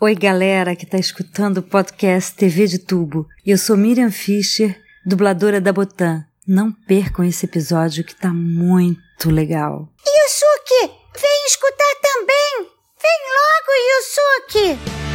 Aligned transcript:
Oi, 0.00 0.14
galera 0.14 0.76
que 0.76 0.86
tá 0.86 0.96
escutando 0.96 1.58
o 1.58 1.62
podcast 1.62 2.32
TV 2.36 2.68
de 2.68 2.78
Tubo. 2.78 3.26
Eu 3.44 3.58
sou 3.58 3.76
Miriam 3.76 4.12
Fischer, 4.12 4.80
dubladora 5.04 5.60
da 5.60 5.72
Botan. 5.72 6.24
Não 6.46 6.70
percam 6.70 7.24
esse 7.24 7.46
episódio 7.46 8.04
que 8.04 8.14
tá 8.14 8.28
muito 8.28 9.28
legal. 9.28 9.88
Yusuke, 10.06 10.94
vem 11.20 11.46
escutar 11.48 11.94
também! 12.00 12.68
Vem 13.02 13.18
logo, 13.34 14.76
Yusuke! 14.76 15.07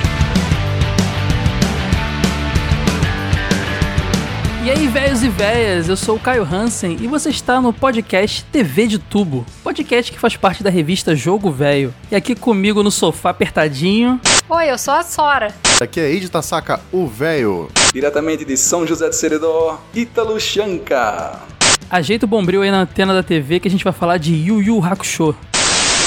E 4.66 4.72
aí, 4.72 4.88
velhos 4.88 5.22
e 5.22 5.28
velhas, 5.28 5.90
eu 5.90 5.98
sou 5.98 6.16
o 6.16 6.20
Caio 6.20 6.48
Hansen 6.50 6.98
e 7.02 7.06
você 7.06 7.30
está 7.30 7.60
no 7.60 7.74
podcast 7.74 8.46
TV 8.46 8.88
de 8.88 8.98
Tubo, 8.98 9.46
podcast 9.62 10.10
que 10.10 10.18
faz 10.18 10.38
parte 10.38 10.63
da 10.63 10.70
revista 10.70 11.13
Jogo 11.13 11.52
Velho. 11.52 11.94
E 12.10 12.16
aqui 12.16 12.34
comigo 12.34 12.81
no 12.81 12.90
sofá 12.90 13.31
apertadinho. 13.31 14.22
Oi, 14.48 14.72
eu 14.72 14.78
sou 14.78 14.94
a 14.94 15.04
Sora. 15.04 15.54
Aqui 15.81 15.99
é 15.99 16.09
Eide 16.09 16.30
Tasaka, 16.30 16.80
o 16.94 17.05
velho. 17.05 17.68
Diretamente 17.94 18.45
de 18.45 18.55
São 18.55 18.88
José 18.88 19.09
de 19.09 19.18
Seredó, 19.18 19.81
Ítalo 19.94 20.40
Shanka. 20.40 21.41
Ajeita 21.90 22.26
o 22.26 22.30
bombril 22.30 22.62
aí 22.62 22.71
na 22.71 22.84
antena 22.84 23.13
da 23.13 23.21
TV 23.21 23.59
que 23.59 23.68
a 23.68 23.71
gente 23.71 23.84
vai 23.84 23.91
falar 23.91 24.18
de 24.18 24.34
Yu 24.34 24.62
Yu 24.62 24.82
Hakusho. 24.82 25.35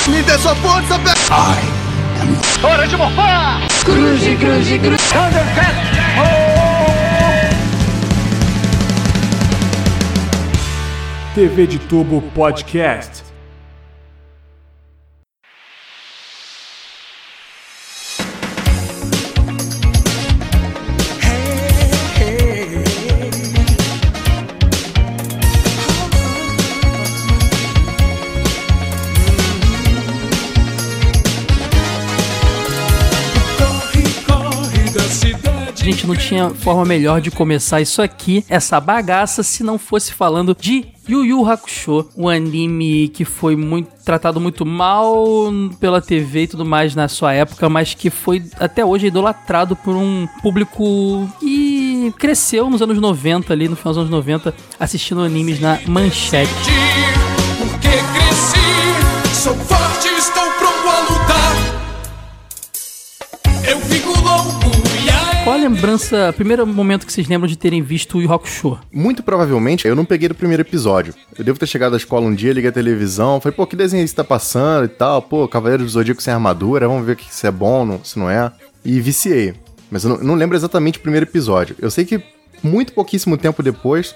Me 0.09 0.23
dê 0.23 0.38
sua 0.38 0.55
força, 0.55 0.98
pe... 0.98 2.66
Hora 2.66 2.88
de 2.88 2.97
morfar! 2.97 3.69
Cruze, 3.84 4.34
cruze, 4.36 4.78
cruze! 4.78 6.05
TV 11.36 11.66
de 11.66 11.78
Tubo 11.78 12.22
Podcast. 12.34 13.25
Tinha 36.37 36.51
forma 36.51 36.84
melhor 36.84 37.20
de 37.20 37.31
começar 37.31 37.81
isso 37.81 38.03
aqui, 38.03 38.45
essa 38.48 38.79
bagaça, 38.79 39.42
se 39.42 39.62
não 39.62 39.79
fosse 39.79 40.12
falando 40.12 40.55
de 40.59 40.84
Yu 41.09 41.25
Yu 41.25 41.51
Hakusho, 41.51 42.06
um 42.17 42.29
anime 42.29 43.09
que 43.09 43.25
foi 43.25 43.56
muito 43.56 43.89
tratado 44.05 44.39
muito 44.39 44.67
mal 44.67 45.25
pela 45.81 46.03
TV 46.03 46.42
e 46.42 46.47
tudo 46.48 46.64
mais 46.64 46.95
na 46.95 47.09
sua 47.09 47.33
época, 47.33 47.69
mas 47.70 47.95
que 47.95 48.11
foi 48.11 48.45
até 48.59 48.84
hoje 48.84 49.07
idolatrado 49.07 49.75
por 49.77 49.97
um 49.97 50.29
público 50.42 51.27
que 51.41 52.12
cresceu 52.19 52.69
nos 52.69 52.83
anos 52.83 53.01
90 53.01 53.53
ali, 53.53 53.69
no 53.69 53.77
final 53.77 53.95
dos 53.95 54.01
anos 54.01 54.11
90, 54.11 54.55
assistindo 54.79 55.23
animes 55.23 55.59
na 55.59 55.79
manchete. 55.87 56.51
Porque 57.59 57.89
cresci, 57.89 59.42
sou 59.42 59.55
Qual 65.56 65.64
a 65.64 65.68
lembrança, 65.70 66.34
primeiro 66.34 66.66
momento 66.66 67.06
que 67.06 67.12
vocês 67.12 67.26
lembram 67.26 67.48
de 67.48 67.56
terem 67.56 67.80
visto 67.80 68.18
o 68.18 68.20
Yu 68.20 68.30
Hakusho? 68.30 68.78
Muito 68.92 69.22
provavelmente, 69.22 69.88
eu 69.88 69.96
não 69.96 70.04
peguei 70.04 70.28
do 70.28 70.34
primeiro 70.34 70.60
episódio. 70.60 71.14
Eu 71.36 71.42
devo 71.42 71.58
ter 71.58 71.66
chegado 71.66 71.94
à 71.94 71.96
escola 71.96 72.26
um 72.26 72.34
dia, 72.34 72.52
liguei 72.52 72.68
a 72.68 72.72
televisão, 72.72 73.40
falei, 73.40 73.56
pô, 73.56 73.66
que 73.66 73.74
desenho 73.74 74.04
isso 74.04 74.14
tá 74.14 74.22
passando 74.22 74.84
e 74.84 74.88
tal, 74.88 75.22
pô, 75.22 75.48
Cavaleiro 75.48 75.82
do 75.82 75.88
Zodíaco 75.88 76.22
sem 76.22 76.34
armadura, 76.34 76.86
vamos 76.86 77.06
ver 77.06 77.16
se 77.30 77.46
é 77.46 77.50
bom, 77.50 77.98
se 78.04 78.18
não 78.18 78.28
é. 78.28 78.52
E 78.84 79.00
viciei. 79.00 79.54
Mas 79.90 80.04
eu 80.04 80.10
não, 80.10 80.18
não 80.18 80.34
lembro 80.34 80.58
exatamente 80.58 80.98
o 80.98 81.00
primeiro 81.00 81.24
episódio. 81.24 81.74
Eu 81.78 81.90
sei 81.90 82.04
que 82.04 82.22
muito 82.62 82.92
pouquíssimo 82.92 83.38
tempo 83.38 83.62
depois, 83.62 84.14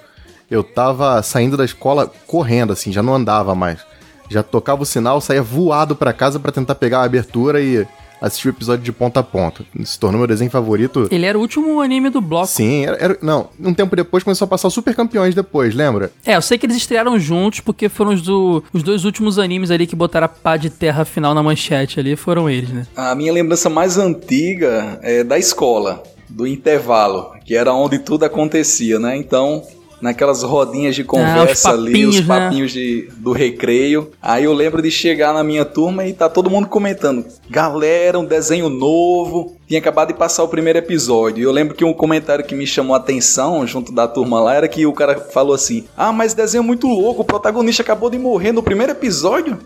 eu 0.51 0.63
tava 0.63 1.23
saindo 1.23 1.57
da 1.57 1.65
escola 1.65 2.13
correndo, 2.27 2.75
assim, 2.75 2.93
já 2.93 3.03
não 3.03 3.15
andava 3.15 3.55
mais. 3.55 3.81
Já 4.29 4.43
tocava 4.43 4.83
o 4.83 4.87
sinal, 4.87 5.23
saía 5.23 5.43
voado 5.43 5.97
pra 5.97 6.13
casa 6.13 6.39
pra 6.39 6.53
tentar 6.53 6.75
pegar 6.75 6.99
a 6.99 7.05
abertura 7.05 7.63
e 7.63 7.87
assistir 8.21 8.49
o 8.49 8.51
episódio 8.51 8.85
de 8.85 8.93
ponta 8.93 9.21
a 9.21 9.23
ponta. 9.23 9.65
Se 9.85 9.99
tornou 9.99 10.19
meu 10.19 10.27
desenho 10.29 10.51
favorito 10.51 11.09
Ele 11.11 11.25
era 11.27 11.39
o 11.39 11.41
último 11.41 11.81
anime 11.81 12.11
do 12.11 12.21
bloco. 12.21 12.47
Sim, 12.49 12.85
era, 12.87 12.97
era- 13.03 13.19
Não, 13.23 13.49
um 13.59 13.73
tempo 13.75 13.95
depois 13.97 14.23
começou 14.23 14.45
a 14.45 14.49
passar 14.49 14.69
o 14.69 14.71
Super 14.71 14.95
Campeões 14.95 15.35
depois, 15.35 15.75
lembra? 15.75 16.11
É, 16.25 16.37
eu 16.37 16.43
sei 16.43 16.59
que 16.59 16.67
eles 16.67 16.77
estrearam 16.77 17.19
juntos 17.19 17.61
porque 17.61 17.89
foram 17.89 18.13
os, 18.13 18.23
do- 18.23 18.63
os 18.73 18.83
dois 18.83 19.05
últimos 19.05 19.39
animes 19.39 19.71
ali 19.71 19.87
que 19.87 19.97
botaram 19.97 20.27
a 20.27 20.29
pá 20.29 20.57
de 20.57 20.71
terra 20.71 21.05
final 21.05 21.35
na 21.35 21.43
manchete 21.43 21.99
ali, 22.01 22.17
foram 22.17 22.49
eles, 22.49 22.71
né? 22.71 22.87
A 22.97 23.15
minha 23.15 23.33
lembrança 23.33 23.69
mais 23.71 23.97
antiga 23.99 24.99
é 25.03 25.25
da 25.25 25.39
escola, 25.39 26.03
do 26.29 26.47
intervalo, 26.47 27.33
que 27.45 27.55
era 27.57 27.73
onde 27.73 27.99
tudo 27.99 28.25
acontecia, 28.25 28.99
né? 28.99 29.17
Então, 29.17 29.63
naquelas 30.01 30.43
rodinhas 30.43 30.95
de 30.95 31.05
conversa 31.05 31.71
ali, 31.71 31.93
papinhos, 31.93 32.19
os 32.19 32.27
né? 32.27 32.41
papinhos 32.41 32.73
de, 32.73 33.09
do 33.17 33.33
recreio. 33.33 34.11
Aí 34.21 34.45
eu 34.45 34.53
lembro 34.53 34.81
de 34.81 34.91
chegar 34.91 35.35
na 35.35 35.45
minha 35.45 35.65
turma 35.65 36.07
e 36.07 36.13
tá 36.13 36.29
todo 36.29 36.51
mundo 36.51 36.69
comentando: 36.69 37.25
galera, 37.49 38.19
um 38.19 38.25
desenho 38.25 38.69
novo. 38.69 39.57
Tinha 39.67 39.79
acabado 39.79 40.09
de 40.09 40.15
passar 40.15 40.43
o 40.43 40.49
primeiro 40.49 40.81
episódio. 40.81 41.43
E 41.43 41.45
eu 41.45 41.53
lembro 41.53 41.77
que 41.77 41.85
um 41.85 41.93
comentário 41.93 42.45
que 42.45 42.57
me 42.57 42.67
chamou 42.67 42.95
a 42.95 42.99
atenção 42.99 43.65
junto 43.67 43.93
da 43.93 44.09
turma 44.09 44.41
lá 44.41 44.55
era 44.55 44.67
que 44.67 44.85
o 44.85 44.93
cara 44.93 45.17
falou 45.17 45.55
assim: 45.55 45.85
Ah, 45.97 46.13
mas 46.13 46.35
desenho 46.35 46.65
muito 46.65 46.89
louco, 46.89 47.23
o 47.23 47.25
protagonista 47.25 47.83
acabou 47.83 48.11
de 48.11 48.19
morrer 48.19 48.53
no 48.53 48.63
primeiro 48.63 48.93
episódio. 48.93 49.59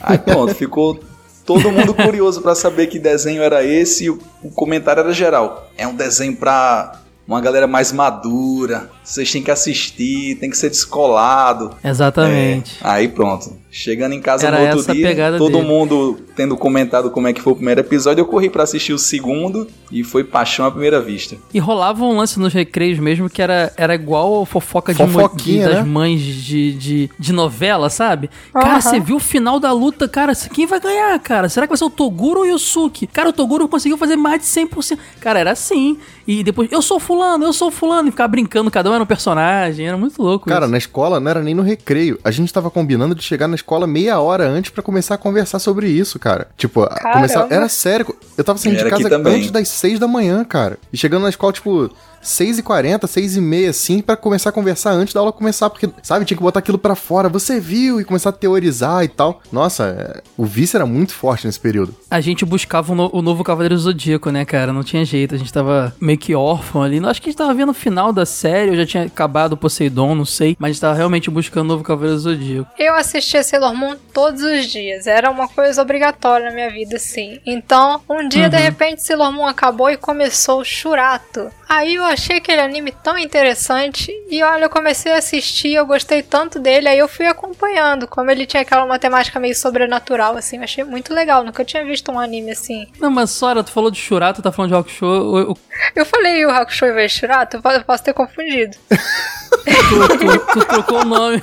Aí 0.00 0.18
pronto, 0.18 0.54
ficou 0.54 0.98
todo 1.46 1.70
mundo 1.70 1.94
curioso 1.94 2.40
pra 2.40 2.54
saber 2.54 2.88
que 2.88 2.98
desenho 2.98 3.42
era 3.42 3.64
esse 3.64 4.04
e 4.04 4.10
o, 4.10 4.18
o 4.42 4.50
comentário 4.50 5.00
era 5.00 5.12
geral. 5.12 5.70
É 5.76 5.86
um 5.86 5.94
desenho 5.94 6.36
pra 6.36 7.00
uma 7.26 7.40
galera 7.40 7.66
mais 7.66 7.92
madura, 7.92 8.90
vocês 9.02 9.30
têm 9.32 9.42
que 9.42 9.50
assistir, 9.50 10.36
tem 10.36 10.48
que 10.50 10.56
ser 10.56 10.70
descolado. 10.70 11.70
Exatamente. 11.84 12.76
É, 12.82 12.88
aí 12.88 13.08
pronto. 13.08 13.60
Chegando 13.74 14.12
em 14.12 14.20
casa 14.20 14.46
Era 14.46 14.58
no 14.74 14.76
outro 14.76 14.92
dia, 14.94 15.38
todo 15.38 15.52
dele. 15.56 15.66
mundo 15.66 16.18
tendo 16.36 16.56
comentado 16.58 17.10
como 17.10 17.26
é 17.26 17.32
que 17.32 17.40
foi 17.40 17.54
o 17.54 17.56
primeiro 17.56 17.80
episódio, 17.80 18.20
eu 18.20 18.26
corri 18.26 18.50
pra 18.50 18.64
assistir 18.64 18.92
o 18.92 18.98
segundo 18.98 19.66
e 19.90 20.04
foi 20.04 20.22
paixão 20.24 20.66
à 20.66 20.70
primeira 20.70 21.00
vista. 21.00 21.36
E 21.54 21.58
rolava 21.58 22.04
um 22.04 22.16
lance 22.18 22.38
nos 22.38 22.52
recreios 22.52 22.98
mesmo 22.98 23.30
que 23.30 23.40
era, 23.40 23.72
era 23.78 23.94
igual 23.94 24.42
a 24.42 24.46
fofoca 24.46 24.92
de, 24.92 24.98
Fofoquinha, 24.98 25.68
de- 25.68 25.74
das 25.74 25.84
né? 25.84 25.90
mães 25.90 26.20
de, 26.20 26.72
de, 26.74 27.10
de 27.18 27.32
novela, 27.32 27.88
sabe? 27.88 28.28
Cara, 28.52 28.72
Aham. 28.72 28.80
você 28.82 29.00
viu 29.00 29.16
o 29.16 29.20
final 29.20 29.58
da 29.58 29.72
luta, 29.72 30.06
cara, 30.06 30.34
quem 30.34 30.66
vai 30.66 30.78
ganhar, 30.78 31.18
cara? 31.20 31.48
Será 31.48 31.66
que 31.66 31.70
vai 31.70 31.78
ser 31.78 31.84
o 31.84 31.90
Toguro 31.90 32.40
ou 32.40 32.44
o 32.46 32.48
Yusuke? 32.48 33.06
Cara, 33.06 33.30
o 33.30 33.32
Toguro 33.32 33.66
conseguiu 33.68 33.96
fazer 33.96 34.16
mais 34.16 34.40
de 34.42 34.46
100%. 34.46 34.98
Cara, 35.18 35.38
era 35.40 35.52
assim. 35.52 35.96
E 36.26 36.44
depois, 36.44 36.70
eu 36.70 36.82
sou 36.82 37.00
fulano, 37.00 37.44
eu 37.44 37.52
sou 37.54 37.70
fulano. 37.70 38.08
E 38.08 38.10
ficar 38.10 38.28
brincando, 38.28 38.70
cada 38.70 38.90
um 38.90 38.91
era 38.94 39.02
um 39.02 39.06
personagem. 39.06 39.86
Era 39.86 39.96
muito 39.96 40.20
louco 40.22 40.48
Cara, 40.48 40.64
isso. 40.64 40.72
na 40.72 40.78
escola 40.78 41.20
não 41.20 41.30
era 41.30 41.42
nem 41.42 41.54
no 41.54 41.62
recreio. 41.62 42.18
A 42.24 42.30
gente 42.30 42.52
tava 42.52 42.70
combinando 42.70 43.14
de 43.14 43.22
chegar 43.22 43.48
na 43.48 43.54
escola 43.54 43.86
meia 43.86 44.18
hora 44.20 44.48
antes 44.48 44.70
pra 44.70 44.82
começar 44.82 45.14
a 45.14 45.18
conversar 45.18 45.58
sobre 45.58 45.88
isso, 45.88 46.18
cara. 46.18 46.48
Tipo, 46.56 46.86
começar. 47.12 47.46
Era 47.50 47.68
sério. 47.68 48.14
Eu 48.36 48.44
tava 48.44 48.58
saindo 48.58 48.76
de 48.76 48.80
Era 48.80 48.90
casa 48.90 49.16
antes 49.16 49.50
das 49.50 49.68
seis 49.68 49.98
da 49.98 50.08
manhã, 50.08 50.44
cara. 50.44 50.78
E 50.92 50.96
chegando 50.96 51.22
na 51.22 51.28
escola, 51.28 51.52
tipo. 51.52 51.90
6h40, 52.22 53.00
6h30, 53.00 53.68
assim, 53.68 54.00
pra 54.00 54.16
começar 54.16 54.50
a 54.50 54.52
conversar 54.52 54.90
antes 54.92 55.12
da 55.14 55.20
aula 55.20 55.32
começar, 55.32 55.68
porque, 55.70 55.88
sabe, 56.02 56.24
tinha 56.24 56.36
que 56.36 56.42
botar 56.42 56.60
aquilo 56.60 56.78
pra 56.78 56.94
fora. 56.94 57.28
Você 57.28 57.60
viu 57.60 58.00
e 58.00 58.04
começar 58.04 58.30
a 58.30 58.32
teorizar 58.32 59.04
e 59.04 59.08
tal. 59.08 59.40
Nossa, 59.52 59.84
é, 60.16 60.22
o 60.36 60.44
vício 60.44 60.76
era 60.76 60.86
muito 60.86 61.12
forte 61.14 61.46
nesse 61.46 61.58
período. 61.60 61.94
A 62.10 62.20
gente 62.20 62.44
buscava 62.44 62.92
o, 62.92 62.94
no- 62.94 63.10
o 63.12 63.22
novo 63.22 63.42
Cavaleiro 63.44 63.74
do 63.74 63.80
Zodíaco, 63.80 64.30
né, 64.30 64.44
cara? 64.44 64.72
Não 64.72 64.82
tinha 64.82 65.04
jeito. 65.04 65.34
A 65.34 65.38
gente 65.38 65.52
tava 65.52 65.94
meio 66.00 66.18
que 66.18 66.34
órfão 66.34 66.82
ali. 66.82 66.98
Acho 67.04 67.20
que 67.20 67.28
a 67.28 67.32
gente 67.32 67.38
tava 67.38 67.54
vendo 67.54 67.70
o 67.70 67.74
final 67.74 68.12
da 68.12 68.24
série. 68.24 68.70
Eu 68.72 68.76
já 68.76 68.86
tinha 68.86 69.04
acabado 69.04 69.54
o 69.54 69.56
Poseidon, 69.56 70.14
não 70.14 70.24
sei. 70.24 70.56
Mas 70.58 70.70
a 70.70 70.72
gente 70.72 70.80
tava 70.80 70.94
realmente 70.94 71.30
buscando 71.30 71.64
o 71.64 71.68
novo 71.68 71.82
Cavaleiro 71.84 72.16
do 72.16 72.22
Zodíaco. 72.22 72.70
Eu 72.78 72.94
assistia 72.94 73.42
Sailor 73.42 73.74
Moon 73.74 73.96
todos 74.12 74.42
os 74.42 74.66
dias. 74.66 75.06
Era 75.06 75.30
uma 75.30 75.48
coisa 75.48 75.82
obrigatória 75.82 76.48
na 76.48 76.54
minha 76.54 76.70
vida, 76.70 76.98
sim. 76.98 77.40
Então, 77.46 78.00
um 78.08 78.28
dia, 78.28 78.48
de 78.48 78.56
repente, 78.56 79.02
Sailor 79.02 79.32
Moon 79.32 79.46
acabou 79.46 79.90
e 79.90 79.96
começou 79.96 80.60
o 80.60 80.64
Shurato. 80.64 81.50
Aí 81.74 81.94
eu 81.94 82.04
achei 82.04 82.36
aquele 82.36 82.60
anime 82.60 82.92
tão 83.02 83.16
interessante. 83.16 84.12
E 84.28 84.42
olha, 84.42 84.64
eu 84.64 84.70
comecei 84.70 85.10
a 85.12 85.16
assistir, 85.16 85.72
eu 85.72 85.86
gostei 85.86 86.22
tanto 86.22 86.58
dele. 86.58 86.86
Aí 86.88 86.98
eu 86.98 87.08
fui 87.08 87.26
acompanhando. 87.26 88.06
Como 88.06 88.30
ele 88.30 88.44
tinha 88.44 88.60
aquela 88.62 88.84
matemática 88.84 89.40
meio 89.40 89.54
sobrenatural, 89.56 90.36
assim. 90.36 90.58
Eu 90.58 90.64
achei 90.64 90.84
muito 90.84 91.14
legal. 91.14 91.42
Nunca 91.42 91.64
tinha 91.64 91.82
visto 91.84 92.12
um 92.12 92.18
anime 92.20 92.50
assim. 92.50 92.86
Não, 93.00 93.10
mas 93.10 93.30
Sora, 93.30 93.64
tu 93.64 93.72
falou 93.72 93.90
de 93.90 93.98
Shurato, 93.98 94.42
tá 94.42 94.52
falando 94.52 94.70
de 94.72 94.76
Hakusho. 94.76 95.06
O, 95.06 95.52
o, 95.52 95.56
Eu 95.96 96.04
falei 96.04 96.44
o 96.44 96.50
Hakusho 96.50 96.84
em 96.84 96.92
vez 96.92 97.12
de 97.12 97.18
Shurato? 97.20 97.56
Eu 97.56 97.62
po- 97.62 97.70
eu 97.70 97.84
posso 97.84 98.04
ter 98.04 98.12
confundido. 98.12 98.76
tu, 98.90 100.18
tu- 100.18 100.46
tu 100.52 100.64
trocou 100.66 101.00
o 101.00 101.04
nome. 101.06 101.40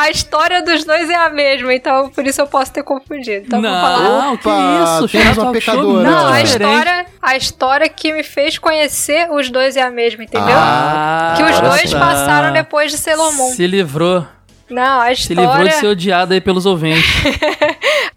A 0.00 0.10
história 0.10 0.62
dos 0.62 0.84
dois 0.84 1.10
é 1.10 1.14
a 1.14 1.28
mesma, 1.28 1.74
então 1.74 2.08
por 2.08 2.26
isso 2.26 2.40
eu 2.40 2.46
posso 2.46 2.72
ter 2.72 2.82
confundido. 2.82 3.44
Então 3.46 3.62
eu 3.62 3.70
vou 3.70 3.80
falar. 3.80 4.02
não, 4.02 4.36
que 4.36 4.48
Opa, 4.48 5.02
isso? 5.04 5.08
temos 5.08 5.36
uma 5.36 5.50
Hakusho 5.50 5.72
pecadora. 5.72 6.10
Não, 6.10 6.26
a 6.28 6.40
história, 6.40 7.06
a 7.20 7.36
história 7.36 7.88
que 7.88 8.12
me 8.12 8.22
fez 8.22 8.56
conhecer 8.56 9.30
os 9.30 9.50
dois 9.50 9.76
é 9.76 9.82
a 9.82 9.90
mesma, 9.90 10.24
entendeu? 10.24 10.56
Ah, 10.56 11.34
que 11.36 11.42
os 11.42 11.60
dois 11.60 11.90
tá. 11.90 12.00
passaram 12.00 12.52
depois 12.52 12.90
de 12.90 12.96
Sailor 12.96 13.30
Moon. 13.34 13.52
Se 13.52 13.66
livrou. 13.66 14.26
Não, 14.70 15.00
a 15.00 15.14
Se 15.14 15.34
livrou 15.34 15.46
de 15.46 15.52
história. 15.52 15.72
ser 15.72 15.86
odiado 15.86 16.32
aí 16.32 16.40
pelos 16.40 16.66
ouvintes. 16.66 17.04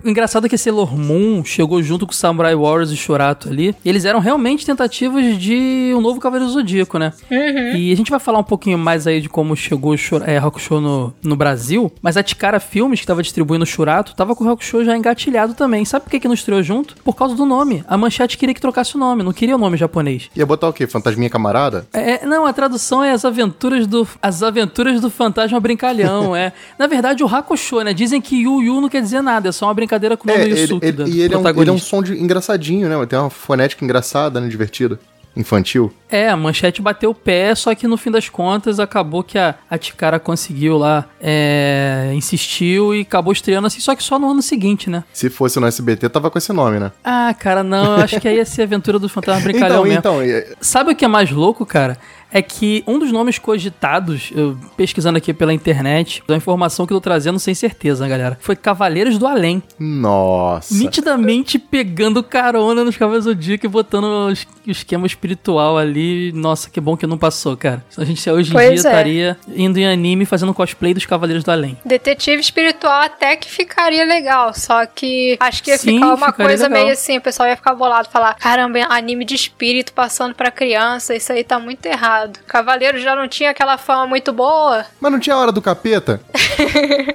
O 0.03 0.07
engraçado 0.09 0.45
é 0.45 0.49
que 0.49 0.57
Sailor 0.57 0.95
Moon 0.97 1.43
chegou 1.43 1.81
junto 1.81 2.05
com 2.05 2.11
o 2.11 2.15
Samurai 2.15 2.55
Warriors 2.55 2.91
e 2.91 2.97
Shurato 2.97 3.49
ali. 3.49 3.75
E 3.83 3.89
eles 3.89 4.05
eram 4.05 4.19
realmente 4.19 4.65
tentativas 4.65 5.37
de 5.37 5.93
um 5.95 6.01
novo 6.01 6.19
Cavaleiro 6.19 6.51
Zodíaco, 6.51 6.97
né? 6.97 7.13
Uhum. 7.29 7.75
E 7.75 7.91
a 7.91 7.95
gente 7.95 8.11
vai 8.11 8.19
falar 8.19 8.39
um 8.39 8.43
pouquinho 8.43 8.77
mais 8.77 9.07
aí 9.07 9.21
de 9.21 9.29
como 9.29 9.55
chegou 9.55 9.93
o 9.93 9.97
é, 10.25 10.37
Hakusho 10.37 10.79
no, 10.79 11.13
no 11.23 11.35
Brasil. 11.35 11.91
Mas 12.01 12.17
a 12.17 12.23
Tikara 12.23 12.59
Filmes, 12.59 12.99
que 12.99 13.07
tava 13.07 13.23
distribuindo 13.23 13.63
o 13.63 13.67
Shurato, 13.67 14.15
tava 14.15 14.35
com 14.35 14.43
o 14.43 14.49
Hakusho 14.49 14.83
já 14.85 14.95
engatilhado 14.95 15.53
também. 15.53 15.85
Sabe 15.85 16.05
por 16.05 16.11
que, 16.11 16.19
que 16.19 16.27
não 16.27 16.35
estreou 16.35 16.61
junto? 16.61 16.95
Por 17.03 17.15
causa 17.15 17.35
do 17.35 17.45
nome. 17.45 17.83
A 17.87 17.97
Manchete 17.97 18.37
queria 18.37 18.53
que 18.53 18.61
trocasse 18.61 18.95
o 18.95 18.99
nome, 18.99 19.23
não 19.23 19.33
queria 19.33 19.55
o 19.55 19.59
nome 19.59 19.77
japonês. 19.77 20.29
Ia 20.35 20.45
botar 20.45 20.67
o 20.67 20.73
quê? 20.73 20.85
Fantasminha 20.87 21.29
camarada? 21.29 21.87
É, 21.93 22.25
não, 22.25 22.45
a 22.45 22.53
tradução 22.53 23.03
é 23.03 23.11
as 23.11 23.25
aventuras 23.25 23.87
do 23.87 24.07
as 24.21 24.43
aventuras 24.43 24.99
do 24.99 25.09
fantasma 25.09 25.59
brincalhão, 25.59 26.35
é. 26.35 26.42
Na 26.77 26.87
verdade, 26.87 27.23
o 27.23 27.27
Hakusho, 27.27 27.81
né? 27.81 27.93
Dizem 27.93 28.19
que 28.21 28.41
Yu 28.43 28.61
Yu 28.63 28.81
não 28.81 28.89
quer 28.89 29.01
dizer 29.01 29.21
nada, 29.21 29.49
é 29.49 29.51
só 29.51 29.67
uma 29.67 29.73
brincadeira 29.73 30.17
com 30.17 30.27
o 30.27 30.31
É, 30.31 30.37
nome 30.37 30.49
ele, 30.51 30.61
Yusuke 30.61 30.85
ele- 30.85 30.97
da 30.97 31.03
e 31.07 31.21
ele 31.21 31.33
é, 31.33 31.37
um, 31.37 31.47
ele 31.47 31.69
é 31.69 31.73
um 31.73 31.77
som 31.77 32.01
de, 32.01 32.13
engraçadinho, 32.21 32.89
né? 32.89 33.05
Tem 33.05 33.17
uma 33.19 33.29
fonética 33.29 33.83
engraçada, 33.85 34.41
né? 34.41 34.47
Divertida. 34.47 34.99
Infantil. 35.35 35.91
É, 36.11 36.29
a 36.29 36.37
manchete 36.37 36.79
bateu 36.79 37.09
o 37.09 37.15
pé, 37.15 37.55
só 37.55 37.73
que 37.73 37.87
no 37.87 37.97
fim 37.97 38.11
das 38.11 38.29
contas 38.29 38.79
acabou 38.79 39.23
que 39.23 39.35
a, 39.39 39.55
a 39.67 39.79
Tikara 39.79 40.19
conseguiu 40.19 40.77
lá, 40.77 41.05
é, 41.19 42.11
insistiu 42.13 42.93
e 42.93 43.01
acabou 43.01 43.33
estreando 43.33 43.65
assim, 43.65 43.79
só 43.79 43.95
que 43.95 44.03
só 44.03 44.19
no 44.19 44.29
ano 44.29 44.43
seguinte, 44.43 44.91
né? 44.91 45.03
Se 45.11 45.31
fosse 45.31 45.59
no 45.59 45.65
SBT, 45.65 46.07
tava 46.09 46.29
com 46.29 46.37
esse 46.37 46.53
nome, 46.53 46.79
né? 46.79 46.91
Ah, 47.03 47.33
cara, 47.33 47.63
não, 47.63 47.97
eu 47.97 48.03
acho 48.03 48.19
que 48.19 48.27
aí 48.27 48.35
ia 48.35 48.45
ser 48.45 48.61
Aventura 48.61 48.99
do 48.99 49.09
Fantasma 49.09 49.41
Brincalhão 49.49 49.87
então, 49.87 50.17
mesmo. 50.17 50.29
então, 50.29 50.53
é- 50.53 50.53
Sabe 50.61 50.91
o 50.91 50.95
que 50.95 51.03
é 51.03 51.07
mais 51.07 51.31
louco, 51.31 51.65
cara? 51.65 51.97
É 52.33 52.41
que 52.41 52.83
um 52.87 52.97
dos 52.97 53.11
nomes 53.11 53.37
cogitados, 53.37 54.31
eu 54.35 54.57
pesquisando 54.75 55.17
aqui 55.17 55.33
pela 55.33 55.53
internet, 55.53 56.23
da 56.27 56.35
informação 56.35 56.85
que 56.87 56.91
eu 56.93 56.97
tô 56.97 57.01
trazendo 57.01 57.37
sem 57.39 57.53
certeza, 57.53 58.07
galera, 58.07 58.37
foi 58.41 58.55
Cavaleiros 58.55 59.17
do 59.19 59.27
Além. 59.27 59.61
nossa. 59.79 60.73
Nitidamente 60.73 61.59
pegando 61.59 62.23
carona 62.23 62.83
nos 62.83 62.97
Cavaleiros 62.97 63.25
do 63.25 63.31
Zodíaco 63.33 63.65
e 63.65 63.69
botando 63.69 64.05
os- 64.31 64.47
o 64.65 64.71
esquema 64.71 65.05
espiritual 65.05 65.77
ali. 65.77 66.31
Nossa, 66.33 66.69
que 66.69 66.79
bom 66.81 66.97
que 66.97 67.05
não 67.05 67.17
passou, 67.17 67.55
cara. 67.55 67.83
Senão 67.89 68.03
A 68.03 68.07
gente 68.07 68.29
hoje 68.29 68.49
em 68.49 68.53
Pois 68.53 68.65
dia 68.67 68.73
é. 68.73 68.75
estaria 68.91 69.37
indo 69.55 69.77
em 69.77 69.85
anime 69.87 70.25
fazendo 70.25 70.53
cosplay 70.53 70.93
dos 70.93 71.05
Cavaleiros 71.05 71.43
do 71.43 71.51
Além. 71.51 71.77
Detetive 71.85 72.41
espiritual 72.41 73.01
até 73.01 73.35
que 73.35 73.49
ficaria 73.49 74.05
legal, 74.05 74.53
só 74.53 74.85
que 74.85 75.37
acho 75.39 75.61
que 75.63 75.69
ia 75.71 75.77
Sim, 75.77 75.95
ficar 75.95 76.07
uma 76.15 76.27
ficaria 76.27 76.45
coisa 76.47 76.67
legal. 76.67 76.81
meio 76.83 76.93
assim, 76.93 77.17
o 77.17 77.21
pessoal 77.21 77.47
ia 77.49 77.55
ficar 77.55 77.73
bolado, 77.75 78.09
falar, 78.09 78.33
caramba, 78.35 78.79
anime 78.89 79.23
de 79.25 79.35
espírito 79.35 79.93
passando 79.93 80.33
pra 80.33 80.49
criança, 80.51 81.15
isso 81.15 81.31
aí 81.31 81.43
tá 81.43 81.59
muito 81.59 81.85
errado. 81.85 82.22
Cavaleiro 82.47 82.99
já 82.99 83.15
não 83.15 83.27
tinha 83.27 83.49
aquela 83.51 83.77
fama 83.77 84.07
muito 84.07 84.31
boa. 84.33 84.85
Mas 84.99 85.11
não 85.11 85.19
tinha 85.19 85.35
hora 85.37 85.51
do 85.51 85.61
capeta? 85.61 86.19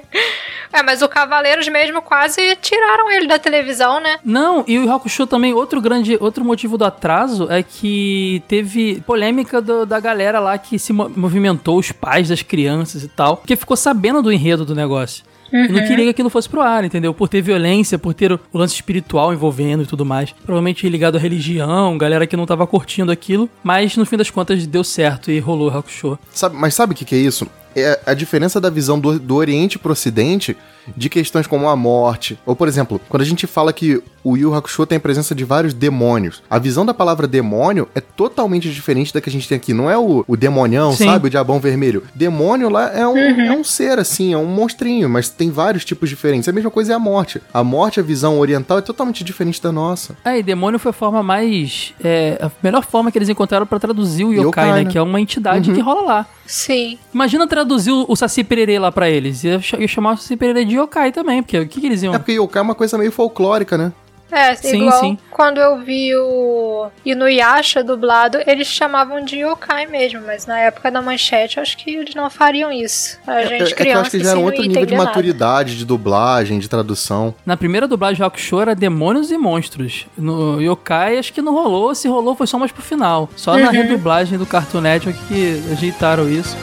É, 0.71 0.83
mas 0.83 1.01
o 1.01 1.09
Cavaleiros 1.09 1.67
mesmo 1.67 1.99
quase 1.99 2.55
tiraram 2.57 3.09
ele 3.11 3.25
da 3.27 3.39
televisão, 3.39 3.99
né? 3.99 4.19
Não, 4.23 4.63
e 4.67 4.77
o 4.77 4.93
Hakusho 4.93 5.25
também, 5.25 5.51
outro 5.51 5.81
grande, 5.81 6.15
outro 6.21 6.45
motivo 6.45 6.77
do 6.77 6.85
atraso 6.85 7.47
é 7.51 7.63
que 7.63 8.43
teve 8.47 9.01
polêmica 9.01 9.59
do- 9.59 9.83
da 9.83 9.99
galera 9.99 10.39
lá 10.39 10.59
que 10.59 10.77
se 10.77 10.93
mo- 10.93 11.09
movimentou, 11.15 11.79
os 11.79 11.91
pais 11.91 12.29
das 12.29 12.43
crianças 12.43 13.03
e 13.03 13.07
tal, 13.07 13.37
porque 13.37 13.55
ficou 13.55 13.75
sabendo 13.75 14.21
do 14.21 14.31
enredo 14.31 14.63
do 14.63 14.75
negócio. 14.75 15.23
E 15.51 15.67
não 15.67 15.81
queria 15.85 16.05
que 16.05 16.09
aquilo 16.09 16.29
fosse 16.29 16.49
pro 16.49 16.61
ar, 16.61 16.83
entendeu? 16.83 17.13
Por 17.13 17.29
ter 17.29 17.41
violência, 17.41 17.97
por 17.97 18.13
ter 18.13 18.31
o 18.31 18.39
o 18.53 18.57
lance 18.57 18.75
espiritual 18.75 19.33
envolvendo 19.33 19.83
e 19.83 19.85
tudo 19.85 20.05
mais. 20.05 20.31
Provavelmente 20.31 20.87
ligado 20.89 21.17
à 21.17 21.19
religião, 21.19 21.97
galera 21.97 22.27
que 22.27 22.35
não 22.35 22.45
tava 22.45 22.65
curtindo 22.65 23.11
aquilo. 23.11 23.49
Mas 23.63 23.95
no 23.95 24.05
fim 24.05 24.17
das 24.17 24.29
contas 24.29 24.65
deu 24.65 24.83
certo 24.83 25.31
e 25.31 25.39
rolou 25.39 25.69
o 25.69 25.77
Hakusho. 25.77 26.17
Sabe, 26.31 26.55
mas 26.55 26.73
sabe 26.73 26.93
o 26.93 26.95
que, 26.95 27.05
que 27.05 27.15
é 27.15 27.19
isso? 27.19 27.47
É 27.81 27.99
a 28.05 28.13
diferença 28.13 28.59
da 28.59 28.69
visão 28.69 28.99
do, 28.99 29.19
do 29.19 29.35
Oriente 29.35 29.79
pro 29.79 29.91
Ocidente 29.91 30.55
de 30.95 31.09
questões 31.09 31.47
como 31.47 31.67
a 31.69 31.75
morte. 31.75 32.39
Ou, 32.45 32.55
por 32.55 32.67
exemplo, 32.67 32.99
quando 33.09 33.21
a 33.21 33.25
gente 33.25 33.45
fala 33.47 33.71
que 33.71 34.01
o 34.23 34.35
Yu 34.35 34.53
Hakusho 34.53 34.85
tem 34.85 34.97
a 34.97 34.99
presença 35.01 35.33
de 35.33 35.43
vários 35.45 35.73
demônios, 35.73 36.41
a 36.49 36.59
visão 36.59 36.85
da 36.85 36.93
palavra 36.93 37.27
demônio 37.27 37.87
é 37.95 38.01
totalmente 38.01 38.69
diferente 38.71 39.13
da 39.13 39.21
que 39.21 39.29
a 39.29 39.31
gente 39.31 39.47
tem 39.47 39.55
aqui. 39.55 39.73
Não 39.73 39.89
é 39.89 39.97
o, 39.97 40.25
o 40.27 40.35
demonião, 40.35 40.91
Sim. 40.93 41.05
sabe? 41.05 41.27
O 41.27 41.29
diabão 41.29 41.59
vermelho. 41.59 42.03
Demônio 42.13 42.69
lá 42.69 42.91
é 42.91 43.07
um, 43.07 43.17
é 43.17 43.51
um 43.51 43.63
ser, 43.63 43.99
assim, 43.99 44.33
é 44.33 44.37
um 44.37 44.45
monstrinho, 44.45 45.09
mas 45.09 45.29
tem 45.29 45.49
vários 45.51 45.85
tipos 45.85 46.09
diferentes. 46.09 46.49
A 46.49 46.51
mesma 46.51 46.71
coisa 46.71 46.93
é 46.93 46.95
a 46.95 46.99
morte. 46.99 47.41
A 47.53 47.63
morte, 47.63 47.99
a 47.99 48.03
visão 48.03 48.39
oriental, 48.39 48.79
é 48.79 48.81
totalmente 48.81 49.23
diferente 49.23 49.61
da 49.61 49.71
nossa. 49.71 50.15
É, 50.25 50.39
e 50.39 50.43
demônio 50.43 50.79
foi 50.79 50.89
a 50.89 50.93
forma 50.93 51.21
mais. 51.23 51.93
é, 52.03 52.37
a 52.41 52.51
melhor 52.63 52.83
forma 52.83 53.11
que 53.11 53.17
eles 53.17 53.29
encontraram 53.29 53.65
pra 53.65 53.79
traduzir 53.79 54.25
o 54.25 54.33
yokai, 54.33 54.45
Yokai, 54.47 54.71
né? 54.71 54.83
né? 54.83 54.91
Que 54.91 54.97
é 54.97 55.01
uma 55.01 55.21
entidade 55.21 55.71
que 55.71 55.79
rola 55.79 56.01
lá. 56.01 56.25
Sim. 56.45 56.97
Imagina 57.13 57.47
traduzir 57.47 57.68
o, 57.75 58.05
o 58.07 58.15
Saci 58.15 58.43
Pererê 58.43 58.79
lá 58.79 58.91
pra 58.91 59.09
eles. 59.09 59.43
Ia, 59.43 59.59
ch- 59.61 59.73
ia 59.79 59.87
chamar 59.87 60.13
o 60.13 60.17
Saci 60.17 60.35
Pererê 60.37 60.65
de 60.65 60.75
yokai 60.77 61.11
também, 61.11 61.41
porque 61.43 61.59
o 61.59 61.67
que, 61.67 61.79
que 61.81 61.87
eles 61.87 62.01
iam. 62.03 62.13
É 62.13 62.17
porque 62.19 62.33
yokai 62.33 62.59
é 62.61 62.63
uma 62.63 62.75
coisa 62.75 62.97
meio 62.97 63.11
folclórica, 63.11 63.77
né? 63.77 63.91
É, 64.31 64.53
Sim, 64.53 64.81
igual 64.83 64.99
sim. 64.99 65.17
quando 65.31 65.57
eu 65.57 65.79
vi 65.79 66.15
o 66.15 66.85
Inuyasha 67.03 67.83
dublado, 67.83 68.37
eles 68.45 68.67
chamavam 68.67 69.25
de 69.25 69.37
yokai 69.37 69.87
mesmo, 69.87 70.21
mas 70.23 70.45
na 70.45 70.59
época 70.59 70.91
da 70.91 71.01
manchete 71.01 71.57
eu 71.57 71.63
acho 71.63 71.75
que 71.75 71.89
eles 71.95 72.13
não 72.13 72.29
fariam 72.29 72.71
isso. 72.71 73.17
A 73.25 73.41
É, 73.41 73.47
gente 73.47 73.53
é 73.63 73.65
que 73.65 73.71
eu 73.71 73.75
criança 73.77 74.01
acho 74.01 74.11
que 74.11 74.19
já 74.19 74.23
era 74.25 74.33
assim, 74.33 74.41
um 74.43 74.45
outro 74.45 74.61
nível 74.61 74.85
de 74.85 74.93
maturidade, 74.95 75.75
de 75.79 75.83
dublagem, 75.83 76.59
de 76.59 76.69
tradução. 76.69 77.33
Na 77.43 77.57
primeira 77.57 77.87
dublagem 77.87 78.19
do 78.19 78.25
Hakusho 78.25 78.59
era 78.61 78.75
demônios 78.75 79.31
e 79.31 79.37
monstros. 79.39 80.05
No 80.15 80.61
yokai 80.61 81.17
acho 81.17 81.33
que 81.33 81.41
não 81.41 81.53
rolou. 81.55 81.95
Se 81.95 82.07
rolou 82.07 82.35
foi 82.35 82.45
só 82.45 82.59
mais 82.59 82.71
pro 82.71 82.83
final. 82.83 83.27
Só 83.35 83.57
na 83.57 83.71
redublagem 83.71 84.37
do 84.37 84.45
Cartoon 84.45 84.81
Network 84.81 85.17
que 85.27 85.59
ajeitaram 85.71 86.29
isso. 86.29 86.55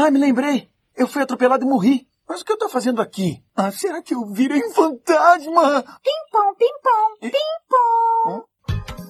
Ah, 0.00 0.12
me 0.12 0.18
lembrei. 0.20 0.70
Eu 0.96 1.08
fui 1.08 1.20
atropelado 1.20 1.64
e 1.64 1.68
morri. 1.68 2.06
Mas 2.28 2.40
o 2.40 2.44
que 2.44 2.52
eu 2.52 2.56
tô 2.56 2.68
fazendo 2.68 3.02
aqui? 3.02 3.42
Ah, 3.56 3.72
será 3.72 4.00
que 4.00 4.14
eu 4.14 4.24
virei 4.26 4.62
um 4.64 4.70
fantasma? 4.70 5.82
Pimpom, 5.82 6.54
pimpom, 6.56 7.18
pimpom. 7.20 8.44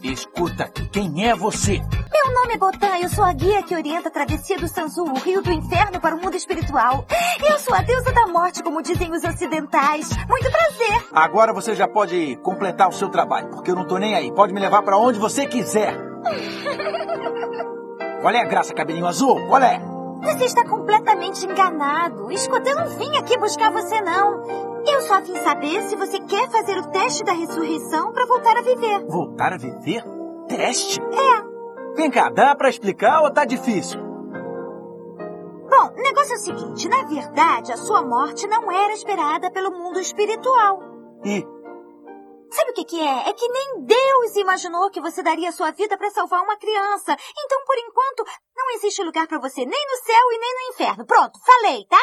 Escuta 0.02 0.64
aqui, 0.64 0.88
quem 0.88 1.28
é 1.28 1.34
você? 1.34 1.78
Meu 1.78 2.34
nome 2.34 2.54
é 2.54 2.56
Botan, 2.56 2.96
eu 3.02 3.10
sou 3.10 3.22
a 3.22 3.34
guia 3.34 3.62
que 3.62 3.74
orienta 3.74 4.08
a 4.08 4.10
travessia 4.12 4.56
do 4.56 4.66
Sanzu, 4.66 5.02
o 5.02 5.18
rio 5.18 5.42
do 5.42 5.52
inferno 5.52 6.00
para 6.00 6.16
o 6.16 6.22
mundo 6.22 6.36
espiritual. 6.36 7.04
Eu 7.46 7.58
sou 7.58 7.74
a 7.74 7.82
deusa 7.82 8.10
da 8.10 8.26
morte, 8.28 8.62
como 8.62 8.80
dizem 8.80 9.12
os 9.12 9.22
ocidentais. 9.22 10.08
Muito 10.26 10.50
prazer. 10.50 11.06
Agora 11.12 11.52
você 11.52 11.74
já 11.74 11.86
pode 11.86 12.36
completar 12.36 12.88
o 12.88 12.92
seu 12.92 13.10
trabalho, 13.10 13.50
porque 13.50 13.70
eu 13.70 13.76
não 13.76 13.86
tô 13.86 13.98
nem 13.98 14.14
aí. 14.14 14.32
Pode 14.32 14.54
me 14.54 14.60
levar 14.60 14.82
pra 14.82 14.96
onde 14.96 15.18
você 15.18 15.44
quiser. 15.46 15.94
Qual 18.22 18.32
é 18.32 18.40
a 18.40 18.46
graça, 18.46 18.72
cabelinho 18.72 19.06
azul? 19.06 19.46
Qual 19.48 19.62
é? 19.62 19.97
Você 20.22 20.44
está 20.44 20.64
completamente 20.64 21.46
enganado. 21.46 22.30
Escuta, 22.32 22.68
eu 22.68 22.76
não 22.76 22.88
vim 22.98 23.16
aqui 23.16 23.38
buscar 23.38 23.70
você, 23.70 24.00
não. 24.00 24.42
Eu 24.86 25.02
só 25.02 25.20
vim 25.20 25.36
saber 25.36 25.82
se 25.82 25.96
você 25.96 26.18
quer 26.20 26.48
fazer 26.50 26.78
o 26.78 26.90
teste 26.90 27.24
da 27.24 27.32
ressurreição 27.32 28.12
para 28.12 28.26
voltar 28.26 28.56
a 28.56 28.62
viver. 28.62 29.04
Voltar 29.06 29.52
a 29.52 29.56
viver? 29.56 30.04
Teste? 30.48 31.00
É. 31.00 31.96
Vem 31.96 32.10
cá, 32.10 32.30
dá 32.30 32.54
pra 32.54 32.68
explicar 32.68 33.22
ou 33.22 33.30
tá 33.30 33.44
difícil? 33.44 34.00
Bom, 35.70 35.90
o 35.96 36.02
negócio 36.02 36.32
é 36.32 36.36
o 36.36 36.40
seguinte: 36.40 36.88
na 36.88 37.04
verdade, 37.04 37.72
a 37.72 37.76
sua 37.76 38.02
morte 38.02 38.46
não 38.46 38.70
era 38.72 38.92
esperada 38.92 39.50
pelo 39.50 39.70
mundo 39.70 40.00
espiritual. 40.00 40.80
E 41.24 41.44
Sabe 42.50 42.70
o 42.70 42.74
que, 42.74 42.84
que 42.84 43.00
é? 43.00 43.28
É 43.28 43.32
que 43.32 43.48
nem 43.48 43.84
Deus 43.84 44.36
imaginou 44.36 44.90
que 44.90 45.00
você 45.00 45.22
daria 45.22 45.52
sua 45.52 45.70
vida 45.70 45.96
para 45.96 46.10
salvar 46.10 46.42
uma 46.42 46.56
criança. 46.56 47.16
Então, 47.38 47.64
por 47.66 47.78
enquanto, 47.78 48.24
não 48.56 48.70
existe 48.76 49.02
lugar 49.02 49.26
para 49.26 49.38
você 49.38 49.64
nem 49.64 49.86
no 49.86 49.96
céu 50.04 50.32
e 50.32 50.38
nem 50.38 50.54
no 50.54 50.74
inferno. 50.74 51.06
Pronto, 51.06 51.38
falei, 51.44 51.84
tá? 51.86 52.00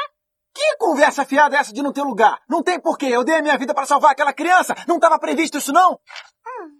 que 0.55 0.77
conversa 0.77 1.25
fiada 1.25 1.57
é 1.57 1.59
essa 1.59 1.73
de 1.73 1.83
não 1.83 1.91
ter 1.91 2.01
lugar? 2.01 2.41
Não 2.49 2.63
tem 2.63 2.79
porquê. 2.79 3.07
Eu 3.07 3.25
dei 3.25 3.35
a 3.35 3.41
minha 3.41 3.57
vida 3.57 3.73
pra 3.73 3.85
salvar 3.85 4.11
aquela 4.11 4.31
criança. 4.31 4.73
Não 4.87 4.95
estava 4.95 5.19
previsto 5.19 5.57
isso, 5.57 5.73
não? 5.73 5.99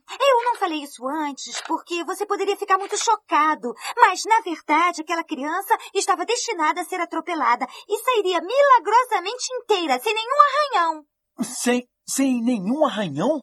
Eu 0.08 0.44
não 0.46 0.56
falei 0.56 0.82
isso 0.82 1.06
antes 1.06 1.60
porque 1.62 2.04
você 2.06 2.26
poderia 2.26 2.56
ficar 2.56 2.78
muito 2.78 2.98
chocado. 2.98 3.74
Mas, 3.98 4.24
na 4.24 4.40
verdade, 4.40 5.02
aquela 5.02 5.24
criança 5.26 5.76
estava 5.94 6.26
destinada 6.26 6.82
a 6.82 6.86
ser 6.86 7.02
atropelada 7.02 7.68
e 7.90 7.98
sairia 8.00 8.40
milagrosamente 8.40 9.54
inteira, 9.54 10.00
sem 10.00 10.14
nenhum 10.14 10.38
arranhão. 10.48 11.06
Sem, 11.42 11.86
sem 12.08 12.42
nenhum 12.42 12.86
arranhão? 12.86 13.42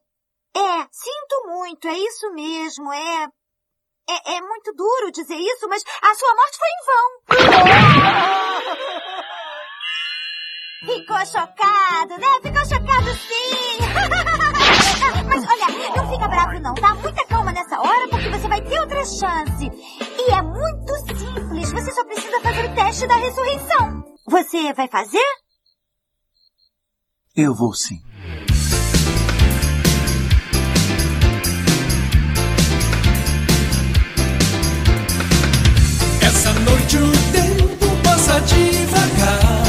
É, 0.54 0.86
sinto 0.90 1.46
muito, 1.46 1.88
é 1.88 1.98
isso 1.98 2.30
mesmo, 2.32 2.92
é. 2.92 3.28
É, 4.08 4.34
é 4.34 4.40
muito 4.40 4.72
duro 4.74 5.12
dizer 5.12 5.36
isso, 5.36 5.68
mas 5.68 5.82
a 6.02 6.14
sua 6.14 6.34
morte 6.34 6.58
foi 6.58 6.68
em 6.68 6.84
vão. 6.86 7.10
Ficou 10.84 11.24
chocado, 11.24 12.18
né? 12.18 12.40
Ficou 12.42 12.66
chocado 12.66 13.14
sim! 13.14 13.78
Mas 15.24 15.48
olha, 15.48 15.66
não 15.96 16.10
fica 16.10 16.28
bravo 16.28 16.60
não, 16.60 16.74
tá? 16.74 16.94
Muita 16.96 17.24
calma 17.26 17.52
nessa 17.52 17.80
hora 17.80 18.08
porque 18.08 18.28
você 18.28 18.48
vai 18.48 18.60
ter 18.60 18.80
outra 18.80 19.04
chance. 19.04 19.70
E 20.18 20.30
é 20.30 20.42
muito 20.42 20.92
simples, 21.06 21.72
você 21.72 21.92
só 21.92 22.04
precisa 22.04 22.40
fazer 22.40 22.68
o 22.68 22.74
teste 22.74 23.06
da 23.06 23.14
ressurreição. 23.14 24.04
Você 24.26 24.72
vai 24.74 24.88
fazer? 24.88 25.24
Eu 27.36 27.54
vou 27.54 27.72
sim. 27.72 28.00
noite 36.92 36.96
o 36.96 37.32
tempo 37.32 38.02
passa 38.02 38.38
devagar. 38.40 39.62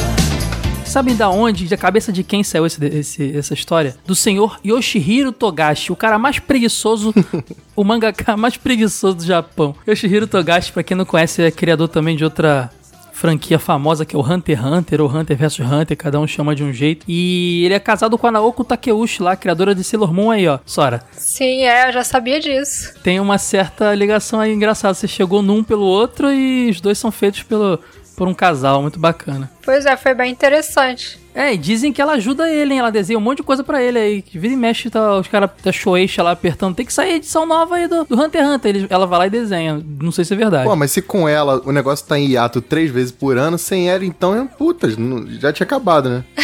Sabem 0.86 1.15
da 1.15 1.30
onde, 1.30 1.68
da 1.68 1.77
cabeça 1.77 2.12
de 2.12 2.24
quem 2.24 2.44
saiu 2.44 2.65
esse, 2.65 2.86
esse, 2.86 3.38
essa 3.38 3.53
história? 3.53 3.96
Do 4.06 4.13
senhor 4.13 4.60
Yoshihiro 4.63 5.32
Togashi, 5.32 5.92
o 5.92 5.96
cara 5.96 6.20
mais 6.20 6.39
preguiçoso, 6.39 7.13
o 7.75 7.84
mangaka 7.84 8.38
mais 8.38 8.58
preguiçoso 8.58 9.15
do 9.18 9.25
Japão. 9.25 9.75
Yoshihiro 9.88 10.27
Togashi, 10.27 10.72
pra 10.72 10.84
quem 10.84 10.96
não 10.96 11.06
conhece, 11.06 11.42
é 11.42 11.50
criador 11.50 11.88
também 11.88 12.15
de 12.15 12.24
outra 12.24 12.70
franquia 13.13 13.58
famosa 13.60 14.05
que 14.05 14.15
é 14.15 14.20
o 14.20 14.22
Hunter 14.22 14.58
x 14.58 14.65
Hunter 14.65 15.01
ou 15.01 15.10
Hunter 15.10 15.38
vs 15.38 15.60
Hunter, 15.60 15.96
cada 15.96 16.20
um 16.20 16.27
chama 16.27 16.53
de 16.55 16.63
um 16.63 16.74
jeito. 16.74 17.05
E 17.08 17.63
ele 17.63 17.74
é 17.74 17.79
casado 17.79 18.17
com 18.17 18.27
a 18.27 18.32
Naoko 18.32 18.63
Takeuchi 18.63 19.22
lá, 19.24 19.36
criadora 19.36 19.74
de 19.74 19.84
Sailor 19.84 20.12
Moon 20.13 20.32
aí, 20.32 20.48
ó. 20.48 20.60
Sora, 20.65 21.01
Sim, 21.13 21.63
é, 21.63 21.88
eu 21.88 21.93
já 21.93 22.03
sabia 22.03 22.39
disso. 22.39 22.93
tem 23.03 23.20
uma 23.20 23.38
certa 23.38 23.93
ligação 23.96 24.39
aí 24.39 24.51
engraçada. 24.51 24.93
Você 24.93 25.08
chegou 25.08 25.41
num 25.41 25.63
pelo 25.63 25.86
outro 25.86 26.32
e 26.32 26.70
os 26.70 26.82
dois 26.82 26.98
são 26.98 27.12
feitos 27.12 27.43
pelo, 27.43 27.79
por 28.17 28.27
um 28.27 28.34
casal, 28.34 28.82
muito 28.82 29.00
bacana. 29.00 29.50
Pois 29.65 29.86
é, 29.86 29.96
foi 29.98 30.13
bem 30.13 30.32
interessante. 30.32 31.22
É, 31.36 31.51
e 31.51 31.58
dizem 31.58 31.91
que 31.91 32.00
ela 32.00 32.13
ajuda 32.13 32.48
ele, 32.48 32.74
hein? 32.74 32.79
Ela 32.79 32.91
desenha 32.91 33.17
um 33.17 33.22
monte 33.22 33.38
de 33.38 33.43
coisa 33.43 33.63
pra 33.63 33.82
ele 33.82 33.98
aí. 33.98 34.22
Que 34.22 34.38
vira 34.38 34.53
e 34.53 34.58
mexe, 34.58 34.88
tá, 34.88 35.17
os 35.17 35.27
caras 35.27 35.50
da 35.63 35.72
Shoeixa 35.72 36.22
lá 36.22 36.29
apertando. 36.29 36.75
Tem 36.75 36.86
que 36.86 36.93
sair 36.93 37.15
edição 37.15 37.43
nova 37.43 37.75
aí 37.75 37.88
do, 37.88 38.03
do 38.05 38.22
Hunter 38.22 38.41
x 38.43 38.50
Hunter. 38.51 38.75
Ele- 38.75 38.88
ela 38.88 39.08
vai 39.08 39.17
lá 39.17 39.25
e 39.27 39.29
desenha. 39.32 39.84
Não 40.00 40.12
sei 40.12 40.25
se 40.25 40.34
é 40.34 40.38
verdade. 40.38 40.65
Pô, 40.70 40.75
mas 40.75 40.91
se 40.91 41.01
com 41.01 41.27
ela 41.27 41.60
o 41.65 41.72
negócio 41.72 42.05
tá 42.05 42.20
em 42.20 42.27
hiato 42.27 42.62
três 42.62 42.91
vezes 42.91 43.12
por 43.12 43.36
ano, 43.36 43.58
sem 43.58 43.89
ela, 43.89 44.05
então, 44.05 44.36
é 44.36 44.46
puta, 44.46 44.86
não- 44.96 45.25
já 45.39 45.51
tinha 45.51 45.65
acabado, 45.65 46.08
né? 46.10 46.24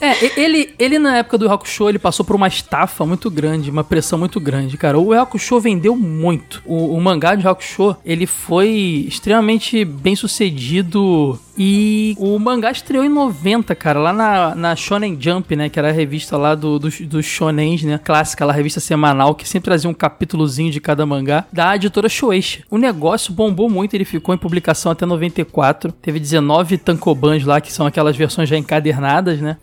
É, 0.00 0.40
ele, 0.40 0.74
ele 0.78 0.98
na 0.98 1.16
época 1.18 1.36
do 1.36 1.50
Hakusho, 1.50 1.88
ele 1.88 1.98
passou 1.98 2.24
por 2.24 2.36
uma 2.36 2.46
estafa 2.46 3.04
muito 3.04 3.28
grande, 3.30 3.70
uma 3.70 3.82
pressão 3.82 4.18
muito 4.18 4.38
grande, 4.38 4.76
cara. 4.76 4.98
O 4.98 5.12
Hakusho 5.12 5.58
vendeu 5.58 5.96
muito. 5.96 6.62
O, 6.64 6.94
o 6.94 7.00
mangá 7.00 7.34
de 7.34 7.46
Hakusho, 7.48 7.96
ele 8.04 8.26
foi 8.26 8.68
extremamente 9.08 9.84
bem 9.84 10.14
sucedido 10.14 11.38
e 11.56 12.16
o 12.18 12.38
mangá 12.38 12.70
estreou 12.70 13.04
em 13.04 13.08
90, 13.08 13.74
cara, 13.74 13.98
lá 13.98 14.12
na, 14.12 14.54
na 14.54 14.76
Shonen 14.76 15.16
Jump, 15.20 15.54
né, 15.56 15.68
que 15.68 15.78
era 15.78 15.88
a 15.88 15.92
revista 15.92 16.36
lá 16.36 16.54
do, 16.54 16.78
dos, 16.78 17.00
dos 17.00 17.24
shonens, 17.24 17.82
né, 17.82 17.98
clássica, 18.02 18.44
lá, 18.44 18.52
a 18.52 18.56
revista 18.56 18.80
semanal, 18.80 19.34
que 19.34 19.48
sempre 19.48 19.66
trazia 19.66 19.90
um 19.90 19.94
capítulozinho 19.94 20.70
de 20.70 20.80
cada 20.80 21.04
mangá, 21.04 21.44
da 21.52 21.74
editora 21.76 22.08
Shueisha. 22.08 22.62
O 22.70 22.78
negócio 22.78 23.32
bombou 23.32 23.68
muito, 23.68 23.94
ele 23.94 24.04
ficou 24.04 24.34
em 24.34 24.38
publicação 24.38 24.92
até 24.92 25.04
94, 25.04 25.92
teve 25.92 26.18
19 26.18 26.78
tankobans 26.78 27.44
lá, 27.44 27.60
que 27.60 27.72
são 27.72 27.86
aquelas 27.86 28.16
versões 28.16 28.48
já 28.48 28.56
encadernadas, 28.56 29.40
né, 29.40 29.56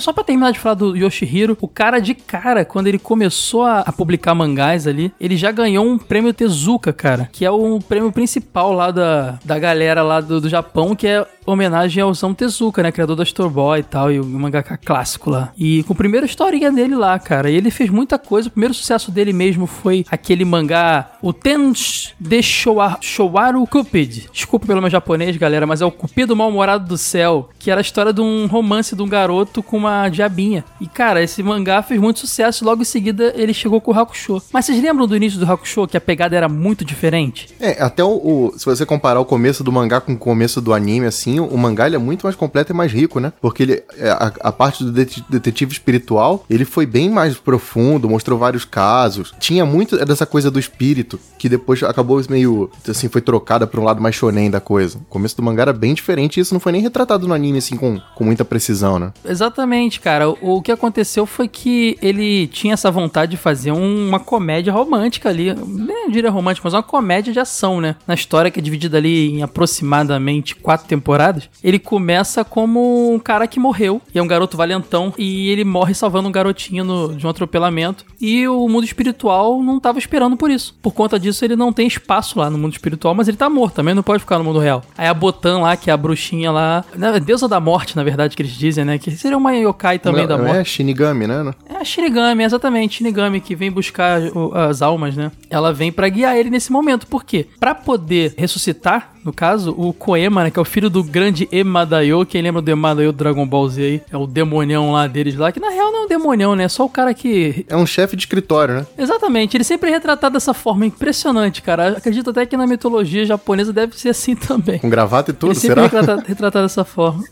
só 0.00 0.12
pra 0.12 0.24
terminar 0.24 0.52
de 0.52 0.58
falar 0.58 0.74
do 0.74 0.96
Yoshihiro, 0.96 1.56
o 1.60 1.68
cara 1.68 1.98
de 1.98 2.14
cara, 2.14 2.64
quando 2.64 2.86
ele 2.86 2.98
começou 2.98 3.62
a, 3.62 3.80
a 3.80 3.92
publicar 3.92 4.34
mangás 4.34 4.86
ali, 4.86 5.12
ele 5.20 5.36
já 5.36 5.50
ganhou 5.50 5.84
um 5.84 5.98
prêmio 5.98 6.32
Tezuka, 6.32 6.92
cara, 6.92 7.28
que 7.32 7.44
é 7.44 7.50
o 7.50 7.78
prêmio 7.80 8.12
principal 8.12 8.72
lá 8.72 8.90
da, 8.90 9.38
da 9.44 9.58
galera 9.58 10.02
lá 10.02 10.20
do, 10.20 10.40
do 10.40 10.48
Japão, 10.48 10.94
que 10.94 11.06
é 11.06 11.17
pero 11.18 11.37
homenagem 11.52 12.02
ao 12.02 12.10
Osamu 12.10 12.34
Tezuka, 12.34 12.82
né, 12.82 12.92
criador 12.92 13.16
da 13.16 13.22
Astro 13.22 13.48
Boy 13.50 13.80
e 13.80 13.82
tal, 13.82 14.10
e 14.12 14.20
o 14.20 14.24
mangaka 14.24 14.76
clássico 14.76 15.30
lá. 15.30 15.52
E 15.56 15.82
com 15.84 15.92
a 15.92 15.96
primeira 15.96 16.26
historinha 16.26 16.70
dele 16.70 16.94
lá, 16.94 17.18
cara, 17.18 17.50
e 17.50 17.54
ele 17.56 17.70
fez 17.70 17.90
muita 17.90 18.18
coisa, 18.18 18.48
o 18.48 18.50
primeiro 18.50 18.74
sucesso 18.74 19.10
dele 19.10 19.32
mesmo 19.32 19.66
foi 19.66 20.04
aquele 20.10 20.44
mangá, 20.44 21.10
o 21.22 21.32
Tensh 21.32 22.14
de 22.20 22.42
Showa- 22.42 22.98
Showaru 23.00 23.66
Cupid. 23.66 24.28
Desculpa 24.32 24.66
pelo 24.66 24.80
meu 24.80 24.90
japonês, 24.90 25.36
galera, 25.36 25.66
mas 25.66 25.80
é 25.80 25.84
o 25.84 25.90
Cupido 25.90 26.36
Mal-Humorado 26.36 26.86
do 26.86 26.98
Céu, 26.98 27.48
que 27.58 27.70
era 27.70 27.80
a 27.80 27.82
história 27.82 28.12
de 28.12 28.20
um 28.20 28.46
romance 28.46 28.94
de 28.94 29.02
um 29.02 29.08
garoto 29.08 29.62
com 29.62 29.76
uma 29.76 30.08
diabinha. 30.08 30.64
E, 30.80 30.86
cara, 30.86 31.22
esse 31.22 31.42
mangá 31.42 31.82
fez 31.82 32.00
muito 32.00 32.20
sucesso, 32.20 32.64
logo 32.64 32.82
em 32.82 32.84
seguida 32.84 33.32
ele 33.36 33.54
chegou 33.54 33.80
com 33.80 33.92
o 33.92 33.98
Hakusho. 33.98 34.42
Mas 34.52 34.66
vocês 34.66 34.82
lembram 34.82 35.06
do 35.06 35.16
início 35.16 35.38
do 35.38 35.50
Hakusho, 35.50 35.86
que 35.86 35.96
a 35.96 36.00
pegada 36.00 36.36
era 36.36 36.48
muito 36.48 36.84
diferente? 36.84 37.48
É, 37.60 37.82
até 37.82 38.02
o, 38.04 38.08
o- 38.08 38.54
Se 38.58 38.64
você 38.64 38.84
comparar 38.84 39.20
o 39.20 39.24
começo 39.24 39.62
do 39.64 39.72
mangá 39.72 40.00
com 40.00 40.12
o 40.12 40.18
começo 40.18 40.60
do 40.60 40.72
anime, 40.72 41.06
assim, 41.06 41.37
o 41.40 41.56
mangá 41.56 41.86
ele 41.86 41.96
é 41.96 41.98
muito 41.98 42.24
mais 42.24 42.36
completo 42.36 42.72
e 42.72 42.74
mais 42.74 42.92
rico, 42.92 43.20
né? 43.20 43.32
Porque 43.40 43.62
ele, 43.62 43.82
é, 43.96 44.10
a, 44.10 44.32
a 44.40 44.52
parte 44.52 44.84
do 44.84 44.92
det- 44.92 45.22
detetive 45.28 45.72
espiritual, 45.72 46.44
ele 46.48 46.64
foi 46.64 46.86
bem 46.86 47.08
mais 47.10 47.36
profundo, 47.36 48.08
mostrou 48.08 48.38
vários 48.38 48.64
casos. 48.64 49.32
Tinha 49.38 49.64
muito 49.64 49.96
dessa 50.04 50.26
coisa 50.26 50.50
do 50.50 50.58
espírito, 50.58 51.18
que 51.38 51.48
depois 51.48 51.82
acabou 51.82 52.20
meio, 52.28 52.70
assim, 52.88 53.08
foi 53.08 53.20
trocada 53.20 53.66
pra 53.66 53.80
um 53.80 53.84
lado 53.84 54.00
mais 54.02 54.14
shonen 54.14 54.50
da 54.50 54.60
coisa. 54.60 54.98
O 54.98 55.00
começo 55.08 55.36
do 55.36 55.42
mangá 55.42 55.62
era 55.62 55.72
bem 55.72 55.94
diferente 55.94 56.36
e 56.36 56.40
isso 56.40 56.52
não 56.54 56.60
foi 56.60 56.72
nem 56.72 56.80
retratado 56.82 57.26
no 57.28 57.34
anime, 57.34 57.58
assim, 57.58 57.76
com, 57.76 58.00
com 58.14 58.24
muita 58.24 58.44
precisão, 58.44 58.98
né? 58.98 59.12
Exatamente, 59.24 60.00
cara. 60.00 60.28
O, 60.30 60.56
o 60.58 60.62
que 60.62 60.72
aconteceu 60.72 61.26
foi 61.26 61.48
que 61.48 61.96
ele 62.02 62.46
tinha 62.48 62.74
essa 62.74 62.90
vontade 62.90 63.30
de 63.32 63.36
fazer 63.36 63.72
um- 63.72 64.08
uma 64.08 64.18
comédia 64.20 64.72
romântica 64.72 65.28
ali. 65.28 65.54
Nem 65.66 66.10
diria 66.10 66.30
romântica, 66.30 66.62
mas 66.66 66.74
uma 66.74 66.82
comédia 66.82 67.32
de 67.32 67.38
ação, 67.40 67.80
né? 67.80 67.96
Na 68.06 68.14
história 68.14 68.50
que 68.50 68.58
é 68.58 68.62
dividida 68.62 68.96
ali 68.98 69.30
em 69.30 69.42
aproximadamente 69.42 70.54
quatro 70.56 70.86
temporadas. 70.86 71.17
Ele 71.62 71.78
começa 71.78 72.44
como 72.44 73.12
um 73.12 73.18
cara 73.18 73.46
que 73.46 73.58
morreu. 73.60 74.00
E 74.14 74.18
é 74.18 74.22
um 74.22 74.26
garoto 74.26 74.56
valentão. 74.56 75.12
E 75.18 75.48
ele 75.50 75.64
morre 75.64 75.94
salvando 75.94 76.28
um 76.28 76.32
garotinho 76.32 76.84
no- 76.84 77.14
de 77.14 77.26
um 77.26 77.30
atropelamento. 77.30 78.04
E 78.20 78.46
o 78.48 78.68
mundo 78.68 78.84
espiritual 78.84 79.62
não 79.62 79.78
tava 79.80 79.98
esperando 79.98 80.36
por 80.36 80.50
isso. 80.50 80.74
Por 80.82 80.92
conta 80.92 81.18
disso, 81.18 81.44
ele 81.44 81.56
não 81.56 81.72
tem 81.72 81.86
espaço 81.86 82.38
lá 82.38 82.50
no 82.50 82.58
mundo 82.58 82.72
espiritual, 82.72 83.14
mas 83.14 83.28
ele 83.28 83.36
tá 83.36 83.48
morto 83.48 83.74
também, 83.74 83.94
não 83.94 84.02
pode 84.02 84.20
ficar 84.20 84.38
no 84.38 84.44
mundo 84.44 84.58
real. 84.58 84.82
Aí 84.96 85.06
a 85.06 85.14
Botan 85.14 85.58
lá, 85.60 85.76
que 85.76 85.90
é 85.90 85.92
a 85.92 85.96
bruxinha 85.96 86.50
lá. 86.52 86.84
né, 86.96 87.18
Deusa 87.20 87.48
da 87.48 87.60
morte, 87.60 87.96
na 87.96 88.02
verdade, 88.04 88.36
que 88.36 88.42
eles 88.42 88.52
dizem, 88.52 88.84
né? 88.84 88.98
Que 88.98 89.10
seria 89.12 89.36
uma 89.36 89.52
yokai 89.54 89.98
também 89.98 90.22
não, 90.22 90.28
da 90.28 90.36
não 90.38 90.44
morte. 90.46 90.58
É 90.60 90.64
Shinigami, 90.64 91.26
né? 91.26 91.52
É 91.68 91.76
a 91.76 91.84
Shinigami, 91.84 92.42
exatamente, 92.44 92.96
Shinigami 92.98 93.40
que 93.40 93.54
vem 93.54 93.70
buscar 93.70 94.20
o- 94.34 94.52
as 94.54 94.82
almas, 94.82 95.16
né? 95.16 95.30
Ela 95.50 95.72
vem 95.72 95.90
pra 95.92 96.08
guiar 96.08 96.36
ele 96.36 96.50
nesse 96.50 96.70
momento. 96.72 97.06
Por 97.06 97.24
quê? 97.24 97.46
Pra 97.58 97.74
poder 97.74 98.34
ressuscitar, 98.36 99.12
no 99.24 99.32
caso, 99.32 99.74
o 99.76 99.92
Koema, 99.92 100.44
né, 100.44 100.50
que 100.50 100.58
é 100.58 100.62
o 100.62 100.64
filho 100.64 100.88
do 100.90 101.02
grande 101.08 101.48
Emadayo, 101.50 102.24
quem 102.26 102.42
lembra 102.42 102.60
do 102.62 102.70
Emadayo 102.70 103.12
do 103.12 103.16
Dragon 103.18 103.46
Ball 103.46 103.68
Z 103.68 103.82
aí? 103.82 104.02
É 104.10 104.16
o 104.16 104.26
demonião 104.26 104.92
lá 104.92 105.06
deles 105.06 105.36
lá, 105.36 105.50
que 105.52 105.60
na 105.60 105.70
real 105.70 105.90
não 105.92 106.02
é 106.02 106.04
um 106.04 106.08
demonião, 106.08 106.54
né? 106.54 106.64
É 106.64 106.68
só 106.68 106.84
o 106.84 106.88
cara 106.88 107.12
que 107.14 107.64
É 107.68 107.76
um 107.76 107.86
chefe 107.86 108.16
de 108.16 108.22
escritório, 108.22 108.74
né? 108.76 108.86
Exatamente, 108.96 109.56
ele 109.56 109.64
sempre 109.64 109.90
é 109.90 109.92
retratado 109.92 110.34
dessa 110.34 110.54
forma 110.54 110.86
impressionante, 110.86 111.62
cara. 111.62 111.96
Acredito 111.96 112.30
até 112.30 112.44
que 112.46 112.56
na 112.56 112.66
mitologia 112.66 113.24
japonesa 113.24 113.72
deve 113.72 113.98
ser 113.98 114.10
assim 114.10 114.34
também. 114.36 114.78
Com 114.78 114.88
gravata 114.90 115.30
e 115.30 115.34
tudo, 115.34 115.52
Ele 115.52 115.58
sempre 115.60 115.74
será? 115.74 115.82
retratado, 115.82 116.22
retratado 116.28 116.64
dessa 116.66 116.84
forma. 116.84 117.24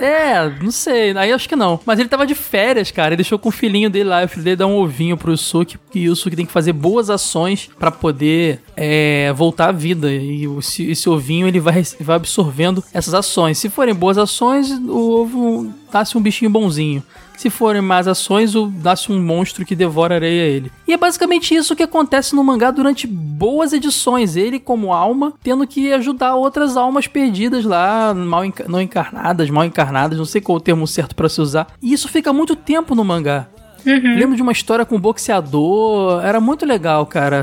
é, 0.00 0.50
não 0.62 0.70
sei, 0.70 1.16
aí 1.16 1.32
acho 1.32 1.48
que 1.48 1.56
não. 1.56 1.80
Mas 1.84 1.98
ele 1.98 2.08
tava 2.08 2.26
de 2.26 2.34
férias, 2.34 2.90
cara. 2.90 3.08
Ele 3.10 3.16
deixou 3.16 3.38
com 3.38 3.48
o 3.48 3.52
filhinho 3.52 3.90
dele 3.90 4.08
lá. 4.08 4.24
O 4.24 4.28
filho 4.28 4.42
dele 4.44 4.56
dá 4.56 4.66
um 4.66 4.76
ovinho 4.76 5.16
pro 5.16 5.30
Yusuke. 5.32 5.76
E 5.94 6.08
o 6.08 6.10
Yusuke 6.12 6.36
tem 6.36 6.46
que 6.46 6.52
fazer 6.52 6.72
boas 6.72 7.10
ações 7.10 7.70
pra 7.78 7.90
poder 7.90 8.60
é, 8.76 9.32
voltar 9.34 9.68
à 9.68 9.72
vida. 9.72 10.10
E 10.10 10.44
esse, 10.58 10.90
esse 10.90 11.08
ovinho 11.08 11.46
ele 11.46 11.60
vai, 11.60 11.82
vai 12.00 12.16
absorvendo 12.16 12.82
essas 12.92 13.09
ações. 13.14 13.58
Se 13.58 13.68
forem 13.68 13.94
boas 13.94 14.18
ações, 14.18 14.70
o 14.70 15.10
ovo 15.20 15.72
nasce 15.92 16.16
um 16.16 16.20
bichinho 16.20 16.50
bonzinho. 16.50 17.02
Se 17.36 17.48
forem 17.48 17.80
más 17.80 18.06
ações, 18.06 18.54
o- 18.54 18.70
nasce 18.82 19.10
um 19.10 19.18
monstro 19.22 19.64
que 19.64 19.74
devora 19.74 20.16
areia 20.16 20.42
a 20.42 20.46
ele. 20.46 20.70
E 20.86 20.92
é 20.92 20.96
basicamente 20.98 21.54
isso 21.54 21.74
que 21.74 21.82
acontece 21.82 22.34
no 22.36 22.44
mangá 22.44 22.70
durante 22.70 23.06
boas 23.06 23.72
edições. 23.72 24.36
Ele, 24.36 24.60
como 24.60 24.92
alma, 24.92 25.32
tendo 25.42 25.66
que 25.66 25.90
ajudar 25.94 26.34
outras 26.34 26.76
almas 26.76 27.06
perdidas 27.06 27.64
lá, 27.64 28.12
mal 28.12 28.44
enca- 28.44 28.66
não 28.68 28.78
encarnadas, 28.80 29.48
mal 29.48 29.64
encarnadas, 29.64 30.18
não 30.18 30.26
sei 30.26 30.42
qual 30.42 30.58
o 30.58 30.60
termo 30.60 30.86
certo 30.86 31.14
pra 31.16 31.30
se 31.30 31.40
usar. 31.40 31.68
E 31.82 31.94
isso 31.94 32.08
fica 32.08 32.30
muito 32.30 32.54
tempo 32.54 32.94
no 32.94 33.02
mangá. 33.04 33.46
Lembro 33.86 34.36
de 34.36 34.42
uma 34.42 34.52
história 34.52 34.84
com 34.84 34.96
um 34.96 35.00
boxeador, 35.00 36.22
era 36.22 36.38
muito 36.40 36.66
legal, 36.66 37.06
cara. 37.06 37.42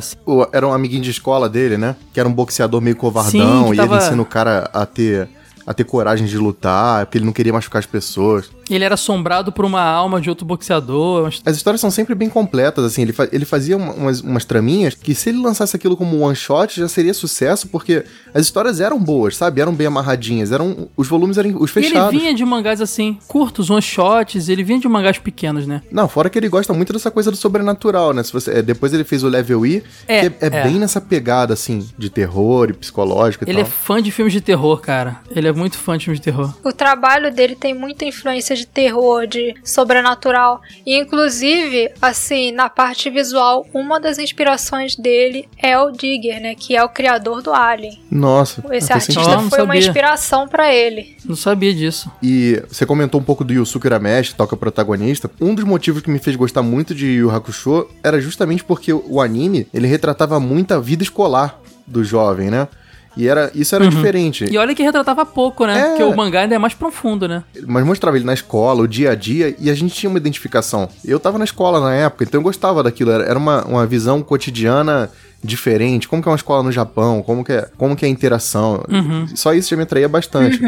Era 0.53 0.67
um 0.67 0.74
amiguinho 0.74 1.01
de 1.01 1.09
escola 1.09 1.50
dele, 1.50 1.77
né? 1.77 1.95
Que 2.13 2.19
era 2.19 2.29
um 2.29 2.33
boxeador 2.33 2.79
meio 2.79 2.95
covardão 2.95 3.31
Sim, 3.63 3.65
que 3.69 3.74
e 3.74 3.77
tava- 3.77 3.95
ele 3.95 4.03
ensina 4.05 4.21
o 4.21 4.25
cara 4.25 4.69
a 4.71 4.86
ter, 4.86 5.27
a 5.67 5.74
ter 5.74 5.83
coragem 5.83 6.25
de 6.25 6.38
lutar, 6.38 7.05
porque 7.05 7.17
ele 7.17 7.25
não 7.25 7.33
queria 7.33 7.51
machucar 7.51 7.79
as 7.79 7.86
pessoas. 7.86 8.50
Ele 8.69 8.83
era 8.83 8.95
assombrado 8.95 9.51
por 9.51 9.65
uma 9.65 9.81
alma 9.81 10.19
de 10.19 10.29
outro 10.29 10.45
boxeador. 10.45 11.31
As 11.45 11.55
histórias 11.55 11.79
são 11.81 11.89
sempre 11.91 12.13
bem 12.15 12.29
completas, 12.29 12.83
assim. 12.83 13.01
Ele, 13.01 13.13
fa- 13.13 13.27
ele 13.31 13.45
fazia 13.45 13.77
uma- 13.77 13.93
umas, 13.93 14.21
umas 14.21 14.45
traminhas 14.45 14.93
que, 14.93 15.15
se 15.15 15.29
ele 15.29 15.39
lançasse 15.39 15.75
aquilo 15.75 15.95
como 15.95 16.19
one 16.19 16.36
shot, 16.36 16.79
já 16.79 16.88
seria 16.88 17.13
sucesso, 17.13 17.67
porque 17.67 18.03
as 18.33 18.41
histórias 18.43 18.79
eram 18.81 19.00
boas, 19.00 19.36
sabe? 19.38 19.62
Eram 19.62 19.74
bem 19.74 19.88
amarradinhas. 19.88 20.51
Eram, 20.51 20.89
os 20.97 21.07
volumes 21.07 21.38
eram 21.38 21.55
os 21.62 21.74
E 21.75 21.79
ele 21.79 21.88
fechados. 21.89 22.12
vinha 22.19 22.33
de 22.33 22.43
mangás 22.45 22.81
assim, 22.81 23.17
curtos, 23.27 23.69
one 23.69 23.81
shots, 23.81 24.50
ele 24.50 24.63
vinha 24.63 24.79
de 24.79 24.88
mangás 24.88 25.17
pequenos, 25.17 25.65
né? 25.65 25.81
Não, 25.91 26.07
fora 26.09 26.29
que 26.29 26.38
ele 26.38 26.50
gosta 26.50 26.74
muito 26.74 26.91
dessa 26.93 27.09
coisa 27.12 27.31
do 27.31 27.38
sobrenatural, 27.38 28.13
né? 28.13 28.24
Se 28.24 28.33
você, 28.33 28.51
é, 28.59 28.62
depois 28.62 28.93
ele 28.93 29.03
fez 29.03 29.24
o 29.24 29.29
Level 29.29 29.65
E, 29.65 29.83
É, 30.07 30.21
que 30.29 30.45
é, 30.45 30.50
é 30.50 30.59
é. 30.59 30.63
bem 30.63 30.75
nessa 30.75 31.00
pegada, 31.00 31.53
assim, 31.53 31.88
de 31.97 32.09
terror 32.09 32.69
e 32.69 32.74
psicológico 32.74 33.45
e 33.45 33.50
Ele 33.50 33.62
é 33.62 33.63
tal. 33.63 33.71
fã 33.71 34.01
de 34.01 34.12
filmes 34.12 34.33
de 34.33 34.41
terror, 34.41 34.79
cara. 34.81 35.21
Ele 35.33 35.47
é 35.47 35.51
muito 35.53 35.77
fã 35.77 35.97
de 35.97 36.05
filmes 36.05 36.19
de 36.19 36.24
terror. 36.25 36.53
O 36.63 36.74
trabalho 36.74 37.33
dele 37.33 37.55
tem 37.55 37.74
muita 37.74 38.03
influência 38.05 38.55
de 38.58 38.68
terror, 38.68 39.28
de 39.28 39.56
sobrenatural. 39.64 40.62
E, 40.86 40.98
inclusive, 40.98 41.92
assim, 42.02 42.52
na 42.52 42.70
parte 42.70 43.10
visual, 43.10 43.66
uma 43.74 44.00
das 44.00 44.18
inspirações 44.18 44.96
dele 44.96 45.48
é 45.58 45.78
o 45.80 45.92
Digger, 45.92 46.42
né? 46.42 46.56
Que 46.56 46.76
é 46.76 46.84
o 46.84 46.90
criador 46.90 47.42
do 47.42 47.54
Alien. 47.54 48.00
Nossa. 48.12 48.64
Esse 48.72 48.92
artista 48.92 49.22
foi 49.22 49.60
uma 49.60 49.74
sabia. 49.74 49.80
inspiração 49.80 50.48
pra 50.48 50.74
ele. 50.74 51.18
Não 51.26 51.36
sabia 51.36 51.74
disso. 51.74 52.12
E 52.22 52.62
você 52.68 52.86
comentou 52.86 53.20
um 53.20 53.24
pouco 53.24 53.44
do 53.44 53.54
Yusuke 53.54 53.88
Urameshi, 53.88 54.32
que 54.32 54.38
toca 54.38 54.56
o 54.56 54.58
protagonista. 54.58 55.30
Um 55.40 55.54
dos 55.54 55.66
motivos 55.66 56.02
que 56.02 56.10
me 56.10 56.20
fez 56.20 56.36
gostar 56.36 56.62
muito 56.62 56.94
de 56.94 57.06
Yu 57.08 57.30
Hakusho 57.30 57.88
era 58.04 58.20
justamente 58.20 58.64
porque 58.64 58.92
o 58.94 59.22
anime, 59.22 59.68
ele 59.74 59.88
retratava 59.88 60.40
muito 60.40 60.74
a 60.74 60.80
vida 60.80 61.04
escolar 61.04 61.60
do 61.86 62.04
jovem, 62.04 62.50
né? 62.50 62.68
E 63.17 63.27
era, 63.27 63.51
isso 63.55 63.74
era 63.75 63.83
Uhum. 63.83 63.89
diferente. 63.89 64.45
E 64.50 64.57
olha 64.57 64.74
que 64.75 64.83
retratava 64.83 65.25
pouco, 65.25 65.65
né? 65.65 65.79
É. 65.79 65.88
Porque 65.89 66.03
o 66.03 66.15
mangá 66.15 66.41
ainda 66.41 66.55
é 66.55 66.57
mais 66.57 66.74
profundo, 66.74 67.27
né? 67.27 67.43
Mas 67.65 67.86
mostrava 67.86 68.15
ele 68.17 68.25
na 68.25 68.33
escola, 68.33 68.83
o 68.83 68.88
dia 68.88 69.12
a 69.12 69.15
dia, 69.15 69.55
e 69.59 69.69
a 69.69 69.74
gente 69.74 69.93
tinha 69.93 70.09
uma 70.09 70.19
identificação. 70.19 70.88
Eu 71.03 71.19
tava 71.19 71.38
na 71.38 71.45
escola 71.45 71.79
na 71.79 71.93
época, 71.93 72.24
então 72.24 72.39
eu 72.39 72.43
gostava 72.43 72.83
daquilo. 72.83 73.12
Era 73.12 73.38
uma, 73.38 73.65
uma 73.65 73.86
visão 73.88 74.21
cotidiana 74.21 75.09
diferente. 75.43 76.07
Como 76.07 76.21
que 76.21 76.27
é 76.27 76.31
uma 76.31 76.36
escola 76.38 76.63
no 76.63 76.71
Japão, 76.71 77.21
como 77.24 77.43
que 77.43 77.53
é, 77.53 77.67
como 77.77 77.95
que 77.95 78.05
é 78.05 78.07
a 78.07 78.12
interação. 78.12 78.83
Uhum. 78.89 79.27
Só 79.36 79.53
isso 79.53 79.69
já 79.69 79.75
me 79.77 79.83
atraía 79.83 80.07
bastante. 80.09 80.59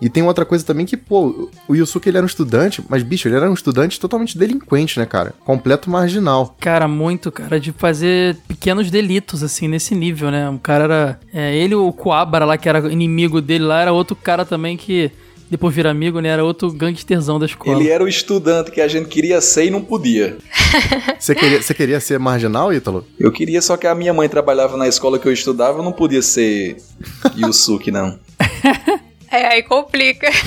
E 0.00 0.08
tem 0.08 0.22
outra 0.22 0.44
coisa 0.44 0.64
também 0.64 0.86
que, 0.86 0.96
pô, 0.96 1.50
o 1.66 1.74
Yusuke 1.74 2.08
ele 2.08 2.18
era 2.18 2.24
um 2.24 2.28
estudante, 2.28 2.82
mas, 2.88 3.02
bicho, 3.02 3.28
ele 3.28 3.36
era 3.36 3.50
um 3.50 3.54
estudante 3.54 3.98
totalmente 3.98 4.38
delinquente, 4.38 4.98
né, 4.98 5.06
cara? 5.06 5.34
Completo 5.44 5.90
marginal. 5.90 6.56
Cara, 6.60 6.86
muito, 6.86 7.32
cara, 7.32 7.58
de 7.58 7.72
fazer 7.72 8.36
pequenos 8.46 8.90
delitos, 8.90 9.42
assim, 9.42 9.66
nesse 9.66 9.94
nível, 9.94 10.30
né? 10.30 10.48
O 10.48 10.58
cara 10.58 10.84
era. 10.84 11.20
É, 11.32 11.56
ele, 11.56 11.74
o 11.74 11.92
Coabra 11.92 12.44
lá, 12.44 12.56
que 12.56 12.68
era 12.68 12.90
inimigo 12.92 13.40
dele 13.40 13.64
lá, 13.64 13.82
era 13.82 13.92
outro 13.92 14.14
cara 14.14 14.44
também 14.44 14.76
que 14.76 15.10
depois 15.50 15.74
vira 15.74 15.90
amigo, 15.90 16.20
né? 16.20 16.28
Era 16.28 16.44
outro 16.44 16.70
gangsterzão 16.70 17.38
da 17.38 17.46
escola. 17.46 17.78
Ele 17.78 17.88
era 17.88 18.04
o 18.04 18.08
estudante 18.08 18.70
que 18.70 18.80
a 18.80 18.88
gente 18.88 19.08
queria 19.08 19.40
ser 19.40 19.66
e 19.66 19.70
não 19.70 19.82
podia. 19.82 20.36
Você 21.18 21.34
queria, 21.34 21.62
você 21.62 21.74
queria 21.74 22.00
ser 22.00 22.18
marginal, 22.18 22.72
Ítalo? 22.72 23.04
Eu 23.18 23.32
queria, 23.32 23.60
só 23.60 23.76
que 23.76 23.86
a 23.86 23.94
minha 23.94 24.14
mãe 24.14 24.28
trabalhava 24.28 24.76
na 24.76 24.86
escola 24.86 25.18
que 25.18 25.26
eu 25.26 25.32
estudava, 25.32 25.78
eu 25.78 25.82
não 25.82 25.92
podia 25.92 26.22
ser 26.22 26.76
Yusuke, 27.36 27.90
não. 27.90 28.18
É, 29.30 29.46
aí 29.46 29.62
complica. 29.62 30.28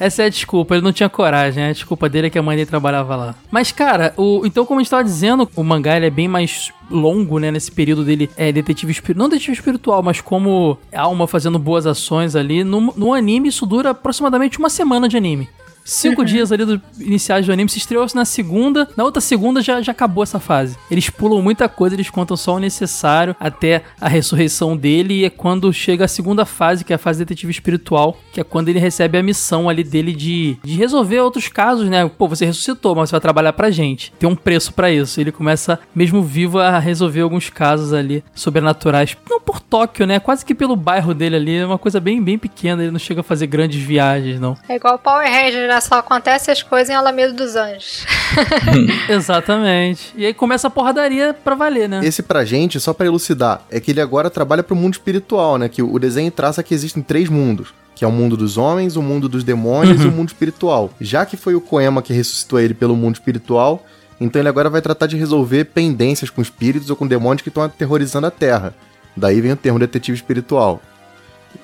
Essa 0.00 0.22
é 0.22 0.26
a 0.26 0.28
desculpa, 0.30 0.74
ele 0.74 0.82
não 0.82 0.94
tinha 0.94 1.10
coragem, 1.10 1.62
a 1.62 1.72
desculpa 1.72 2.08
dele 2.08 2.28
é 2.28 2.30
que 2.30 2.38
a 2.38 2.42
mãe 2.42 2.56
dele 2.56 2.70
trabalhava 2.70 3.14
lá. 3.14 3.34
Mas, 3.50 3.70
cara, 3.70 4.14
o, 4.16 4.46
então, 4.46 4.64
como 4.64 4.80
a 4.80 4.82
gente 4.82 4.90
tava 4.90 5.04
dizendo, 5.04 5.46
o 5.54 5.62
mangá 5.62 5.94
ele 5.94 6.06
é 6.06 6.10
bem 6.10 6.26
mais 6.26 6.72
longo, 6.90 7.38
né, 7.38 7.50
nesse 7.50 7.70
período 7.70 8.02
dele, 8.02 8.30
é 8.34 8.50
detetive 8.50 8.92
espiritual, 8.92 9.24
não 9.24 9.28
detetive 9.28 9.52
espiritual, 9.52 10.02
mas 10.02 10.22
como 10.22 10.78
alma 10.90 11.26
fazendo 11.26 11.58
boas 11.58 11.86
ações 11.86 12.34
ali. 12.34 12.64
No, 12.64 12.94
no 12.96 13.12
anime, 13.12 13.50
isso 13.50 13.66
dura 13.66 13.90
aproximadamente 13.90 14.58
uma 14.58 14.70
semana 14.70 15.06
de 15.06 15.18
anime. 15.18 15.50
Cinco 15.84 16.24
dias 16.24 16.52
ali 16.52 16.64
do, 16.64 16.80
iniciais 16.98 17.46
do 17.46 17.52
anime, 17.52 17.68
se 17.68 17.78
estreou 17.78 18.06
na 18.14 18.24
segunda, 18.24 18.88
na 18.96 19.04
outra 19.04 19.20
segunda 19.20 19.60
já, 19.60 19.80
já 19.82 19.92
acabou 19.92 20.22
essa 20.22 20.38
fase. 20.38 20.76
Eles 20.90 21.10
pulam 21.10 21.42
muita 21.42 21.68
coisa, 21.68 21.96
eles 21.96 22.10
contam 22.10 22.36
só 22.36 22.54
o 22.54 22.58
necessário 22.58 23.36
até 23.38 23.82
a 24.00 24.08
ressurreição 24.08 24.76
dele, 24.76 25.20
e 25.20 25.24
é 25.24 25.30
quando 25.30 25.72
chega 25.72 26.04
a 26.04 26.08
segunda 26.08 26.44
fase, 26.44 26.84
que 26.84 26.92
é 26.92 26.96
a 26.96 26.98
fase 26.98 27.18
detetive 27.18 27.50
espiritual, 27.50 28.16
que 28.32 28.40
é 28.40 28.44
quando 28.44 28.68
ele 28.68 28.78
recebe 28.78 29.18
a 29.18 29.22
missão 29.22 29.68
ali 29.68 29.84
dele 29.84 30.12
de, 30.12 30.56
de 30.62 30.74
resolver 30.74 31.20
outros 31.20 31.48
casos, 31.48 31.88
né? 31.88 32.08
Pô, 32.08 32.28
você 32.28 32.46
ressuscitou, 32.46 32.94
mas 32.94 33.08
você 33.08 33.12
vai 33.12 33.20
trabalhar 33.20 33.52
pra 33.52 33.70
gente. 33.70 34.12
Tem 34.18 34.28
um 34.28 34.36
preço 34.36 34.72
pra 34.72 34.90
isso. 34.90 35.20
Ele 35.20 35.32
começa, 35.32 35.78
mesmo 35.94 36.22
vivo, 36.22 36.58
a 36.58 36.78
resolver 36.78 37.20
alguns 37.20 37.50
casos 37.50 37.92
ali 37.92 38.22
sobrenaturais. 38.34 39.16
Não 39.28 39.40
por 39.40 39.60
Tóquio, 39.60 40.06
né? 40.06 40.18
Quase 40.18 40.44
que 40.44 40.54
pelo 40.54 40.74
bairro 40.74 41.14
dele 41.14 41.36
ali, 41.36 41.56
é 41.56 41.66
uma 41.66 41.78
coisa 41.78 42.00
bem, 42.00 42.22
bem 42.22 42.38
pequena. 42.38 42.82
Ele 42.82 42.90
não 42.90 42.98
chega 42.98 43.20
a 43.20 43.24
fazer 43.24 43.46
grandes 43.46 43.80
viagens, 43.80 44.40
não. 44.40 44.56
É 44.68 44.76
igual 44.76 44.98
Power 44.98 45.28
Rangers, 45.28 45.68
né? 45.68 45.79
Só 45.80 45.96
acontece 45.96 46.50
as 46.50 46.62
coisas 46.62 46.90
em 46.90 46.94
Alameda 46.94 47.32
dos 47.32 47.56
Anjos. 47.56 48.06
Exatamente. 49.08 50.12
E 50.16 50.26
aí 50.26 50.34
começa 50.34 50.68
a 50.68 50.70
porradaria 50.70 51.34
pra 51.34 51.54
valer, 51.54 51.88
né? 51.88 52.00
Esse 52.04 52.22
pra 52.22 52.44
gente, 52.44 52.78
só 52.80 52.92
pra 52.92 53.06
elucidar, 53.06 53.62
é 53.70 53.80
que 53.80 53.90
ele 53.90 54.00
agora 54.00 54.30
trabalha 54.30 54.62
pro 54.62 54.76
mundo 54.76 54.94
espiritual, 54.94 55.58
né? 55.58 55.68
Que 55.68 55.82
o 55.82 55.98
desenho 55.98 56.30
traça 56.30 56.62
que 56.62 56.74
existem 56.74 57.02
três 57.02 57.28
mundos. 57.28 57.72
Que 57.94 58.04
é 58.04 58.08
o 58.08 58.12
mundo 58.12 58.36
dos 58.36 58.56
homens, 58.56 58.96
o 58.96 59.02
mundo 59.02 59.28
dos 59.28 59.44
demônios 59.44 60.02
e 60.02 60.06
o 60.06 60.12
mundo 60.12 60.28
espiritual. 60.28 60.90
Já 61.00 61.26
que 61.26 61.36
foi 61.36 61.54
o 61.54 61.60
Koema 61.60 62.00
que 62.00 62.12
ressuscitou 62.12 62.58
ele 62.58 62.72
pelo 62.72 62.96
mundo 62.96 63.16
espiritual, 63.16 63.84
então 64.18 64.40
ele 64.40 64.48
agora 64.48 64.70
vai 64.70 64.80
tratar 64.80 65.06
de 65.06 65.16
resolver 65.16 65.66
pendências 65.66 66.30
com 66.30 66.40
espíritos 66.40 66.88
ou 66.88 66.96
com 66.96 67.06
demônios 67.06 67.42
que 67.42 67.48
estão 67.48 67.62
aterrorizando 67.62 68.26
a 68.26 68.30
Terra. 68.30 68.74
Daí 69.16 69.40
vem 69.40 69.52
o 69.52 69.56
termo 69.56 69.78
detetive 69.78 70.16
espiritual. 70.16 70.80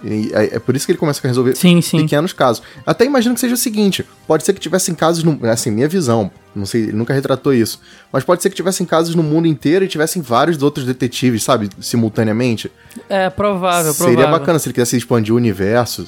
E 0.05 0.31
é, 0.33 0.59
por 0.59 0.76
isso 0.76 0.85
que 0.85 0.93
ele 0.93 0.99
começa 0.99 1.21
a 1.25 1.28
resolver 1.28 1.57
Sim, 1.57 1.81
sim. 1.81 2.02
pequenos 2.02 2.33
casos. 2.33 2.62
Até 2.85 3.04
imagino 3.04 3.34
que 3.34 3.41
seja 3.41 3.54
o 3.54 3.56
seguinte: 3.56 4.04
pode 4.26 4.45
ser 4.45 4.52
que 4.52 4.61
tivessem 4.61 4.95
casos, 4.95 5.25
no, 5.25 5.39
assim, 5.49 5.71
minha 5.71 5.89
visão, 5.89 6.30
não 6.54 6.67
sei, 6.67 6.84
ele 6.84 6.93
nunca 6.93 7.15
retratou 7.15 7.52
isso, 7.52 7.80
mas 8.13 8.25
pode 8.25 8.43
ser 8.43 8.50
que 8.50 8.56
tivessem 8.56 8.87
casos 8.87 9.15
no 9.15 9.23
mundo 9.23 9.47
inteiro 9.47 9.84
e 9.84 9.89
tivessem 9.89 10.21
vários 10.21 10.63
outros 10.63 10.84
detetives, 10.84 11.43
sabe, 11.43 11.71
simultaneamente. 11.80 12.71
É 13.08 13.30
provável, 13.30 13.95
provável. 13.95 14.17
Seria 14.17 14.26
bacana 14.26 14.58
se 14.58 14.69
ele 14.69 14.75
quisesse 14.75 14.97
expandir 14.97 15.32
o 15.32 15.37
universo. 15.37 16.06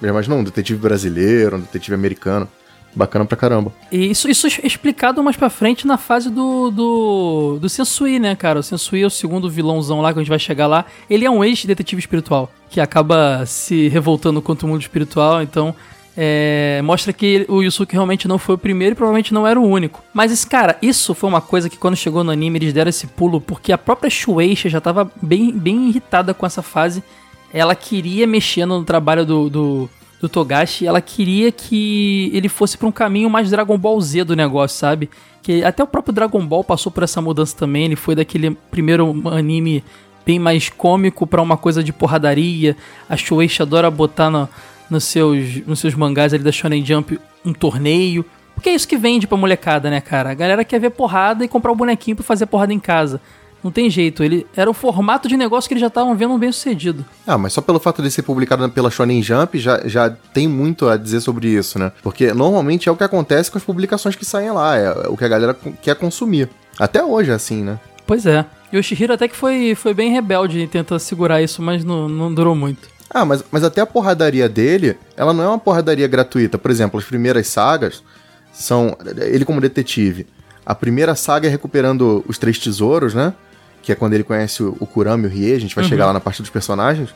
Já 0.00 0.08
imaginou 0.08 0.38
um 0.38 0.44
detetive 0.44 0.78
brasileiro, 0.78 1.56
um 1.56 1.60
detetive 1.60 1.94
americano. 1.94 2.48
Bacana 2.94 3.24
pra 3.24 3.36
caramba. 3.36 3.72
E 3.90 4.10
isso, 4.10 4.28
isso 4.28 4.46
é 4.46 4.66
explicado 4.66 5.22
mais 5.22 5.36
pra 5.36 5.48
frente 5.48 5.86
na 5.86 5.96
fase 5.96 6.30
do, 6.30 6.70
do, 6.70 7.58
do 7.60 7.68
Sensui, 7.68 8.18
né, 8.18 8.36
cara? 8.36 8.60
O 8.60 8.62
Sensui 8.62 9.02
é 9.02 9.06
o 9.06 9.10
segundo 9.10 9.48
vilãozão 9.50 10.00
lá, 10.00 10.12
que 10.12 10.18
a 10.18 10.22
gente 10.22 10.28
vai 10.28 10.38
chegar 10.38 10.66
lá. 10.66 10.84
Ele 11.08 11.24
é 11.24 11.30
um 11.30 11.42
ex-detetive 11.42 12.00
espiritual, 12.00 12.52
que 12.68 12.80
acaba 12.80 13.44
se 13.46 13.88
revoltando 13.88 14.42
contra 14.42 14.66
o 14.66 14.68
mundo 14.68 14.82
espiritual, 14.82 15.42
então... 15.42 15.74
é, 16.14 16.82
mostra 16.84 17.12
que 17.12 17.46
o 17.48 17.62
Yusuke 17.62 17.94
realmente 17.94 18.28
não 18.28 18.36
foi 18.36 18.54
o 18.54 18.58
primeiro 18.58 18.92
e 18.92 18.96
provavelmente 18.96 19.32
não 19.32 19.46
era 19.46 19.58
o 19.58 19.66
único. 19.66 20.02
Mas, 20.12 20.30
esse, 20.30 20.46
cara, 20.46 20.76
isso 20.82 21.14
foi 21.14 21.28
uma 21.28 21.40
coisa 21.40 21.70
que 21.70 21.78
quando 21.78 21.96
chegou 21.96 22.22
no 22.22 22.30
anime 22.30 22.58
eles 22.58 22.74
deram 22.74 22.90
esse 22.90 23.06
pulo, 23.06 23.40
porque 23.40 23.72
a 23.72 23.78
própria 23.78 24.10
Shueisha 24.10 24.68
já 24.68 24.80
tava 24.80 25.10
bem, 25.22 25.50
bem 25.50 25.88
irritada 25.88 26.34
com 26.34 26.44
essa 26.44 26.60
fase. 26.60 27.02
Ela 27.52 27.74
queria 27.74 28.26
mexer 28.26 28.66
no 28.66 28.84
trabalho 28.84 29.24
do, 29.24 29.48
do, 29.48 29.90
do 30.22 30.28
Togashi, 30.28 30.86
ela 30.86 31.00
queria 31.00 31.50
que 31.50 32.30
ele 32.32 32.48
fosse 32.48 32.78
pra 32.78 32.86
um 32.86 32.92
caminho 32.92 33.28
mais 33.28 33.50
Dragon 33.50 33.76
Ball 33.76 34.00
Z 34.00 34.22
do 34.22 34.36
negócio, 34.36 34.78
sabe? 34.78 35.10
Que 35.42 35.64
até 35.64 35.82
o 35.82 35.86
próprio 35.86 36.14
Dragon 36.14 36.46
Ball 36.46 36.62
passou 36.62 36.92
por 36.92 37.02
essa 37.02 37.20
mudança 37.20 37.56
também, 37.56 37.86
ele 37.86 37.96
foi 37.96 38.14
daquele 38.14 38.52
primeiro 38.70 39.20
anime 39.28 39.82
bem 40.24 40.38
mais 40.38 40.68
cômico 40.68 41.26
pra 41.26 41.42
uma 41.42 41.56
coisa 41.56 41.82
de 41.82 41.92
porradaria. 41.92 42.76
A 43.08 43.16
Shueisha 43.16 43.64
adora 43.64 43.90
botar 43.90 44.30
no, 44.30 44.48
nos, 44.88 45.02
seus, 45.02 45.66
nos 45.66 45.80
seus 45.80 45.94
mangás 45.96 46.32
ali 46.32 46.44
da 46.44 46.52
Shonen 46.52 46.86
Jump 46.86 47.18
um 47.44 47.52
torneio. 47.52 48.24
Porque 48.54 48.68
é 48.68 48.74
isso 48.74 48.86
que 48.86 48.96
vende 48.96 49.26
pra 49.26 49.36
molecada, 49.36 49.90
né, 49.90 50.00
cara? 50.00 50.30
A 50.30 50.34
galera 50.34 50.64
quer 50.64 50.78
ver 50.78 50.90
porrada 50.90 51.44
e 51.44 51.48
comprar 51.48 51.72
o 51.72 51.74
bonequinho 51.74 52.14
pra 52.14 52.24
fazer 52.24 52.46
porrada 52.46 52.72
em 52.72 52.78
casa. 52.78 53.20
Não 53.62 53.70
tem 53.70 53.88
jeito, 53.88 54.24
ele 54.24 54.46
era 54.56 54.68
o 54.68 54.74
formato 54.74 55.28
de 55.28 55.36
negócio 55.36 55.68
que 55.68 55.74
eles 55.74 55.80
já 55.80 55.86
estavam 55.86 56.16
vendo 56.16 56.36
bem 56.36 56.50
sucedido. 56.50 57.04
Ah, 57.26 57.38
mas 57.38 57.52
só 57.52 57.60
pelo 57.60 57.78
fato 57.78 58.02
de 58.02 58.10
ser 58.10 58.22
publicado 58.22 58.68
pela 58.70 58.90
Shonen 58.90 59.22
Jump 59.22 59.58
já, 59.58 59.80
já 59.86 60.10
tem 60.10 60.48
muito 60.48 60.88
a 60.88 60.96
dizer 60.96 61.20
sobre 61.20 61.48
isso, 61.48 61.78
né? 61.78 61.92
Porque 62.02 62.32
normalmente 62.32 62.88
é 62.88 62.92
o 62.92 62.96
que 62.96 63.04
acontece 63.04 63.50
com 63.50 63.58
as 63.58 63.64
publicações 63.64 64.16
que 64.16 64.24
saem 64.24 64.50
lá, 64.50 64.76
é 64.76 64.90
o 65.08 65.16
que 65.16 65.24
a 65.24 65.28
galera 65.28 65.56
quer 65.80 65.94
consumir. 65.94 66.48
Até 66.78 67.04
hoje 67.04 67.30
é 67.30 67.34
assim, 67.34 67.62
né? 67.62 67.78
Pois 68.06 68.26
é. 68.26 68.44
E 68.72 68.78
o 68.78 68.82
Shihiro 68.82 69.12
até 69.12 69.28
que 69.28 69.36
foi, 69.36 69.74
foi 69.74 69.94
bem 69.94 70.10
rebelde 70.10 70.60
em 70.60 70.66
tentar 70.66 70.98
segurar 70.98 71.40
isso, 71.42 71.62
mas 71.62 71.84
não, 71.84 72.08
não 72.08 72.32
durou 72.32 72.56
muito. 72.56 72.88
Ah, 73.08 73.24
mas, 73.24 73.44
mas 73.50 73.62
até 73.62 73.80
a 73.80 73.86
porradaria 73.86 74.48
dele, 74.48 74.96
ela 75.16 75.34
não 75.34 75.44
é 75.44 75.48
uma 75.48 75.58
porradaria 75.58 76.08
gratuita. 76.08 76.56
Por 76.56 76.70
exemplo, 76.70 76.98
as 76.98 77.04
primeiras 77.04 77.46
sagas 77.46 78.02
são. 78.52 78.96
Ele 79.18 79.44
como 79.44 79.60
detetive. 79.60 80.26
A 80.64 80.74
primeira 80.74 81.14
saga 81.14 81.46
é 81.46 81.50
recuperando 81.50 82.24
os 82.26 82.38
três 82.38 82.58
tesouros, 82.58 83.12
né? 83.12 83.34
Que 83.82 83.92
é 83.92 83.94
quando 83.94 84.14
ele 84.14 84.22
conhece 84.22 84.62
o, 84.62 84.76
o 84.78 84.86
Kurama 84.86 85.24
e 85.24 85.26
o 85.26 85.30
Rie, 85.30 85.52
a 85.54 85.58
gente 85.60 85.74
vai 85.74 85.84
chegar 85.90 86.06
lá 86.06 86.12
na 86.12 86.20
parte 86.20 86.40
dos 86.40 86.50
personagens. 86.50 87.10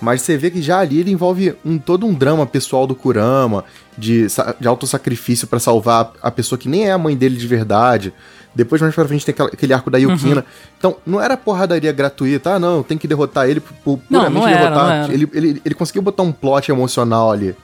Mas 0.00 0.20
você 0.22 0.36
vê 0.36 0.50
que 0.50 0.60
já 0.60 0.80
ali 0.80 1.00
ele 1.00 1.10
envolve 1.10 1.54
um, 1.64 1.78
todo 1.78 2.04
um 2.06 2.12
drama 2.12 2.44
pessoal 2.46 2.86
do 2.86 2.94
Kurama, 2.94 3.64
de, 3.96 4.26
de 4.60 4.68
autossacrifício 4.68 5.46
pra 5.46 5.58
salvar 5.58 6.12
a 6.22 6.30
pessoa 6.30 6.58
que 6.58 6.68
nem 6.68 6.86
é 6.88 6.92
a 6.92 6.98
mãe 6.98 7.16
dele 7.16 7.36
de 7.36 7.46
verdade. 7.46 8.12
Depois, 8.54 8.80
mais 8.80 8.94
pra 8.94 9.06
frente, 9.06 9.24
tem 9.24 9.32
aquela- 9.34 9.50
aquele 9.50 9.72
arco 9.74 9.90
da 9.90 9.98
Yukina. 9.98 10.44
Então, 10.78 10.96
não 11.06 11.20
era 11.20 11.36
porradaria 11.36 11.92
gratuita. 11.92 12.54
Ah, 12.54 12.58
não, 12.58 12.82
tem 12.82 12.96
que 12.96 13.06
derrotar 13.06 13.48
ele 13.48 13.60
por, 13.60 13.72
por 13.84 14.00
Não, 14.10 14.20
puramente 14.20 14.42
não 14.46 14.48
era, 14.48 14.60
derrotar. 14.70 15.10
Ele, 15.14 15.28
ele, 15.34 15.62
ele 15.64 15.74
conseguiu 15.74 16.00
botar 16.02 16.22
um 16.22 16.32
plot 16.32 16.70
emocional 16.70 17.30
ali. 17.32 17.54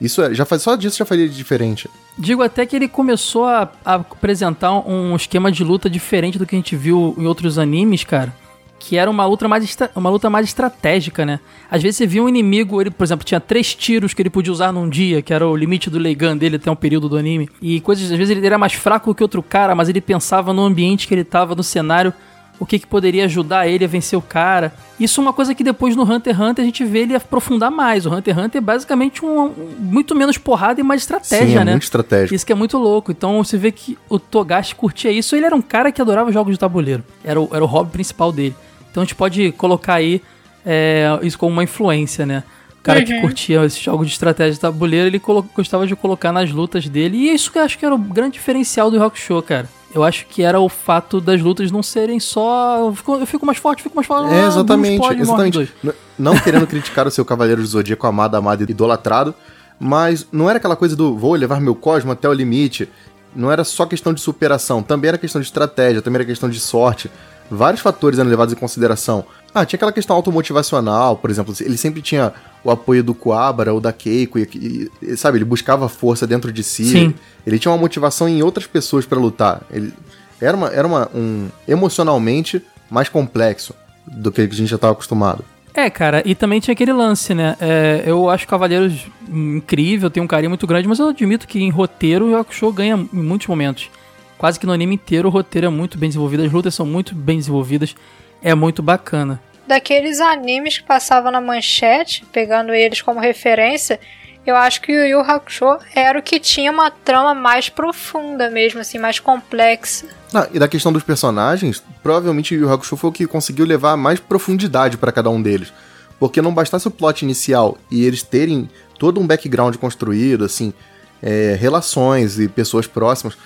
Isso 0.00 0.22
é, 0.22 0.34
já 0.34 0.44
faz, 0.44 0.62
só 0.62 0.76
disso 0.76 0.98
já 0.98 1.04
faria 1.04 1.28
diferente. 1.28 1.88
Digo 2.18 2.42
até 2.42 2.66
que 2.66 2.76
ele 2.76 2.88
começou 2.88 3.46
a, 3.46 3.70
a 3.84 3.94
apresentar 3.94 4.72
um 4.86 5.14
esquema 5.16 5.50
de 5.50 5.64
luta 5.64 5.88
diferente 5.88 6.38
do 6.38 6.46
que 6.46 6.54
a 6.54 6.58
gente 6.58 6.76
viu 6.76 7.14
em 7.18 7.26
outros 7.26 7.58
animes, 7.58 8.04
cara. 8.04 8.32
Que 8.78 8.96
era 8.96 9.10
uma 9.10 9.24
luta 9.24 9.48
mais, 9.48 9.76
uma 9.94 10.10
luta 10.10 10.28
mais 10.28 10.46
estratégica, 10.46 11.24
né? 11.24 11.40
Às 11.70 11.82
vezes 11.82 11.96
você 11.96 12.06
via 12.06 12.22
um 12.22 12.28
inimigo, 12.28 12.80
ele, 12.80 12.90
por 12.90 13.04
exemplo, 13.04 13.24
tinha 13.24 13.40
três 13.40 13.74
tiros 13.74 14.12
que 14.12 14.20
ele 14.20 14.30
podia 14.30 14.52
usar 14.52 14.70
num 14.70 14.88
dia, 14.88 15.22
que 15.22 15.32
era 15.32 15.46
o 15.46 15.56
limite 15.56 15.88
do 15.88 15.98
Leigan 15.98 16.36
dele 16.36 16.56
até 16.56 16.70
um 16.70 16.76
período 16.76 17.08
do 17.08 17.16
anime. 17.16 17.48
E 17.60 17.80
coisas, 17.80 18.10
às 18.10 18.18
vezes 18.18 18.36
ele 18.36 18.46
era 18.46 18.58
mais 18.58 18.74
fraco 18.74 19.14
que 19.14 19.22
outro 19.22 19.42
cara, 19.42 19.74
mas 19.74 19.88
ele 19.88 20.00
pensava 20.00 20.52
no 20.52 20.62
ambiente 20.62 21.08
que 21.08 21.14
ele 21.14 21.24
tava, 21.24 21.54
no 21.54 21.62
cenário, 21.62 22.12
o 22.58 22.64
que, 22.64 22.78
que 22.78 22.86
poderia 22.86 23.24
ajudar 23.26 23.68
ele 23.68 23.84
a 23.84 23.88
vencer 23.88 24.18
o 24.18 24.22
cara. 24.22 24.72
Isso 24.98 25.20
é 25.20 25.22
uma 25.22 25.32
coisa 25.32 25.54
que 25.54 25.62
depois 25.62 25.94
no 25.94 26.04
Hunter 26.04 26.34
x 26.34 26.42
Hunter 26.42 26.62
a 26.62 26.66
gente 26.66 26.84
vê 26.84 27.00
ele 27.00 27.14
aprofundar 27.14 27.70
mais. 27.70 28.06
O 28.06 28.10
Hunter 28.14 28.34
x 28.34 28.44
Hunter 28.44 28.58
é 28.58 28.62
basicamente 28.62 29.24
um, 29.24 29.46
um- 29.46 29.52
muito 29.78 30.14
menos 30.14 30.38
porrada 30.38 30.80
e 30.80 30.82
mais 30.82 31.02
estratégia, 31.02 31.46
Sim, 31.46 31.56
é 31.58 31.64
né? 31.64 31.70
muito 31.72 31.82
estratégico. 31.82 32.34
Isso 32.34 32.46
que 32.46 32.52
é 32.52 32.54
muito 32.54 32.78
louco. 32.78 33.10
Então 33.12 33.42
você 33.44 33.58
vê 33.58 33.70
que 33.70 33.98
o 34.08 34.18
Togashi 34.18 34.74
curtia 34.74 35.10
isso. 35.12 35.36
Ele 35.36 35.44
era 35.44 35.54
um 35.54 35.60
cara 35.60 35.92
que 35.92 36.00
adorava 36.00 36.32
jogos 36.32 36.54
de 36.54 36.58
tabuleiro. 36.58 37.04
Era 37.22 37.40
o, 37.40 37.48
era 37.52 37.62
o 37.62 37.66
hobby 37.66 37.90
principal 37.92 38.32
dele. 38.32 38.54
Então 38.90 39.02
a 39.02 39.04
gente 39.04 39.14
pode 39.14 39.52
colocar 39.52 39.94
aí 39.94 40.22
é, 40.64 41.18
isso 41.22 41.38
como 41.38 41.52
uma 41.52 41.62
influência, 41.64 42.24
né? 42.24 42.42
O 42.80 42.82
cara 42.86 43.02
que 43.04 43.20
curtia 43.20 43.64
esses 43.64 43.80
jogos 43.80 44.06
de 44.06 44.12
estratégia 44.12 44.52
de 44.54 44.60
tabuleiro, 44.60 45.08
ele 45.08 45.20
gostava 45.54 45.86
de 45.88 45.96
colocar 45.96 46.32
nas 46.32 46.52
lutas 46.52 46.88
dele. 46.88 47.16
E 47.18 47.30
é 47.30 47.34
isso 47.34 47.50
que 47.50 47.58
eu 47.58 47.62
acho 47.62 47.76
que 47.76 47.84
era 47.84 47.94
o 47.94 47.98
grande 47.98 48.34
diferencial 48.34 48.90
do 48.92 48.98
Rock 48.98 49.18
Show, 49.18 49.42
cara. 49.42 49.68
Eu 49.94 50.02
acho 50.04 50.26
que 50.26 50.42
era 50.42 50.60
o 50.60 50.68
fato 50.68 51.20
das 51.20 51.40
lutas 51.40 51.70
não 51.70 51.82
serem 51.82 52.20
só. 52.20 52.78
Eu 52.86 52.94
fico, 52.94 53.14
eu 53.16 53.26
fico 53.26 53.46
mais 53.46 53.56
forte, 53.58 53.82
fico 53.82 53.94
mais 53.96 54.06
forte. 54.06 54.32
É, 54.34 54.42
ah, 54.42 54.46
exatamente, 54.48 54.98
pode, 55.00 55.20
exatamente. 55.20 55.54
dois. 55.54 55.68
N- 55.82 55.92
Não 56.18 56.38
querendo 56.38 56.66
criticar 56.66 57.06
o 57.06 57.10
seu 57.10 57.24
Cavaleiro 57.24 57.62
do 57.62 57.66
Zodíaco 57.66 58.06
amado, 58.06 58.34
amado 58.36 58.60
e 58.60 58.64
idolatrado, 58.70 59.34
mas 59.80 60.26
não 60.30 60.50
era 60.50 60.58
aquela 60.58 60.76
coisa 60.76 60.94
do 60.96 61.16
vou 61.16 61.34
levar 61.34 61.60
meu 61.60 61.74
cosmo 61.74 62.12
até 62.12 62.28
o 62.28 62.32
limite. 62.32 62.88
Não 63.34 63.50
era 63.52 63.64
só 63.64 63.86
questão 63.86 64.12
de 64.14 64.20
superação, 64.20 64.82
também 64.82 65.08
era 65.08 65.18
questão 65.18 65.40
de 65.40 65.46
estratégia, 65.46 66.00
também 66.02 66.16
era 66.16 66.24
questão 66.24 66.48
de 66.48 66.58
sorte. 66.60 67.10
Vários 67.50 67.80
fatores 67.80 68.18
eram 68.18 68.28
levados 68.28 68.52
em 68.52 68.56
consideração. 68.56 69.24
Ah, 69.56 69.64
tinha 69.64 69.78
aquela 69.78 69.92
questão 69.92 70.14
automotivacional, 70.14 71.16
por 71.16 71.30
exemplo, 71.30 71.54
ele 71.62 71.78
sempre 71.78 72.02
tinha 72.02 72.30
o 72.62 72.70
apoio 72.70 73.02
do 73.02 73.14
Kuabara 73.14 73.72
ou 73.72 73.80
da 73.80 73.90
Keiko, 73.90 74.38
e, 74.38 74.90
e, 75.00 75.16
sabe, 75.16 75.38
ele 75.38 75.46
buscava 75.46 75.88
força 75.88 76.26
dentro 76.26 76.52
de 76.52 76.62
si. 76.62 76.84
Sim. 76.84 77.14
Ele 77.46 77.58
tinha 77.58 77.72
uma 77.72 77.78
motivação 77.78 78.28
em 78.28 78.42
outras 78.42 78.66
pessoas 78.66 79.06
pra 79.06 79.18
lutar. 79.18 79.62
Ele 79.70 79.94
era, 80.38 80.54
uma, 80.54 80.68
era 80.68 80.86
uma, 80.86 81.10
um 81.14 81.48
emocionalmente 81.66 82.62
mais 82.90 83.08
complexo 83.08 83.74
do 84.06 84.30
que 84.30 84.42
a 84.42 84.44
gente 84.44 84.66
já 84.66 84.76
estava 84.76 84.92
acostumado. 84.92 85.42
É, 85.72 85.88
cara, 85.88 86.22
e 86.26 86.34
também 86.34 86.60
tinha 86.60 86.74
aquele 86.74 86.92
lance, 86.92 87.32
né? 87.32 87.56
É, 87.58 88.02
eu 88.04 88.28
acho 88.28 88.46
Cavaleiros 88.46 89.06
incrível, 89.26 90.10
tem 90.10 90.22
um 90.22 90.26
carinho 90.26 90.50
muito 90.50 90.66
grande, 90.66 90.86
mas 90.86 90.98
eu 90.98 91.08
admito 91.08 91.48
que 91.48 91.58
em 91.58 91.70
roteiro 91.70 92.32
o 92.32 92.36
Hakusho 92.36 92.70
ganha 92.72 92.94
em 92.94 93.22
muitos 93.22 93.46
momentos. 93.46 93.88
Quase 94.36 94.60
que 94.60 94.66
no 94.66 94.72
anime 94.72 94.96
inteiro 94.96 95.28
o 95.28 95.32
roteiro 95.32 95.66
é 95.66 95.70
muito 95.70 95.96
bem 95.96 96.10
desenvolvido, 96.10 96.42
as 96.42 96.52
lutas 96.52 96.74
são 96.74 96.84
muito 96.84 97.14
bem 97.14 97.38
desenvolvidas, 97.38 97.94
é 98.42 98.54
muito 98.54 98.82
bacana. 98.82 99.40
Daqueles 99.66 100.20
animes 100.20 100.78
que 100.78 100.84
passavam 100.84 101.30
na 101.32 101.40
manchete, 101.40 102.24
pegando 102.32 102.72
eles 102.72 103.02
como 103.02 103.18
referência, 103.18 103.98
eu 104.46 104.54
acho 104.54 104.80
que 104.80 104.92
o 104.92 105.04
Yu 105.04 105.20
Hakusho 105.20 105.78
era 105.92 106.18
o 106.18 106.22
que 106.22 106.38
tinha 106.38 106.70
uma 106.70 106.88
trama 106.88 107.34
mais 107.34 107.68
profunda 107.68 108.48
mesmo, 108.48 108.80
assim, 108.80 108.96
mais 108.96 109.18
complexa. 109.18 110.06
Ah, 110.32 110.48
e 110.52 110.58
da 110.58 110.68
questão 110.68 110.92
dos 110.92 111.02
personagens, 111.02 111.82
provavelmente 112.00 112.54
o 112.54 112.58
Yu 112.58 112.72
Hakusho 112.72 112.96
foi 112.96 113.10
o 113.10 113.12
que 113.12 113.26
conseguiu 113.26 113.66
levar 113.66 113.96
mais 113.96 114.20
profundidade 114.20 114.96
pra 114.96 115.10
cada 115.10 115.28
um 115.30 115.42
deles. 115.42 115.72
Porque 116.18 116.40
não 116.40 116.54
bastasse 116.54 116.86
o 116.86 116.92
plot 116.92 117.24
inicial 117.24 117.76
e 117.90 118.04
eles 118.04 118.22
terem 118.22 118.70
todo 118.98 119.20
um 119.20 119.26
background 119.26 119.76
construído, 119.76 120.44
assim, 120.44 120.72
é, 121.20 121.56
relações 121.58 122.38
e 122.38 122.48
pessoas 122.48 122.86
próximas, 122.86 123.36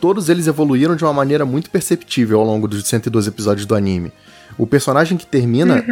todos 0.00 0.28
eles 0.28 0.46
evoluíram 0.46 0.94
de 0.94 1.04
uma 1.04 1.12
maneira 1.12 1.44
muito 1.44 1.68
perceptível 1.68 2.38
ao 2.38 2.46
longo 2.46 2.68
dos 2.68 2.86
112 2.86 3.28
episódios 3.28 3.66
do 3.66 3.74
anime. 3.74 4.12
O 4.58 4.66
personagem 4.66 5.16
que 5.18 5.26
termina 5.26 5.84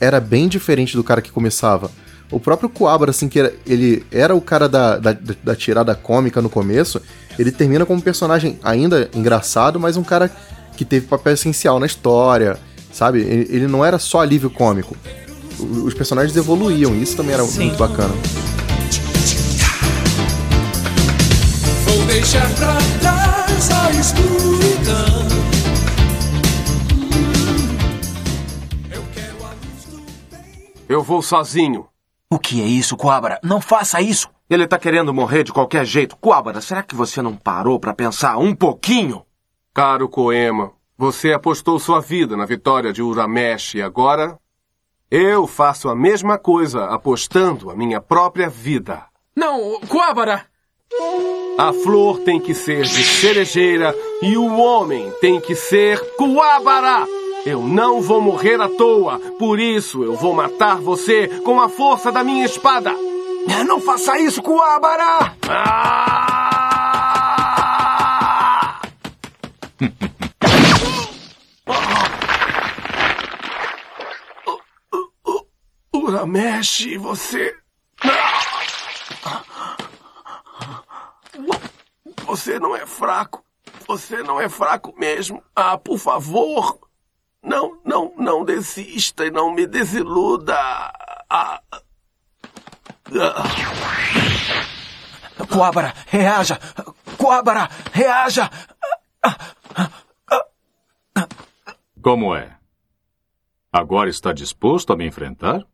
era 0.00 0.20
bem 0.20 0.48
diferente 0.48 0.96
do 0.96 1.04
cara 1.04 1.20
que 1.20 1.30
começava. 1.30 1.90
O 2.30 2.40
próprio 2.40 2.68
Kuwabara, 2.68 3.10
assim, 3.10 3.28
que 3.28 3.38
era- 3.38 3.52
ele 3.66 4.04
era 4.10 4.34
o 4.34 4.40
cara 4.40 4.68
da, 4.68 4.98
da, 4.98 5.16
da 5.44 5.54
tirada 5.54 5.94
cômica 5.94 6.42
no 6.42 6.48
começo, 6.50 7.00
ele 7.38 7.52
termina 7.52 7.86
como 7.86 7.98
um 8.00 8.02
personagem 8.02 8.58
ainda 8.64 9.08
engraçado, 9.14 9.78
mas 9.78 9.96
um 9.96 10.02
cara 10.02 10.30
que 10.76 10.84
teve 10.84 11.06
papel 11.06 11.34
essencial 11.34 11.78
na 11.78 11.86
história, 11.86 12.56
sabe? 12.92 13.20
Ele, 13.20 13.46
ele 13.50 13.66
não 13.68 13.84
era 13.84 13.98
só 13.98 14.20
alívio 14.20 14.50
cômico. 14.50 14.96
Os 15.58 15.94
personagens 15.94 16.36
evoluíam, 16.36 16.94
e 16.94 17.02
isso 17.02 17.16
também 17.16 17.34
era 17.34 17.44
muito 17.44 17.76
bacana. 17.78 18.12
Vou 21.84 22.04
deixar 22.06 22.48
pra 22.54 22.76
trás 23.00 23.70
a 23.70 23.90
escuridão. 23.92 25.45
Eu 30.88 31.02
vou 31.02 31.20
sozinho. 31.20 31.88
O 32.30 32.38
que 32.38 32.62
é 32.62 32.64
isso, 32.64 32.96
Coabra? 32.96 33.40
Não 33.42 33.60
faça 33.60 34.00
isso! 34.00 34.28
Ele 34.48 34.66
tá 34.66 34.78
querendo 34.78 35.12
morrer 35.12 35.42
de 35.42 35.52
qualquer 35.52 35.84
jeito. 35.84 36.16
Kuwabara, 36.16 36.60
será 36.60 36.82
que 36.82 36.94
você 36.94 37.20
não 37.20 37.36
parou 37.36 37.80
pra 37.80 37.92
pensar 37.92 38.38
um 38.38 38.54
pouquinho? 38.54 39.24
Caro 39.74 40.08
Koema, 40.08 40.72
você 40.96 41.32
apostou 41.32 41.80
sua 41.80 42.00
vida 42.00 42.36
na 42.36 42.46
vitória 42.46 42.92
de 42.92 43.02
Uramesh 43.02 43.74
e 43.74 43.82
agora 43.82 44.38
eu 45.10 45.48
faço 45.48 45.88
a 45.88 45.96
mesma 45.96 46.38
coisa 46.38 46.84
apostando 46.86 47.70
a 47.70 47.76
minha 47.76 48.00
própria 48.00 48.48
vida. 48.48 49.04
Não, 49.34 49.80
Kuwabara! 49.88 50.46
A 51.58 51.72
flor 51.72 52.20
tem 52.20 52.38
que 52.38 52.54
ser 52.54 52.84
de 52.84 53.02
cerejeira 53.02 53.92
e 54.22 54.36
o 54.36 54.56
homem 54.56 55.12
tem 55.20 55.40
que 55.40 55.56
ser 55.56 56.00
Kuwabara. 56.16 57.04
Eu 57.46 57.62
não 57.62 58.02
vou 58.02 58.20
morrer 58.20 58.60
à 58.60 58.68
toa, 58.68 59.20
por 59.38 59.60
isso 59.60 60.02
eu 60.02 60.14
vou 60.14 60.34
matar 60.34 60.80
você 60.80 61.28
com 61.44 61.60
a 61.60 61.68
força 61.68 62.10
da 62.10 62.24
minha 62.24 62.44
espada. 62.44 62.92
Não 63.64 63.80
faça 63.80 64.18
isso, 64.18 64.42
Coabra! 64.42 65.36
Ah! 65.48 66.26
Uramesh, 75.94 76.96
você. 76.98 77.56
Você 82.26 82.58
não 82.58 82.74
é 82.74 82.84
fraco. 82.84 83.44
Você 83.86 84.20
não 84.24 84.40
é 84.40 84.48
fraco 84.48 84.92
mesmo. 84.98 85.40
Ah, 85.54 85.78
por 85.78 85.98
favor. 85.98 86.85
Não, 87.46 87.78
não, 87.84 88.12
não 88.18 88.44
desista 88.44 89.24
e 89.24 89.30
não 89.30 89.54
me 89.54 89.68
desiluda. 89.68 90.56
Ah. 91.30 91.62
Ah. 93.14 93.42
Coabra, 95.48 95.94
reaja! 96.06 96.58
Coabra, 97.16 97.70
reaja! 97.92 98.50
Como 102.02 102.34
é? 102.34 102.56
Agora 103.72 104.10
está 104.10 104.32
disposto 104.32 104.92
a 104.92 104.96
me 104.96 105.06
enfrentar? 105.06 105.64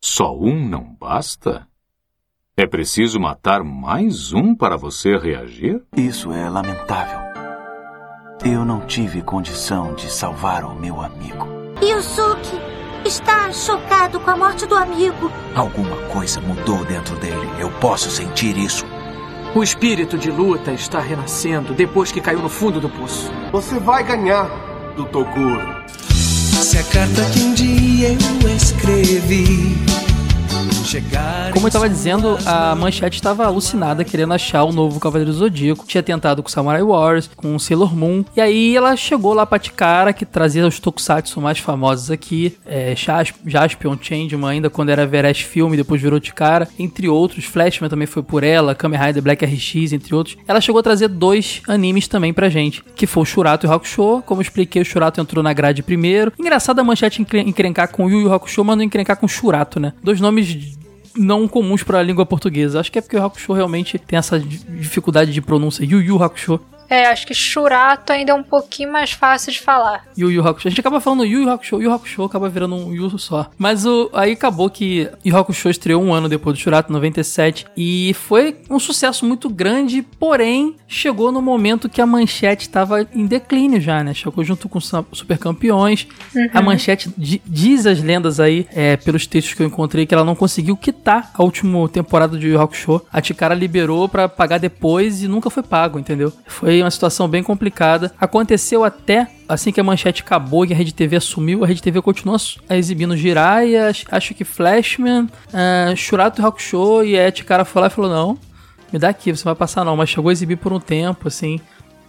Só 0.00 0.36
um 0.36 0.68
não 0.68 0.94
basta? 0.94 1.66
É 2.54 2.66
preciso 2.66 3.18
matar 3.18 3.62
mais 3.64 4.34
um 4.34 4.54
para 4.54 4.76
você 4.76 5.16
reagir? 5.16 5.82
Isso 5.96 6.32
é 6.32 6.50
lamentável. 6.50 7.27
Eu 8.44 8.64
não 8.64 8.80
tive 8.80 9.20
condição 9.20 9.94
de 9.94 10.10
salvar 10.10 10.64
o 10.64 10.74
meu 10.74 11.00
amigo. 11.00 11.48
Yusuke 11.82 12.56
está 13.04 13.50
chocado 13.52 14.20
com 14.20 14.30
a 14.30 14.36
morte 14.36 14.64
do 14.64 14.76
amigo. 14.76 15.30
Alguma 15.54 15.96
coisa 16.08 16.40
mudou 16.40 16.84
dentro 16.84 17.16
dele. 17.16 17.48
Eu 17.58 17.70
posso 17.80 18.08
sentir 18.10 18.56
isso. 18.56 18.86
O 19.54 19.62
espírito 19.62 20.16
de 20.16 20.30
luta 20.30 20.72
está 20.72 21.00
renascendo 21.00 21.74
depois 21.74 22.12
que 22.12 22.20
caiu 22.20 22.40
no 22.40 22.48
fundo 22.48 22.80
do 22.80 22.88
poço. 22.88 23.30
Você 23.50 23.78
vai 23.80 24.04
ganhar 24.04 24.48
do 24.94 25.04
Toguro. 25.06 25.84
Se 25.98 26.78
a 26.78 26.84
carta 26.84 27.24
que 27.32 27.40
um 27.40 27.54
dia 27.54 28.10
eu 28.10 28.56
escrevi. 28.56 29.87
Como 31.52 31.66
eu 31.66 31.70
tava 31.70 31.88
dizendo, 31.88 32.38
a 32.46 32.74
Manchete 32.74 33.16
estava 33.16 33.44
alucinada 33.44 34.04
querendo 34.04 34.32
achar 34.32 34.64
o 34.64 34.72
novo 34.72 34.98
Cavaleiro 34.98 35.30
do 35.32 35.36
Zodíaco. 35.38 35.84
Tinha 35.86 36.02
tentado 36.02 36.42
com 36.42 36.48
Samurai 36.48 36.82
Wars, 36.82 37.28
com 37.36 37.58
Sailor 37.58 37.94
Moon. 37.94 38.24
E 38.34 38.40
aí 38.40 38.76
ela 38.76 38.96
chegou 38.96 39.34
lá 39.34 39.44
pra 39.44 39.58
Tikara, 39.58 40.12
que 40.12 40.24
trazia 40.24 40.66
os 40.66 40.78
tokusatsu 40.78 41.40
mais 41.40 41.58
famosos 41.58 42.10
aqui. 42.10 42.56
É, 42.64 42.94
Jas- 42.96 43.34
Jaspion, 43.46 43.96
Changeman, 44.00 44.48
ainda 44.50 44.70
quando 44.70 44.88
era 44.88 45.02
Everest 45.02 45.44
Film, 45.44 45.74
depois 45.76 46.00
virou 46.00 46.18
Tikara. 46.18 46.66
Entre 46.78 47.08
outros, 47.08 47.44
Flashman 47.44 47.90
também 47.90 48.06
foi 48.06 48.22
por 48.22 48.42
ela, 48.42 48.74
Kamen 48.74 48.98
Rider 48.98 49.22
Black 49.22 49.44
RX, 49.44 49.92
entre 49.92 50.14
outros. 50.14 50.36
Ela 50.46 50.60
chegou 50.60 50.78
a 50.80 50.82
trazer 50.82 51.08
dois 51.08 51.60
animes 51.68 52.08
também 52.08 52.32
pra 52.32 52.48
gente, 52.48 52.82
que 52.96 53.06
foi 53.06 53.22
o 53.24 53.26
Shurato 53.26 53.66
e 53.66 53.68
o 53.68 53.72
Hakusho. 53.72 54.22
Como 54.24 54.40
eu 54.40 54.42
expliquei, 54.42 54.80
o 54.80 54.84
Shurato 54.84 55.20
entrou 55.20 55.42
na 55.42 55.52
grade 55.52 55.82
primeiro. 55.82 56.32
Engraçado 56.38 56.78
a 56.78 56.84
Manchete 56.84 57.20
encren- 57.20 57.46
encrencar 57.48 57.88
com 57.90 58.06
o 58.06 58.10
Yu 58.10 58.20
Yu 58.22 58.32
Hakusho, 58.32 58.64
mas 58.64 58.76
não 58.76 58.84
encrencar 58.84 59.16
com 59.16 59.26
o 59.26 59.28
Shurato, 59.28 59.78
né? 59.78 59.92
Dois 60.02 60.20
nomes 60.20 60.77
não 61.16 61.46
comuns 61.48 61.82
para 61.82 61.98
a 61.98 62.02
língua 62.02 62.24
portuguesa. 62.26 62.80
Acho 62.80 62.90
que 62.92 62.98
é 62.98 63.02
porque 63.02 63.16
o 63.16 63.24
Hakusho 63.24 63.52
realmente 63.52 63.98
tem 63.98 64.18
essa 64.18 64.38
di- 64.38 64.58
dificuldade 64.58 65.32
de 65.32 65.40
pronúncia. 65.40 65.84
Yu 65.84 66.00
Yu 66.00 66.22
Hakusho. 66.22 66.60
É, 66.88 67.06
acho 67.06 67.26
que 67.26 67.34
Shurato 67.34 68.12
ainda 68.12 68.32
é 68.32 68.34
um 68.34 68.42
pouquinho 68.42 68.90
mais 68.92 69.12
fácil 69.12 69.52
de 69.52 69.60
falar. 69.60 70.04
Yu 70.16 70.30
Yu 70.30 70.46
Hakusho. 70.46 70.68
A 70.68 70.70
gente 70.70 70.80
acaba 70.80 71.00
falando 71.00 71.24
Yu 71.24 71.42
Yu 71.42 71.50
Hakusho, 71.50 71.82
Yu 71.82 71.92
Hakusho 71.92 72.22
acaba 72.24 72.48
virando 72.48 72.74
um 72.76 72.94
Yu 72.94 73.18
só. 73.18 73.50
Mas 73.58 73.84
o, 73.86 74.10
aí 74.12 74.32
acabou 74.32 74.68
que 74.70 75.08
Yu 75.24 75.36
Hakusho 75.36 75.68
estreou 75.68 76.02
um 76.02 76.12
ano 76.12 76.28
depois 76.28 76.56
do 76.56 76.60
Shurato, 76.60 76.92
97, 76.92 77.66
e 77.76 78.14
foi 78.14 78.56
um 78.70 78.78
sucesso 78.78 79.24
muito 79.26 79.48
grande, 79.48 80.02
porém 80.02 80.76
chegou 80.86 81.30
no 81.32 81.42
momento 81.42 81.88
que 81.88 82.00
a 82.00 82.06
Manchete 82.06 82.62
estava 82.68 83.06
em 83.14 83.26
declínio 83.26 83.80
já, 83.80 84.02
né? 84.02 84.14
Chegou 84.14 84.42
junto 84.44 84.68
com 84.68 84.78
os 84.78 84.90
Super 85.12 85.38
Campeões. 85.38 86.06
Uhum. 86.34 86.48
A 86.54 86.62
Manchete 86.62 87.10
di- 87.16 87.42
diz 87.46 87.86
as 87.86 88.02
lendas 88.02 88.40
aí, 88.40 88.66
é, 88.72 88.96
pelos 88.96 89.26
textos 89.26 89.54
que 89.54 89.62
eu 89.62 89.66
encontrei, 89.66 90.06
que 90.06 90.14
ela 90.14 90.24
não 90.24 90.34
conseguiu 90.34 90.76
quitar 90.76 91.30
a 91.34 91.42
última 91.42 91.88
temporada 91.88 92.38
de 92.38 92.48
Yu 92.48 92.60
Hakusho. 92.60 93.00
A 93.12 93.20
Tikara 93.20 93.54
liberou 93.54 94.08
pra 94.08 94.28
pagar 94.28 94.58
depois 94.58 95.22
e 95.22 95.28
nunca 95.28 95.50
foi 95.50 95.62
pago, 95.62 95.98
entendeu? 95.98 96.32
Foi 96.46 96.77
uma 96.82 96.90
situação 96.90 97.28
bem 97.28 97.42
complicada. 97.42 98.12
Aconteceu 98.20 98.84
até 98.84 99.28
assim 99.48 99.72
que 99.72 99.80
a 99.80 99.84
manchete 99.84 100.22
acabou 100.22 100.64
e 100.64 100.72
a 100.72 100.76
Rede 100.76 100.92
TV 100.94 101.16
assumiu, 101.16 101.64
a 101.64 101.66
Rede 101.66 101.82
TV 101.82 102.00
continua 102.02 102.36
s- 102.36 102.58
exibindo 102.70 103.16
Jiraiya, 103.16 103.90
acho 104.10 104.34
que 104.34 104.44
Flashman, 104.44 105.22
uh, 105.24 105.96
Shurato 105.96 106.44
Hakusho 106.46 107.02
e 107.04 107.18
a 107.18 107.30
Tikara 107.32 107.64
foi 107.64 107.80
lá 107.82 107.88
e 107.88 107.90
falou: 107.90 108.10
não, 108.10 108.38
me 108.92 108.98
dá 108.98 109.08
aqui, 109.08 109.30
você 109.34 109.44
vai 109.44 109.54
passar 109.54 109.84
não, 109.84 109.96
mas 109.96 110.08
chegou 110.10 110.28
a 110.28 110.32
exibir 110.32 110.56
por 110.56 110.72
um 110.72 110.80
tempo, 110.80 111.28
assim. 111.28 111.60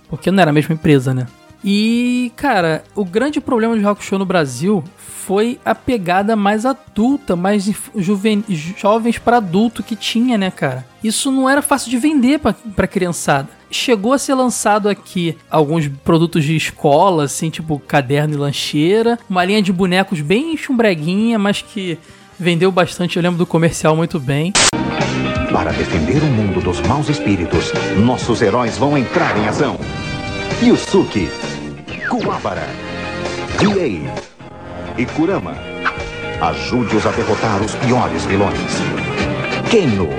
porque 0.09 0.31
não 0.31 0.41
era 0.41 0.51
a 0.51 0.53
mesma 0.53 0.73
empresa, 0.73 1.13
né? 1.13 1.27
E, 1.63 2.31
cara, 2.37 2.83
o 2.95 3.03
grande 3.03 3.41
problema 3.41 3.77
de 3.77 3.85
Hakusho 3.85 4.17
no 4.17 4.25
Brasil 4.25 4.81
foi 4.97 5.59
a 5.65 5.75
pegada 5.75 6.33
mais 6.35 6.65
adulta, 6.65 7.35
mais 7.35 7.69
juven... 7.95 8.43
jovens 8.47 9.17
para 9.19 9.37
adulto 9.37 9.83
que 9.83 9.95
tinha, 9.95 10.37
né, 10.37 10.49
cara? 10.49 10.85
Isso 11.03 11.29
não 11.31 11.49
era 11.49 11.61
fácil 11.61 11.89
de 11.91 11.97
vender 11.97 12.39
pra, 12.39 12.53
pra 12.75 12.87
criançada. 12.87 13.49
Chegou 13.71 14.13
a 14.13 14.17
ser 14.17 14.33
lançado 14.33 14.89
aqui 14.89 15.37
alguns 15.49 15.87
produtos 16.03 16.43
de 16.43 16.55
escola, 16.55 17.25
assim, 17.25 17.49
tipo 17.49 17.79
caderno 17.79 18.33
e 18.33 18.37
lancheira, 18.37 19.19
uma 19.29 19.45
linha 19.45 19.61
de 19.61 19.71
bonecos 19.71 20.21
bem 20.21 20.57
chumbreguinha, 20.57 21.37
mas 21.37 21.61
que 21.61 21.97
vendeu 22.39 22.71
bastante, 22.71 23.17
eu 23.17 23.23
lembro 23.23 23.37
do 23.37 23.45
comercial 23.45 23.95
muito 23.95 24.19
bem. 24.19 24.53
Para 25.51 25.71
defender 25.71 26.21
o 26.23 26.27
mundo 26.27 26.61
dos 26.61 26.79
maus 26.81 27.09
espíritos, 27.09 27.71
nossos 27.97 28.41
heróis 28.41 28.77
vão 28.77 28.97
entrar 28.97 29.37
em 29.37 29.47
ação. 29.47 29.77
Yusuke, 30.63 31.29
Kuwabara, 32.09 32.67
Riei 33.59 34.01
e 34.97 35.05
Kurama. 35.05 35.55
Ajude-os 36.41 37.05
a 37.05 37.11
derrotar 37.11 37.61
os 37.61 37.75
piores 37.75 38.25
vilões. 38.25 38.57
Keno 39.69 40.09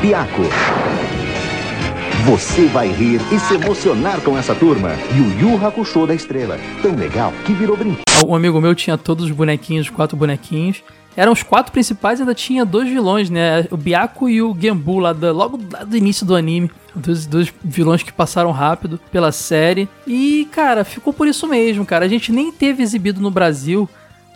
Byaku. 0.00 0.83
Você 2.26 2.64
vai 2.68 2.88
rir 2.88 3.20
e 3.30 3.38
se 3.38 3.52
emocionar 3.52 4.18
com 4.22 4.38
essa 4.38 4.54
turma. 4.54 4.92
Yu 5.14 5.50
Yu 5.50 5.66
Hakusho 5.66 6.06
da 6.06 6.14
Estrela. 6.14 6.58
Tão 6.80 6.96
legal 6.96 7.34
que 7.44 7.52
virou 7.52 7.76
brinquedo. 7.76 8.02
Um 8.26 8.34
amigo 8.34 8.58
meu 8.62 8.74
tinha 8.74 8.96
todos 8.96 9.26
os 9.26 9.30
bonequinhos, 9.30 9.90
quatro 9.90 10.16
bonequinhos. 10.16 10.82
Eram 11.14 11.32
os 11.32 11.42
quatro 11.42 11.70
principais 11.70 12.18
e 12.18 12.22
ainda 12.22 12.34
tinha 12.34 12.64
dois 12.64 12.88
vilões, 12.88 13.28
né? 13.28 13.66
O 13.70 13.76
Byaku 13.76 14.30
e 14.30 14.40
o 14.40 14.56
Genbu, 14.58 15.00
lá 15.00 15.12
do, 15.12 15.30
logo 15.34 15.60
lá 15.70 15.84
do 15.84 15.98
início 15.98 16.24
do 16.24 16.34
anime. 16.34 16.70
Dois, 16.96 17.26
dois 17.26 17.52
vilões 17.62 18.02
que 18.02 18.10
passaram 18.10 18.52
rápido 18.52 18.98
pela 19.12 19.30
série. 19.30 19.86
E, 20.06 20.48
cara, 20.50 20.82
ficou 20.82 21.12
por 21.12 21.28
isso 21.28 21.46
mesmo, 21.46 21.84
cara. 21.84 22.06
A 22.06 22.08
gente 22.08 22.32
nem 22.32 22.50
teve 22.50 22.82
exibido 22.82 23.20
no 23.20 23.30
Brasil 23.30 23.86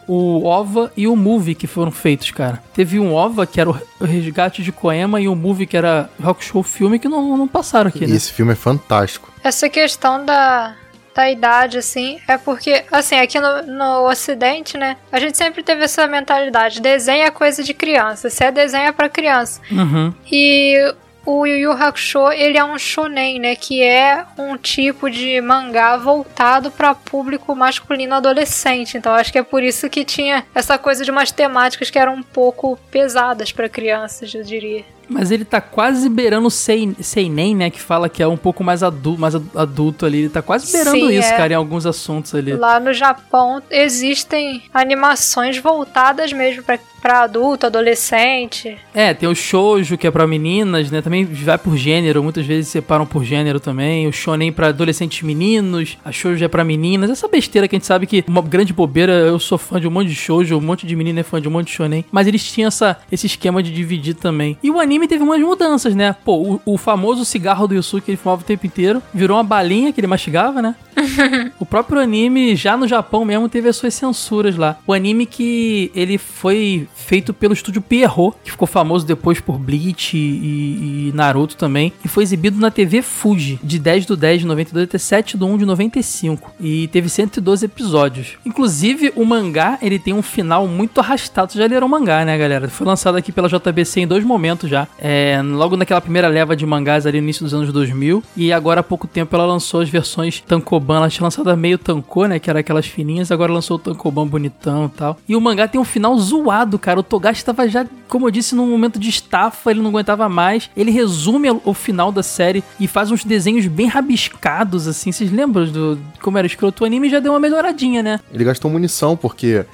o 0.08 0.44
OVA 0.46 0.90
e 0.96 1.06
o 1.06 1.14
Movie 1.14 1.54
que 1.54 1.66
foram 1.66 1.90
feitos, 1.92 2.30
cara. 2.30 2.62
Teve 2.74 2.98
um 2.98 3.14
OVA 3.14 3.46
que 3.46 3.60
era 3.60 3.68
o 3.70 3.78
Resgate 4.00 4.62
de 4.62 4.72
Koema 4.72 5.20
e 5.20 5.28
o 5.28 5.36
Movie 5.36 5.66
que 5.66 5.76
era 5.76 6.08
Rock 6.20 6.42
Show 6.44 6.62
Filme 6.62 6.98
que 6.98 7.08
não, 7.08 7.36
não 7.36 7.46
passaram 7.46 7.88
aqui, 7.88 8.04
E 8.04 8.06
né? 8.06 8.16
esse 8.16 8.32
filme 8.32 8.52
é 8.52 8.56
fantástico. 8.56 9.30
Essa 9.44 9.68
questão 9.68 10.24
da, 10.24 10.74
da 11.14 11.30
idade, 11.30 11.78
assim, 11.78 12.18
é 12.26 12.38
porque, 12.38 12.84
assim, 12.90 13.16
aqui 13.16 13.38
no, 13.38 13.62
no 13.62 14.08
Ocidente, 14.08 14.78
né, 14.78 14.96
a 15.12 15.20
gente 15.20 15.36
sempre 15.36 15.62
teve 15.62 15.84
essa 15.84 16.06
mentalidade: 16.06 16.80
desenho 16.80 17.24
é 17.24 17.30
coisa 17.30 17.62
de 17.62 17.74
criança, 17.74 18.30
se 18.30 18.42
é 18.44 18.50
desenho 18.50 18.86
é 18.86 18.92
pra 18.92 19.08
criança. 19.08 19.60
Uhum. 19.70 20.12
E 20.30 20.94
o 21.26 21.46
Yu 21.46 21.56
Yu 21.56 21.72
Hakusho, 21.72 22.30
ele 22.32 22.56
é 22.58 22.64
um 22.64 22.78
shonen, 22.78 23.38
né, 23.38 23.54
que 23.56 23.82
é 23.82 24.24
um 24.38 24.56
tipo 24.56 25.10
de 25.10 25.40
mangá 25.40 25.96
voltado 25.96 26.70
para 26.70 26.94
público 26.94 27.54
masculino 27.54 28.14
adolescente. 28.14 28.96
Então 28.96 29.12
acho 29.14 29.30
que 29.32 29.38
é 29.38 29.42
por 29.42 29.62
isso 29.62 29.88
que 29.90 30.04
tinha 30.04 30.44
essa 30.54 30.78
coisa 30.78 31.04
de 31.04 31.10
umas 31.10 31.30
temáticas 31.30 31.90
que 31.90 31.98
eram 31.98 32.14
um 32.14 32.22
pouco 32.22 32.78
pesadas 32.90 33.52
para 33.52 33.68
crianças, 33.68 34.34
eu 34.34 34.42
diria. 34.42 34.84
Mas 35.10 35.30
ele 35.30 35.42
tá 35.46 35.58
quase 35.58 36.06
beirando 36.06 36.48
o 36.48 36.50
Sei- 36.50 36.94
Seinen, 37.00 37.56
né? 37.56 37.70
Que 37.70 37.80
fala 37.80 38.10
que 38.10 38.22
é 38.22 38.26
um 38.28 38.36
pouco 38.36 38.62
mais, 38.62 38.82
adu 38.82 39.16
mais 39.16 39.34
ad- 39.34 39.46
adulto 39.56 40.04
ali. 40.04 40.18
Ele 40.18 40.28
tá 40.28 40.42
quase 40.42 40.70
beirando 40.70 40.98
Sim, 40.98 41.18
isso, 41.18 41.32
é. 41.32 41.36
cara, 41.36 41.54
em 41.54 41.56
alguns 41.56 41.86
assuntos 41.86 42.34
ali. 42.34 42.52
Lá 42.54 42.78
no 42.78 42.92
Japão 42.92 43.62
existem 43.70 44.62
animações 44.74 45.56
voltadas 45.56 46.30
mesmo 46.30 46.62
pra 46.62 46.78
pra 47.00 47.22
adulto, 47.22 47.66
adolescente. 47.66 48.76
É, 48.92 49.14
tem 49.14 49.28
o 49.28 49.34
shoujo, 49.34 49.96
que 49.96 50.06
é 50.06 50.10
pra 50.10 50.26
meninas, 50.26 50.90
né? 50.90 51.00
Também 51.00 51.24
vai 51.24 51.58
por 51.58 51.76
gênero, 51.76 52.22
muitas 52.22 52.44
vezes 52.44 52.68
separam 52.68 53.06
por 53.06 53.24
gênero 53.24 53.60
também. 53.60 54.06
O 54.06 54.12
shonen 54.12 54.52
pra 54.52 54.68
adolescentes 54.68 55.22
meninos, 55.22 55.96
a 56.04 56.10
shoujo 56.10 56.44
é 56.44 56.48
pra 56.48 56.64
meninas. 56.64 57.10
Essa 57.10 57.28
besteira 57.28 57.68
que 57.68 57.76
a 57.76 57.78
gente 57.78 57.86
sabe 57.86 58.06
que 58.06 58.24
uma 58.26 58.42
grande 58.42 58.72
bobeira, 58.72 59.12
eu 59.12 59.38
sou 59.38 59.58
fã 59.58 59.80
de 59.80 59.86
um 59.86 59.90
monte 59.90 60.08
de 60.08 60.14
shoujo, 60.14 60.56
um 60.56 60.60
monte 60.60 60.86
de 60.86 60.96
menina 60.96 61.20
é 61.20 61.22
fã 61.22 61.40
de 61.40 61.48
um 61.48 61.50
monte 61.50 61.66
de 61.66 61.72
shonen. 61.74 62.04
Mas 62.10 62.26
eles 62.26 62.42
tinham 62.44 62.68
essa, 62.68 62.96
esse 63.10 63.26
esquema 63.26 63.62
de 63.62 63.72
dividir 63.72 64.14
também. 64.14 64.56
E 64.62 64.70
o 64.70 64.80
anime 64.80 65.06
teve 65.06 65.22
umas 65.22 65.40
mudanças, 65.40 65.94
né? 65.94 66.14
Pô, 66.24 66.60
o, 66.64 66.74
o 66.74 66.78
famoso 66.78 67.24
cigarro 67.24 67.68
do 67.68 67.74
Yusuke 67.74 68.08
que 68.08 68.12
ele 68.12 68.16
fumava 68.16 68.40
o 68.40 68.44
tempo 68.44 68.66
inteiro, 68.66 69.02
virou 69.12 69.36
uma 69.36 69.44
balinha 69.44 69.92
que 69.92 70.00
ele 70.00 70.06
mastigava, 70.06 70.62
né? 70.62 70.74
O 71.60 71.66
próprio 71.66 72.00
anime, 72.00 72.56
já 72.56 72.76
no 72.76 72.86
Japão 72.86 73.24
mesmo, 73.24 73.48
teve 73.48 73.68
as 73.68 73.76
suas 73.76 73.92
censuras 73.94 74.56
lá. 74.56 74.78
O 74.86 74.92
anime 74.92 75.26
que 75.26 75.90
ele 75.94 76.16
foi 76.16 76.88
feito 76.98 77.32
pelo 77.32 77.54
estúdio 77.54 77.80
Pierrot, 77.80 78.36
que 78.44 78.50
ficou 78.50 78.66
famoso 78.66 79.06
depois 79.06 79.40
por 79.40 79.58
Bleach 79.58 80.16
e, 80.16 81.08
e 81.08 81.12
Naruto 81.14 81.56
também, 81.56 81.92
e 82.04 82.08
foi 82.08 82.22
exibido 82.22 82.60
na 82.60 82.70
TV 82.70 83.02
Fuji, 83.02 83.58
de 83.62 83.78
10 83.78 84.06
do 84.06 84.16
10 84.16 84.40
de 84.40 84.46
92 84.46 84.84
até 84.84 84.98
7 84.98 85.36
do 85.36 85.46
1 85.46 85.58
de 85.58 85.66
95. 85.66 86.54
E 86.60 86.88
teve 86.88 87.08
112 87.08 87.64
episódios. 87.64 88.36
Inclusive, 88.44 89.12
o 89.14 89.24
mangá, 89.24 89.78
ele 89.80 89.98
tem 89.98 90.12
um 90.12 90.22
final 90.22 90.66
muito 90.66 91.00
arrastado. 91.00 91.52
Vocês 91.52 91.62
já 91.62 91.70
leram 91.70 91.86
o 91.86 91.90
mangá, 91.90 92.24
né, 92.24 92.36
galera? 92.36 92.68
Foi 92.68 92.86
lançado 92.86 93.16
aqui 93.16 93.32
pela 93.32 93.48
JBC 93.48 94.00
em 94.00 94.06
dois 94.06 94.24
momentos 94.24 94.68
já. 94.68 94.86
É, 94.98 95.40
logo 95.42 95.76
naquela 95.76 96.00
primeira 96.00 96.28
leva 96.28 96.56
de 96.56 96.66
mangás 96.66 97.06
ali 97.06 97.20
no 97.20 97.24
início 97.24 97.44
dos 97.44 97.54
anos 97.54 97.72
2000. 97.72 98.22
E 98.36 98.52
agora 98.52 98.80
há 98.80 98.82
pouco 98.82 99.06
tempo 99.06 99.34
ela 99.34 99.46
lançou 99.46 99.80
as 99.80 99.88
versões 99.88 100.40
Tankoban. 100.40 100.96
Ela 100.96 101.08
tinha 101.08 101.24
lançado 101.24 101.54
meio 101.56 101.78
Tankô, 101.78 102.26
né? 102.26 102.38
Que 102.38 102.50
era 102.50 102.60
aquelas 102.60 102.86
fininhas. 102.86 103.30
Agora 103.30 103.52
lançou 103.52 103.76
o 103.76 103.80
Tankoban 103.80 104.26
bonitão 104.26 104.86
e 104.86 104.96
tal. 104.96 105.16
E 105.28 105.36
o 105.36 105.40
mangá 105.40 105.68
tem 105.68 105.80
um 105.80 105.84
final 105.84 106.16
zoado, 106.18 106.78
cara. 106.78 106.87
O 106.96 107.02
Togashi 107.02 107.44
tava 107.44 107.68
já, 107.68 107.84
como 108.06 108.26
eu 108.26 108.30
disse, 108.30 108.54
num 108.54 108.70
momento 108.70 108.98
de 108.98 109.08
estafa. 109.08 109.70
Ele 109.70 109.80
não 109.80 109.90
aguentava 109.90 110.28
mais. 110.28 110.70
Ele 110.76 110.90
resume 110.90 111.50
o 111.64 111.74
final 111.74 112.10
da 112.10 112.22
série 112.22 112.64
e 112.78 112.86
faz 112.86 113.10
uns 113.10 113.24
desenhos 113.24 113.66
bem 113.66 113.88
rabiscados, 113.88 114.86
assim. 114.86 115.12
Vocês 115.12 115.30
lembram 115.30 115.66
do 115.66 115.98
como 116.22 116.38
era 116.38 116.46
escroto? 116.46 116.84
O 116.84 116.86
anime 116.86 117.10
já 117.10 117.20
deu 117.20 117.32
uma 117.32 117.40
melhoradinha, 117.40 118.02
né? 118.02 118.20
Ele 118.32 118.44
gastou 118.44 118.70
munição 118.70 119.16
porque 119.16 119.64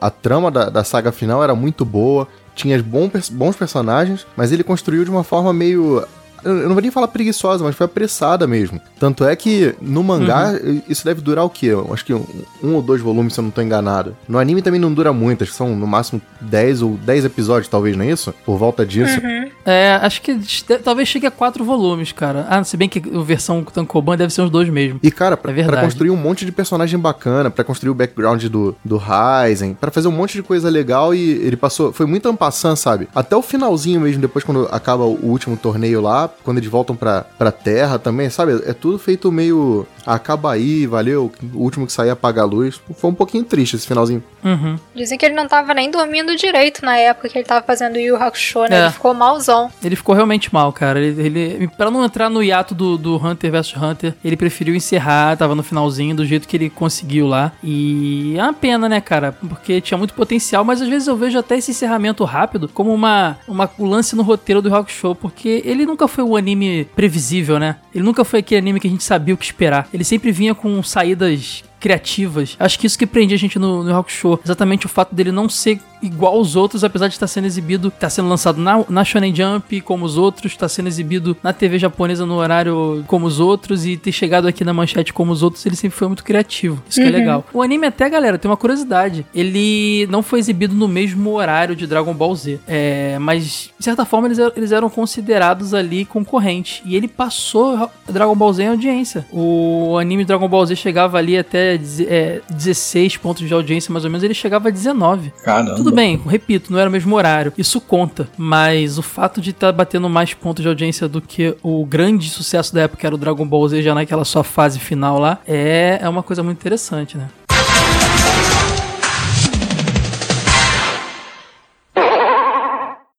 a 0.00 0.10
trama 0.10 0.50
da, 0.50 0.68
da 0.68 0.82
saga 0.82 1.12
final 1.12 1.44
era 1.44 1.54
muito 1.54 1.84
boa, 1.84 2.26
tinha 2.54 2.82
bons 2.82 3.56
personagens, 3.56 4.26
mas 4.36 4.50
ele 4.52 4.64
construiu 4.64 5.04
de 5.04 5.10
uma 5.10 5.24
forma 5.24 5.52
meio. 5.52 6.04
Eu 6.44 6.54
não 6.68 6.72
vou 6.74 6.82
nem 6.82 6.90
falar 6.90 7.08
preguiçosa, 7.08 7.64
mas 7.64 7.74
foi 7.74 7.86
apressada 7.86 8.46
mesmo. 8.46 8.80
Tanto 8.98 9.24
é 9.24 9.34
que 9.36 9.74
no 9.80 10.02
mangá, 10.02 10.52
isso 10.88 11.04
deve 11.04 11.20
durar 11.20 11.44
o 11.44 11.50
quê? 11.50 11.66
Eu 11.66 11.90
acho 11.92 12.04
que 12.04 12.14
um, 12.14 12.24
um 12.62 12.74
ou 12.74 12.82
dois 12.82 13.00
volumes, 13.00 13.34
se 13.34 13.40
eu 13.40 13.44
não 13.44 13.50
tô 13.50 13.60
enganado. 13.62 14.16
No 14.28 14.38
anime 14.38 14.62
também 14.62 14.80
não 14.80 14.92
dura 14.92 15.12
muito, 15.12 15.42
acho 15.42 15.52
que 15.52 15.58
são 15.58 15.74
no 15.76 15.86
máximo 15.86 16.20
10 16.40 16.82
ou 16.82 16.96
10 16.96 17.24
episódios, 17.24 17.68
talvez, 17.68 17.96
não 17.96 18.04
é 18.04 18.10
isso? 18.10 18.34
Por 18.44 18.56
volta 18.58 18.84
disso. 18.84 19.20
É, 19.64 19.98
acho 20.02 20.20
que 20.22 20.38
talvez 20.82 21.08
chegue 21.08 21.26
a 21.26 21.30
quatro 21.30 21.64
volumes, 21.64 22.12
cara. 22.12 22.46
Ah, 22.48 22.62
se 22.64 22.76
bem 22.76 22.88
que 22.88 23.02
a 23.14 23.22
versão 23.22 23.62
Tankoban 23.62 24.16
deve 24.16 24.32
ser 24.32 24.42
uns 24.42 24.50
dois 24.50 24.68
mesmo. 24.68 24.98
E, 25.02 25.10
cara, 25.10 25.36
pra, 25.36 25.52
É 25.52 25.64
pra 25.64 25.80
construir 25.82 26.10
um 26.10 26.16
monte 26.16 26.44
de 26.44 26.52
personagem 26.52 26.98
bacana, 26.98 27.50
pra 27.50 27.64
construir 27.64 27.90
o 27.90 27.94
background 27.94 28.44
do, 28.44 28.74
do 28.84 28.96
Ryzen, 28.96 29.74
pra 29.74 29.90
fazer 29.90 30.08
um 30.08 30.12
monte 30.12 30.34
de 30.34 30.42
coisa 30.42 30.68
legal 30.68 31.14
e 31.14 31.20
ele 31.20 31.56
passou. 31.56 31.92
Foi 31.92 32.06
muito 32.06 32.28
ampassant, 32.28 32.76
sabe? 32.76 33.08
Até 33.14 33.36
o 33.36 33.42
finalzinho 33.42 34.00
mesmo, 34.00 34.20
depois 34.20 34.44
quando 34.44 34.68
acaba 34.70 35.04
o 35.04 35.26
último 35.26 35.56
torneio 35.56 36.00
lá, 36.00 36.28
quando 36.42 36.58
eles 36.58 36.70
voltam 36.70 36.96
pra, 36.96 37.24
pra 37.38 37.52
terra 37.52 37.98
também, 37.98 38.28
sabe? 38.30 38.62
É 38.66 38.72
tudo 38.72 38.98
feito 38.98 39.30
meio. 39.30 39.86
Acaba 40.06 40.52
aí, 40.52 40.86
valeu. 40.86 41.32
O 41.52 41.58
último 41.58 41.86
que 41.86 41.92
sair 41.92 42.10
apaga 42.10 42.42
a 42.42 42.44
luz. 42.44 42.80
Foi 42.96 43.10
um 43.10 43.14
pouquinho 43.14 43.44
triste 43.44 43.76
esse 43.76 43.86
finalzinho. 43.86 44.22
Uhum. 44.44 44.78
Dizem 44.94 45.18
que 45.18 45.26
ele 45.26 45.34
não 45.34 45.48
tava 45.48 45.74
nem 45.74 45.90
dormindo 45.90 46.36
direito 46.36 46.84
na 46.84 46.96
época 46.96 47.28
que 47.28 47.38
ele 47.38 47.44
tava 47.44 47.64
fazendo 47.64 47.96
o 47.96 47.98
Yu 47.98 48.12
Yu 48.12 48.22
Hakusho, 48.22 48.62
né? 48.62 48.76
É. 48.76 48.82
Ele 48.82 48.92
ficou 48.92 49.14
malzão. 49.14 49.70
Ele 49.82 49.96
ficou 49.96 50.14
realmente 50.14 50.52
mal, 50.52 50.72
cara. 50.72 51.00
Ele, 51.00 51.20
ele 51.20 51.68
para 51.68 51.90
não 51.90 52.04
entrar 52.04 52.28
no 52.28 52.42
hiato 52.42 52.74
do, 52.74 52.96
do 52.96 53.16
Hunter 53.16 53.50
vs 53.50 53.74
Hunter, 53.76 54.14
ele 54.24 54.36
preferiu 54.36 54.74
encerrar, 54.74 55.36
tava 55.36 55.54
no 55.54 55.62
finalzinho 55.62 56.14
do 56.14 56.24
jeito 56.24 56.46
que 56.46 56.56
ele 56.56 56.70
conseguiu 56.70 57.26
lá. 57.26 57.52
E 57.62 58.34
é 58.38 58.42
uma 58.42 58.52
pena, 58.52 58.88
né, 58.88 59.00
cara? 59.00 59.32
Porque 59.32 59.80
tinha 59.80 59.98
muito 59.98 60.14
potencial, 60.14 60.64
mas 60.64 60.80
às 60.80 60.88
vezes 60.88 61.08
eu 61.08 61.16
vejo 61.16 61.38
até 61.38 61.56
esse 61.56 61.70
encerramento 61.70 62.24
rápido 62.24 62.68
como 62.68 62.92
uma, 62.92 63.38
uma 63.48 63.70
um 63.78 63.86
lance 63.86 64.14
no 64.14 64.22
roteiro 64.22 64.60
do 64.60 64.68
Rock 64.68 64.92
Show, 64.92 65.14
porque 65.14 65.62
ele 65.64 65.86
nunca 65.86 66.06
foi 66.06 66.22
um 66.22 66.36
anime 66.36 66.84
previsível, 66.94 67.58
né? 67.58 67.76
Ele 67.94 68.04
nunca 68.04 68.24
foi 68.24 68.40
aquele 68.40 68.58
anime 68.58 68.80
que 68.80 68.86
a 68.86 68.90
gente 68.90 69.04
sabia 69.04 69.34
o 69.34 69.38
que 69.38 69.44
esperar. 69.44 69.88
Ele 69.92 70.04
sempre 70.04 70.32
vinha 70.32 70.54
com 70.54 70.82
saídas 70.82 71.62
criativas. 71.82 72.56
Acho 72.58 72.78
que 72.78 72.86
isso 72.86 72.98
que 72.98 73.06
prende 73.06 73.34
a 73.34 73.38
gente 73.38 73.58
no, 73.58 73.82
no 73.82 73.92
Rock 73.92 74.10
Show. 74.12 74.40
Exatamente 74.44 74.86
o 74.86 74.88
fato 74.88 75.14
dele 75.14 75.32
não 75.32 75.48
ser 75.48 75.80
igual 76.02 76.34
aos 76.34 76.56
outros, 76.56 76.82
apesar 76.82 77.06
de 77.06 77.14
estar 77.14 77.28
sendo 77.28 77.46
exibido, 77.46 77.88
estar 77.88 78.10
sendo 78.10 78.28
lançado 78.28 78.60
na, 78.60 78.84
na 78.88 79.04
Shonen 79.04 79.32
Jump 79.34 79.80
como 79.82 80.04
os 80.04 80.16
outros, 80.16 80.50
está 80.52 80.68
sendo 80.68 80.88
exibido 80.88 81.36
na 81.44 81.52
TV 81.52 81.78
japonesa 81.78 82.26
no 82.26 82.34
horário 82.34 83.04
como 83.06 83.24
os 83.26 83.38
outros 83.38 83.86
e 83.86 83.96
ter 83.96 84.10
chegado 84.10 84.48
aqui 84.48 84.64
na 84.64 84.72
manchete 84.74 85.12
como 85.12 85.30
os 85.30 85.42
outros, 85.44 85.64
ele 85.64 85.76
sempre 85.76 85.96
foi 85.96 86.08
muito 86.08 86.24
criativo. 86.24 86.82
Isso 86.88 87.00
que 87.00 87.06
é 87.06 87.10
Uhum. 87.10 87.12
legal. 87.18 87.46
O 87.52 87.62
anime 87.62 87.86
até, 87.86 88.08
galera, 88.10 88.36
tem 88.38 88.50
uma 88.50 88.56
curiosidade. 88.56 89.24
Ele 89.34 90.06
não 90.10 90.22
foi 90.24 90.38
exibido 90.40 90.74
no 90.74 90.88
mesmo 90.88 91.30
horário 91.34 91.76
de 91.76 91.86
Dragon 91.86 92.14
Ball 92.14 92.34
Z. 92.34 92.58
É, 92.66 93.16
mas, 93.20 93.70
de 93.78 93.84
certa 93.84 94.04
forma, 94.04 94.26
eles, 94.26 94.38
eles 94.56 94.72
eram 94.72 94.90
considerados 94.90 95.72
ali 95.72 96.04
concorrentes. 96.04 96.82
E 96.84 96.96
ele 96.96 97.06
passou 97.06 97.88
Dragon 98.08 98.34
Ball 98.34 98.52
Z 98.52 98.62
em 98.64 98.68
audiência. 98.68 99.24
O 99.30 99.96
anime 99.98 100.24
Dragon 100.24 100.48
Ball 100.48 100.66
Z 100.66 100.74
chegava 100.76 101.18
ali 101.18 101.38
até 101.38 101.71
é, 101.74 102.40
16 102.50 103.16
pontos 103.18 103.46
de 103.46 103.52
audiência, 103.52 103.92
mais 103.92 104.04
ou 104.04 104.10
menos, 104.10 104.22
ele 104.22 104.34
chegava 104.34 104.68
a 104.68 104.70
19. 104.70 105.32
Caramba. 105.44 105.76
Tudo 105.76 105.92
bem, 105.92 106.20
repito, 106.26 106.72
não 106.72 106.78
era 106.78 106.88
o 106.88 106.92
mesmo 106.92 107.14
horário. 107.14 107.52
Isso 107.56 107.80
conta. 107.80 108.28
Mas 108.36 108.98
o 108.98 109.02
fato 109.02 109.40
de 109.40 109.50
estar 109.50 109.68
tá 109.68 109.72
batendo 109.72 110.08
mais 110.08 110.34
pontos 110.34 110.62
de 110.62 110.68
audiência 110.68 111.08
do 111.08 111.20
que 111.20 111.54
o 111.62 111.84
grande 111.84 112.28
sucesso 112.30 112.74
da 112.74 112.82
época, 112.82 113.00
que 113.00 113.06
era 113.06 113.14
o 113.14 113.18
Dragon 113.18 113.46
Ball 113.46 113.68
Z, 113.68 113.82
já 113.82 113.94
naquela 113.94 114.24
sua 114.24 114.44
fase 114.44 114.78
final 114.78 115.18
lá, 115.18 115.38
é, 115.46 115.98
é 116.00 116.08
uma 116.08 116.22
coisa 116.22 116.42
muito 116.42 116.58
interessante, 116.58 117.16
né? 117.16 117.28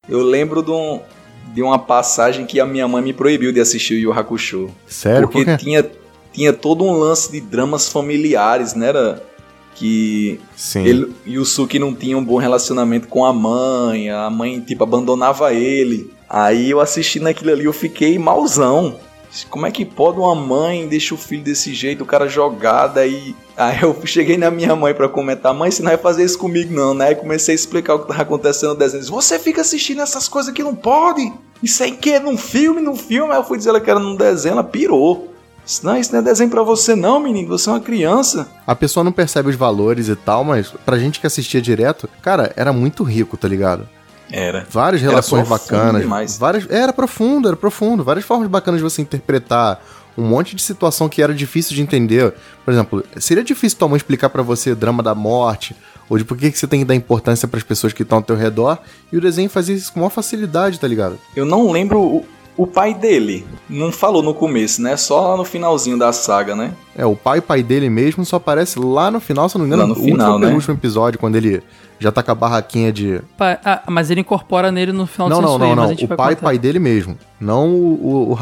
Eu 0.08 0.22
lembro 0.22 0.62
de, 0.62 0.70
um, 0.70 1.00
de 1.54 1.64
uma 1.64 1.80
passagem 1.80 2.46
que 2.46 2.60
a 2.60 2.66
minha 2.66 2.88
mãe 2.88 3.02
me 3.02 3.14
proibiu 3.14 3.52
de 3.52 3.60
assistir 3.60 3.96
o 3.96 3.98
Yu 3.98 4.14
Hakusho. 4.14 4.70
Sério? 4.86 5.28
Porque 5.28 5.46
Por 5.46 5.58
quê? 5.58 5.64
tinha, 5.64 5.84
tinha 6.34 6.52
todo 6.52 6.84
um 6.84 6.92
lance 6.98 7.32
de 7.32 7.40
dramas 7.40 7.88
familiares, 7.88 8.74
né? 8.74 8.88
Era 8.88 9.24
que 9.76 10.40
Sim. 10.56 10.86
ele, 10.86 11.16
Yusuke 11.28 11.80
não 11.80 11.94
tinha 11.94 12.18
um 12.18 12.24
bom 12.24 12.38
relacionamento 12.38 13.08
com 13.08 13.26
a 13.26 13.34
mãe, 13.34 14.10
a 14.10 14.30
mãe, 14.30 14.60
tipo, 14.60 14.84
abandonava 14.84 15.54
ele. 15.54 16.12
Aí 16.30 16.72
eu 16.72 16.80
assistindo 16.80 17.28
aquilo 17.28 17.52
ali, 17.52 17.66
eu 17.66 17.74
fiquei 17.74 18.18
malzão. 18.18 19.00
Como 19.50 19.66
é 19.66 19.72
que 19.72 19.84
pode 19.84 20.20
uma 20.20 20.36
mãe 20.36 20.88
deixar 20.88 21.16
o 21.16 21.18
filho 21.18 21.44
desse 21.44 21.74
jeito, 21.74 22.04
o 22.04 22.08
cara 22.08 22.28
jogado 22.28 23.00
aí... 23.00 23.36
Aí 23.58 23.82
eu 23.82 23.96
cheguei 24.06 24.38
na 24.38 24.52
minha 24.52 24.76
mãe 24.76 24.94
pra 24.94 25.10
comentar, 25.10 25.54
mãe, 25.54 25.72
você 25.72 25.82
não 25.82 25.90
vai 25.90 25.98
fazer 25.98 26.24
isso 26.24 26.38
comigo 26.38 26.74
não, 26.74 26.94
né? 26.94 27.08
Aí 27.08 27.16
comecei 27.16 27.54
a 27.54 27.56
explicar 27.56 27.96
o 27.96 28.00
que 28.00 28.08
tava 28.08 28.22
acontecendo 28.22 28.70
no 28.70 28.76
desenho. 28.76 29.04
Você 29.06 29.40
fica 29.40 29.62
assistindo 29.62 30.02
essas 30.02 30.28
coisas 30.28 30.54
que 30.54 30.64
não 30.64 30.76
pode. 30.76 31.34
Isso 31.64 31.82
aí 31.82 31.94
que 31.94 32.12
é 32.12 32.20
num 32.20 32.38
filme, 32.38 32.80
num 32.80 32.96
filme. 32.96 33.32
Aí 33.32 33.40
eu 33.40 33.44
fui 33.44 33.58
dizer 33.58 33.72
ela 33.72 33.82
que 33.82 33.90
era 33.90 34.00
num 34.00 34.16
desenho, 34.16 34.54
ela 34.54 34.64
pirou. 34.64 35.33
Disse, 35.66 35.84
Não, 35.86 35.98
isso 35.98 36.12
não 36.12 36.20
é 36.20 36.22
desenho 36.24 36.50
pra 36.50 36.64
você 36.64 36.96
não, 36.96 37.20
menino, 37.20 37.48
você 37.48 37.70
é 37.70 37.74
uma 37.74 37.80
criança. 37.80 38.48
A 38.68 38.76
pessoa 38.76 39.04
não 39.04 39.12
percebe 39.12 39.50
os 39.50 39.56
valores 39.56 40.10
e 40.10 40.16
tal, 40.16 40.44
mas 40.44 40.74
pra 40.86 40.98
gente 41.00 41.20
que 41.20 41.28
assistia 41.28 41.62
direto, 41.62 42.10
cara, 42.22 42.52
era 42.56 42.74
muito 42.74 43.04
rico, 43.04 43.38
tá 43.38 43.48
ligado? 43.48 43.88
Era. 44.32 44.66
Várias 44.70 45.02
Era 45.02 45.12
relações 45.12 45.48
profundo 45.48 45.70
bacanas. 45.76 46.02
demais. 46.02 46.38
Várias, 46.38 46.70
era 46.70 46.92
profundo, 46.92 47.48
era 47.48 47.56
profundo. 47.58 48.04
Várias 48.04 48.26
formas 48.26 48.48
bacanas 48.48 48.80
de 48.80 48.84
você 48.84 49.02
interpretar 49.02 49.80
um 50.18 50.24
monte 50.24 50.56
de 50.56 50.62
situação 50.62 51.08
que 51.10 51.22
era 51.22 51.34
difícil 51.34 51.76
de 51.76 51.82
entender. 51.82 52.34
Por 52.66 52.72
exemplo, 52.74 53.04
seria 53.18 53.44
difícil 53.44 53.78
tua 53.78 53.88
mãe 53.88 53.98
explicar 53.98 54.30
pra 54.30 54.42
você 54.42 54.72
o 54.72 54.76
drama 54.76 55.04
da 55.04 55.14
morte, 55.16 55.76
ou 56.10 56.18
de 56.18 56.26
por 56.26 56.38
que 56.38 56.52
que 56.52 56.58
você 56.58 56.68
tem 56.68 56.80
que 56.80 56.86
dar 56.86 56.96
importância 56.96 57.48
pras 57.48 57.64
pessoas 57.64 57.94
que 57.94 58.04
estão 58.04 58.20
ao 58.20 58.24
teu 58.24 58.36
redor, 58.36 58.78
e 59.12 59.18
o 59.18 59.22
desenho 59.22 59.50
fazia 59.50 59.76
isso 59.76 59.92
com 59.94 60.00
maior 60.00 60.10
facilidade, 60.10 60.80
tá 60.80 60.88
ligado? 60.88 61.18
Eu 61.36 61.46
não 61.46 61.72
lembro 61.72 62.24
o, 62.58 62.68
pai 62.68 62.94
dele. 62.94 63.46
Não 63.70 63.92
falou 63.92 64.22
no 64.22 64.34
começo, 64.34 64.82
né? 64.82 64.96
Só 64.98 65.30
lá 65.32 65.38
no 65.38 65.44
finalzinho 65.46 65.98
da 65.98 66.12
saga, 66.14 66.56
né? 66.56 66.72
É, 66.96 67.06
o 67.06 67.16
pai 67.16 67.42
pai 67.42 67.64
dele 67.64 67.90
mesmo 67.90 68.24
só 68.26 68.36
aparece 68.36 68.78
lá 68.80 69.10
no 69.10 69.20
final, 69.20 69.50
se 69.50 69.56
eu 69.56 69.60
não 69.60 69.66
me 69.68 69.74
engano, 69.74 69.90
Lá 69.94 69.98
no 70.00 70.04
final, 70.04 70.28
último, 70.28 70.40
né? 70.40 70.48
penúltimo 70.48 70.74
episódio, 70.76 71.20
quando 71.20 71.36
ele 71.36 71.64
já 72.00 72.12
tá 72.12 72.22
com 72.22 72.32
a 72.32 72.36
barraquinha 72.36 72.92
de. 72.92 73.22
Pa- 73.38 73.60
ah, 73.64 73.82
mas 73.88 74.12
ele 74.12 74.22
incorpora 74.22 74.72
nele 74.72 74.92
no 74.92 75.08
final 75.08 75.30
Não, 75.30 75.38
do 75.42 75.48
não, 75.48 75.58
não, 75.58 75.76
não. 75.76 75.88
gente 75.90 76.06
O 76.06 76.08
pai 76.10 76.36
contar. 76.36 76.42
pai 76.48 76.58
dele 76.60 76.80
mesmo. 76.80 77.18
Não 77.40 77.70
o, 77.70 78.30
o, 78.32 78.34
o. 78.34 78.38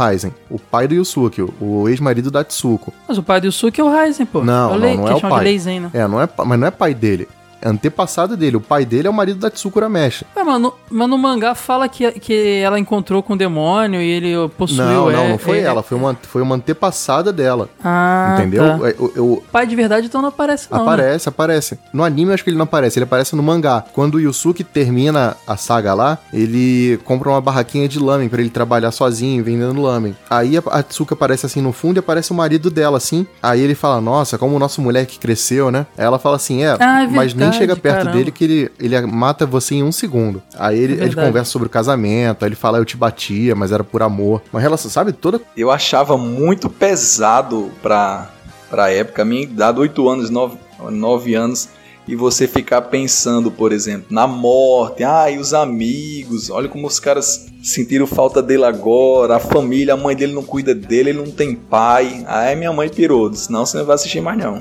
O 0.49 0.59
pai 0.59 0.87
do 0.87 0.93
Yusuke, 0.95 1.41
o, 1.41 1.53
o 1.61 1.89
ex-marido 1.89 2.29
da 2.31 2.43
Tsuko. 2.43 2.91
Mas 3.07 3.17
o 3.17 3.23
pai 3.23 3.39
do 3.39 3.45
Yusuke 3.47 3.79
é 3.79 3.83
o 3.83 3.89
Raizen, 3.89 4.25
pô. 4.25 4.41
Não, 4.43 4.73
é 4.73 4.75
o 4.75 4.79
não, 4.79 4.95
não 4.97 5.07
é 5.07 5.15
o 5.15 5.21
pai. 5.21 5.43
Leizen, 5.43 5.79
né? 5.79 5.89
É, 5.93 6.07
não 6.07 6.21
é, 6.21 6.27
mas 6.45 6.59
não 6.59 6.67
é 6.67 6.71
pai 6.71 6.93
dele. 6.93 7.27
É 7.61 7.69
antepassado 7.69 8.35
dele. 8.35 8.57
O 8.57 8.61
pai 8.61 8.85
dele 8.85 9.07
é 9.07 9.11
o 9.11 9.13
marido 9.13 9.39
da 9.39 9.49
Tsuko 9.49 9.79
Urameshi. 9.79 10.25
Ué, 10.35 10.43
mas, 10.43 10.61
no, 10.61 10.73
mas 10.89 11.09
no 11.09 11.17
mangá 11.17 11.53
fala 11.55 11.87
que, 11.87 12.11
que 12.13 12.61
ela 12.63 12.79
encontrou 12.79 13.21
com 13.21 13.33
o 13.33 13.37
demônio 13.37 14.01
e 14.01 14.09
ele 14.09 14.33
possuiu 14.57 14.83
Não, 14.83 15.11
não, 15.11 15.23
é- 15.23 15.29
não 15.29 15.37
foi 15.37 15.59
é- 15.59 15.63
ela. 15.63 15.83
Foi 15.83 15.97
uma, 15.97 16.17
foi 16.23 16.41
uma 16.41 16.55
antepassada 16.55 17.31
dela. 17.31 17.69
Ah, 17.83 18.35
entendeu? 18.37 18.63
tá. 18.63 18.89
É, 18.89 18.95
o- 18.97 19.11
eu- 19.15 19.31
O 19.33 19.43
pai 19.51 19.65
de 19.67 19.75
verdade 19.75 20.07
então 20.07 20.21
não 20.21 20.29
aparece 20.29 20.67
não, 20.71 20.79
né? 20.79 20.83
Aparece, 20.83 21.29
aparece. 21.29 21.79
No 21.93 22.03
anime 22.03 22.31
eu 22.31 22.33
acho 22.33 22.43
que 22.43 22.49
ele 22.49 22.57
não 22.57 22.63
aparece, 22.63 22.97
ele 22.99 23.03
aparece 23.05 23.35
no 23.35 23.43
mangá. 23.43 23.83
Quando 23.93 24.15
o 24.15 24.19
Yusuke 24.19 24.63
termina 24.63 25.35
a 25.45 25.55
saga 25.55 25.93
lá, 25.93 26.17
ele 26.33 26.99
compra 27.05 27.29
uma 27.29 27.41
barraquinha 27.41 27.87
de 27.87 27.99
lamen 27.99 28.27
pra 28.29 28.41
ele 28.41 28.49
trabalhar 28.49 28.91
sozinho, 28.91 29.43
vendendo 29.43 29.79
lamen. 29.81 30.15
Aí 30.29 30.57
a, 30.57 30.63
a 30.71 30.83
Tsuka 30.83 31.13
aparece 31.13 31.45
assim 31.45 31.61
no 31.61 31.71
fundo 31.71 31.97
e 31.97 31.99
aparece 31.99 32.31
o 32.31 32.35
marido 32.35 32.69
dela 32.71 32.97
assim. 32.97 33.25
Aí 33.41 33.61
ele 33.61 33.75
fala: 33.75 34.01
"Nossa, 34.01 34.37
como 34.37 34.55
o 34.55 34.59
nosso 34.59 34.81
moleque 34.81 35.19
cresceu, 35.19 35.69
né?" 35.71 35.85
Aí 35.97 36.03
ela 36.05 36.17
fala 36.19 36.35
assim: 36.37 36.63
"É, 36.63 36.75
Ah, 36.79 37.03
é 37.03 37.07
mas 37.07 37.33
nem 37.33 37.50
verdade, 37.51 37.57
chega 37.57 37.75
perto 37.75 37.97
caramba. 37.97 38.17
dele 38.17 38.31
que 38.31 38.43
ele, 38.43 38.71
ele 38.79 39.01
mata 39.07 39.45
você 39.45 39.75
em 39.75 39.83
um 39.83 39.91
segundo." 39.91 40.41
Aí 40.57 40.77
ele, 40.79 40.99
É 41.01 41.05
ele 41.05 41.15
conversa 41.15 41.51
sobre 41.51 41.67
o 41.67 41.69
casamento, 41.69 42.43
aí 42.43 42.49
ele 42.49 42.55
fala: 42.55 42.77
"Eu 42.77 42.85
te 42.85 42.97
batia, 42.97 43.55
mas 43.55 43.71
era 43.71 43.83
por 43.83 44.01
amor." 44.01 44.41
Uma 44.51 44.59
relação, 44.61 44.89
sabe, 44.89 45.11
toda 45.13 45.39
Eu 45.55 45.69
achava 45.71 46.17
muito 46.17 46.69
pesado 46.69 47.71
pra, 47.81 48.29
pra 48.69 48.91
época. 48.91 49.21
A 49.21 49.25
minha 49.25 49.43
idade, 49.43 49.79
8 49.79 50.09
anos, 50.09 50.29
9, 50.29 50.57
9 50.89 51.35
anos. 51.35 51.69
E 52.11 52.15
você 52.15 52.45
ficar 52.45 52.81
pensando, 52.81 53.49
por 53.49 53.71
exemplo, 53.71 54.07
na 54.09 54.27
morte. 54.27 55.01
Ah, 55.01 55.31
e 55.31 55.37
os 55.37 55.53
amigos. 55.53 56.49
Olha 56.49 56.67
como 56.67 56.85
os 56.85 56.99
caras 56.99 57.45
sentiram 57.63 58.05
falta 58.05 58.41
dele 58.41 58.65
agora. 58.65 59.37
A 59.37 59.39
família, 59.39 59.93
a 59.93 59.97
mãe 59.97 60.13
dele 60.13 60.33
não 60.33 60.43
cuida 60.43 60.75
dele, 60.75 61.11
ele 61.11 61.19
não 61.19 61.31
tem 61.31 61.55
pai. 61.55 62.21
Aí 62.27 62.53
minha 62.57 62.73
mãe 62.73 62.89
pirou. 62.89 63.29
Disse, 63.29 63.49
não, 63.49 63.65
você 63.65 63.77
não 63.77 63.85
vai 63.85 63.95
assistir 63.95 64.19
mais 64.19 64.37
não. 64.37 64.59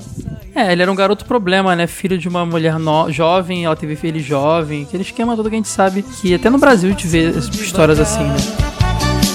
É, 0.54 0.70
ele 0.70 0.82
era 0.82 0.92
um 0.92 0.94
garoto 0.94 1.24
problema, 1.24 1.74
né? 1.74 1.88
Filho 1.88 2.16
de 2.16 2.28
uma 2.28 2.46
mulher 2.46 2.78
no- 2.78 3.10
jovem, 3.10 3.64
ela 3.64 3.74
teve 3.74 3.96
filho 3.96 4.20
jovem. 4.20 4.84
Aquele 4.84 5.02
esquema 5.02 5.34
todo 5.34 5.48
que 5.48 5.56
a 5.56 5.58
gente 5.58 5.68
sabe 5.68 6.02
que 6.02 6.32
até 6.32 6.48
no 6.50 6.58
Brasil 6.58 6.88
a 6.88 6.92
gente 6.92 7.08
vê 7.08 7.30
histórias 7.30 7.98
assim, 7.98 8.22
né? 8.22 8.36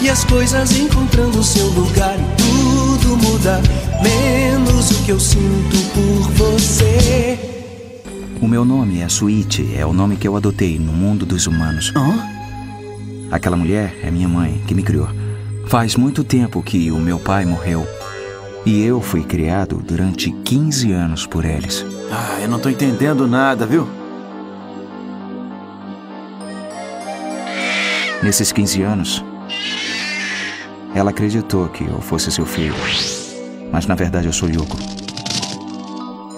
E 0.02 0.10
as 0.10 0.24
coisas 0.24 0.72
encontrando 0.80 1.44
seu 1.44 1.68
lugar 1.68 2.16
e 2.18 2.38
tudo 2.38 3.18
muda, 3.18 3.60
menos 4.02 4.92
o 4.92 5.04
que 5.04 5.12
eu 5.12 5.20
sinto 5.20 5.78
por 5.94 6.32
você. 6.32 7.55
O 8.46 8.48
meu 8.48 8.64
nome 8.64 9.02
é 9.02 9.10
Suíte, 9.10 9.76
é 9.76 9.84
o 9.84 9.92
nome 9.92 10.18
que 10.18 10.28
eu 10.28 10.36
adotei 10.36 10.78
no 10.78 10.94
mundo 10.94 11.26
dos 11.26 11.48
humanos. 11.48 11.92
Aquela 13.32 13.58
mulher 13.58 13.98
é 14.04 14.12
minha 14.12 14.28
mãe, 14.28 14.62
que 14.68 14.76
me 14.76 14.84
criou. 14.84 15.10
Faz 15.66 15.96
muito 15.96 16.24
tempo 16.24 16.62
que 16.62 16.92
o 16.92 17.00
meu 17.00 17.18
pai 17.18 17.44
morreu. 17.44 17.88
E 18.64 18.84
eu 18.84 19.02
fui 19.02 19.24
criado 19.24 19.78
durante 19.84 20.30
15 20.30 20.92
anos 20.92 21.26
por 21.26 21.44
eles. 21.44 21.84
Ah, 22.12 22.40
eu 22.40 22.48
não 22.48 22.60
tô 22.60 22.70
entendendo 22.70 23.28
nada, 23.28 23.66
viu? 23.66 23.90
Nesses 28.22 28.52
15 28.52 28.82
anos, 28.84 29.26
ela 30.94 31.10
acreditou 31.10 31.68
que 31.70 31.84
eu 31.84 32.00
fosse 32.00 32.32
seu 32.32 32.46
filho. 32.46 32.76
Mas 33.72 33.88
na 33.88 33.96
verdade 33.96 34.28
eu 34.28 34.34
sou 34.34 34.48
Yoko. 34.48 35.05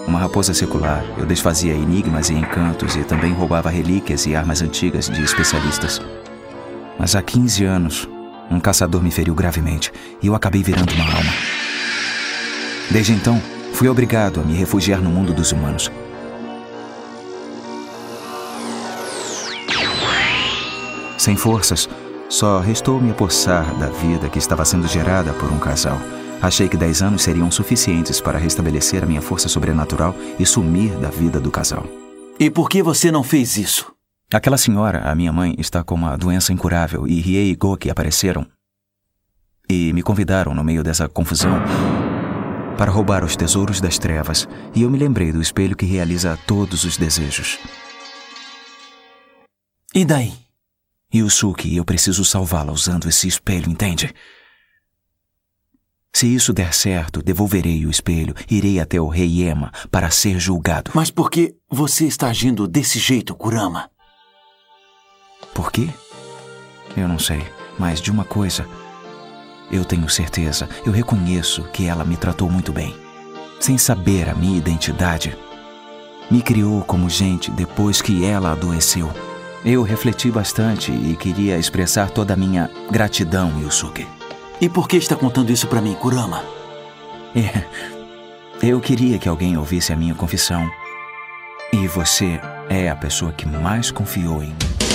Uma 0.08 0.20
raposa 0.20 0.54
secular, 0.54 1.04
eu 1.18 1.26
desfazia 1.26 1.74
enigmas 1.74 2.30
e 2.30 2.32
encantos 2.32 2.96
e 2.96 3.04
também 3.04 3.34
roubava 3.34 3.68
relíquias 3.68 4.24
e 4.24 4.34
armas 4.34 4.62
antigas 4.62 5.06
de 5.06 5.22
especialistas. 5.22 6.00
Mas 6.98 7.14
há 7.14 7.20
15 7.20 7.64
anos, 7.66 8.08
um 8.50 8.58
caçador 8.58 9.02
me 9.02 9.10
feriu 9.10 9.34
gravemente 9.34 9.92
e 10.22 10.26
eu 10.26 10.34
acabei 10.34 10.62
virando 10.62 10.94
uma 10.94 11.04
alma. 11.04 11.30
Desde 12.90 13.12
então, 13.12 13.38
fui 13.74 13.86
obrigado 13.86 14.40
a 14.40 14.44
me 14.44 14.54
refugiar 14.54 15.02
no 15.02 15.10
mundo 15.10 15.34
dos 15.34 15.52
humanos. 15.52 15.92
Sem 21.18 21.36
forças, 21.36 21.86
só 22.30 22.60
restou 22.60 22.98
me 22.98 23.10
apossar 23.10 23.74
da 23.74 23.88
vida 23.88 24.30
que 24.30 24.38
estava 24.38 24.64
sendo 24.64 24.88
gerada 24.88 25.34
por 25.34 25.52
um 25.52 25.58
casal. 25.58 26.00
Achei 26.40 26.68
que 26.68 26.76
10 26.76 27.02
anos 27.02 27.22
seriam 27.22 27.50
suficientes 27.50 28.20
para 28.20 28.38
restabelecer 28.38 29.02
a 29.02 29.06
minha 29.06 29.20
força 29.20 29.48
sobrenatural 29.48 30.14
e 30.38 30.46
sumir 30.46 30.96
da 30.98 31.10
vida 31.10 31.40
do 31.40 31.50
casal. 31.50 31.84
E 32.38 32.48
por 32.48 32.68
que 32.68 32.82
você 32.82 33.10
não 33.10 33.24
fez 33.24 33.56
isso? 33.56 33.92
Aquela 34.32 34.58
senhora, 34.58 35.00
a 35.10 35.14
minha 35.14 35.32
mãe, 35.32 35.54
está 35.58 35.82
com 35.82 35.94
uma 35.94 36.16
doença 36.16 36.52
incurável 36.52 37.06
e 37.06 37.20
Riei 37.20 37.50
e 37.50 37.56
Goki 37.56 37.90
apareceram 37.90 38.46
e 39.68 39.92
me 39.92 40.02
convidaram 40.02 40.54
no 40.54 40.64
meio 40.64 40.82
dessa 40.82 41.08
confusão 41.08 41.60
para 42.76 42.90
roubar 42.90 43.24
os 43.24 43.36
tesouros 43.36 43.80
das 43.80 43.98
trevas. 43.98 44.48
E 44.74 44.82
eu 44.82 44.90
me 44.90 44.98
lembrei 44.98 45.32
do 45.32 45.42
espelho 45.42 45.76
que 45.76 45.84
realiza 45.84 46.38
todos 46.46 46.84
os 46.84 46.96
desejos. 46.96 47.58
E 49.94 50.04
daí? 50.04 50.32
Yusuke, 51.12 51.74
eu 51.74 51.84
preciso 51.84 52.24
salvá-la 52.24 52.72
usando 52.72 53.08
esse 53.08 53.26
espelho, 53.26 53.70
entende? 53.70 54.14
Se 56.18 56.26
isso 56.26 56.52
der 56.52 56.74
certo, 56.74 57.22
devolverei 57.22 57.86
o 57.86 57.90
espelho, 57.90 58.34
irei 58.50 58.80
até 58.80 59.00
o 59.00 59.06
rei 59.06 59.44
Ema 59.44 59.70
para 59.88 60.10
ser 60.10 60.36
julgado. 60.40 60.90
Mas 60.92 61.12
por 61.12 61.30
que 61.30 61.54
você 61.70 62.06
está 62.06 62.26
agindo 62.26 62.66
desse 62.66 62.98
jeito, 62.98 63.36
Kurama? 63.36 63.88
Por 65.54 65.70
quê? 65.70 65.88
Eu 66.96 67.06
não 67.06 67.20
sei, 67.20 67.40
mas 67.78 68.00
de 68.00 68.10
uma 68.10 68.24
coisa 68.24 68.66
eu 69.70 69.84
tenho 69.84 70.08
certeza, 70.08 70.68
eu 70.84 70.90
reconheço 70.90 71.62
que 71.72 71.86
ela 71.86 72.04
me 72.04 72.16
tratou 72.16 72.50
muito 72.50 72.72
bem. 72.72 72.96
Sem 73.60 73.78
saber 73.78 74.28
a 74.28 74.34
minha 74.34 74.58
identidade, 74.58 75.38
me 76.28 76.42
criou 76.42 76.82
como 76.82 77.08
gente 77.08 77.48
depois 77.52 78.02
que 78.02 78.24
ela 78.24 78.50
adoeceu. 78.50 79.08
Eu 79.64 79.84
refleti 79.84 80.32
bastante 80.32 80.90
e 80.90 81.14
queria 81.14 81.56
expressar 81.56 82.10
toda 82.10 82.34
a 82.34 82.36
minha 82.36 82.68
gratidão, 82.90 83.60
Yusuke. 83.60 84.17
E 84.60 84.68
por 84.68 84.88
que 84.88 84.96
está 84.96 85.14
contando 85.14 85.50
isso 85.52 85.66
pra 85.68 85.80
mim, 85.80 85.94
Kurama? 85.94 86.42
É, 87.34 87.64
Eu 88.66 88.80
queria 88.80 89.18
que 89.18 89.28
alguém 89.28 89.56
ouvisse 89.56 89.92
a 89.92 89.96
minha 89.96 90.14
confissão. 90.14 90.68
E 91.72 91.86
você 91.86 92.40
é 92.68 92.88
a 92.88 92.96
pessoa 92.96 93.32
que 93.32 93.46
mais 93.46 93.90
confiou 93.90 94.42
em 94.42 94.48
mim. 94.48 94.87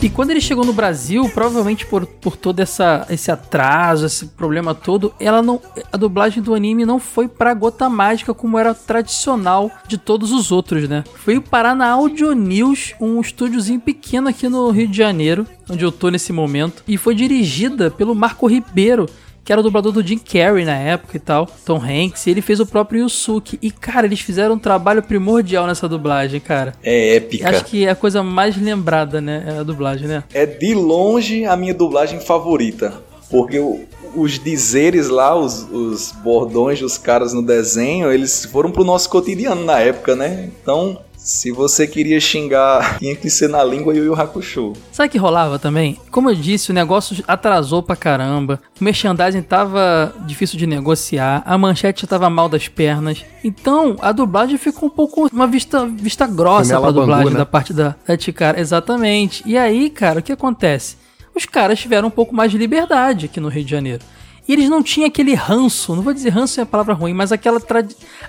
E 0.00 0.08
quando 0.08 0.30
ele 0.30 0.40
chegou 0.40 0.64
no 0.64 0.72
Brasil, 0.72 1.28
provavelmente 1.28 1.84
por, 1.84 2.06
por 2.06 2.36
todo 2.36 2.60
essa, 2.60 3.04
esse 3.10 3.32
atraso, 3.32 4.06
esse 4.06 4.26
problema 4.26 4.72
todo, 4.72 5.12
ela 5.18 5.42
não, 5.42 5.60
a 5.92 5.96
dublagem 5.96 6.40
do 6.40 6.54
anime 6.54 6.86
não 6.86 7.00
foi 7.00 7.26
pra 7.26 7.52
Gota 7.52 7.88
Mágica 7.88 8.32
como 8.32 8.56
era 8.56 8.72
tradicional 8.72 9.68
de 9.88 9.98
todos 9.98 10.30
os 10.30 10.52
outros, 10.52 10.88
né? 10.88 11.02
Foi 11.16 11.40
parar 11.40 11.74
na 11.74 11.90
Audio 11.90 12.32
News, 12.32 12.94
um 13.00 13.20
estúdiozinho 13.20 13.80
pequeno 13.80 14.28
aqui 14.28 14.48
no 14.48 14.70
Rio 14.70 14.86
de 14.86 14.96
Janeiro, 14.96 15.44
onde 15.68 15.84
eu 15.84 15.90
tô 15.90 16.10
nesse 16.10 16.32
momento, 16.32 16.84
e 16.86 16.96
foi 16.96 17.16
dirigida 17.16 17.90
pelo 17.90 18.14
Marco 18.14 18.46
Ribeiro, 18.46 19.06
que 19.48 19.52
era 19.52 19.62
o 19.62 19.64
dublador 19.64 19.92
do 19.92 20.06
Jim 20.06 20.18
Carrey 20.18 20.62
na 20.62 20.76
época 20.76 21.16
e 21.16 21.20
tal, 21.20 21.48
Tom 21.64 21.80
Hanks, 21.82 22.26
e 22.26 22.30
ele 22.32 22.42
fez 22.42 22.60
o 22.60 22.66
próprio 22.66 23.00
Yusuke. 23.00 23.58
E, 23.62 23.70
cara, 23.70 24.06
eles 24.06 24.20
fizeram 24.20 24.56
um 24.56 24.58
trabalho 24.58 25.02
primordial 25.02 25.66
nessa 25.66 25.88
dublagem, 25.88 26.38
cara. 26.38 26.74
É 26.82 27.16
épica. 27.16 27.48
Acho 27.48 27.64
que 27.64 27.86
é 27.86 27.88
a 27.88 27.94
coisa 27.94 28.22
mais 28.22 28.58
lembrada, 28.58 29.22
né? 29.22 29.44
É 29.46 29.60
a 29.60 29.62
dublagem, 29.62 30.06
né? 30.06 30.22
É 30.34 30.44
de 30.44 30.74
longe 30.74 31.46
a 31.46 31.56
minha 31.56 31.72
dublagem 31.72 32.20
favorita. 32.20 32.92
Porque 33.30 33.58
o, 33.58 33.86
os 34.14 34.38
dizeres 34.38 35.08
lá, 35.08 35.34
os, 35.34 35.66
os 35.72 36.12
bordões 36.12 36.80
dos 36.80 36.98
caras 36.98 37.32
no 37.32 37.40
desenho, 37.40 38.12
eles 38.12 38.44
foram 38.44 38.70
pro 38.70 38.84
nosso 38.84 39.08
cotidiano 39.08 39.64
na 39.64 39.80
época, 39.80 40.14
né? 40.14 40.50
Então, 40.60 40.98
se 41.28 41.52
você 41.52 41.86
queria 41.86 42.18
xingar, 42.18 42.96
tinha 42.98 43.14
que 43.14 43.28
ser 43.28 43.50
na 43.50 43.62
língua 43.62 43.94
Yu 43.94 44.02
Yu 44.02 44.14
Hakusho. 44.14 44.72
Sabe 44.90 45.08
o 45.08 45.10
que 45.12 45.18
rolava 45.18 45.58
também? 45.58 46.00
Como 46.10 46.30
eu 46.30 46.34
disse, 46.34 46.70
o 46.70 46.74
negócio 46.74 47.22
atrasou 47.28 47.82
pra 47.82 47.94
caramba. 47.94 48.58
O 48.80 48.84
merchandising 48.84 49.42
tava 49.42 50.14
difícil 50.24 50.58
de 50.58 50.66
negociar. 50.66 51.42
A 51.44 51.58
manchete 51.58 52.06
tava 52.06 52.30
mal 52.30 52.48
das 52.48 52.66
pernas. 52.66 53.26
Então, 53.44 53.96
a 54.00 54.10
dublagem 54.10 54.56
ficou 54.56 54.88
um 54.88 54.90
pouco 54.90 55.28
uma 55.30 55.46
vista, 55.46 55.86
vista 55.86 56.26
grossa 56.26 56.80
pra 56.80 56.90
dublagem 56.90 57.32
né? 57.32 57.38
da 57.38 57.46
parte 57.46 57.74
da, 57.74 57.94
da 58.06 58.16
Ticara. 58.16 58.58
Exatamente. 58.58 59.42
E 59.44 59.58
aí, 59.58 59.90
cara, 59.90 60.20
o 60.20 60.22
que 60.22 60.32
acontece? 60.32 60.96
Os 61.34 61.44
caras 61.44 61.78
tiveram 61.78 62.08
um 62.08 62.10
pouco 62.10 62.34
mais 62.34 62.50
de 62.50 62.56
liberdade 62.56 63.26
aqui 63.26 63.38
no 63.38 63.48
Rio 63.48 63.64
de 63.64 63.70
Janeiro. 63.70 64.02
E 64.48 64.52
eles 64.54 64.70
não 64.70 64.82
tinham 64.82 65.06
aquele 65.06 65.34
ranço, 65.34 65.94
não 65.94 66.02
vou 66.02 66.14
dizer 66.14 66.30
ranço 66.30 66.58
é 66.58 66.62
a 66.62 66.66
palavra 66.66 66.94
ruim, 66.94 67.12
mas 67.12 67.30
aquela 67.30 67.60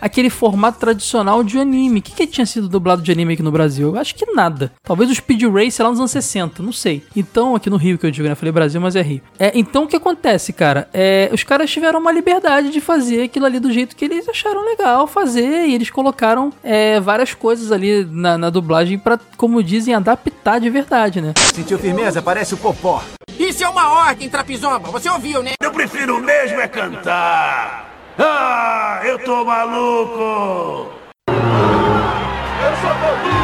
aquele 0.01 0.30
formato 0.30 0.78
tradicional 0.78 1.41
de 1.43 1.57
anime. 1.57 1.99
O 1.99 2.03
que, 2.03 2.11
que 2.11 2.28
tinha 2.28 2.45
sido 2.45 2.67
dublado 2.67 3.01
de 3.01 3.09
anime 3.09 3.36
aqui 3.36 3.43
no 3.43 3.51
Brasil? 3.51 3.97
Acho 3.97 4.13
que 4.13 4.30
nada. 4.34 4.74
Talvez 4.84 5.09
o 5.09 5.15
Speed 5.15 5.43
Race 5.43 5.82
lá 5.82 5.89
nos 5.89 5.99
anos 5.99 6.11
60, 6.11 6.61
não 6.61 6.74
sei. 6.74 7.03
Então, 7.15 7.55
aqui 7.55 7.70
no 7.70 7.78
Rio 7.78 7.97
que 7.97 8.05
eu 8.05 8.11
digo, 8.11 8.28
né? 8.28 8.36
Falei 8.36 8.51
Brasil, 8.51 8.82
mas 8.82 8.97
é 8.97 9.01
Rio. 9.01 9.22
É, 9.39 9.53
então 9.55 9.84
o 9.84 9.88
que 9.88 9.95
acontece, 9.95 10.51
cara? 10.51 10.89
É, 10.93 11.30
os 11.32 11.43
caras 11.43 11.72
tiveram 11.72 12.01
uma 12.01 12.11
liberdade 12.11 12.70
de 12.70 12.82
fazer 12.82 13.24
aquilo 13.24 13.45
ali 13.45 13.59
do 13.59 13.72
jeito 13.72 13.95
que 13.95 14.03
eles 14.03 14.28
acharam 14.28 14.65
legal 14.65 15.07
fazer. 15.07 15.67
E 15.67 15.74
eles 15.74 15.89
colocaram 15.89 16.51
é, 16.61 16.99
várias 16.99 17.34
coisas 17.34 17.72
ali 17.72 18.03
na, 18.03 18.38
na 18.38 18.49
dublagem 18.49 18.99
para, 18.99 19.17
como 19.38 19.63
dizem, 19.63 19.93
adaptar 19.93 20.59
de 20.59 20.70
verdade, 20.70 21.22
né? 21.22 21.34
Sentiu 21.55 21.80
firmeza? 21.80 22.22
Parece 22.22 22.55
o 22.55 22.57
Popó. 22.57 23.01
Isso 23.38 23.63
é 23.63 23.69
uma 23.69 24.07
ordem, 24.07 24.30
Trapizomba. 24.30 24.89
Você 24.91 25.09
ouviu, 25.09 25.43
né? 25.43 25.51
Eu 25.61 25.71
prefiro 25.71 26.19
mesmo 26.19 26.59
é 26.59 26.67
cantar. 26.67 27.89
Ah, 28.17 29.01
eu 29.03 29.19
tô 29.19 29.45
maluco. 29.45 30.91
Eu 31.27 32.75
sou 32.82 32.93
duro. 33.23 33.39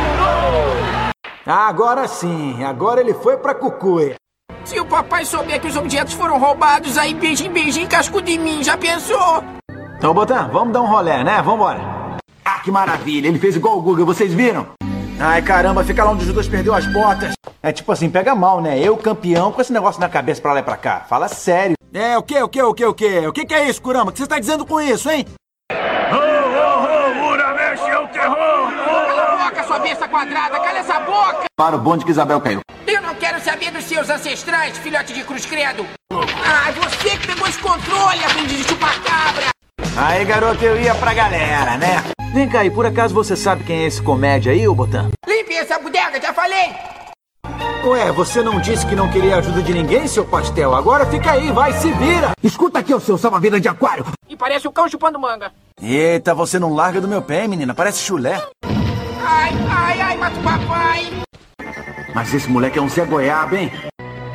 Agora 1.45 2.07
sim, 2.07 2.63
agora 2.63 3.01
ele 3.01 3.13
foi 3.13 3.37
pra 3.37 3.53
cucuia. 3.53 4.15
Se 4.63 4.79
o 4.79 4.85
papai 4.85 5.23
souber 5.25 5.61
que 5.61 5.67
os 5.67 5.77
objetos 5.77 6.13
foram 6.13 6.39
roubados, 6.39 6.97
aí 6.97 7.13
beijinho, 7.13 7.51
beijinho, 7.51 7.87
casco 7.87 8.19
de 8.19 8.37
mim, 8.37 8.63
já 8.63 8.75
pensou? 8.75 9.43
Então, 9.97 10.13
Botan, 10.13 10.49
vamos 10.51 10.73
dar 10.73 10.81
um 10.81 10.87
rolé, 10.87 11.23
né? 11.23 11.41
Vambora. 11.41 12.17
Ah, 12.43 12.59
que 12.63 12.71
maravilha, 12.71 13.27
ele 13.27 13.39
fez 13.39 13.55
igual 13.55 13.77
o 13.77 13.81
Guga, 13.81 14.03
vocês 14.03 14.33
viram? 14.33 14.67
Ai, 15.19 15.41
caramba, 15.41 15.83
fica 15.83 16.03
lá 16.03 16.11
onde 16.11 16.23
o 16.23 16.27
Judas 16.27 16.47
perdeu 16.47 16.73
as 16.73 16.85
botas. 16.87 17.33
É 17.63 17.71
tipo 17.71 17.91
assim, 17.91 18.09
pega 18.09 18.35
mal, 18.35 18.61
né? 18.61 18.77
Eu, 18.79 18.97
campeão, 18.97 19.51
com 19.51 19.61
esse 19.61 19.71
negócio 19.71 19.99
na 19.99 20.09
cabeça 20.09 20.41
pra 20.41 20.53
lá 20.53 20.59
e 20.59 20.63
pra 20.63 20.77
cá. 20.77 21.05
Fala 21.07 21.27
sério. 21.27 21.75
É, 21.93 22.17
o 22.17 22.23
que, 22.23 22.41
o 22.41 22.49
que, 22.49 22.61
o 22.61 22.73
que, 22.73 22.85
o 22.85 22.93
que? 22.93 23.27
O 23.27 23.33
que, 23.33 23.45
que 23.45 23.53
é 23.53 23.69
isso, 23.69 23.81
Kurama? 23.81 24.09
O 24.09 24.13
que 24.13 24.19
você 24.19 24.27
tá 24.27 24.37
dizendo 24.37 24.65
com 24.65 24.81
isso, 24.81 25.09
hein? 25.09 25.25
Ô, 25.71 26.15
ô, 26.15 27.29
ô, 27.29 27.31
Uramesh 27.31 27.81
é 27.81 27.97
o 27.97 28.07
terror! 28.09 28.35
Cala 28.35 29.33
a 29.33 29.49
boca, 29.49 29.63
sua 29.63 29.79
besta 29.79 30.07
quadrada, 30.07 30.59
cala 30.59 30.79
essa 30.79 30.99
boca! 30.99 31.45
Para 31.55 31.75
o 31.77 31.79
bonde 31.79 32.03
que 32.03 32.11
Isabel 32.11 32.41
caiu. 32.41 32.59
Eu 32.85 33.01
não 33.01 33.15
quero 33.15 33.39
saber 33.39 33.71
dos 33.71 33.85
seus 33.85 34.09
ancestrais, 34.09 34.77
filhote 34.77 35.13
de 35.13 35.23
cruz 35.23 35.45
credo! 35.45 35.85
Ah, 36.11 36.71
você 36.71 37.17
que 37.17 37.27
pegou 37.27 37.47
esse 37.47 37.59
controle, 37.59 38.23
aprendiz 38.25 38.57
de 38.57 38.63
chupacabra! 38.65 39.54
Aí, 39.97 40.25
garoto, 40.25 40.61
eu 40.63 40.77
ia 40.77 40.93
pra 40.93 41.13
galera, 41.13 41.77
né? 41.77 42.03
Vem 42.33 42.49
cá, 42.49 42.65
e 42.65 42.69
por 42.69 42.85
acaso 42.85 43.13
você 43.13 43.33
sabe 43.33 43.63
quem 43.63 43.83
é 43.83 43.85
esse 43.85 44.01
comédia 44.01 44.51
aí, 44.51 44.67
ô 44.67 44.75
Botan? 44.75 45.09
Limpe 45.25 45.53
essa 45.53 45.79
bodega, 45.79 46.19
já 46.21 46.33
falei! 46.33 46.73
Ué, 47.85 48.11
você 48.11 48.43
não 48.43 48.59
disse 48.59 48.85
que 48.85 48.95
não 48.95 49.09
queria 49.09 49.37
ajuda 49.37 49.61
de 49.61 49.73
ninguém, 49.73 50.05
seu 50.05 50.25
pastel? 50.25 50.75
Agora 50.75 51.05
fica 51.05 51.31
aí, 51.31 51.49
vai, 51.51 51.71
se 51.71 51.89
vira! 51.93 52.31
Escuta 52.43 52.79
aqui, 52.79 52.93
o 52.93 52.99
seu 52.99 53.17
salva-vida 53.17 53.57
de 53.57 53.69
aquário! 53.69 54.05
E 54.27 54.35
parece 54.35 54.67
o 54.67 54.71
cão 54.71 54.89
chupando 54.89 55.17
manga. 55.17 55.53
Eita, 55.81 56.35
você 56.35 56.59
não 56.59 56.73
larga 56.73 56.99
do 56.99 57.07
meu 57.07 57.21
pé, 57.21 57.47
menina, 57.47 57.73
parece 57.73 58.03
chulé. 58.03 58.41
Ai, 59.23 59.53
ai, 59.69 60.01
ai, 60.01 60.17
mata 60.17 60.37
o 60.37 60.43
papai! 60.43 61.07
Mas 62.13 62.33
esse 62.33 62.49
moleque 62.49 62.77
é 62.77 62.81
um 62.81 62.89
Zé 62.89 63.05
Goiaba, 63.05 63.57
hein? 63.57 63.71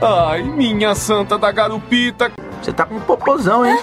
Ai, 0.01 0.43
minha 0.43 0.95
santa 0.95 1.37
da 1.37 1.53
garupita! 1.53 2.33
Você 2.63 2.73
tá 2.73 2.85
com 2.85 2.97
um 2.97 3.01
popozão, 3.01 3.65
hein? 3.65 3.79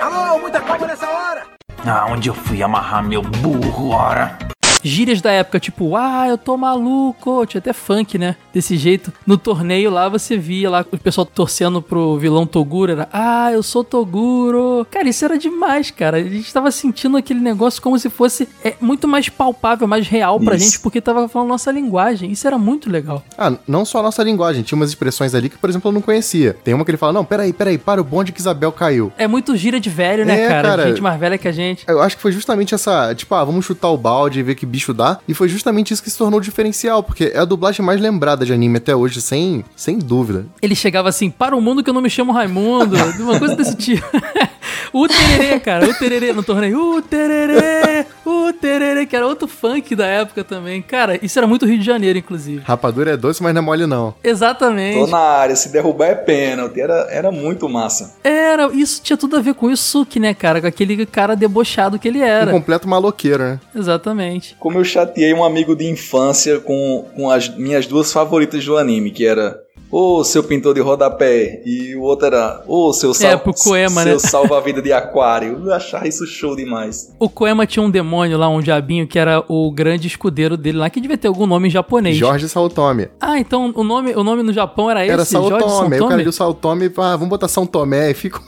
Alô, 0.00 0.40
muita 0.40 0.60
calma 0.60 0.86
nessa 0.86 1.08
hora! 1.08 1.44
Ah, 1.86 2.06
onde 2.10 2.28
eu 2.28 2.34
fui 2.34 2.62
amarrar 2.62 3.04
meu 3.04 3.22
burro, 3.22 3.90
ora? 3.90 4.36
Gírias 4.84 5.20
da 5.20 5.32
época, 5.32 5.58
tipo, 5.58 5.96
ah, 5.96 6.26
eu 6.28 6.38
tô 6.38 6.56
maluco. 6.56 7.46
Tinha 7.46 7.58
até 7.58 7.72
funk, 7.72 8.18
né? 8.18 8.36
Desse 8.52 8.76
jeito. 8.76 9.12
No 9.26 9.36
torneio 9.36 9.90
lá 9.90 10.08
você 10.08 10.36
via 10.36 10.70
lá 10.70 10.84
o 10.92 10.98
pessoal 10.98 11.24
torcendo 11.24 11.82
pro 11.82 12.18
vilão 12.18 12.46
Toguro. 12.46 12.92
Era, 12.92 13.08
ah, 13.12 13.50
eu 13.52 13.62
sou 13.62 13.82
Toguro. 13.82 14.86
Cara, 14.90 15.08
isso 15.08 15.24
era 15.24 15.38
demais, 15.38 15.90
cara. 15.90 16.18
A 16.18 16.22
gente 16.22 16.52
tava 16.52 16.70
sentindo 16.70 17.16
aquele 17.16 17.40
negócio 17.40 17.80
como 17.80 17.98
se 17.98 18.10
fosse 18.10 18.48
é, 18.62 18.74
muito 18.80 19.08
mais 19.08 19.28
palpável, 19.28 19.88
mais 19.88 20.06
real 20.06 20.38
pra 20.38 20.56
isso. 20.56 20.64
gente, 20.66 20.80
porque 20.80 21.00
tava 21.00 21.28
falando 21.28 21.48
nossa 21.48 21.72
linguagem. 21.72 22.30
Isso 22.30 22.46
era 22.46 22.58
muito 22.58 22.90
legal. 22.90 23.22
Ah, 23.38 23.52
não 23.66 23.84
só 23.84 24.00
a 24.00 24.02
nossa 24.02 24.22
linguagem. 24.22 24.62
Tinha 24.62 24.76
umas 24.76 24.90
expressões 24.90 25.34
ali 25.34 25.48
que, 25.48 25.58
por 25.58 25.70
exemplo, 25.70 25.88
eu 25.88 25.92
não 25.92 26.00
conhecia. 26.00 26.56
Tem 26.62 26.74
uma 26.74 26.84
que 26.84 26.90
ele 26.90 26.98
fala, 26.98 27.12
não, 27.12 27.24
peraí, 27.24 27.52
peraí, 27.52 27.78
para 27.78 28.00
o 28.00 28.04
bonde 28.04 28.32
que 28.32 28.40
Isabel 28.40 28.72
caiu. 28.72 29.12
É 29.16 29.26
muito 29.26 29.56
gira 29.56 29.80
de 29.80 29.88
velho, 29.88 30.24
né, 30.24 30.44
é, 30.44 30.48
cara? 30.48 30.68
cara? 30.68 30.88
Gente 30.88 31.02
mais 31.02 31.18
velha 31.18 31.38
que 31.38 31.48
a 31.48 31.52
gente. 31.52 31.84
Eu 31.86 32.00
acho 32.00 32.16
que 32.16 32.22
foi 32.22 32.32
justamente 32.32 32.74
essa, 32.74 33.14
tipo, 33.14 33.34
ah, 33.34 33.44
vamos 33.44 33.64
chutar 33.64 33.88
o 33.88 33.96
balde 33.96 34.40
e 34.40 34.42
ver 34.42 34.54
que 34.54 34.66
bicho 34.74 34.92
dá. 34.92 35.18
E 35.28 35.34
foi 35.34 35.48
justamente 35.48 35.94
isso 35.94 36.02
que 36.02 36.10
se 36.10 36.18
tornou 36.18 36.40
diferencial, 36.40 37.02
porque 37.02 37.30
é 37.32 37.38
a 37.38 37.44
dublagem 37.44 37.84
mais 37.84 38.00
lembrada 38.00 38.44
de 38.44 38.52
anime 38.52 38.78
até 38.78 38.94
hoje, 38.94 39.20
sem, 39.20 39.64
sem 39.76 39.98
dúvida. 39.98 40.46
Ele 40.60 40.74
chegava 40.74 41.08
assim, 41.08 41.30
para 41.30 41.56
o 41.56 41.60
mundo 41.60 41.82
que 41.82 41.88
eu 41.88 41.94
não 41.94 42.02
me 42.02 42.10
chamo 42.10 42.32
Raimundo, 42.32 42.96
uma 43.22 43.38
coisa 43.38 43.54
desse 43.54 43.76
tipo. 43.76 44.04
o 44.92 45.06
tererê, 45.06 45.60
cara, 45.60 45.88
o 45.88 45.94
tererê 45.94 46.32
no 46.32 46.42
torneio, 46.42 46.96
o 46.96 47.02
tererê, 47.02 48.04
o 48.30 48.52
tererê, 48.52 49.06
que 49.06 49.14
era 49.14 49.26
outro 49.26 49.46
funk 49.46 49.94
da 49.94 50.06
época 50.06 50.44
também. 50.44 50.82
Cara, 50.82 51.18
isso 51.22 51.38
era 51.38 51.46
muito 51.46 51.66
Rio 51.66 51.78
de 51.78 51.84
Janeiro, 51.84 52.18
inclusive. 52.18 52.62
Rapadura 52.64 53.12
é 53.12 53.16
doce, 53.16 53.42
mas 53.42 53.54
não 53.54 53.62
é 53.62 53.64
mole 53.64 53.86
não. 53.86 54.14
Exatamente. 54.22 54.98
Tô 54.98 55.06
na 55.06 55.18
área, 55.18 55.56
se 55.56 55.70
derrubar 55.70 56.06
é 56.06 56.14
pênalti, 56.14 56.80
era, 56.80 57.06
era 57.10 57.30
muito 57.30 57.68
massa. 57.68 58.16
Era, 58.22 58.66
isso 58.72 59.02
tinha 59.02 59.16
tudo 59.16 59.36
a 59.36 59.40
ver 59.40 59.54
com 59.54 59.66
o 59.66 59.70
Yusuke, 59.70 60.18
né, 60.20 60.34
cara, 60.34 60.60
com 60.60 60.66
aquele 60.66 61.04
cara 61.06 61.34
debochado 61.34 61.98
que 61.98 62.08
ele 62.08 62.20
era. 62.20 62.50
Um 62.50 62.54
completo 62.54 62.88
maloqueiro, 62.88 63.42
né? 63.42 63.60
Exatamente. 63.74 64.56
Como 64.58 64.78
eu 64.78 64.84
chateei 64.84 65.32
um 65.34 65.44
amigo 65.44 65.74
de 65.74 65.88
infância 65.88 66.60
com, 66.60 67.06
com 67.14 67.30
as 67.30 67.48
minhas 67.56 67.86
duas 67.86 68.12
favoritas 68.12 68.64
do 68.64 68.76
anime, 68.76 69.10
que 69.10 69.26
era 69.26 69.63
Ô, 69.90 70.18
oh, 70.18 70.24
seu 70.24 70.42
pintor 70.42 70.74
de 70.74 70.80
rodapé. 70.80 71.62
E 71.64 71.94
o 71.94 72.02
outro 72.02 72.26
era, 72.26 72.62
ô, 72.66 72.88
oh, 72.88 72.92
seu, 72.92 73.14
sal... 73.14 73.30
é, 73.30 73.36
pro 73.36 73.54
Koema, 73.54 74.02
seu 74.02 74.14
né? 74.14 74.18
salva-vida 74.18 74.82
de 74.82 74.92
aquário. 74.92 75.62
Eu 75.64 75.72
achava 75.72 76.08
isso 76.08 76.26
show 76.26 76.56
demais. 76.56 77.12
O 77.18 77.28
Koema 77.28 77.66
tinha 77.66 77.82
um 77.82 77.90
demônio 77.90 78.36
lá, 78.36 78.48
um 78.48 78.60
diabinho, 78.60 79.06
que 79.06 79.18
era 79.18 79.44
o 79.48 79.70
grande 79.70 80.08
escudeiro 80.08 80.56
dele 80.56 80.78
lá, 80.78 80.90
que 80.90 81.00
devia 81.00 81.16
ter 81.16 81.28
algum 81.28 81.46
nome 81.46 81.68
em 81.68 81.70
japonês. 81.70 82.16
Jorge 82.16 82.48
Saltome. 82.48 83.08
Ah, 83.20 83.38
então 83.38 83.72
o 83.74 83.84
nome, 83.84 84.14
o 84.14 84.24
nome 84.24 84.42
no 84.42 84.52
Japão 84.52 84.90
era 84.90 85.04
esse? 85.04 85.12
Era 85.12 85.24
Saltome. 85.24 85.94
Aí 85.94 86.00
o 86.00 86.08
cara 86.08 86.22
viu 86.22 86.32
Saltome 86.32 86.86
e 86.86 86.92
ah, 86.96 87.16
vamos 87.16 87.28
botar 87.28 87.48
São 87.48 87.66
Tomé 87.66 88.10
e 88.10 88.14
ficou... 88.14 88.40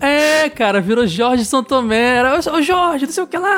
É, 0.00 0.48
cara, 0.50 0.80
virou 0.80 1.06
Jorge 1.06 1.44
Santomé. 1.44 2.16
Era, 2.16 2.38
ô 2.38 2.62
Jorge, 2.62 3.06
não 3.06 3.12
sei 3.12 3.24
o 3.24 3.26
que 3.26 3.38
lá. 3.38 3.56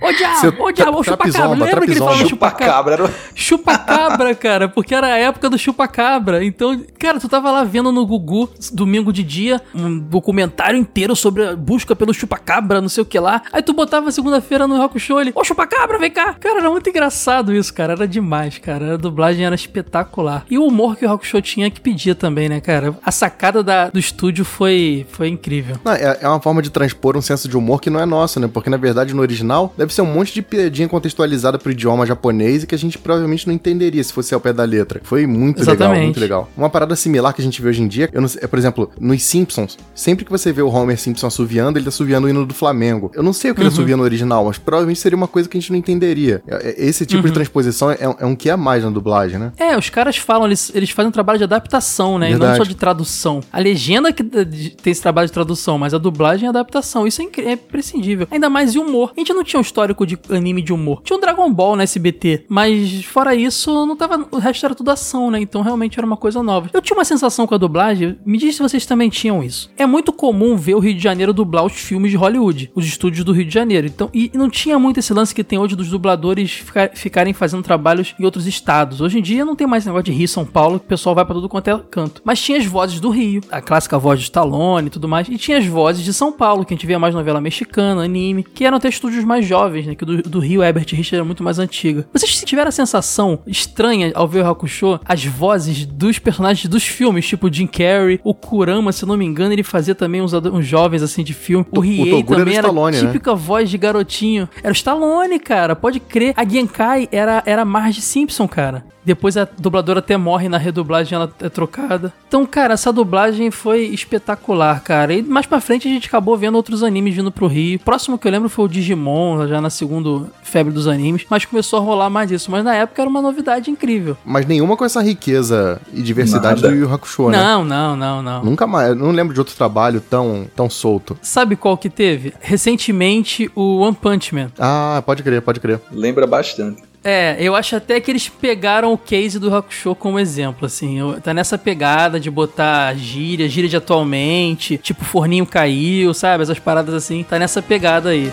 Ô, 0.00 0.12
diabo, 0.12 0.64
ô 0.64 0.72
diabo, 0.72 0.98
ô 0.98 1.02
chupacabra. 1.02 1.48
Lembra 1.48 1.80
que 1.86 1.92
ele 1.92 1.98
falava 2.00 2.26
chupacabra? 2.26 2.96
Chupacabra. 2.96 3.14
Chupacabra, 3.34 4.34
cara, 4.36 4.68
porque 4.68 4.94
era 4.94 5.08
a 5.08 5.16
época 5.16 5.50
do 5.50 5.58
chupacabra. 5.58 6.44
Então, 6.44 6.82
cara, 6.98 7.20
tu 7.20 7.28
tava 7.28 7.50
lá 7.50 7.64
vendo 7.64 7.92
no 7.92 8.06
Gugu, 8.06 8.50
domingo 8.72 9.12
de 9.12 9.22
dia, 9.22 9.60
um 9.74 9.98
documentário 9.98 10.78
inteiro 10.78 11.14
sobre 11.14 11.46
a 11.46 11.56
busca 11.56 11.94
pelo 11.94 12.12
chupacabra, 12.12 12.80
não 12.80 12.88
sei 12.88 13.02
o 13.02 13.06
que 13.06 13.18
lá. 13.18 13.42
Aí 13.52 13.62
tu 13.62 13.72
botava 13.72 14.10
segunda-feira 14.10 14.66
no 14.66 14.76
Rock 14.76 14.98
Show 14.98 15.20
ele, 15.20 15.32
ô 15.34 15.44
chupacabra, 15.44 15.98
vem 15.98 16.10
cá. 16.10 16.34
Cara, 16.34 16.60
era 16.60 16.70
muito 16.70 16.88
engraçado 16.88 17.54
isso, 17.54 17.72
cara. 17.72 17.94
Era 17.94 18.08
demais, 18.08 18.58
cara. 18.58 18.94
A 18.94 18.96
dublagem 18.96 19.44
era 19.44 19.54
espetacular. 19.54 20.44
E 20.50 20.58
o 20.58 20.66
humor 20.66 20.96
que 20.96 21.04
o 21.04 21.08
Rock 21.08 21.26
Show 21.26 21.40
tinha 21.40 21.70
que 21.70 21.80
pedia 21.80 22.14
também, 22.14 22.48
né, 22.48 22.60
cara? 22.60 22.96
A 23.04 23.10
sacada 23.10 23.62
da, 23.62 23.88
do 23.88 23.98
estúdio 23.98 24.44
foi, 24.44 25.06
foi 25.10 25.28
incrível. 25.28 25.65
Não, 25.84 25.92
é, 25.92 26.18
é 26.22 26.28
uma 26.28 26.40
forma 26.40 26.60
de 26.62 26.70
transpor 26.70 27.16
um 27.16 27.22
senso 27.22 27.48
de 27.48 27.56
humor 27.56 27.80
que 27.80 27.90
não 27.90 28.00
é 28.00 28.06
nosso, 28.06 28.38
né? 28.40 28.48
Porque 28.52 28.68
na 28.70 28.76
verdade 28.76 29.14
no 29.14 29.20
original 29.22 29.72
deve 29.76 29.92
ser 29.94 30.02
um 30.02 30.06
monte 30.06 30.32
de 30.34 30.42
piadinha 30.42 30.88
contextualizada 30.88 31.58
pro 31.58 31.70
idioma 31.72 32.06
japonês 32.06 32.62
e 32.62 32.66
que 32.66 32.74
a 32.74 32.78
gente 32.78 32.98
provavelmente 32.98 33.46
não 33.46 33.54
entenderia 33.54 34.02
se 34.02 34.12
fosse 34.12 34.34
ao 34.34 34.40
pé 34.40 34.52
da 34.52 34.64
letra. 34.64 35.00
Foi 35.02 35.26
muito 35.26 35.60
Exatamente. 35.62 35.88
legal, 35.92 36.04
muito 36.04 36.20
legal. 36.20 36.50
Uma 36.56 36.70
parada 36.70 36.94
similar 36.96 37.32
que 37.32 37.40
a 37.40 37.44
gente 37.44 37.60
vê 37.62 37.68
hoje 37.68 37.82
em 37.82 37.88
dia, 37.88 38.08
eu 38.12 38.20
não 38.20 38.28
é, 38.40 38.46
por 38.46 38.58
exemplo, 38.58 38.90
nos 39.00 39.22
Simpsons, 39.22 39.78
sempre 39.94 40.24
que 40.24 40.30
você 40.30 40.52
vê 40.52 40.62
o 40.62 40.68
Homer 40.68 40.98
Simpson 40.98 41.26
assoviando, 41.26 41.78
ele 41.78 41.84
tá 41.84 41.88
assoviando 41.88 42.26
o 42.26 42.30
hino 42.30 42.44
do 42.46 42.54
Flamengo. 42.54 43.10
Eu 43.14 43.22
não 43.22 43.32
sei 43.32 43.50
o 43.50 43.54
que 43.54 43.60
ele 43.60 43.68
Uhum. 43.68 43.72
assovia 43.74 43.96
no 43.96 44.02
original, 44.02 44.44
mas 44.44 44.58
provavelmente 44.58 45.00
seria 45.00 45.16
uma 45.16 45.28
coisa 45.28 45.48
que 45.48 45.56
a 45.56 45.60
gente 45.60 45.70
não 45.70 45.78
entenderia. 45.78 46.42
É- 46.46 46.70
é- 46.70 46.86
Esse 46.86 47.04
tipo 47.06 47.22
Uhum. 47.22 47.26
de 47.28 47.32
transposição 47.32 47.90
é, 47.90 47.98
é 48.18 48.26
um 48.26 48.36
que 48.36 48.48
é 48.50 48.56
mais 48.56 48.84
na 48.84 48.90
dublagem, 48.90 49.38
né? 49.38 49.52
É, 49.56 49.76
os 49.76 49.88
caras 49.90 50.16
falam, 50.16 50.46
eles, 50.46 50.70
eles 50.74 50.90
fazem 50.90 51.08
um 51.08 51.12
trabalho 51.12 51.38
de 51.38 51.44
adaptação, 51.44 52.18
né? 52.18 52.28
E 52.28 52.32
não 52.32 52.38
Verdade. 52.40 52.58
só 52.58 52.64
de 52.64 52.74
tradução. 52.76 53.40
A 53.52 53.58
legenda 53.58 54.12
que 54.12 54.22
tem 54.22 54.90
esse 54.92 55.02
trabalho 55.02 55.26
de 55.26 55.32
tradução, 55.32 55.55
mas 55.78 55.94
a 55.94 55.98
dublagem 55.98 56.46
é 56.46 56.48
adaptação. 56.50 57.06
Isso 57.06 57.20
é, 57.22 57.24
é 57.42 57.52
imprescindível. 57.52 58.26
Ainda 58.30 58.48
mais 58.48 58.74
em 58.74 58.78
humor. 58.78 59.12
A 59.16 59.20
gente 59.20 59.32
não 59.32 59.44
tinha 59.44 59.58
um 59.58 59.62
histórico 59.62 60.06
de 60.06 60.18
anime 60.30 60.62
de 60.62 60.72
humor. 60.72 61.00
Tinha 61.02 61.16
um 61.16 61.20
Dragon 61.20 61.52
Ball 61.52 61.76
na 61.76 61.82
SBT, 61.82 62.44
mas 62.48 63.04
fora 63.04 63.34
isso, 63.34 63.86
não 63.86 63.96
tava. 63.96 64.26
O 64.30 64.38
resto 64.38 64.64
era 64.66 64.74
tudo 64.74 64.90
ação, 64.90 65.30
né? 65.30 65.40
Então 65.40 65.62
realmente 65.62 65.98
era 65.98 66.06
uma 66.06 66.16
coisa 66.16 66.42
nova. 66.42 66.70
Eu 66.72 66.80
tinha 66.80 66.96
uma 66.96 67.04
sensação 67.04 67.46
com 67.46 67.54
a 67.54 67.58
dublagem, 67.58 68.18
me 68.24 68.38
diz 68.38 68.56
se 68.56 68.62
vocês 68.62 68.86
também 68.86 69.08
tinham 69.08 69.42
isso. 69.42 69.70
É 69.76 69.86
muito 69.86 70.12
comum 70.12 70.56
ver 70.56 70.74
o 70.74 70.78
Rio 70.78 70.94
de 70.94 71.02
Janeiro 71.02 71.32
dublar 71.32 71.64
os 71.64 71.72
filmes 71.72 72.10
de 72.10 72.16
Hollywood, 72.16 72.70
os 72.74 72.86
estúdios 72.86 73.24
do 73.24 73.32
Rio 73.32 73.44
de 73.44 73.52
Janeiro. 73.54 73.86
Então, 73.86 74.10
e 74.12 74.30
não 74.34 74.48
tinha 74.50 74.78
muito 74.78 74.98
esse 74.98 75.12
lance 75.12 75.34
que 75.34 75.44
tem 75.44 75.58
hoje 75.58 75.76
dos 75.76 75.88
dubladores 75.88 76.50
fica- 76.52 76.90
ficarem 76.94 77.32
fazendo 77.32 77.62
trabalhos 77.62 78.14
em 78.18 78.24
outros 78.24 78.46
estados. 78.46 79.00
Hoje 79.00 79.18
em 79.18 79.22
dia 79.22 79.44
não 79.44 79.56
tem 79.56 79.66
mais 79.66 79.84
negócio 79.86 80.04
de 80.04 80.12
Rio, 80.12 80.28
São 80.28 80.44
Paulo, 80.44 80.78
que 80.78 80.86
o 80.86 80.88
pessoal 80.88 81.14
vai 81.14 81.24
pra 81.24 81.34
tudo 81.34 81.48
quanto 81.48 81.68
é 81.68 81.78
canto. 81.90 82.22
Mas 82.24 82.40
tinha 82.40 82.58
as 82.58 82.64
vozes 82.66 83.00
do 83.00 83.10
Rio, 83.10 83.40
a 83.50 83.60
clássica 83.60 83.98
voz 83.98 84.18
de 84.18 84.24
Stallone 84.24 84.86
e 84.88 84.90
tudo 84.90 85.08
mais, 85.08 85.28
e 85.28 85.36
tinha 85.46 85.58
as 85.58 85.66
vozes 85.66 86.04
de 86.04 86.12
São 86.12 86.32
Paulo, 86.32 86.64
que 86.64 86.74
a 86.74 86.76
gente 86.76 86.86
via 86.86 86.98
mais 86.98 87.14
novela 87.14 87.40
mexicana, 87.40 88.02
anime, 88.02 88.42
que 88.42 88.64
eram 88.64 88.78
até 88.78 88.88
estúdios 88.88 89.24
mais 89.24 89.46
jovens, 89.46 89.86
né? 89.86 89.94
Que 89.94 90.02
o 90.02 90.06
do, 90.06 90.22
do 90.22 90.38
Rio, 90.40 90.62
Herbert 90.62 90.86
Richard 90.90 91.14
era 91.14 91.24
muito 91.24 91.42
mais 91.42 91.60
antiga. 91.60 92.04
Vocês 92.12 92.42
tiveram 92.44 92.68
a 92.68 92.72
sensação 92.72 93.38
estranha 93.46 94.10
ao 94.14 94.26
ver 94.26 94.42
o 94.42 94.50
Hakusho, 94.50 94.98
as 95.04 95.24
vozes 95.24 95.86
dos 95.86 96.18
personagens 96.18 96.68
dos 96.68 96.84
filmes, 96.84 97.26
tipo 97.26 97.52
Jim 97.52 97.68
Carrey, 97.68 98.20
o 98.24 98.34
Kurama, 98.34 98.90
se 98.90 99.06
não 99.06 99.16
me 99.16 99.24
engano, 99.24 99.52
ele 99.52 99.62
fazia 99.62 99.94
também 99.94 100.20
uns, 100.20 100.32
uns 100.32 100.66
jovens 100.66 101.02
assim 101.02 101.22
de 101.22 101.32
filme. 101.32 101.64
O, 101.70 101.78
Riei 101.78 102.10
Toguro 102.10 102.40
era 102.40 102.44
também 102.44 102.58
era, 102.58 102.66
Stallone, 102.66 102.96
né? 102.96 103.06
típica 103.06 103.34
voz 103.34 103.70
de 103.70 103.78
garotinho. 103.78 104.48
Era 104.58 104.70
o 104.70 104.72
Stallone, 104.72 105.38
cara, 105.38 105.76
pode 105.76 106.00
crer. 106.00 106.34
A 106.36 106.44
Genkai 106.44 107.08
era, 107.12 107.42
era 107.46 107.64
Marge 107.64 108.00
Simpson, 108.00 108.48
cara. 108.48 108.84
Depois 109.06 109.36
a 109.36 109.46
dubladora 109.58 110.00
até 110.00 110.16
morre 110.16 110.48
na 110.48 110.58
redublagem, 110.58 111.14
ela 111.14 111.32
é 111.40 111.48
trocada. 111.48 112.12
Então, 112.26 112.44
cara, 112.44 112.74
essa 112.74 112.92
dublagem 112.92 113.52
foi 113.52 113.84
espetacular, 113.84 114.82
cara. 114.82 115.14
E 115.14 115.22
mais 115.22 115.46
pra 115.46 115.60
frente 115.60 115.86
a 115.86 115.90
gente 115.90 116.08
acabou 116.08 116.36
vendo 116.36 116.56
outros 116.56 116.82
animes 116.82 117.14
vindo 117.14 117.30
pro 117.30 117.46
Rio. 117.46 117.76
O 117.76 117.80
próximo 117.80 118.18
que 118.18 118.26
eu 118.26 118.32
lembro 118.32 118.48
foi 118.48 118.64
o 118.64 118.68
Digimon, 118.68 119.46
já 119.46 119.60
na 119.60 119.70
segunda 119.70 120.26
febre 120.42 120.72
dos 120.72 120.88
animes. 120.88 121.24
Mas 121.30 121.44
começou 121.44 121.78
a 121.78 121.82
rolar 121.82 122.10
mais 122.10 122.32
isso. 122.32 122.50
Mas 122.50 122.64
na 122.64 122.74
época 122.74 123.00
era 123.00 123.08
uma 123.08 123.22
novidade 123.22 123.70
incrível. 123.70 124.16
Mas 124.24 124.44
nenhuma 124.44 124.76
com 124.76 124.84
essa 124.84 125.00
riqueza 125.00 125.80
e 125.92 126.02
diversidade 126.02 126.60
Nada. 126.60 126.74
do 126.74 126.80
Yu 126.80 126.92
Hakusho, 126.92 127.28
né? 127.28 127.38
Não, 127.38 127.64
não, 127.64 127.96
não, 127.96 128.22
não. 128.22 128.44
Nunca 128.44 128.66
mais. 128.66 128.88
Eu 128.88 128.96
não 128.96 129.12
lembro 129.12 129.32
de 129.32 129.38
outro 129.38 129.54
trabalho 129.54 130.00
tão, 130.00 130.48
tão 130.56 130.68
solto. 130.68 131.16
Sabe 131.22 131.54
qual 131.54 131.78
que 131.78 131.88
teve? 131.88 132.34
Recentemente, 132.40 133.48
o 133.54 133.78
One 133.78 133.94
Punch 133.94 134.34
Man. 134.34 134.50
Ah, 134.58 135.00
pode 135.06 135.22
crer, 135.22 135.40
pode 135.42 135.60
crer. 135.60 135.80
Lembra 135.92 136.26
bastante. 136.26 136.82
É, 137.08 137.36
eu 137.38 137.54
acho 137.54 137.76
até 137.76 138.00
que 138.00 138.10
eles 138.10 138.28
pegaram 138.28 138.92
o 138.92 138.98
case 138.98 139.38
do 139.38 139.54
Hakusho 139.54 139.94
como 139.94 140.18
exemplo, 140.18 140.66
assim. 140.66 140.98
Tá 141.22 141.32
nessa 141.32 141.56
pegada 141.56 142.18
de 142.18 142.28
botar 142.28 142.96
gíria, 142.96 143.48
gíria 143.48 143.70
de 143.70 143.76
atualmente, 143.76 144.76
tipo 144.76 145.04
forninho 145.04 145.46
caiu, 145.46 146.12
sabe? 146.12 146.42
Essas 146.42 146.58
paradas 146.58 146.92
assim. 146.92 147.22
Tá 147.22 147.38
nessa 147.38 147.62
pegada 147.62 148.08
aí. 148.08 148.32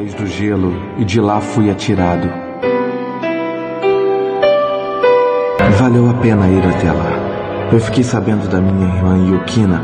País 0.00 0.14
do 0.14 0.26
gelo 0.26 0.72
e 0.98 1.04
de 1.04 1.20
lá 1.20 1.42
fui 1.42 1.70
atirado. 1.70 2.26
Valeu 5.78 6.08
a 6.08 6.14
pena 6.14 6.48
ir 6.48 6.66
até 6.66 6.90
lá. 6.90 7.68
Eu 7.70 7.78
fiquei 7.80 8.02
sabendo 8.02 8.48
da 8.48 8.60
minha 8.60 8.88
irmã 8.88 9.28
Yukina 9.28 9.82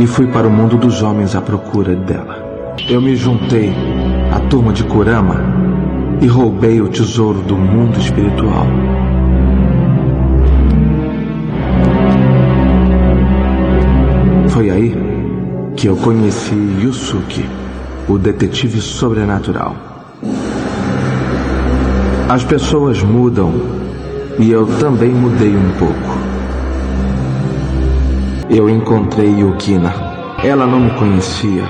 e 0.00 0.06
fui 0.06 0.26
para 0.26 0.48
o 0.48 0.50
mundo 0.50 0.76
dos 0.76 1.00
homens 1.00 1.36
à 1.36 1.40
procura 1.40 1.94
dela. 1.94 2.74
Eu 2.88 3.00
me 3.00 3.14
juntei 3.14 3.72
à 4.34 4.40
turma 4.48 4.72
de 4.72 4.82
Kurama 4.82 5.44
e 6.20 6.26
roubei 6.26 6.80
o 6.80 6.88
tesouro 6.88 7.42
do 7.42 7.56
mundo 7.56 7.98
espiritual. 8.00 8.66
Foi 14.48 14.70
aí 14.70 14.94
que 15.76 15.86
eu 15.86 15.96
conheci 15.96 16.54
Yusuke, 16.82 17.44
o 18.08 18.18
detetive 18.18 18.80
sobrenatural. 18.80 19.74
As 22.28 22.44
pessoas 22.44 23.02
mudam 23.02 23.52
e 24.38 24.50
eu 24.50 24.66
também 24.78 25.10
mudei 25.10 25.56
um 25.56 25.70
pouco. 25.78 26.18
Eu 28.48 28.68
encontrei 28.68 29.40
Yukina. 29.40 29.92
Ela 30.42 30.66
não 30.66 30.80
me 30.80 30.90
conhecia 30.90 31.64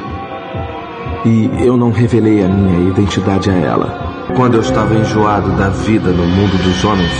e 1.24 1.50
eu 1.64 1.76
não 1.76 1.90
revelei 1.90 2.44
a 2.44 2.48
minha 2.48 2.90
identidade 2.90 3.50
a 3.50 3.54
ela. 3.54 4.26
Quando 4.34 4.54
eu 4.54 4.60
estava 4.60 4.94
enjoado 4.94 5.50
da 5.56 5.68
vida 5.68 6.10
no 6.10 6.26
mundo 6.26 6.62
dos 6.62 6.84
homens, 6.84 7.12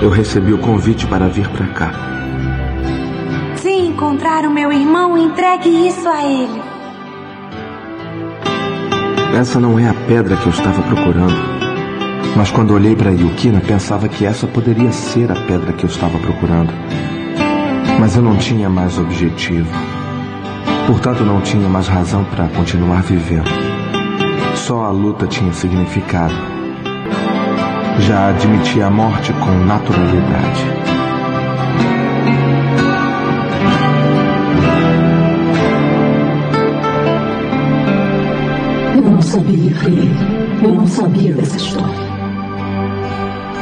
eu 0.00 0.08
recebi 0.08 0.52
o 0.52 0.58
convite 0.58 1.06
para 1.06 1.28
vir 1.28 1.48
para 1.48 1.66
cá. 1.68 1.92
Se 3.56 3.70
encontrar 3.70 4.46
o 4.46 4.50
meu 4.50 4.72
irmão, 4.72 5.18
entregue 5.18 5.88
isso 5.88 6.08
a 6.08 6.24
ele. 6.24 6.61
Essa 9.34 9.58
não 9.58 9.78
é 9.78 9.88
a 9.88 9.94
pedra 9.94 10.36
que 10.36 10.46
eu 10.46 10.50
estava 10.50 10.82
procurando. 10.82 11.34
Mas 12.36 12.50
quando 12.50 12.74
olhei 12.74 12.94
para 12.94 13.10
Yukina, 13.10 13.60
pensava 13.60 14.06
que 14.06 14.26
essa 14.26 14.46
poderia 14.46 14.92
ser 14.92 15.32
a 15.32 15.34
pedra 15.34 15.72
que 15.72 15.84
eu 15.84 15.88
estava 15.88 16.18
procurando. 16.18 16.72
Mas 17.98 18.14
eu 18.14 18.22
não 18.22 18.36
tinha 18.36 18.68
mais 18.68 18.98
objetivo. 18.98 19.70
Portanto, 20.86 21.24
não 21.24 21.40
tinha 21.40 21.68
mais 21.68 21.88
razão 21.88 22.24
para 22.24 22.46
continuar 22.48 23.02
vivendo. 23.02 23.48
Só 24.54 24.84
a 24.84 24.90
luta 24.90 25.26
tinha 25.26 25.52
significado. 25.52 26.34
Já 28.00 28.28
admiti 28.28 28.82
a 28.82 28.90
morte 28.90 29.32
com 29.32 29.50
naturalidade. 29.64 30.66
Não 39.22 39.30
sabia, 39.30 39.76
Rei. 39.76 40.10
Eu 40.62 40.74
não 40.74 40.86
sabia 40.86 41.32
dessa 41.32 41.56
história. 41.56 42.12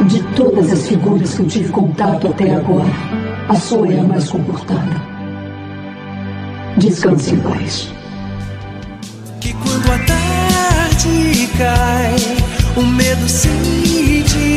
De 0.06 0.22
todas 0.34 0.72
as 0.72 0.88
figuras 0.88 1.34
que 1.34 1.40
eu 1.42 1.46
tive 1.46 1.68
contato 1.68 2.28
até 2.28 2.54
agora, 2.54 2.88
a 3.48 3.54
sua 3.54 3.92
é 3.92 4.00
a 4.00 4.02
mais 4.02 4.30
comportada. 4.30 5.02
Descanse 6.78 7.34
em 7.34 7.40
paz. 7.40 7.92
Que 9.40 9.52
quando 9.52 9.92
a 9.92 9.98
tarde 9.98 11.48
cai, 11.58 12.16
o 12.76 12.86
medo 12.86 13.28
se 13.28 13.48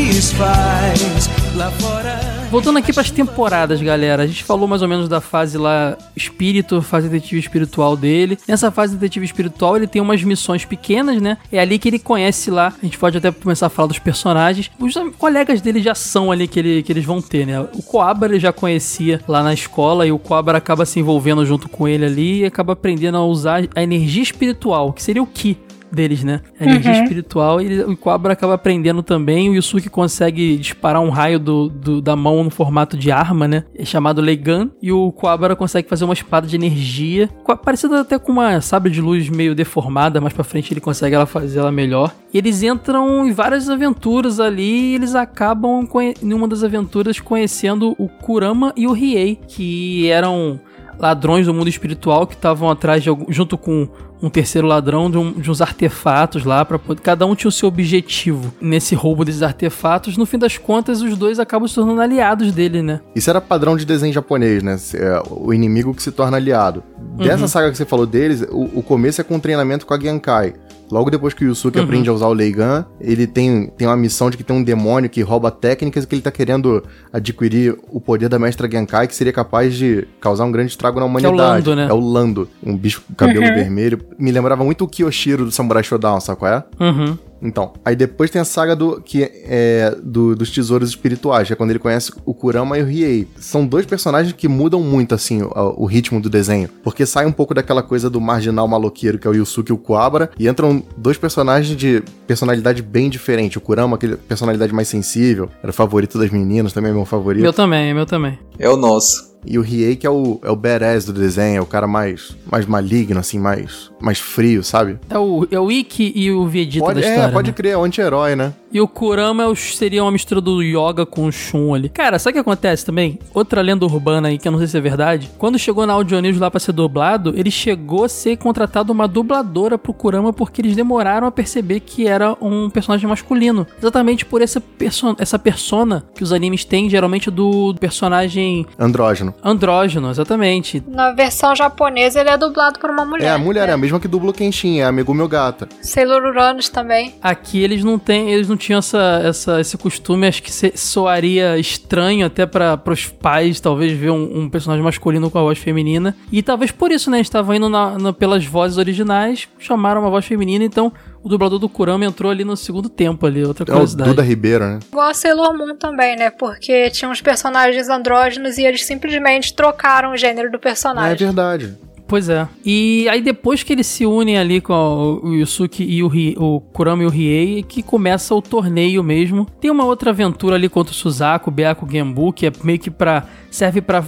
desfaz. 0.09 1.29
Lá 1.55 1.69
fora 1.71 2.32
Voltando 2.53 2.77
aqui 2.77 2.93
pras 2.93 3.09
temporadas, 3.09 3.81
galera. 3.81 4.21
A 4.21 4.27
gente 4.27 4.43
falou 4.43 4.67
mais 4.67 4.83
ou 4.83 4.87
menos 4.87 5.09
da 5.09 5.19
fase 5.19 5.57
lá 5.57 5.97
espírito, 6.15 6.83
fase 6.83 7.09
detetive 7.09 7.39
espiritual 7.39 7.97
dele. 7.97 8.37
Nessa 8.47 8.69
fase 8.69 8.93
detetive 8.93 9.25
espiritual, 9.25 9.75
ele 9.75 9.87
tem 9.87 9.99
umas 9.99 10.21
missões 10.21 10.63
pequenas, 10.63 11.19
né? 11.19 11.39
É 11.51 11.59
ali 11.59 11.79
que 11.79 11.89
ele 11.89 11.97
conhece 11.97 12.51
lá. 12.51 12.71
A 12.79 12.85
gente 12.85 12.99
pode 12.99 13.17
até 13.17 13.31
começar 13.31 13.65
a 13.65 13.69
falar 13.69 13.87
dos 13.87 13.97
personagens. 13.97 14.69
Os 14.79 14.93
colegas 15.17 15.61
dele 15.61 15.81
já 15.81 15.95
são 15.95 16.31
ali 16.31 16.47
que, 16.47 16.59
ele, 16.59 16.83
que 16.83 16.91
eles 16.91 17.03
vão 17.03 17.19
ter, 17.19 17.47
né? 17.47 17.59
O 17.59 17.81
Coabra 17.81 18.29
ele 18.29 18.39
já 18.39 18.53
conhecia 18.53 19.19
lá 19.27 19.41
na 19.41 19.55
escola 19.55 20.05
e 20.05 20.11
o 20.11 20.19
Coabra 20.19 20.59
acaba 20.59 20.85
se 20.85 20.99
envolvendo 20.99 21.43
junto 21.47 21.67
com 21.67 21.87
ele 21.87 22.05
ali 22.05 22.41
e 22.41 22.45
acaba 22.45 22.73
aprendendo 22.73 23.17
a 23.17 23.25
usar 23.25 23.63
a 23.75 23.81
energia 23.81 24.21
espiritual, 24.21 24.93
que 24.93 25.01
seria 25.01 25.23
o 25.23 25.25
Ki 25.27 25.57
deles, 25.93 26.23
né? 26.23 26.41
A 26.59 26.63
energia 26.65 26.91
Uhum. 26.93 27.03
espiritual 27.03 27.61
e 27.61 27.81
o 27.81 27.95
Cobra 27.95 28.33
acaba 28.33 28.53
aprendendo 28.55 29.01
também. 29.03 29.49
O 29.49 29.55
Yusuke 29.55 29.89
consegue 29.89 30.57
disparar 30.57 31.01
um 31.01 31.09
raio 31.09 31.39
do, 31.39 31.69
do- 31.69 32.01
da 32.01 32.15
mão 32.15 32.43
no 32.43 32.49
formato 32.49 32.97
de 32.97 33.11
arma, 33.11 33.47
né? 33.47 33.63
É 33.75 33.85
chamado 33.85 34.21
Leigan. 34.21 34.69
E 34.81 34.91
o 34.91 35.11
Cobra 35.11 35.55
consegue 35.55 35.87
fazer 35.87 36.03
uma 36.05 36.13
espada 36.13 36.47
de 36.47 36.55
energia, 36.55 37.29
parecida 37.63 38.01
até 38.01 38.17
com 38.17 38.31
uma 38.31 38.59
sabre 38.61 38.91
de 38.91 39.01
luz 39.01 39.29
meio 39.29 39.53
deformada. 39.55 40.19
Mais 40.19 40.33
pra 40.33 40.43
frente 40.43 40.73
ele 40.73 40.81
consegue 40.81 41.15
ela 41.15 41.25
fazer 41.25 41.59
ela 41.59 41.71
melhor. 41.71 42.13
E 42.33 42.37
eles 42.37 42.63
entram 42.63 43.27
em 43.27 43.31
várias 43.31 43.69
aventuras 43.69 44.39
ali 44.39 44.91
e 44.91 44.95
eles 44.95 45.13
acabam 45.15 45.87
em 46.21 46.33
uma 46.33 46.47
das 46.47 46.63
aventuras 46.63 47.19
conhecendo 47.19 47.95
o 47.99 48.07
Kurama 48.09 48.73
e 48.75 48.87
o 48.87 48.91
Riei, 48.91 49.39
que 49.47 50.09
eram 50.09 50.59
ladrões 50.99 51.45
do 51.45 51.53
mundo 51.53 51.67
espiritual 51.69 52.25
que 52.27 52.33
estavam 52.35 52.69
atrás 52.69 53.01
de 53.03 53.09
algum, 53.09 53.25
junto 53.31 53.57
com 53.57 53.87
um 54.21 54.29
terceiro 54.29 54.65
ladrão 54.67 55.11
de, 55.11 55.17
um- 55.17 55.33
de 55.33 55.51
uns 55.51 55.61
artefatos 55.61 56.45
lá 56.45 56.63
para 56.63 56.79
cada 57.01 57.25
um 57.25 57.35
tinha 57.35 57.49
o 57.49 57.51
seu 57.51 57.67
objetivo 57.67 58.53
nesse 58.61 58.95
roubo 58.95 59.25
desses 59.25 59.41
artefatos 59.43 60.15
no 60.15 60.25
fim 60.25 60.37
das 60.37 60.57
contas 60.57 61.01
os 61.01 61.17
dois 61.17 61.39
acabam 61.39 61.67
se 61.67 61.75
tornando 61.75 61.99
aliados 61.99 62.53
dele 62.53 62.81
né 62.81 63.01
Isso 63.13 63.29
era 63.29 63.41
padrão 63.41 63.75
de 63.75 63.85
desenho 63.85 64.13
japonês, 64.13 64.63
né? 64.63 64.77
É, 64.93 65.21
o 65.29 65.53
inimigo 65.53 65.93
que 65.93 66.01
se 66.01 66.11
torna 66.11 66.37
aliado. 66.37 66.81
Dessa 67.17 67.41
Uhum. 67.41 67.47
saga 67.49 67.69
que 67.71 67.77
você 67.77 67.85
falou 67.85 68.05
deles, 68.05 68.41
o, 68.49 68.79
o 68.79 68.83
começo 68.83 69.19
é 69.19 69.23
com 69.23 69.35
um 69.35 69.39
treinamento 69.39 69.85
com 69.85 69.93
a 69.93 69.99
Genkai. 69.99 70.53
Logo 70.93 71.09
depois 71.09 71.33
que 71.33 71.43
o 71.43 71.47
Yusuke 71.47 71.79
Uhum. 71.79 71.85
aprende 71.85 72.07
a 72.09 72.13
usar 72.13 72.27
o 72.27 72.33
Leigan, 72.33 72.85
ele 73.01 73.25
tem, 73.25 73.67
tem 73.75 73.87
uma 73.87 73.97
missão 73.97 74.29
de 74.29 74.37
que 74.37 74.43
tem 74.43 74.55
um 74.55 74.61
demônio 74.63 75.09
que 75.09 75.21
rouba 75.23 75.49
técnicas 75.49 76.03
e 76.03 76.07
que 76.07 76.13
ele 76.13 76.21
tá 76.21 76.29
querendo 76.29 76.83
adquirir 77.11 77.75
o 77.91 77.99
poder 77.99 78.29
da 78.29 78.37
mestra 78.37 78.69
Genkai, 78.69 79.07
que 79.07 79.15
seria 79.15 79.33
capaz 79.33 79.73
de 79.75 80.07
causar 80.21 80.45
um 80.45 80.51
grande 80.51 80.69
estrago 80.69 80.99
na 80.99 81.05
Que 81.05 81.25
é 81.25 81.27
o 81.27 81.31
humanidade. 81.31 81.67
Lando, 81.69 81.75
né? 81.75 81.87
É 81.89 81.93
o 81.93 81.99
Lando, 81.99 82.47
um 82.63 82.77
bicho 82.77 83.01
com 83.07 83.15
cabelo 83.15 83.45
Uhum. 83.45 83.53
vermelho. 83.55 83.99
Me 84.19 84.31
lembrava 84.31 84.63
muito 84.63 84.83
o 84.83 84.87
Kiyoshiro 84.87 85.45
do 85.45 85.51
Samurai 85.51 85.83
Shodown, 85.83 86.19
sabe 86.19 86.37
qual 86.39 86.51
é? 86.53 86.63
Uhum. 86.79 87.17
Então, 87.43 87.73
aí 87.83 87.95
depois 87.95 88.29
tem 88.31 88.41
a 88.41 88.45
saga 88.45 88.75
do 88.75 89.01
que 89.01 89.23
é 89.45 89.95
do- 90.01 90.35
dos 90.35 90.49
tesouros 90.49 90.89
espirituais, 90.89 91.47
que 91.47 91.53
é 91.53 91.55
quando 91.55 91.71
ele 91.71 91.79
conhece 91.79 92.11
o 92.25 92.33
Kurama 92.33 92.77
e 92.77 92.81
o 92.81 92.85
Riei. 92.85 93.27
São 93.37 93.65
dois 93.65 93.85
personagens 93.85 94.33
que 94.33 94.47
mudam 94.47 94.79
muito 94.79 95.13
assim 95.13 95.41
o, 95.41 95.51
o 95.77 95.85
ritmo 95.85 96.21
do 96.21 96.29
desenho, 96.29 96.69
porque 96.83 97.05
sai 97.05 97.25
um 97.25 97.31
pouco 97.31 97.53
daquela 97.53 97.83
coisa 97.83 98.09
do 98.09 98.21
marginal 98.21 98.67
maloqueiro 98.67 99.19
que 99.19 99.27
é 99.27 99.29
o 99.29 99.33
Yusuke 99.35 99.71
e 99.71 99.73
o 99.73 99.77
Kuwabara 99.77 100.31
e 100.39 100.47
entram 100.47 100.81
dois 100.97 101.17
personagens 101.17 101.75
de 101.77 102.01
personalidade 102.25 102.81
bem 102.81 103.09
diferente. 103.09 103.57
O 103.57 103.61
Kurama 103.61 103.95
aquele 103.97 104.15
personalidade 104.15 104.73
mais 104.73 104.87
sensível, 104.87 105.49
era 105.61 105.69
o 105.69 105.73
favorito 105.73 106.17
das 106.17 106.29
meninas, 106.29 106.71
também 106.71 106.91
é 106.91 106.93
meu 106.93 107.05
favorito. 107.05 107.43
meu 107.43 107.53
também 107.53 107.93
meu 107.93 108.05
também 108.05 108.39
É 108.57 108.69
o 108.69 108.77
nosso. 108.77 109.32
E 109.45 109.57
o 109.57 109.61
Riei 109.61 109.95
que 109.95 110.05
é 110.07 110.09
o, 110.09 110.39
é 110.43 110.49
o 110.49 110.55
badass 110.55 111.05
do 111.05 111.13
desenho, 111.13 111.57
é 111.57 111.61
o 111.61 111.65
cara 111.65 111.87
mais, 111.87 112.35
mais 112.49 112.65
maligno, 112.65 113.19
assim, 113.19 113.39
mais, 113.39 113.91
mais 114.01 114.19
frio, 114.19 114.63
sabe? 114.63 114.97
é 115.09 115.17
o 115.17 115.47
é 115.51 115.59
o 115.59 115.71
Ikki 115.71 116.13
e 116.15 116.31
o 116.31 116.45
Vegeta 116.47 116.85
Pode, 116.85 117.01
da 117.01 117.07
é, 117.07 117.09
história 117.11 117.33
pode 117.33 117.47
né? 117.51 117.53
crer, 117.55 117.71
é 117.73 117.77
o 117.77 117.83
anti-herói, 117.83 118.35
né? 118.35 118.53
E 118.71 118.81
o 118.81 118.87
Kurama 118.87 119.43
é 119.43 119.47
o- 119.47 119.55
seria 119.55 120.03
uma 120.03 120.11
mistura 120.11 120.41
do 120.41 120.61
Yoga 120.63 121.05
com 121.05 121.25
o 121.27 121.31
Shun 121.31 121.75
ali. 121.75 121.89
Cara, 121.89 122.17
sabe 122.17 122.31
o 122.31 122.33
que 122.35 122.39
acontece 122.39 122.83
também? 122.85 123.19
Outra 123.33 123.61
lenda 123.61 123.85
urbana 123.85 124.29
aí, 124.29 124.37
que 124.39 124.47
eu 124.47 124.51
não 124.51 124.57
sei 124.57 124.67
se 124.67 124.75
é 124.77 124.81
verdade. 124.81 125.29
Quando 125.37 125.59
chegou 125.59 125.85
na 125.85 125.93
Audio 125.93 126.19
News 126.19 126.39
lá 126.39 126.49
pra 126.49 126.59
ser 126.59 126.71
dublado, 126.71 127.33
ele 127.37 127.51
chegou 127.51 128.03
a 128.05 128.09
ser 128.09 128.35
contratado 128.37 128.91
uma 128.91 129.07
dubladora 129.07 129.77
pro 129.77 129.93
Kurama 129.93 130.33
porque 130.33 130.59
eles 130.61 130.75
demoraram 130.75 131.27
a 131.27 131.31
perceber 131.31 131.81
que 131.81 132.07
era 132.07 132.35
um 132.41 132.67
personagem 132.69 133.07
masculino. 133.07 133.67
Exatamente 133.79 134.25
por 134.25 134.41
essa, 134.41 134.59
perso 134.59 135.15
essa 135.19 135.37
persona 135.37 136.03
que 136.15 136.23
os 136.23 136.33
animes 136.33 136.65
têm, 136.65 136.89
geralmente 136.89 137.29
do 137.29 137.75
personagem 137.79 138.65
Andrógeno. 138.79 139.32
Andrógeno, 139.43 140.09
exatamente. 140.09 140.83
Na 140.87 141.11
versão 141.11 141.55
japonesa 141.55 142.19
ele 142.19 142.29
é 142.29 142.37
dublado 142.37 142.79
por 142.79 142.89
uma 142.89 143.05
mulher. 143.05 143.25
É, 143.27 143.29
a 143.29 143.37
mulher 143.37 143.69
é 143.69 143.71
a 143.71 143.77
mesma 143.77 143.99
que 143.99 144.07
dubla 144.07 144.31
o 144.31 144.33
Kenshin, 144.33 144.79
é 144.79 144.83
a 144.85 144.91
Megumi 144.91 145.21
Ogata. 145.21 145.67
Sailor 145.81 146.23
Uranus 146.23 146.69
também. 146.69 147.15
Aqui 147.21 147.61
eles 147.63 147.83
não 147.83 147.97
têm, 147.97 148.29
eles 148.31 148.47
não 148.47 148.57
tinham 148.57 148.79
essa, 148.79 149.21
essa, 149.23 149.61
esse 149.61 149.77
costume, 149.77 150.27
acho 150.27 150.43
que 150.43 150.51
se- 150.51 150.73
soaria 150.75 151.57
estranho 151.57 152.25
até 152.25 152.45
para 152.45 152.79
os 152.87 153.05
pais, 153.07 153.59
talvez, 153.59 153.91
ver 153.93 154.09
um, 154.11 154.41
um 154.43 154.49
personagem 154.49 154.83
masculino 154.83 155.29
com 155.29 155.39
a 155.39 155.43
voz 155.43 155.57
feminina. 155.57 156.15
E 156.31 156.41
talvez 156.41 156.71
por 156.71 156.91
isso, 156.91 157.09
né, 157.09 157.19
estavam 157.19 157.55
indo 157.55 157.69
na- 157.69 157.97
na- 157.97 158.13
pelas 158.13 158.45
vozes 158.45 158.77
originais, 158.77 159.47
chamaram 159.59 160.01
uma 160.01 160.09
voz 160.09 160.25
feminina, 160.25 160.63
então 160.65 160.91
o 161.23 161.29
dublador 161.29 161.57
do 161.57 161.69
Kurama 161.69 162.05
entrou 162.05 162.29
ali 162.31 162.43
no 162.43 162.57
segundo 162.57 162.89
tempo 162.89 163.25
ali, 163.25 163.43
outra 163.45 163.63
É 163.63 163.65
o 163.69 163.73
curiosidade. 163.73 164.09
Duda 164.09 164.21
Ribeiro, 164.21 164.65
né? 164.65 164.79
Igual 164.91 165.07
a 165.09 165.13
Sailor 165.13 165.57
Moon 165.57 165.75
também, 165.75 166.15
né? 166.17 166.29
Porque 166.29 166.89
tinha 166.89 167.09
uns 167.09 167.21
personagens 167.21 167.87
andrógenos 167.89 168.57
e 168.57 168.65
eles 168.65 168.83
simplesmente 168.85 169.55
trocaram 169.55 170.11
o 170.11 170.17
gênero 170.17 170.51
do 170.51 170.55
Ah, 170.55 170.59
é 170.59 170.61
personagem. 170.61 171.17
verdade. 171.27 171.77
Pois 172.07 172.29
é. 172.29 172.47
E 172.65 173.07
aí 173.09 173.21
depois 173.21 173.63
que 173.63 173.73
eles 173.73 173.87
se 173.87 174.05
unem 174.05 174.37
ali 174.37 174.61
com 174.61 174.73
o 174.73 175.33
o 175.33 175.33
Yusuke 175.33 175.83
e 175.83 176.03
o, 176.03 176.07
Ri, 176.07 176.35
o 176.37 176.59
Kurama 176.59 177.03
e 177.03 177.05
o 177.05 177.09
Riei, 177.09 177.63
que 177.63 177.81
começa 177.81 178.35
o 178.35 178.41
torneio 178.41 179.03
mesmo. 179.03 179.47
Tem 179.59 179.71
uma 179.71 179.85
outra 179.85 180.11
aventura 180.11 180.55
ali 180.55 180.69
contra 180.69 180.91
o 180.91 180.95
Suzaku, 180.95 181.49
Byaku, 181.49 181.87
Genbu, 181.89 182.33
que 182.33 182.47
é 182.47 182.51
meio 182.63 182.77
que 182.77 182.91
pra... 182.91 183.25
serve 183.49 183.81
pra 183.81 184.03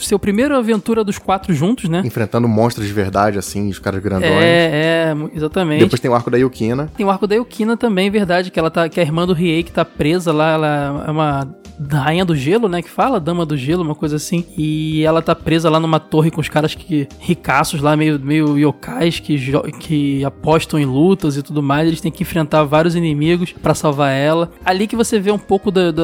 ser 0.00 0.14
a 0.14 0.18
primeira 0.18 0.56
aventura 0.56 1.04
dos 1.04 1.18
quatro 1.18 1.52
juntos, 1.52 1.88
né? 1.88 2.02
Enfrentando 2.04 2.48
monstros 2.48 2.86
de 2.86 2.92
verdade, 2.92 3.38
assim, 3.38 3.68
os 3.68 3.78
caras 3.78 4.02
grandões. 4.02 4.32
É, 4.32 5.12
é, 5.12 5.16
exatamente. 5.34 5.80
Depois 5.80 6.00
tem 6.00 6.10
o 6.10 6.14
arco 6.14 6.30
da 6.30 6.38
Yukina. 6.38 6.90
Tem 6.96 7.04
o 7.04 7.10
arco 7.10 7.26
da 7.26 7.34
Yukina 7.34 7.76
também, 7.76 8.10
verdade, 8.10 8.50
que 8.50 8.58
ela 8.58 8.70
tá, 8.70 8.88
que 8.88 9.00
é 9.00 9.02
a 9.02 9.06
irmã 9.06 9.26
do 9.26 9.32
Riei 9.32 9.62
que 9.62 9.72
tá 9.72 9.84
presa 9.84 10.32
lá, 10.32 10.52
ela 10.52 11.04
é 11.06 11.10
uma 11.10 11.59
rainha 11.92 12.24
do 12.24 12.34
gelo, 12.34 12.68
né, 12.68 12.82
que 12.82 12.90
fala, 12.90 13.20
dama 13.20 13.44
do 13.44 13.56
gelo, 13.56 13.82
uma 13.82 13.94
coisa 13.94 14.16
assim. 14.16 14.44
E 14.56 15.02
ela 15.04 15.20
tá 15.20 15.34
presa 15.34 15.68
lá 15.68 15.78
numa 15.78 16.00
torre 16.00 16.30
com 16.30 16.40
os 16.40 16.48
caras 16.48 16.74
que 16.74 17.06
ricaços 17.18 17.80
lá, 17.80 17.96
meio 17.96 18.18
meio 18.18 18.58
yokais 18.58 19.20
que 19.20 19.38
que 19.78 20.24
apostam 20.24 20.78
em 20.78 20.84
lutas 20.84 21.36
e 21.36 21.42
tudo 21.42 21.62
mais. 21.62 21.86
Eles 21.86 22.00
têm 22.00 22.10
que 22.10 22.22
enfrentar 22.22 22.64
vários 22.64 22.94
inimigos 22.94 23.52
pra 23.52 23.74
salvar 23.74 24.12
ela. 24.12 24.50
Ali 24.64 24.86
que 24.86 24.96
você 24.96 25.18
vê 25.18 25.30
um 25.30 25.38
pouco 25.38 25.70
da, 25.70 25.90
da, 25.90 26.02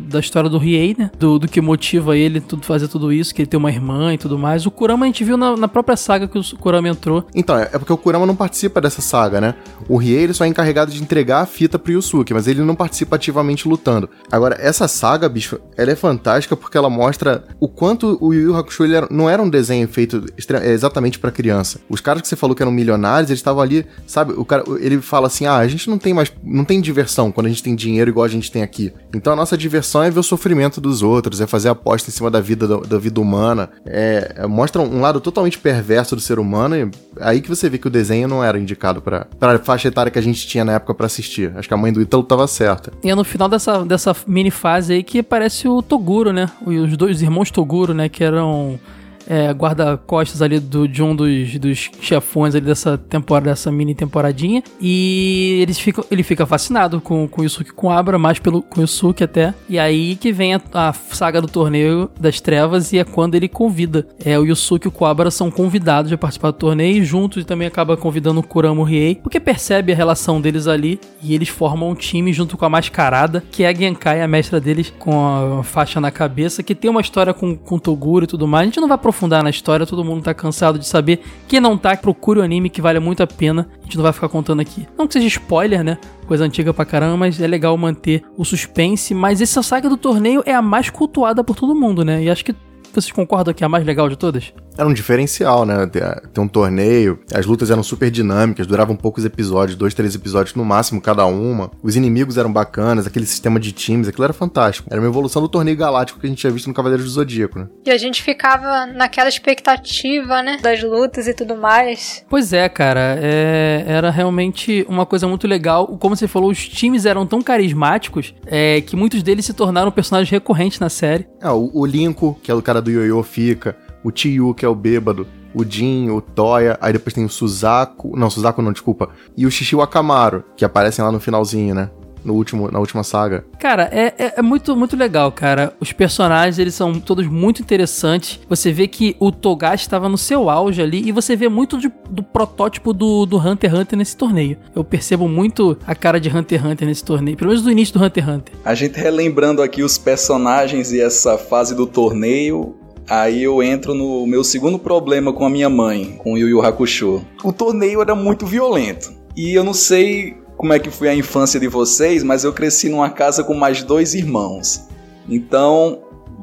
da 0.00 0.20
história 0.20 0.50
do 0.50 0.58
Riei, 0.58 0.94
né, 0.98 1.10
do, 1.18 1.38
do 1.38 1.48
que 1.48 1.60
motiva 1.60 2.16
ele 2.16 2.40
tudo 2.40 2.64
fazer 2.64 2.88
tudo 2.88 3.12
isso, 3.12 3.34
que 3.34 3.42
ele 3.42 3.46
tem 3.46 3.58
uma 3.58 3.70
irmã 3.70 4.12
e 4.12 4.18
tudo 4.18 4.38
mais. 4.38 4.66
O 4.66 4.70
Kurama 4.70 5.04
a 5.04 5.06
gente 5.06 5.24
viu 5.24 5.36
na, 5.36 5.56
na 5.56 5.68
própria 5.68 5.96
saga 5.96 6.26
que 6.26 6.38
o 6.38 6.42
Kurama 6.58 6.88
entrou. 6.88 7.24
Então, 7.34 7.56
é 7.56 7.76
é 7.76 7.78
porque 7.78 7.92
o 7.92 7.96
Kurama 7.96 8.26
não 8.26 8.34
participa 8.34 8.80
dessa 8.80 9.00
saga, 9.00 9.40
né? 9.40 9.54
O 9.88 9.96
Riei 9.96 10.24
ele 10.24 10.34
só 10.34 10.44
é 10.44 10.48
encarregado 10.48 10.90
de 10.90 11.00
entregar 11.00 11.42
a 11.42 11.46
fita 11.46 11.78
pro 11.78 11.92
Yusuke, 11.92 12.34
mas 12.34 12.48
ele 12.48 12.62
não 12.62 12.74
participa 12.74 13.16
ativamente 13.16 13.68
lutando. 13.68 14.08
Agora, 14.32 14.56
essa 14.58 14.88
saga, 14.88 15.15
bicho, 15.28 15.58
ela 15.76 15.90
é 15.90 15.96
fantástica 15.96 16.56
porque 16.56 16.76
ela 16.76 16.90
mostra 16.90 17.44
o 17.60 17.68
quanto 17.68 18.18
o 18.20 18.32
Yu 18.34 18.42
Yu 18.50 18.56
Hakusho 18.56 18.84
era- 18.84 19.08
não 19.10 19.28
era 19.30 19.42
um 19.42 19.48
desenho 19.48 19.86
feito 19.88 20.24
é, 20.62 20.70
exatamente 20.72 21.18
pra 21.18 21.30
criança. 21.30 21.80
Os 21.88 22.00
caras 22.00 22.22
que 22.22 22.28
você 22.28 22.36
falou 22.36 22.54
que 22.54 22.62
eram 22.62 22.72
milionários, 22.72 23.30
eles 23.30 23.38
estavam 23.40 23.62
ali, 23.62 23.86
sabe? 24.06 24.32
O 24.36 24.44
cara, 24.44 24.64
ele 24.80 25.00
fala 25.00 25.26
assim: 25.26 25.46
"Ah, 25.46 25.56
a 25.56 25.66
gente 25.68 25.88
não 25.88 25.98
tem 25.98 26.12
mais, 26.12 26.32
não 26.44 26.64
tem 26.64 26.80
diversão 26.80 27.32
quando 27.32 27.46
a 27.46 27.48
gente 27.48 27.62
tem 27.62 27.74
dinheiro 27.74 28.10
igual 28.10 28.24
a 28.24 28.28
gente 28.28 28.50
tem 28.52 28.62
aqui. 28.62 28.92
Então 29.14 29.32
a 29.32 29.36
nossa 29.36 29.56
diversão 29.56 30.02
é 30.02 30.10
ver 30.10 30.20
o 30.20 30.22
sofrimento 30.22 30.80
dos 30.80 31.02
outros, 31.02 31.40
é 31.40 31.46
fazer 31.46 31.68
aposta 31.68 32.10
em 32.10 32.12
cima 32.12 32.30
da 32.30 32.40
vida 32.40 32.66
da, 32.68 32.76
da 32.78 32.98
vida 32.98 33.20
humana. 33.20 33.70
É, 33.84 34.34
é- 34.36 34.46
mostra 34.46 34.80
um 34.82 35.00
lado 35.00 35.20
totalmente 35.20 35.58
perverso 35.58 36.14
do 36.14 36.20
ser 36.22 36.38
humano 36.38 36.76
e 36.76 36.90
aí 37.20 37.40
que 37.40 37.48
você 37.48 37.68
vê 37.68 37.78
que 37.78 37.86
o 37.86 37.90
desenho 37.90 38.28
não 38.28 38.42
era 38.44 38.58
indicado 38.58 39.00
pra 39.02 39.26
para 39.38 39.58
faixa 39.58 39.88
etária 39.88 40.10
que 40.10 40.18
a 40.18 40.22
gente 40.22 40.46
tinha 40.46 40.64
na 40.64 40.72
época 40.74 40.94
pra 40.94 41.06
assistir. 41.06 41.52
Acho 41.56 41.68
que 41.68 41.74
a 41.74 41.76
mãe 41.76 41.92
do 41.92 42.00
Ítalo 42.00 42.22
tava 42.22 42.46
certa. 42.46 42.92
E 43.02 43.10
é 43.10 43.14
no 43.14 43.24
final 43.24 43.48
dessa, 43.48 43.84
dessa 43.84 44.14
mini 44.26 44.50
fase 44.50 44.92
aí 44.94 45.02
que 45.06 45.20
aparece 45.20 45.68
o 45.68 45.80
Toguro, 45.80 46.32
né? 46.32 46.50
Os 46.66 46.96
dois 46.96 47.22
irmãos 47.22 47.50
Toguro, 47.50 47.94
né? 47.94 48.08
Que 48.08 48.24
eram 48.24 48.78
é, 49.26 49.52
guarda-costas 49.52 50.40
ali 50.42 50.58
do, 50.60 50.86
de 50.86 51.02
um 51.02 51.14
dos, 51.14 51.58
dos 51.58 51.90
chefões 52.00 52.54
ali 52.54 52.64
dessa 52.64 52.96
temporada, 52.96 53.50
dessa 53.50 53.70
mini 53.70 53.94
temporadinha. 53.94 54.62
E 54.80 55.58
eles 55.62 55.78
ficam, 55.78 56.04
ele 56.10 56.22
fica 56.22 56.46
fascinado 56.46 57.00
com, 57.00 57.26
com 57.28 57.40
o 57.40 57.44
Yusuke 57.44 57.72
com 57.72 57.90
Abra, 57.90 58.18
mais 58.18 58.38
pelo 58.38 58.62
com 58.62 58.80
o 58.80 58.82
Yusuke 58.82 59.24
até. 59.24 59.54
E 59.68 59.78
aí 59.78 60.16
que 60.16 60.32
vem 60.32 60.54
a, 60.54 60.60
a 60.72 60.92
saga 60.92 61.40
do 61.40 61.48
torneio 61.48 62.10
das 62.18 62.40
trevas 62.40 62.92
e 62.92 62.98
é 62.98 63.04
quando 63.04 63.34
ele 63.34 63.48
convida. 63.48 64.06
É, 64.24 64.38
o 64.38 64.44
Yusuke 64.44 64.86
e 64.86 64.88
o 64.88 64.92
Kuwabara 64.92 65.30
são 65.30 65.50
convidados 65.50 66.12
a 66.12 66.18
participar 66.18 66.50
do 66.50 66.58
torneio 66.58 67.02
e 67.02 67.04
juntos 67.04 67.44
também 67.44 67.66
acaba 67.66 67.96
convidando 67.96 68.40
o 68.40 68.42
Kurama 68.42 68.80
e 68.80 68.82
o 68.82 68.84
Riei, 68.84 69.14
porque 69.16 69.40
percebe 69.40 69.92
a 69.92 69.96
relação 69.96 70.40
deles 70.40 70.66
ali 70.66 71.00
e 71.22 71.34
eles 71.34 71.48
formam 71.48 71.90
um 71.90 71.94
time 71.94 72.32
junto 72.32 72.56
com 72.56 72.64
a 72.64 72.68
mascarada, 72.68 73.42
que 73.50 73.64
é 73.64 73.68
a 73.68 73.74
Genkai, 73.74 74.22
a 74.22 74.28
mestra 74.28 74.60
deles, 74.60 74.92
com 74.98 75.58
a 75.58 75.62
faixa 75.62 76.00
na 76.00 76.10
cabeça, 76.10 76.62
que 76.62 76.74
tem 76.74 76.90
uma 76.90 77.00
história 77.00 77.32
com, 77.32 77.56
com 77.56 77.78
Toguro 77.78 78.24
e 78.24 78.28
tudo 78.28 78.46
mais. 78.46 78.62
A 78.62 78.66
gente 78.66 78.80
não 78.80 78.88
vai 78.88 78.98
aprofundar 79.16 79.42
na 79.42 79.50
história, 79.50 79.86
todo 79.86 80.04
mundo 80.04 80.22
tá 80.22 80.34
cansado 80.34 80.78
de 80.78 80.86
saber. 80.86 81.20
Quem 81.48 81.58
não 81.58 81.76
tá, 81.76 81.96
procure 81.96 82.40
o 82.40 82.42
anime 82.42 82.68
que 82.68 82.82
vale 82.82 83.00
muito 83.00 83.22
a 83.22 83.26
pena. 83.26 83.68
A 83.80 83.84
gente 83.84 83.96
não 83.96 84.02
vai 84.02 84.12
ficar 84.12 84.28
contando 84.28 84.60
aqui. 84.60 84.86
Não 84.96 85.06
que 85.06 85.14
seja 85.14 85.26
spoiler, 85.26 85.82
né? 85.82 85.98
Coisa 86.26 86.44
antiga 86.44 86.72
pra 86.74 86.84
caramba, 86.84 87.16
mas 87.16 87.40
é 87.40 87.46
legal 87.46 87.76
manter 87.76 88.22
o 88.36 88.44
suspense. 88.44 89.14
Mas 89.14 89.40
essa 89.40 89.62
saga 89.62 89.88
do 89.88 89.96
torneio 89.96 90.42
é 90.44 90.54
a 90.54 90.62
mais 90.62 90.90
cultuada 90.90 91.42
por 91.42 91.56
todo 91.56 91.74
mundo, 91.74 92.04
né? 92.04 92.22
E 92.22 92.30
acho 92.30 92.44
que 92.44 92.54
vocês 92.92 93.10
concordam 93.10 93.54
que 93.54 93.64
é 93.64 93.66
a 93.66 93.68
mais 93.68 93.84
legal 93.84 94.08
de 94.08 94.16
todas? 94.16 94.52
Era 94.76 94.88
um 94.88 94.92
diferencial, 94.92 95.64
né? 95.64 95.86
Ter, 95.86 96.40
um 96.40 96.48
torneio, 96.48 97.18
as 97.34 97.46
lutas 97.46 97.70
eram 97.70 97.82
super 97.82 98.10
dinâmicas, 98.10 98.66
duravam 98.66 98.94
poucos 98.94 99.24
episódios, 99.24 99.76
dois, 99.76 99.94
três 99.94 100.14
episódios 100.14 100.54
no 100.54 100.64
máximo 100.64 101.00
cada 101.00 101.24
uma. 101.26 101.70
Os 101.82 101.96
inimigos 101.96 102.36
eram 102.36 102.52
bacanas, 102.52 103.06
aquele 103.06 103.26
sistema 103.26 103.58
de 103.58 103.72
times, 103.72 104.08
aquilo 104.08 104.24
era 104.24 104.32
fantástico. 104.32 104.88
Era 104.90 105.00
uma 105.00 105.08
evolução 105.08 105.40
do 105.40 105.48
torneio 105.48 105.76
galáctico 105.76 106.20
que 106.20 106.26
a 106.26 106.28
gente 106.28 106.38
tinha 106.38 106.52
visto 106.52 106.66
no 106.66 106.74
Cavaleiros 106.74 107.06
do 107.06 107.10
Zodíaco, 107.10 107.58
né? 107.58 107.68
E 107.84 107.90
a 107.90 107.96
gente 107.96 108.22
ficava 108.22 108.86
naquela 108.86 109.28
expectativa, 109.28 110.42
né? 110.42 110.58
Das 110.60 110.82
lutas 110.82 111.26
e 111.26 111.34
tudo 111.34 111.56
mais. 111.56 112.24
Pois 112.28 112.52
é, 112.52 112.68
cara. 112.68 113.18
É, 113.18 113.84
era 113.86 114.10
realmente 114.10 114.84
uma 114.88 115.06
coisa 115.06 115.26
muito 115.26 115.46
legal. 115.46 115.86
Como 115.98 116.14
você 116.14 116.28
falou, 116.28 116.50
os 116.50 116.68
times 116.68 117.06
eram 117.06 117.26
tão 117.26 117.40
carismáticos 117.40 118.34
é, 118.46 118.80
que 118.80 118.94
muitos 118.96 119.22
deles 119.22 119.46
se 119.46 119.54
tornaram 119.54 119.90
personagens 119.90 120.30
recorrentes 120.30 120.78
na 120.78 120.88
série. 120.88 121.26
É, 121.40 121.48
o, 121.50 121.70
o 121.72 121.86
Linko, 121.86 122.38
que 122.42 122.50
é 122.50 122.54
o 122.54 122.62
cara 122.62 122.82
do 122.82 122.90
Yoyo, 122.90 123.22
fica. 123.22 123.76
O 124.06 124.12
Chiyu, 124.14 124.54
que 124.54 124.64
é 124.64 124.68
o 124.68 124.74
bêbado. 124.74 125.26
O 125.52 125.64
Jin, 125.64 126.10
o 126.10 126.20
Toya. 126.20 126.78
Aí 126.80 126.92
depois 126.92 127.12
tem 127.12 127.24
o 127.24 127.28
Suzaku. 127.28 128.16
Não, 128.16 128.30
Suzaku 128.30 128.62
não, 128.62 128.70
desculpa. 128.70 129.08
E 129.36 129.44
o 129.44 129.50
Shishi 129.50 129.74
Akamaru, 129.80 130.44
que 130.56 130.64
aparecem 130.64 131.04
lá 131.04 131.10
no 131.10 131.18
finalzinho, 131.18 131.74
né? 131.74 131.90
No 132.24 132.34
último, 132.34 132.70
na 132.70 132.78
última 132.78 133.02
saga. 133.02 133.44
Cara, 133.58 133.88
é, 133.92 134.14
é, 134.16 134.34
é, 134.36 134.42
muito, 134.42 134.76
muito 134.76 134.96
legal, 134.96 135.32
cara. 135.32 135.72
Os 135.80 135.92
personagens, 135.92 136.56
eles 136.58 136.74
são 136.74 137.00
todos 137.00 137.26
muito 137.26 137.62
interessantes. 137.62 138.38
Você 138.48 138.72
vê 138.72 138.86
que 138.86 139.16
o 139.18 139.32
Togashi 139.32 139.82
estava 139.82 140.08
no 140.08 140.18
seu 140.18 140.48
auge 140.48 140.80
ali 140.80 141.08
e 141.08 141.10
você 141.10 141.34
vê 141.34 141.48
muito 141.48 141.76
de, 141.76 141.90
do 142.08 142.22
protótipo 142.22 142.92
do, 142.92 143.26
do 143.26 143.38
Hunter 143.38 143.70
x 143.70 143.80
Hunter 143.80 143.98
nesse 143.98 144.16
torneio. 144.16 144.56
Eu 144.72 144.84
percebo 144.84 145.26
muito 145.28 145.76
a 145.84 145.96
cara 145.96 146.20
de 146.20 146.28
Hunter 146.28 146.60
x 146.60 146.70
Hunter 146.70 146.86
nesse 146.86 147.04
torneio, 147.04 147.36
pelo 147.36 147.48
menos 147.48 147.64
do 147.64 147.72
início 147.72 147.98
do 147.98 148.04
Hunter 148.04 148.22
x 148.24 148.34
Hunter. 148.34 148.54
A 148.64 148.74
gente 148.74 149.00
relembrando 149.00 149.62
aqui 149.62 149.82
os 149.82 149.98
personagens 149.98 150.92
e 150.92 151.00
essa 151.00 151.36
fase 151.36 151.74
do 151.74 151.86
torneio, 151.86 152.76
Aí 153.08 153.42
eu 153.42 153.62
entro 153.62 153.94
no 153.94 154.26
meu 154.26 154.42
segundo 154.42 154.78
problema 154.78 155.32
com 155.32 155.46
a 155.46 155.50
minha 155.50 155.70
mãe, 155.70 156.16
com 156.18 156.32
o 156.32 156.38
Yu 156.38 156.48
Yu 156.48 156.62
Hakusho. 156.62 157.24
O 157.44 157.52
torneio 157.52 158.00
era 158.00 158.14
muito 158.14 158.44
violento. 158.44 159.12
E 159.36 159.54
eu 159.54 159.62
não 159.62 159.74
sei 159.74 160.36
como 160.56 160.72
é 160.72 160.78
que 160.78 160.90
foi 160.90 161.08
a 161.08 161.14
infância 161.14 161.60
de 161.60 161.68
vocês, 161.68 162.24
mas 162.24 162.42
eu 162.42 162.52
cresci 162.52 162.88
numa 162.88 163.10
casa 163.10 163.44
com 163.44 163.54
mais 163.54 163.82
dois 163.82 164.14
irmãos. 164.14 164.88
Então, 165.28 166.00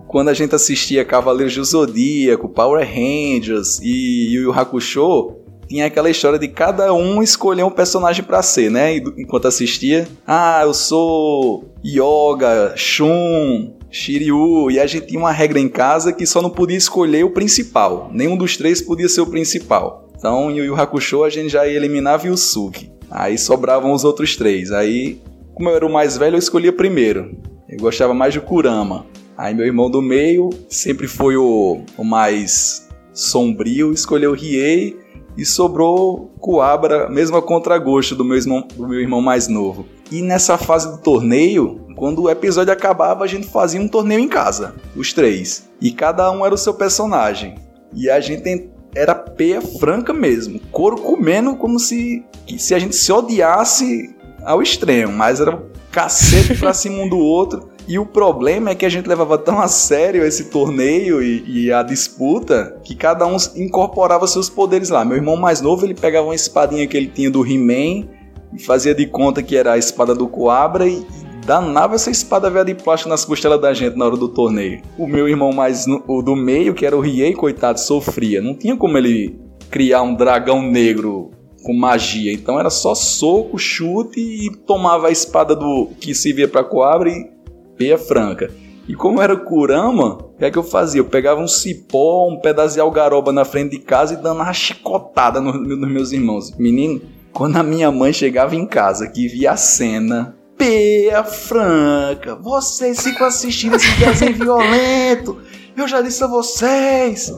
quando 0.08 0.30
a 0.30 0.34
gente 0.34 0.56
assistia 0.56 1.04
Cavaleiros 1.04 1.56
do 1.56 1.66
Zodíaco, 1.66 2.48
Power 2.48 2.88
Rangers 2.88 3.80
e 3.82 4.34
Yu 4.34 4.44
Yu 4.44 4.54
Hakusho, 4.54 5.36
tinha 5.68 5.88
aquela 5.88 6.10
história 6.10 6.38
de 6.38 6.48
cada 6.48 6.94
um 6.94 7.24
escolher 7.24 7.64
um 7.64 7.72
personagem 7.72 8.24
para 8.24 8.42
ser, 8.44 8.70
né? 8.70 8.96
Enquanto 9.18 9.48
assistia, 9.48 10.08
ah, 10.28 10.62
eu 10.64 10.74
sou 10.74 11.74
Yoga, 11.84 12.74
Shun, 12.76 13.74
Shiryu, 13.94 14.72
e 14.72 14.80
a 14.80 14.88
gente 14.88 15.06
tinha 15.06 15.20
uma 15.20 15.32
regra 15.32 15.60
em 15.60 15.70
casa 15.70 16.12
que 16.12 16.26
só 16.26 16.42
não 16.42 16.50
podia 16.50 16.76
escolher 16.76 17.24
o 17.24 17.30
principal. 17.30 18.10
Nenhum 18.12 18.36
dos 18.36 18.58
três 18.58 18.82
podia 18.82 19.08
ser 19.08 19.22
o 19.22 19.28
principal. 19.28 20.10
Então, 20.18 20.50
em 20.50 20.58
Yu 20.58 20.66
Yu 20.66 20.76
Hakusho 20.76 21.24
a 21.24 21.30
gente 21.30 21.50
já 21.50 21.68
eliminava 21.68 22.26
Yusuke. 22.26 22.92
Aí 23.12 23.38
sobravam 23.38 23.94
os 23.94 24.04
outros 24.04 24.36
três. 24.36 24.72
Aí, 24.72 25.22
como 25.54 25.70
eu 25.70 25.76
era 25.76 25.86
o 25.86 25.94
mais 25.94 26.18
velho, 26.18 26.34
eu 26.36 26.40
escolhia 26.40 26.74
primeiro. 26.74 27.38
Eu 27.70 27.78
gostava 27.78 28.16
mais 28.16 28.34
de 28.34 28.42
Kurama. 28.42 29.06
Aí 29.38 29.54
meu 29.54 29.66
irmão 29.66 29.92
do 29.92 30.02
meio 30.02 30.50
sempre 30.68 31.08
foi 31.08 31.38
o, 31.38 31.82
o 31.96 32.04
mais 32.04 32.90
sombrio, 33.14 33.94
escolheu 33.94 34.34
Riei 34.34 34.98
e 35.38 35.46
sobrou 35.46 36.32
Kuabra, 36.40 37.10
mesmo 37.10 37.38
a 37.38 37.42
contragosto 37.42 38.16
do 38.16 38.24
do 38.24 38.88
meu 38.88 39.00
irmão 39.00 39.22
mais 39.22 39.48
novo. 39.48 39.86
E 40.14 40.22
nessa 40.22 40.60
fase 40.60 40.92
do 40.92 41.00
torneio, 41.00 41.88
quando 41.96 42.22
o 42.22 42.30
episódio 42.30 42.72
acabava, 42.72 43.24
a 43.24 43.28
gente 43.28 43.48
fazia 43.48 43.82
um 43.82 43.88
torneio 43.88 44.20
em 44.20 44.28
casa, 44.28 44.76
os 44.96 45.12
três. 45.12 45.68
E 45.82 45.90
cada 45.90 46.30
um 46.30 46.46
era 46.46 46.54
o 46.54 46.58
seu 46.58 46.76
personagem. 46.76 47.56
E 47.96 48.08
a 48.12 48.20
gente 48.20 48.70
era 48.94 49.16
peia 49.16 49.60
franca 49.60 50.14
mesmo, 50.14 50.60
couro 50.72 50.98
comendo 50.98 51.56
como 51.56 51.80
se, 51.80 52.24
se 52.60 52.76
a 52.76 52.80
gente 52.80 52.96
se 52.96 53.12
odiasse 53.12 54.16
ao 54.46 54.62
extremo, 54.62 55.12
mas 55.12 55.42
era 55.42 55.60
cacete 55.92 56.54
pra 56.60 56.76
cima 56.76 57.02
um 57.02 57.10
do 57.10 57.18
outro. 57.18 57.70
E 57.88 57.98
o 57.98 58.06
problema 58.06 58.70
é 58.70 58.76
que 58.76 58.86
a 58.86 58.90
gente 58.90 59.10
levava 59.10 59.36
tão 59.40 59.60
a 59.60 59.68
sério 59.68 60.24
esse 60.24 60.46
torneio 60.46 61.24
e, 61.24 61.66
e, 61.66 61.74
a 61.74 61.82
disputa 61.82 62.80
que 62.84 62.96
cada 62.96 63.26
um 63.26 63.36
incorporava 63.56 64.28
seus 64.28 64.48
poderes 64.48 64.90
lá. 64.90 65.04
Meu 65.04 65.18
irmão 65.18 65.36
mais 65.36 65.60
novo, 65.60 65.84
ele 65.88 65.96
pegava 65.96 66.28
uma 66.28 66.36
espadinha 66.36 66.86
que 66.86 66.96
ele 66.96 67.08
tinha 67.08 67.32
do 67.32 67.44
He-Man 67.44 68.22
fazia 68.60 68.94
de 68.94 69.06
conta 69.08 69.42
que 69.42 69.56
era 69.56 69.74
a 69.74 69.78
espada 69.78 70.14
do 70.14 70.28
Coabra 70.28 70.88
e 70.88 71.06
danava 71.46 71.96
essa 71.96 72.10
espada 72.10 72.50
velha 72.50 72.66
de 72.66 72.76
plástico 72.76 73.10
nas 73.10 73.26
costelas 73.26 73.60
da 73.60 73.74
gente 73.74 73.98
na 73.98 74.06
hora 74.06 74.18
do 74.18 74.30
torneio. 74.30 74.82
O 74.98 75.08
meu 75.08 75.28
irmão 75.28 75.52
mais 75.52 75.86
o 76.08 76.22
do 76.22 76.36
meio, 76.36 76.74
que 76.74 76.86
era 76.86 76.96
o 76.96 77.02
Riei, 77.02 77.34
coitado, 77.34 77.80
sofria. 77.80 78.42
Não 78.42 78.56
tinha 78.56 78.78
como 78.78 78.98
ele 78.98 79.40
criar 79.70 80.02
um 80.04 80.16
dragão 80.16 80.62
negro 80.62 81.32
com 81.64 81.74
magia. 81.74 82.32
Então 82.32 82.60
era 82.60 82.70
só 82.70 82.94
soco, 82.94 83.58
chute 83.58 84.20
e 84.20 84.52
tomava 84.66 85.08
a 85.08 85.12
espada 85.12 85.56
do 85.56 85.90
que 86.00 86.14
se 86.14 86.32
via 86.34 86.48
para 86.48 86.64
Coabra 86.64 87.10
e 87.10 87.32
peia 87.78 87.98
franca. 87.98 88.52
E 88.88 88.94
como 88.94 89.22
era 89.22 89.36
Kurama, 89.36 90.16
o 90.16 90.38
que 90.38 90.46
é 90.46 90.52
que 90.52 90.58
eu 90.58 90.64
fazia? 90.64 91.00
Eu 91.00 91.06
pegava 91.06 91.40
um 91.40 91.48
cipó, 91.48 92.28
um 92.28 92.40
pedaço 92.40 92.76
de 92.76 92.82
algaroba 92.82 93.32
na 93.32 93.46
frente 93.46 93.72
de 93.72 93.80
casa 93.80 94.14
e 94.14 94.18
dando 94.18 94.42
uma 94.42 94.52
chicotada 94.52 95.40
nos 95.40 95.56
no, 95.56 95.78
no 95.78 95.88
meus 95.88 96.12
irmãos. 96.12 96.52
Menino, 96.58 97.02
quando 97.34 97.58
a 97.58 97.64
minha 97.64 97.92
mãe 97.92 98.14
chegava 98.14 98.56
em 98.56 98.66
casa, 98.66 99.08
que 99.08 99.28
via 99.28 99.52
a 99.52 99.58
cena, 99.58 100.36
peia 100.56 101.24
franca, 101.24 102.36
vocês 102.36 103.02
ficam 103.04 103.26
assistindo 103.26 103.76
esse 103.76 104.00
desenho 104.00 104.36
violento, 104.36 105.42
eu 105.76 105.88
já 105.88 106.02
disse 106.02 106.24
a 106.24 106.28
vocês. 106.28 107.34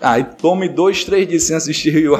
Aí 0.00 0.24
tome 0.24 0.68
dois, 0.68 1.04
três 1.04 1.26
dias 1.26 1.44
sem 1.44 1.56
assistir 1.56 1.94
o 1.94 1.98
Yu 1.98 2.14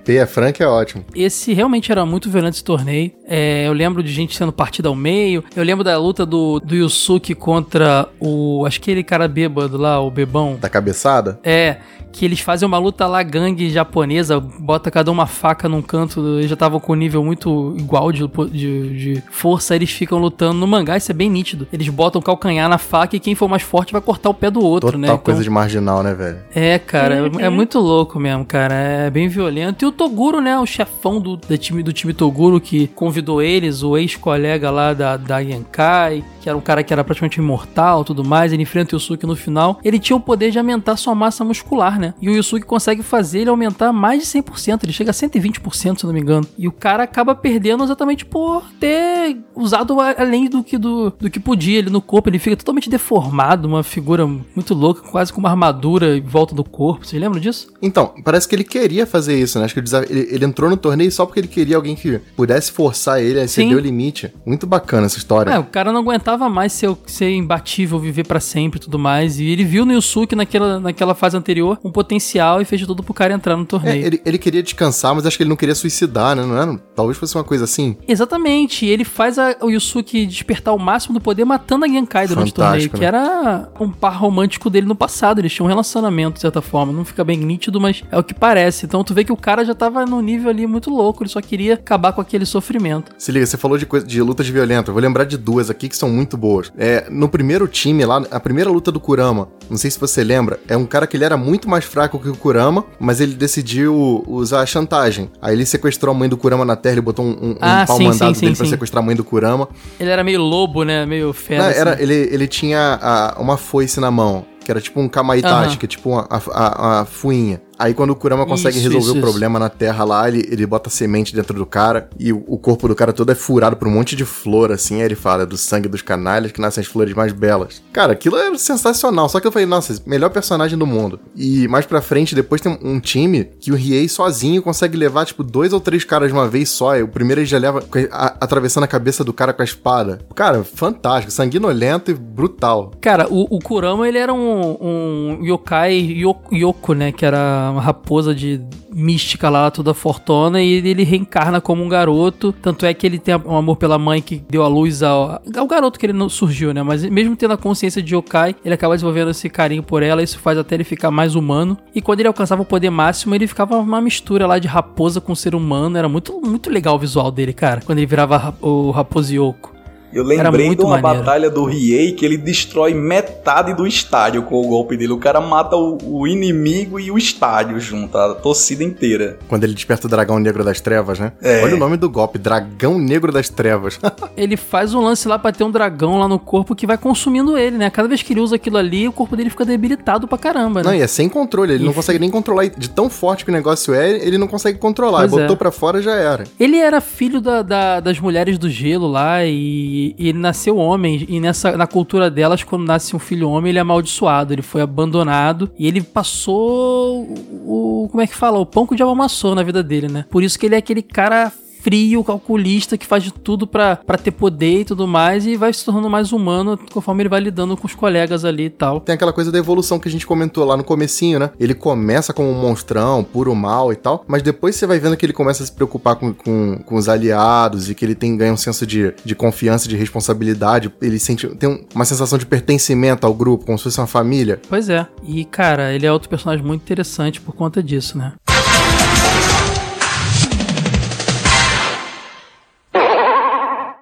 Hakusho. 0.00 0.04
Peia 0.04 0.26
Franca 0.26 0.64
é 0.64 0.66
ótimo. 0.66 1.04
Esse 1.14 1.52
realmente 1.52 1.92
era 1.92 2.04
muito 2.04 2.30
violento 2.30 2.54
esse 2.54 2.64
torneio. 2.64 3.12
É, 3.26 3.66
eu 3.66 3.72
lembro 3.72 4.02
de 4.02 4.12
gente 4.12 4.36
sendo 4.36 4.52
partida 4.52 4.88
ao 4.88 4.94
meio. 4.94 5.44
Eu 5.54 5.62
lembro 5.62 5.84
da 5.84 5.96
luta 5.98 6.24
do, 6.24 6.58
do 6.60 6.74
Yusuke 6.74 7.34
contra 7.34 8.08
o. 8.18 8.64
Acho 8.66 8.80
que 8.80 8.90
aquele 8.90 9.04
cara 9.04 9.28
bêbado 9.28 9.76
lá, 9.76 10.00
o 10.00 10.10
bebão. 10.10 10.56
Da 10.60 10.68
cabeçada? 10.68 11.38
É 11.44 11.76
que 12.12 12.24
eles 12.24 12.40
fazem 12.40 12.66
uma 12.66 12.78
luta 12.78 13.06
lá 13.06 13.22
gangue 13.22 13.70
japonesa, 13.70 14.40
bota 14.40 14.90
cada 14.90 15.10
uma 15.10 15.26
faca 15.26 15.68
num 15.68 15.82
canto, 15.82 16.38
eles 16.38 16.48
já 16.48 16.54
estavam 16.54 16.80
com 16.80 16.92
um 16.92 16.96
nível 16.96 17.24
muito 17.24 17.74
igual 17.78 18.10
de, 18.12 18.26
de, 18.50 19.14
de, 19.14 19.22
força, 19.30 19.76
eles 19.76 19.90
ficam 19.90 20.18
lutando 20.18 20.54
no 20.54 20.66
mangá, 20.66 20.96
isso 20.96 21.10
é 21.10 21.14
bem 21.14 21.30
nítido. 21.30 21.66
Eles 21.72 21.88
botam 21.88 22.20
calcanhar 22.20 22.68
na 22.68 22.78
faca 22.78 23.16
e 23.16 23.20
quem 23.20 23.34
for 23.34 23.48
mais 23.48 23.62
forte 23.62 23.92
vai 23.92 24.00
cortar 24.00 24.30
o 24.30 24.34
pé 24.34 24.50
do 24.50 24.60
outro, 24.60 24.88
Total 24.88 25.00
né? 25.00 25.06
Total 25.06 25.16
então, 25.16 25.24
coisa 25.24 25.42
de 25.42 25.50
marginal, 25.50 26.02
né, 26.02 26.14
velho? 26.14 26.38
É, 26.54 26.78
cara, 26.78 27.30
é, 27.38 27.44
é, 27.44 27.48
muito 27.48 27.78
louco 27.78 28.18
mesmo, 28.18 28.44
cara, 28.44 28.74
é 28.74 29.10
bem 29.10 29.28
violento. 29.28 29.84
E 29.84 29.88
o 29.90 29.92
Toguro, 29.92 30.40
né, 30.40 30.58
o 30.58 30.66
chefão 30.66 31.20
do, 31.20 31.36
do, 31.36 31.58
time, 31.58 31.82
do 31.82 31.92
time 31.92 32.14
Toguro 32.14 32.60
que 32.60 32.86
convidou 32.88 33.42
eles, 33.42 33.82
o 33.82 33.96
ex-colega 33.96 34.70
lá 34.70 34.94
da, 34.94 35.16
da 35.16 35.38
Yankai, 35.38 36.24
que 36.40 36.48
era 36.48 36.56
um 36.56 36.60
cara 36.60 36.82
que 36.82 36.92
era 36.92 37.04
praticamente 37.04 37.38
imortal 37.38 38.04
tudo 38.04 38.24
mais, 38.24 38.52
ele 38.52 38.62
enfrenta 38.62 38.94
o 38.94 38.98
Yusuke 38.98 39.26
no 39.26 39.36
final, 39.36 39.80
ele 39.84 39.98
tinha 39.98 40.16
o 40.16 40.20
poder 40.20 40.50
de 40.50 40.58
aumentar 40.58 40.96
sua 40.96 41.14
massa 41.14 41.44
muscular, 41.44 41.98
né? 41.98 42.14
E 42.20 42.28
o 42.28 42.32
Yusuke 42.34 42.64
consegue 42.64 43.02
fazer 43.02 43.40
ele 43.40 43.50
aumentar 43.50 43.92
mais 43.92 44.22
de 44.22 44.26
100%, 44.26 44.84
ele 44.84 44.92
chega 44.92 45.10
a 45.10 45.14
120%, 45.14 45.98
se 45.98 46.06
não 46.06 46.12
me 46.12 46.20
engano. 46.20 46.46
E 46.56 46.68
o 46.68 46.72
cara 46.72 47.02
acaba 47.02 47.34
perdendo 47.34 47.84
exatamente 47.84 48.24
por 48.24 48.64
ter 48.78 49.38
usado 49.54 50.00
além 50.00 50.48
do 50.48 50.62
que, 50.62 50.78
do, 50.78 51.10
do 51.10 51.30
que 51.30 51.40
podia 51.40 51.78
ele 51.78 51.90
no 51.90 52.00
corpo, 52.00 52.28
ele 52.28 52.38
fica 52.38 52.56
totalmente 52.56 52.88
deformado, 52.88 53.66
uma 53.66 53.82
figura 53.82 54.26
muito 54.26 54.74
louca, 54.74 55.02
quase 55.08 55.32
com 55.32 55.40
uma 55.40 55.50
armadura 55.50 56.16
em 56.16 56.22
volta 56.22 56.54
do 56.54 56.64
corpo. 56.64 57.06
Vocês 57.06 57.20
lembram 57.20 57.40
disso? 57.40 57.72
Então, 57.82 58.14
parece 58.24 58.48
que 58.48 58.54
ele 58.54 58.64
queria 58.64 59.06
fazer 59.06 59.38
isso, 59.38 59.58
né? 59.58 59.64
Acho 59.64 59.74
que 59.74 59.79
ele, 60.08 60.28
ele 60.30 60.44
entrou 60.44 60.70
no 60.70 60.76
torneio 60.76 61.10
só 61.10 61.26
porque 61.26 61.40
ele 61.40 61.48
queria 61.48 61.76
alguém 61.76 61.94
que 61.94 62.18
pudesse 62.36 62.72
forçar 62.72 63.20
ele 63.20 63.40
a 63.40 63.44
exceder 63.44 63.76
o 63.76 63.80
limite. 63.80 64.32
Muito 64.44 64.66
bacana 64.66 65.06
essa 65.06 65.18
história. 65.18 65.50
É, 65.50 65.58
o 65.58 65.64
cara 65.64 65.92
não 65.92 66.00
aguentava 66.00 66.20
aguentava 66.20 66.48
mais 66.48 66.72
ser, 66.72 66.96
ser 67.06 67.30
imbatível, 67.30 67.98
viver 67.98 68.26
para 68.26 68.40
sempre 68.40 68.78
e 68.78 68.80
tudo 68.80 68.98
mais. 68.98 69.40
E 69.40 69.46
ele 69.46 69.64
viu 69.64 69.84
no 69.84 69.92
Yusuke 69.92 70.36
naquela, 70.36 70.78
naquela 70.78 71.14
fase 71.14 71.36
anterior 71.36 71.78
um 71.82 71.90
potencial 71.90 72.60
e 72.60 72.64
fez 72.64 72.80
de 72.80 72.86
tudo 72.86 73.02
pro 73.02 73.12
cara 73.12 73.34
entrar 73.34 73.56
no 73.56 73.64
torneio. 73.64 74.02
É, 74.02 74.06
ele, 74.06 74.22
ele 74.24 74.38
queria 74.38 74.62
descansar, 74.62 75.14
mas 75.14 75.26
acho 75.26 75.36
que 75.36 75.42
ele 75.42 75.50
não 75.50 75.56
queria 75.56 75.74
suicidar, 75.74 76.36
né? 76.36 76.44
Não 76.44 76.56
era? 76.56 76.76
Talvez 76.94 77.18
fosse 77.18 77.34
uma 77.34 77.44
coisa 77.44 77.64
assim. 77.64 77.96
Exatamente. 78.06 78.86
Ele 78.86 79.04
faz 79.04 79.38
a, 79.38 79.56
o 79.62 79.70
Yusuke 79.70 80.26
despertar 80.26 80.74
o 80.74 80.78
máximo 80.78 81.14
do 81.14 81.20
poder 81.20 81.44
matando 81.44 81.84
a 81.84 81.88
Genkai 81.88 82.26
durante 82.26 82.52
Fantástico, 82.52 82.96
o 82.96 83.00
torneio, 83.00 83.20
né? 83.20 83.30
que 83.30 83.80
era 83.80 83.84
um 83.84 83.90
par 83.90 84.16
romântico 84.16 84.70
dele 84.70 84.86
no 84.86 84.94
passado. 84.94 85.40
Eles 85.40 85.52
tinham 85.52 85.66
um 85.66 85.68
relacionamento, 85.68 86.34
de 86.34 86.40
certa 86.40 86.60
forma. 86.60 86.92
Não 86.92 87.04
fica 87.04 87.24
bem 87.24 87.38
nítido, 87.38 87.80
mas 87.80 88.04
é 88.10 88.18
o 88.18 88.22
que 88.22 88.34
parece. 88.34 88.86
Então 88.86 89.02
tu 89.02 89.14
vê 89.14 89.24
que 89.24 89.32
o 89.32 89.36
cara 89.36 89.64
já 89.64 89.69
já 89.70 89.74
tava 89.74 90.04
num 90.04 90.20
nível 90.20 90.50
ali 90.50 90.66
muito 90.66 90.90
louco, 90.90 91.22
ele 91.22 91.30
só 91.30 91.40
queria 91.40 91.74
acabar 91.74 92.12
com 92.12 92.20
aquele 92.20 92.44
sofrimento. 92.44 93.12
Se 93.16 93.30
liga, 93.30 93.46
você 93.46 93.56
falou 93.56 93.78
de, 93.78 93.86
coisa, 93.86 94.04
de 94.06 94.20
lutas 94.20 94.48
violentas. 94.48 94.88
Eu 94.88 94.94
vou 94.94 95.02
lembrar 95.02 95.24
de 95.24 95.36
duas 95.38 95.70
aqui 95.70 95.88
que 95.88 95.96
são 95.96 96.08
muito 96.10 96.36
boas. 96.36 96.72
É, 96.76 97.06
no 97.10 97.28
primeiro 97.28 97.66
time 97.68 98.04
lá, 98.04 98.22
a 98.30 98.40
primeira 98.40 98.68
luta 98.70 98.90
do 98.90 98.98
Kurama, 99.00 99.48
não 99.70 99.76
sei 99.76 99.90
se 99.90 99.98
você 99.98 100.24
lembra, 100.24 100.58
é 100.68 100.76
um 100.76 100.84
cara 100.86 101.06
que 101.06 101.16
ele 101.16 101.24
era 101.24 101.36
muito 101.36 101.68
mais 101.68 101.84
fraco 101.84 102.18
que 102.18 102.28
o 102.28 102.36
Kurama, 102.36 102.84
mas 102.98 103.20
ele 103.20 103.34
decidiu 103.34 104.24
usar 104.26 104.60
a 104.62 104.66
chantagem. 104.66 105.30
Aí 105.40 105.54
ele 105.54 105.64
sequestrou 105.64 106.14
a 106.14 106.18
mãe 106.18 106.28
do 106.28 106.36
Kurama 106.36 106.64
na 106.64 106.74
terra, 106.76 106.94
ele 106.94 107.00
botou 107.02 107.24
um, 107.24 107.30
um, 107.30 107.56
Ah, 107.60 107.82
um 107.82 107.86
pau 107.86 107.96
sim, 107.96 108.04
mandado 108.08 108.34
sim, 108.34 108.40
dele 108.40 108.54
sim, 108.56 108.62
pra 108.62 108.70
sequestrar 108.70 109.02
a 109.02 109.06
mãe 109.06 109.14
do 109.14 109.22
Kurama. 109.24 109.68
Ele 109.98 110.10
era 110.10 110.24
meio 110.24 110.40
lobo, 110.42 110.82
né? 110.82 111.06
Meio 111.06 111.32
fera. 111.32 111.62
Não, 111.62 111.70
assim. 111.70 111.78
era, 111.80 112.02
ele, 112.02 112.14
ele 112.14 112.48
tinha 112.48 112.98
a- 113.00 113.36
uma 113.38 113.56
foice 113.56 114.00
na 114.00 114.10
mão, 114.10 114.44
que 114.64 114.70
era 114.70 114.80
tipo 114.80 115.00
um 115.00 115.08
kamaitachi, 115.08 115.68
Aham. 115.68 115.76
que 115.76 115.84
é 115.86 115.88
tipo 115.88 116.10
uma, 116.10 116.26
a, 116.28 116.40
a, 116.52 117.00
a 117.00 117.04
fuinha. 117.04 117.60
Aí 117.80 117.94
quando 117.94 118.10
o 118.10 118.14
Kurama 118.16 118.44
consegue 118.46 118.76
Isso, 118.78 118.88
resolver 118.88 119.04
isso, 119.06 119.14
o 119.14 119.16
isso. 119.18 119.22
problema 119.26 119.58
na 119.58 119.68
terra 119.70 120.04
lá, 120.04 120.28
ele, 120.28 120.46
ele 120.50 120.66
bota 120.66 120.90
semente 120.90 121.34
dentro 121.34 121.54
do 121.56 121.64
cara 121.64 122.10
e 122.18 122.32
o, 122.32 122.44
o 122.46 122.58
corpo 122.58 122.86
do 122.86 122.94
cara 122.94 123.12
todo 123.12 123.32
é 123.32 123.34
furado 123.34 123.74
por 123.76 123.88
um 123.88 123.90
monte 123.90 124.14
de 124.14 124.24
flor, 124.24 124.70
assim. 124.70 124.96
Aí 124.96 125.06
ele 125.06 125.14
fala 125.14 125.46
do 125.46 125.56
sangue 125.56 125.88
dos 125.88 126.02
canalhas 126.02 126.52
que 126.52 126.60
nascem 126.60 126.82
as 126.82 126.86
flores 126.86 127.14
mais 127.14 127.32
belas. 127.32 127.82
Cara, 127.92 128.12
aquilo 128.12 128.36
é 128.36 128.56
sensacional. 128.58 129.28
Só 129.28 129.40
que 129.40 129.46
eu 129.46 129.52
falei, 129.52 129.66
nossa, 129.66 130.00
melhor 130.06 130.28
personagem 130.30 130.78
do 130.78 130.86
mundo. 130.86 131.18
E 131.34 131.66
mais 131.68 131.86
pra 131.86 132.00
frente, 132.02 132.34
depois 132.34 132.60
tem 132.60 132.78
um 132.82 133.00
time 133.00 133.44
que 133.60 133.72
o 133.72 133.74
Riei 133.74 134.08
sozinho 134.08 134.60
consegue 134.62 134.96
levar, 134.96 135.24
tipo, 135.24 135.42
dois 135.42 135.72
ou 135.72 135.80
três 135.80 136.04
caras 136.04 136.28
de 136.28 136.34
uma 136.34 136.46
vez 136.46 136.68
só. 136.68 136.96
E 136.96 137.02
o 137.02 137.08
primeiro 137.08 137.40
ele 137.40 137.46
já 137.46 137.58
leva 137.58 137.82
a- 138.12 138.36
atravessando 138.40 138.84
a 138.84 138.88
cabeça 138.88 139.24
do 139.24 139.32
cara 139.32 139.52
com 139.52 139.62
a 139.62 139.64
espada. 139.64 140.20
Cara, 140.34 140.62
fantástico, 140.64 141.32
sanguinolento 141.32 142.10
e 142.10 142.14
brutal. 142.14 142.92
Cara, 143.00 143.26
o, 143.30 143.46
o 143.56 143.58
Kurama, 143.58 144.06
ele 144.06 144.18
era 144.18 144.32
um, 144.34 144.76
um 144.80 145.38
yokai 145.44 145.94
yo- 145.94 146.36
yoko, 146.52 146.92
né? 146.94 147.12
Que 147.12 147.24
era 147.24 147.69
uma 147.70 147.80
raposa 147.80 148.34
de 148.34 148.60
mística 148.92 149.48
lá, 149.48 149.70
toda 149.70 149.94
fortuna, 149.94 150.60
e 150.62 150.72
ele 150.72 151.04
reencarna 151.04 151.60
como 151.60 151.82
um 151.84 151.88
garoto. 151.88 152.52
Tanto 152.52 152.84
é 152.86 152.92
que 152.92 153.06
ele 153.06 153.18
tem 153.18 153.34
um 153.36 153.56
amor 153.56 153.76
pela 153.76 153.98
mãe 153.98 154.20
que 154.20 154.42
deu 154.48 154.62
a 154.62 154.68
luz 154.68 155.02
ao, 155.02 155.40
ao 155.56 155.66
garoto 155.66 155.98
que 155.98 156.06
ele 156.06 156.12
não 156.12 156.28
surgiu, 156.28 156.72
né? 156.74 156.82
Mas 156.82 157.04
mesmo 157.04 157.36
tendo 157.36 157.54
a 157.54 157.56
consciência 157.56 158.02
de 158.02 158.14
yokai, 158.14 158.54
ele 158.64 158.74
acaba 158.74 158.94
desenvolvendo 158.94 159.30
esse 159.30 159.48
carinho 159.48 159.82
por 159.82 160.02
ela, 160.02 160.22
isso 160.22 160.38
faz 160.38 160.58
até 160.58 160.74
ele 160.74 160.84
ficar 160.84 161.10
mais 161.10 161.34
humano. 161.34 161.76
E 161.94 162.00
quando 162.00 162.20
ele 162.20 162.28
alcançava 162.28 162.62
o 162.62 162.64
poder 162.66 162.90
máximo, 162.90 163.34
ele 163.34 163.46
ficava 163.46 163.76
uma 163.78 164.00
mistura 164.00 164.46
lá 164.46 164.58
de 164.58 164.68
raposa 164.68 165.20
com 165.20 165.34
ser 165.34 165.54
humano. 165.54 165.96
Era 165.96 166.08
muito, 166.08 166.40
muito 166.40 166.70
legal 166.70 166.96
o 166.96 166.98
visual 166.98 167.30
dele, 167.30 167.52
cara. 167.52 167.80
Quando 167.84 167.98
ele 167.98 168.06
virava 168.06 168.36
ra- 168.36 168.54
o 168.60 168.90
raposo 168.90 169.32
Yoko. 169.34 169.79
Eu 170.12 170.24
lembrei 170.24 170.74
de 170.74 170.82
uma 170.82 170.98
maneiro. 171.00 171.18
batalha 171.24 171.50
do 171.50 171.64
Riei 171.64 172.12
que 172.12 172.24
ele 172.24 172.36
destrói 172.36 172.92
metade 172.94 173.74
do 173.74 173.86
estádio 173.86 174.42
com 174.42 174.60
o 174.60 174.66
golpe 174.68 174.96
dele. 174.96 175.12
O 175.12 175.18
cara 175.18 175.40
mata 175.40 175.76
o, 175.76 175.98
o 176.04 176.26
inimigo 176.26 176.98
e 176.98 177.10
o 177.10 177.18
estádio 177.18 177.78
junto, 177.80 178.16
a 178.18 178.34
torcida 178.34 178.82
inteira. 178.82 179.38
Quando 179.48 179.64
ele 179.64 179.74
desperta 179.74 180.06
o 180.06 180.10
dragão 180.10 180.38
negro 180.38 180.64
das 180.64 180.80
trevas, 180.80 181.18
né? 181.18 181.32
É. 181.40 181.62
Olha 181.62 181.74
o 181.74 181.78
nome 181.78 181.96
do 181.96 182.08
golpe, 182.10 182.38
dragão 182.38 182.98
negro 182.98 183.32
das 183.32 183.48
trevas. 183.48 183.98
ele 184.36 184.56
faz 184.56 184.94
um 184.94 185.00
lance 185.00 185.28
lá 185.28 185.38
pra 185.38 185.52
ter 185.52 185.64
um 185.64 185.70
dragão 185.70 186.18
lá 186.18 186.26
no 186.28 186.38
corpo 186.38 186.74
que 186.74 186.86
vai 186.86 186.98
consumindo 186.98 187.56
ele, 187.56 187.76
né? 187.78 187.90
Cada 187.90 188.08
vez 188.08 188.22
que 188.22 188.32
ele 188.32 188.40
usa 188.40 188.56
aquilo 188.56 188.76
ali, 188.78 189.06
o 189.06 189.12
corpo 189.12 189.36
dele 189.36 189.50
fica 189.50 189.64
debilitado 189.64 190.26
pra 190.26 190.38
caramba, 190.38 190.82
né? 190.82 190.88
Não, 190.90 190.94
e 190.94 191.00
é 191.02 191.06
sem 191.06 191.28
controle, 191.28 191.74
ele 191.74 191.84
não 191.84 191.92
consegue 191.92 192.18
nem 192.18 192.30
controlar. 192.30 192.66
De 192.68 192.88
tão 192.90 193.08
forte 193.10 193.44
que 193.44 193.50
o 193.50 193.54
negócio 193.54 193.94
é, 193.94 194.10
ele 194.10 194.38
não 194.38 194.46
consegue 194.48 194.78
controlar. 194.78 195.20
Pois 195.20 195.30
Botou 195.30 195.54
é. 195.54 195.58
pra 195.58 195.70
fora 195.70 196.02
já 196.02 196.14
era. 196.14 196.44
Ele 196.58 196.76
era 196.78 197.00
filho 197.00 197.40
da- 197.40 197.62
da- 197.62 198.00
das 198.00 198.18
mulheres 198.18 198.58
do 198.58 198.68
gelo 198.68 199.06
lá 199.08 199.44
e, 199.44 199.99
ele 200.18 200.38
nasceu 200.38 200.76
homem. 200.76 201.26
E 201.28 201.40
nessa, 201.40 201.76
na 201.76 201.86
cultura 201.86 202.30
delas, 202.30 202.62
quando 202.62 202.84
nasce 202.84 203.14
um 203.14 203.18
filho 203.18 203.48
homem, 203.48 203.70
ele 203.70 203.78
é 203.78 203.82
amaldiçoado. 203.82 204.52
Ele 204.52 204.62
foi 204.62 204.82
abandonado 204.82 205.70
e 205.78 205.86
ele 205.86 206.00
passou 206.00 207.22
o. 207.66 208.08
Como 208.10 208.22
é 208.22 208.26
que 208.26 208.34
fala? 208.34 208.58
O 208.58 208.66
pão 208.66 208.86
que 208.86 208.92
o 208.94 208.96
diabo 208.96 209.12
amassou 209.12 209.54
na 209.54 209.62
vida 209.62 209.82
dele, 209.82 210.08
né? 210.08 210.24
Por 210.30 210.42
isso 210.42 210.58
que 210.58 210.66
ele 210.66 210.74
é 210.74 210.78
aquele 210.78 211.02
cara 211.02 211.52
frio, 211.82 212.22
calculista, 212.24 212.96
que 212.98 213.06
faz 213.06 213.22
de 213.24 213.32
tudo 213.32 213.66
pra 213.66 213.96
pra 213.96 214.18
ter 214.18 214.30
poder 214.32 214.80
e 214.80 214.84
tudo 214.84 215.06
mais, 215.06 215.46
e 215.46 215.56
vai 215.56 215.72
se 215.72 215.84
tornando 215.84 216.08
mais 216.10 216.32
humano 216.32 216.78
conforme 216.92 217.22
ele 217.22 217.28
vai 217.28 217.40
lidando 217.40 217.76
com 217.76 217.86
os 217.86 217.94
colegas 217.94 218.44
ali 218.44 218.64
e 218.64 218.70
tal. 218.70 219.00
Tem 219.00 219.14
aquela 219.14 219.32
coisa 219.32 219.50
da 219.52 219.58
evolução 219.58 219.98
que 219.98 220.08
a 220.08 220.10
gente 220.10 220.26
comentou 220.26 220.64
lá 220.64 220.76
no 220.76 220.84
comecinho, 220.84 221.38
né? 221.38 221.50
Ele 221.58 221.74
começa 221.74 222.32
como 222.32 222.48
um 222.50 222.54
monstrão, 222.60 223.22
puro 223.24 223.54
mal 223.54 223.92
e 223.92 223.96
tal, 223.96 224.24
mas 224.26 224.42
depois 224.42 224.76
você 224.76 224.86
vai 224.86 224.98
vendo 224.98 225.16
que 225.16 225.24
ele 225.26 225.32
começa 225.32 225.62
a 225.62 225.66
se 225.66 225.72
preocupar 225.72 226.16
com, 226.16 226.32
com, 226.32 226.78
com 226.84 226.94
os 226.96 227.08
aliados 227.08 227.88
e 227.90 227.94
que 227.94 228.04
ele 228.04 228.14
tem 228.14 228.36
ganha 228.36 228.52
um 228.52 228.56
senso 228.56 228.86
de, 228.86 229.12
de 229.24 229.34
confiança, 229.34 229.88
de 229.88 229.96
responsabilidade. 229.96 230.92
Ele 231.00 231.18
sente 231.18 231.46
tem 231.48 231.68
um- 231.68 231.84
uma 231.94 232.04
sensação 232.04 232.38
de 232.38 232.46
pertencimento 232.46 233.26
ao 233.26 233.34
grupo, 233.34 233.64
como 233.66 233.78
se 233.78 233.84
fosse 233.84 234.00
uma 234.00 234.06
família. 234.06 234.60
Pois 234.68 234.88
é. 234.88 235.06
E, 235.26 235.44
cara, 235.44 235.92
ele 235.92 236.06
é 236.06 236.12
outro 236.12 236.28
personagem 236.28 236.64
muito 236.64 236.82
interessante 236.82 237.40
por 237.40 237.54
conta 237.54 237.82
disso, 237.82 238.16
né? 238.18 238.32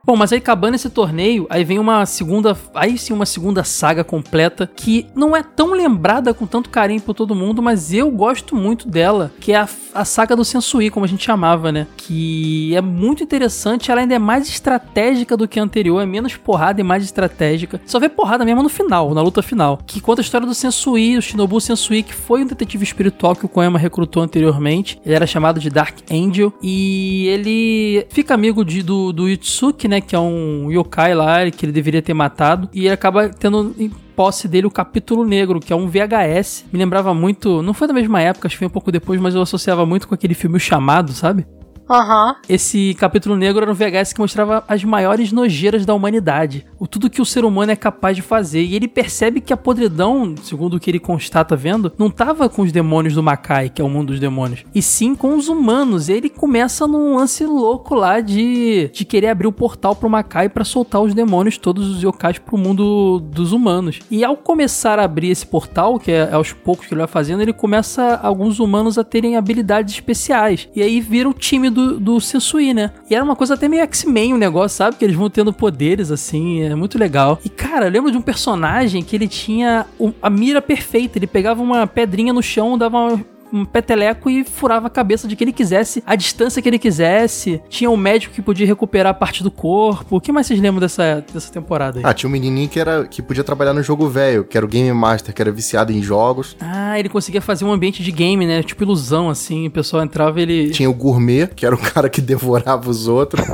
Bom, 0.08 0.16
mas 0.16 0.32
aí 0.32 0.38
acabando 0.38 0.74
esse 0.74 0.88
torneio, 0.88 1.46
aí 1.50 1.62
vem 1.64 1.78
uma 1.78 2.06
segunda, 2.06 2.56
aí 2.74 2.96
sim 2.96 3.12
uma 3.12 3.26
segunda 3.26 3.62
saga 3.62 4.02
completa 4.02 4.66
que 4.66 5.06
não 5.14 5.36
é 5.36 5.42
tão 5.42 5.72
lembrada 5.72 6.32
com 6.32 6.46
tanto 6.46 6.70
carinho 6.70 7.02
por 7.02 7.12
todo 7.12 7.34
mundo, 7.34 7.60
mas 7.60 7.92
eu 7.92 8.10
gosto 8.10 8.56
muito 8.56 8.88
dela, 8.88 9.30
que 9.38 9.52
é 9.52 9.56
a, 9.56 9.68
a 9.92 10.06
saga 10.06 10.34
do 10.34 10.46
Sensui, 10.46 10.88
como 10.88 11.04
a 11.04 11.06
gente 11.06 11.22
chamava, 11.22 11.70
né? 11.70 11.86
Que 11.94 12.74
é 12.74 12.80
muito 12.80 13.22
interessante, 13.22 13.90
ela 13.90 14.00
ainda 14.00 14.14
é 14.14 14.18
mais 14.18 14.48
estratégica 14.48 15.36
do 15.36 15.46
que 15.46 15.60
a 15.60 15.62
anterior, 15.62 16.00
é 16.00 16.06
menos 16.06 16.34
porrada 16.36 16.80
e 16.80 16.84
mais 16.84 17.04
estratégica. 17.04 17.78
Só 17.84 18.00
vê 18.00 18.08
porrada 18.08 18.46
mesmo 18.46 18.62
no 18.62 18.70
final, 18.70 19.12
na 19.12 19.20
luta 19.20 19.42
final, 19.42 19.78
que 19.86 20.00
conta 20.00 20.22
a 20.22 20.24
história 20.24 20.46
do 20.46 20.54
Sensui, 20.54 21.18
o 21.18 21.20
Shinobu 21.20 21.60
Sensui, 21.60 22.02
que 22.02 22.14
foi 22.14 22.44
um 22.44 22.46
detetive 22.46 22.82
espiritual 22.82 23.36
que 23.36 23.44
o 23.44 23.48
Koyama 23.48 23.78
recrutou 23.78 24.22
anteriormente. 24.22 24.98
Ele 25.04 25.14
era 25.14 25.26
chamado 25.26 25.60
de 25.60 25.68
Dark 25.68 25.98
Angel 26.10 26.50
e 26.62 27.26
ele 27.26 28.06
fica 28.08 28.32
amigo 28.32 28.64
de, 28.64 28.82
do, 28.82 29.12
do 29.12 29.28
Itsuki, 29.28 29.86
né? 29.86 29.97
Que 30.00 30.14
é 30.16 30.18
um 30.18 30.70
yokai 30.70 31.14
lá, 31.14 31.50
que 31.50 31.64
ele 31.64 31.72
deveria 31.72 32.02
ter 32.02 32.14
matado. 32.14 32.68
E 32.72 32.80
ele 32.86 32.94
acaba 32.94 33.28
tendo 33.28 33.74
em 33.78 33.88
posse 33.88 34.48
dele 34.48 34.66
o 34.66 34.70
Capítulo 34.70 35.24
Negro, 35.24 35.60
que 35.60 35.72
é 35.72 35.76
um 35.76 35.86
VHS. 35.86 36.64
Me 36.72 36.78
lembrava 36.78 37.14
muito, 37.14 37.62
não 37.62 37.72
foi 37.72 37.86
da 37.86 37.94
mesma 37.94 38.20
época, 38.20 38.48
acho 38.48 38.56
que 38.56 38.58
foi 38.58 38.66
um 38.66 38.70
pouco 38.70 38.90
depois, 38.90 39.20
mas 39.20 39.34
eu 39.34 39.42
associava 39.42 39.86
muito 39.86 40.08
com 40.08 40.14
aquele 40.14 40.34
filme 40.34 40.56
O 40.56 40.60
Chamado, 40.60 41.12
sabe? 41.12 41.46
Aham. 41.88 42.36
Esse 42.48 42.94
capítulo 42.94 43.34
negro 43.34 43.62
era 43.62 43.70
um 43.70 43.74
VHS 43.74 44.12
que 44.12 44.20
mostrava 44.20 44.62
as 44.68 44.84
maiores 44.84 45.32
nojeiras 45.32 45.86
da 45.86 45.94
humanidade. 45.94 46.66
O 46.78 46.86
tudo 46.86 47.08
que 47.08 47.22
o 47.22 47.24
ser 47.24 47.44
humano 47.44 47.72
é 47.72 47.76
capaz 47.76 48.14
de 48.14 48.22
fazer. 48.22 48.62
E 48.62 48.74
ele 48.74 48.86
percebe 48.86 49.40
que 49.40 49.52
a 49.52 49.56
podridão, 49.56 50.34
segundo 50.42 50.74
o 50.74 50.80
que 50.80 50.90
ele 50.90 50.98
constata 50.98 51.56
vendo, 51.56 51.92
não 51.96 52.10
tava 52.10 52.48
com 52.48 52.62
os 52.62 52.72
demônios 52.72 53.14
do 53.14 53.22
Makai, 53.22 53.70
que 53.70 53.80
é 53.80 53.84
o 53.84 53.88
mundo 53.88 54.08
dos 54.08 54.20
demônios, 54.20 54.64
e 54.74 54.82
sim 54.82 55.14
com 55.14 55.34
os 55.34 55.48
humanos. 55.48 56.08
E 56.08 56.12
ele 56.12 56.28
começa 56.28 56.86
num 56.86 57.16
lance 57.16 57.44
louco 57.44 57.94
lá 57.94 58.20
de, 58.20 58.90
de 58.92 59.04
querer 59.04 59.28
abrir 59.28 59.46
o 59.46 59.52
portal 59.52 59.96
pro 59.96 60.10
Makai 60.10 60.48
para 60.48 60.64
soltar 60.64 61.00
os 61.00 61.14
demônios, 61.14 61.56
todos 61.56 61.88
os 61.88 62.02
yokais 62.02 62.38
pro 62.38 62.58
mundo 62.58 63.18
dos 63.18 63.52
humanos. 63.52 64.00
E 64.10 64.24
ao 64.24 64.36
começar 64.36 64.98
a 64.98 65.04
abrir 65.04 65.30
esse 65.30 65.46
portal, 65.46 65.98
que 65.98 66.12
é 66.12 66.32
aos 66.32 66.52
poucos 66.52 66.86
que 66.86 66.92
ele 66.92 67.00
vai 67.00 67.08
fazendo, 67.08 67.40
ele 67.40 67.52
começa 67.52 68.20
alguns 68.22 68.60
humanos 68.60 68.98
a 68.98 69.04
terem 69.04 69.36
habilidades 69.36 69.94
especiais. 69.94 70.68
E 70.74 70.82
aí 70.82 71.00
vira 71.00 71.28
o 71.28 71.32
time 71.32 71.70
do, 71.70 71.77
do 71.98 72.20
Sensui, 72.20 72.74
né? 72.74 72.90
E 73.08 73.14
era 73.14 73.24
uma 73.24 73.36
coisa 73.36 73.54
até 73.54 73.68
meio 73.68 73.82
X-Men 73.82 74.34
o 74.34 74.38
negócio, 74.38 74.76
sabe? 74.76 74.96
Que 74.96 75.04
eles 75.04 75.16
vão 75.16 75.30
tendo 75.30 75.52
poderes, 75.52 76.10
assim, 76.10 76.62
é 76.62 76.74
muito 76.74 76.98
legal. 76.98 77.38
E, 77.44 77.48
cara, 77.48 77.86
eu 77.86 77.90
lembro 77.90 78.10
de 78.10 78.16
um 78.16 78.22
personagem 78.22 79.02
que 79.02 79.16
ele 79.16 79.28
tinha 79.28 79.86
a 80.22 80.30
mira 80.30 80.60
perfeita. 80.60 81.18
Ele 81.18 81.26
pegava 81.26 81.62
uma 81.62 81.86
pedrinha 81.86 82.32
no 82.32 82.42
chão, 82.42 82.78
dava 82.78 82.98
uma 82.98 83.24
um 83.52 83.64
peteleco 83.64 84.28
e 84.30 84.44
furava 84.44 84.86
a 84.86 84.90
cabeça 84.90 85.26
de 85.28 85.36
quem 85.36 85.46
ele 85.46 85.52
quisesse, 85.52 86.02
a 86.06 86.14
distância 86.14 86.60
que 86.60 86.68
ele 86.68 86.78
quisesse. 86.78 87.60
Tinha 87.68 87.90
um 87.90 87.96
médico 87.96 88.34
que 88.34 88.42
podia 88.42 88.66
recuperar 88.66 89.14
parte 89.14 89.42
do 89.42 89.50
corpo. 89.50 90.16
O 90.16 90.20
que 90.20 90.32
mais 90.32 90.46
vocês 90.46 90.60
lembram 90.60 90.80
dessa, 90.80 91.24
dessa 91.32 91.52
temporada 91.52 91.98
aí? 91.98 92.04
Ah, 92.04 92.12
tinha 92.12 92.28
um 92.28 92.32
menininho 92.32 92.68
que, 92.68 92.78
era, 92.80 93.06
que 93.06 93.22
podia 93.22 93.44
trabalhar 93.44 93.72
no 93.72 93.82
jogo 93.82 94.08
velho, 94.08 94.44
que 94.44 94.56
era 94.56 94.64
o 94.64 94.68
Game 94.68 94.92
Master, 94.92 95.34
que 95.34 95.40
era 95.42 95.50
viciado 95.50 95.92
em 95.92 96.02
jogos. 96.02 96.56
Ah, 96.60 96.98
ele 96.98 97.08
conseguia 97.08 97.40
fazer 97.40 97.64
um 97.64 97.72
ambiente 97.72 98.02
de 98.02 98.10
game, 98.12 98.46
né? 98.46 98.62
Tipo 98.62 98.82
ilusão, 98.84 99.28
assim. 99.30 99.66
O 99.66 99.70
pessoal 99.70 100.02
entrava 100.02 100.40
ele. 100.40 100.70
Tinha 100.70 100.88
o 100.90 100.94
Gourmet, 100.94 101.48
que 101.54 101.64
era 101.64 101.74
o 101.74 101.78
cara 101.78 102.08
que 102.08 102.20
devorava 102.28 102.88
os 102.90 103.08
outros 103.08 103.44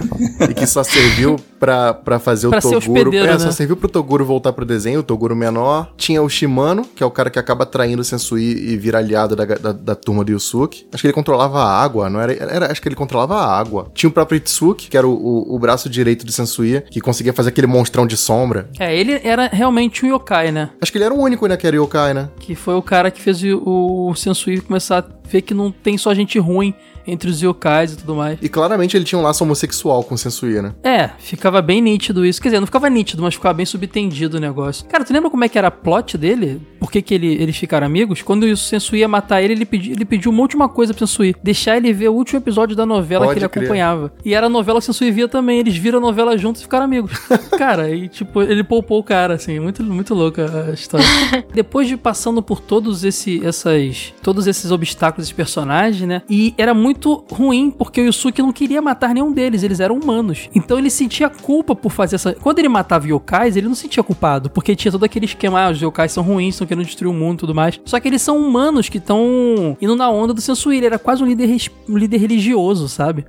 e 0.48 0.54
que 0.54 0.66
só 0.66 0.82
serviu 0.82 1.36
pra, 1.58 1.94
pra 1.94 2.18
fazer 2.18 2.48
Pra 2.48 2.58
o 2.58 2.60
Toguro. 2.60 3.14
é, 3.14 3.26
né? 3.26 3.38
só 3.38 3.50
serviu 3.50 3.76
pro 3.76 3.88
Toguro 3.88 4.24
voltar 4.24 4.52
pro 4.52 4.64
desenho, 4.64 5.00
o 5.00 5.02
Toguro 5.02 5.34
menor. 5.34 5.92
Tinha 5.96 6.22
o 6.22 6.28
Shimano, 6.28 6.84
que 6.94 7.02
é 7.02 7.06
o 7.06 7.10
cara 7.10 7.30
que 7.30 7.38
acaba 7.38 7.64
traindo 7.64 8.02
o 8.02 8.04
Sensui 8.04 8.42
e 8.42 8.76
vira 8.76 8.98
aliado 8.98 9.34
da, 9.34 9.44
da, 9.44 9.72
da 9.84 9.94
turma 9.94 10.24
do 10.24 10.32
Yusuke. 10.32 10.86
Acho 10.92 11.02
que 11.02 11.06
ele 11.06 11.14
controlava 11.14 11.58
a 11.58 11.82
água, 11.82 12.08
não 12.08 12.20
era, 12.20 12.32
era? 12.32 12.72
Acho 12.72 12.80
que 12.80 12.88
ele 12.88 12.96
controlava 12.96 13.36
a 13.36 13.58
água. 13.58 13.90
Tinha 13.94 14.08
o 14.08 14.12
próprio 14.12 14.38
Itsuki, 14.38 14.88
que 14.88 14.96
era 14.96 15.06
o, 15.06 15.12
o, 15.12 15.54
o 15.54 15.58
braço 15.58 15.88
direito 15.88 16.24
do 16.24 16.32
Sensui, 16.32 16.82
que 16.90 17.00
conseguia 17.00 17.32
fazer 17.32 17.50
aquele 17.50 17.66
monstrão 17.66 18.06
de 18.06 18.16
sombra. 18.16 18.68
É, 18.78 18.96
ele 18.96 19.20
era 19.22 19.48
realmente 19.48 20.04
um 20.04 20.08
yokai, 20.08 20.50
né? 20.50 20.70
Acho 20.80 20.90
que 20.90 20.98
ele 20.98 21.04
era 21.04 21.14
o 21.14 21.20
único, 21.20 21.46
né, 21.46 21.56
que 21.56 21.66
era 21.66 21.76
yokai, 21.76 22.14
né? 22.14 22.30
Que 22.40 22.54
foi 22.54 22.74
o 22.74 22.82
cara 22.82 23.10
que 23.10 23.20
fez 23.20 23.42
o, 23.42 24.08
o 24.10 24.14
Sensui 24.14 24.60
começar 24.60 25.06
Vê 25.28 25.40
que 25.40 25.54
não 25.54 25.70
tem 25.70 25.96
só 25.96 26.14
gente 26.14 26.38
ruim 26.38 26.74
entre 27.06 27.28
os 27.30 27.40
yokais 27.40 27.92
e 27.92 27.96
tudo 27.96 28.14
mais. 28.14 28.38
E 28.40 28.48
claramente 28.48 28.96
ele 28.96 29.04
tinha 29.04 29.18
um 29.18 29.22
laço 29.22 29.44
homossexual 29.44 30.02
com 30.04 30.14
o 30.14 30.18
Sensui, 30.18 30.60
né? 30.60 30.74
É, 30.82 31.10
ficava 31.18 31.60
bem 31.60 31.80
nítido 31.80 32.24
isso. 32.24 32.40
Quer 32.40 32.48
dizer, 32.48 32.60
não 32.60 32.66
ficava 32.66 32.88
nítido, 32.88 33.22
mas 33.22 33.34
ficava 33.34 33.54
bem 33.54 33.66
subtendido 33.66 34.36
o 34.36 34.40
negócio. 34.40 34.86
Cara, 34.86 35.04
tu 35.04 35.12
lembra 35.12 35.30
como 35.30 35.44
é 35.44 35.48
que 35.48 35.58
era 35.58 35.68
a 35.68 35.70
plot 35.70 36.16
dele? 36.16 36.60
Por 36.80 36.90
que, 36.90 37.02
que 37.02 37.14
ele, 37.14 37.34
eles 37.34 37.56
ficaram 37.56 37.86
amigos? 37.86 38.22
Quando 38.22 38.44
o 38.44 38.56
Sensui 38.56 39.00
ia 39.00 39.08
matar 39.08 39.42
ele, 39.42 39.52
ele, 39.52 39.66
pedi, 39.66 39.92
ele 39.92 40.04
pediu 40.04 40.30
uma 40.30 40.40
última 40.40 40.68
coisa 40.68 40.94
pro 40.94 41.06
Sensui. 41.06 41.34
Deixar 41.42 41.76
ele 41.76 41.92
ver 41.92 42.08
o 42.08 42.14
último 42.14 42.38
episódio 42.38 42.74
da 42.74 42.86
novela 42.86 43.26
Pode 43.26 43.38
que 43.38 43.44
ele 43.44 43.48
crer. 43.50 43.62
acompanhava. 43.64 44.12
E 44.24 44.34
era 44.34 44.46
a 44.46 44.50
novela 44.50 44.78
que 44.78 44.84
o 44.84 44.92
Sensui 44.92 45.10
via 45.10 45.28
também. 45.28 45.58
Eles 45.58 45.76
viram 45.76 45.98
a 45.98 46.02
novela 46.02 46.36
juntos 46.38 46.62
e 46.62 46.64
ficaram 46.64 46.84
amigos. 46.84 47.12
cara, 47.58 47.90
e 47.90 48.08
tipo, 48.08 48.42
ele 48.42 48.64
poupou 48.64 48.98
o 48.98 49.04
cara, 49.04 49.34
assim. 49.34 49.58
Muito, 49.60 49.82
muito 49.82 50.14
louca 50.14 50.68
a 50.70 50.72
história. 50.72 51.06
Depois 51.52 51.86
de 51.86 51.96
passando 51.96 52.42
por 52.42 52.60
todos 52.60 53.04
esse, 53.04 53.44
essas, 53.44 54.14
todos 54.22 54.46
esses 54.46 54.70
obstáculos, 54.70 55.13
esses 55.20 55.32
personagens, 55.32 56.06
né? 56.06 56.22
E 56.28 56.54
era 56.56 56.74
muito 56.74 57.24
ruim 57.30 57.70
porque 57.70 58.00
o 58.00 58.04
Yusuke 58.04 58.42
não 58.42 58.52
queria 58.52 58.80
matar 58.80 59.14
nenhum 59.14 59.32
deles, 59.32 59.62
eles 59.62 59.80
eram 59.80 59.98
humanos. 59.98 60.48
Então 60.54 60.78
ele 60.78 60.90
sentia 60.90 61.28
culpa 61.28 61.74
por 61.74 61.90
fazer 61.90 62.16
essa. 62.16 62.34
Quando 62.34 62.58
ele 62.58 62.68
matava 62.68 63.06
yokais, 63.06 63.56
ele 63.56 63.68
não 63.68 63.74
se 63.74 63.82
sentia 63.82 64.02
culpado, 64.02 64.50
porque 64.50 64.74
tinha 64.74 64.90
todo 64.90 65.04
aquele 65.04 65.26
esquema, 65.26 65.60
ah, 65.60 65.70
os 65.70 65.80
yokais 65.80 66.12
são 66.12 66.22
ruins, 66.22 66.54
estão 66.54 66.66
querendo 66.66 66.84
destruir 66.84 67.10
o 67.10 67.14
mundo 67.14 67.34
e 67.34 67.40
tudo 67.40 67.54
mais. 67.54 67.80
Só 67.84 68.00
que 68.00 68.08
eles 68.08 68.22
são 68.22 68.38
humanos 68.38 68.88
que 68.88 68.98
estão 68.98 69.76
indo 69.80 69.96
na 69.96 70.10
onda 70.10 70.32
do 70.32 70.40
Sensui, 70.40 70.76
ele 70.76 70.86
era 70.86 70.98
quase 70.98 71.22
um 71.22 71.26
líder, 71.26 71.50
um 71.88 71.96
líder 71.96 72.18
religioso, 72.18 72.88
sabe? 72.88 73.24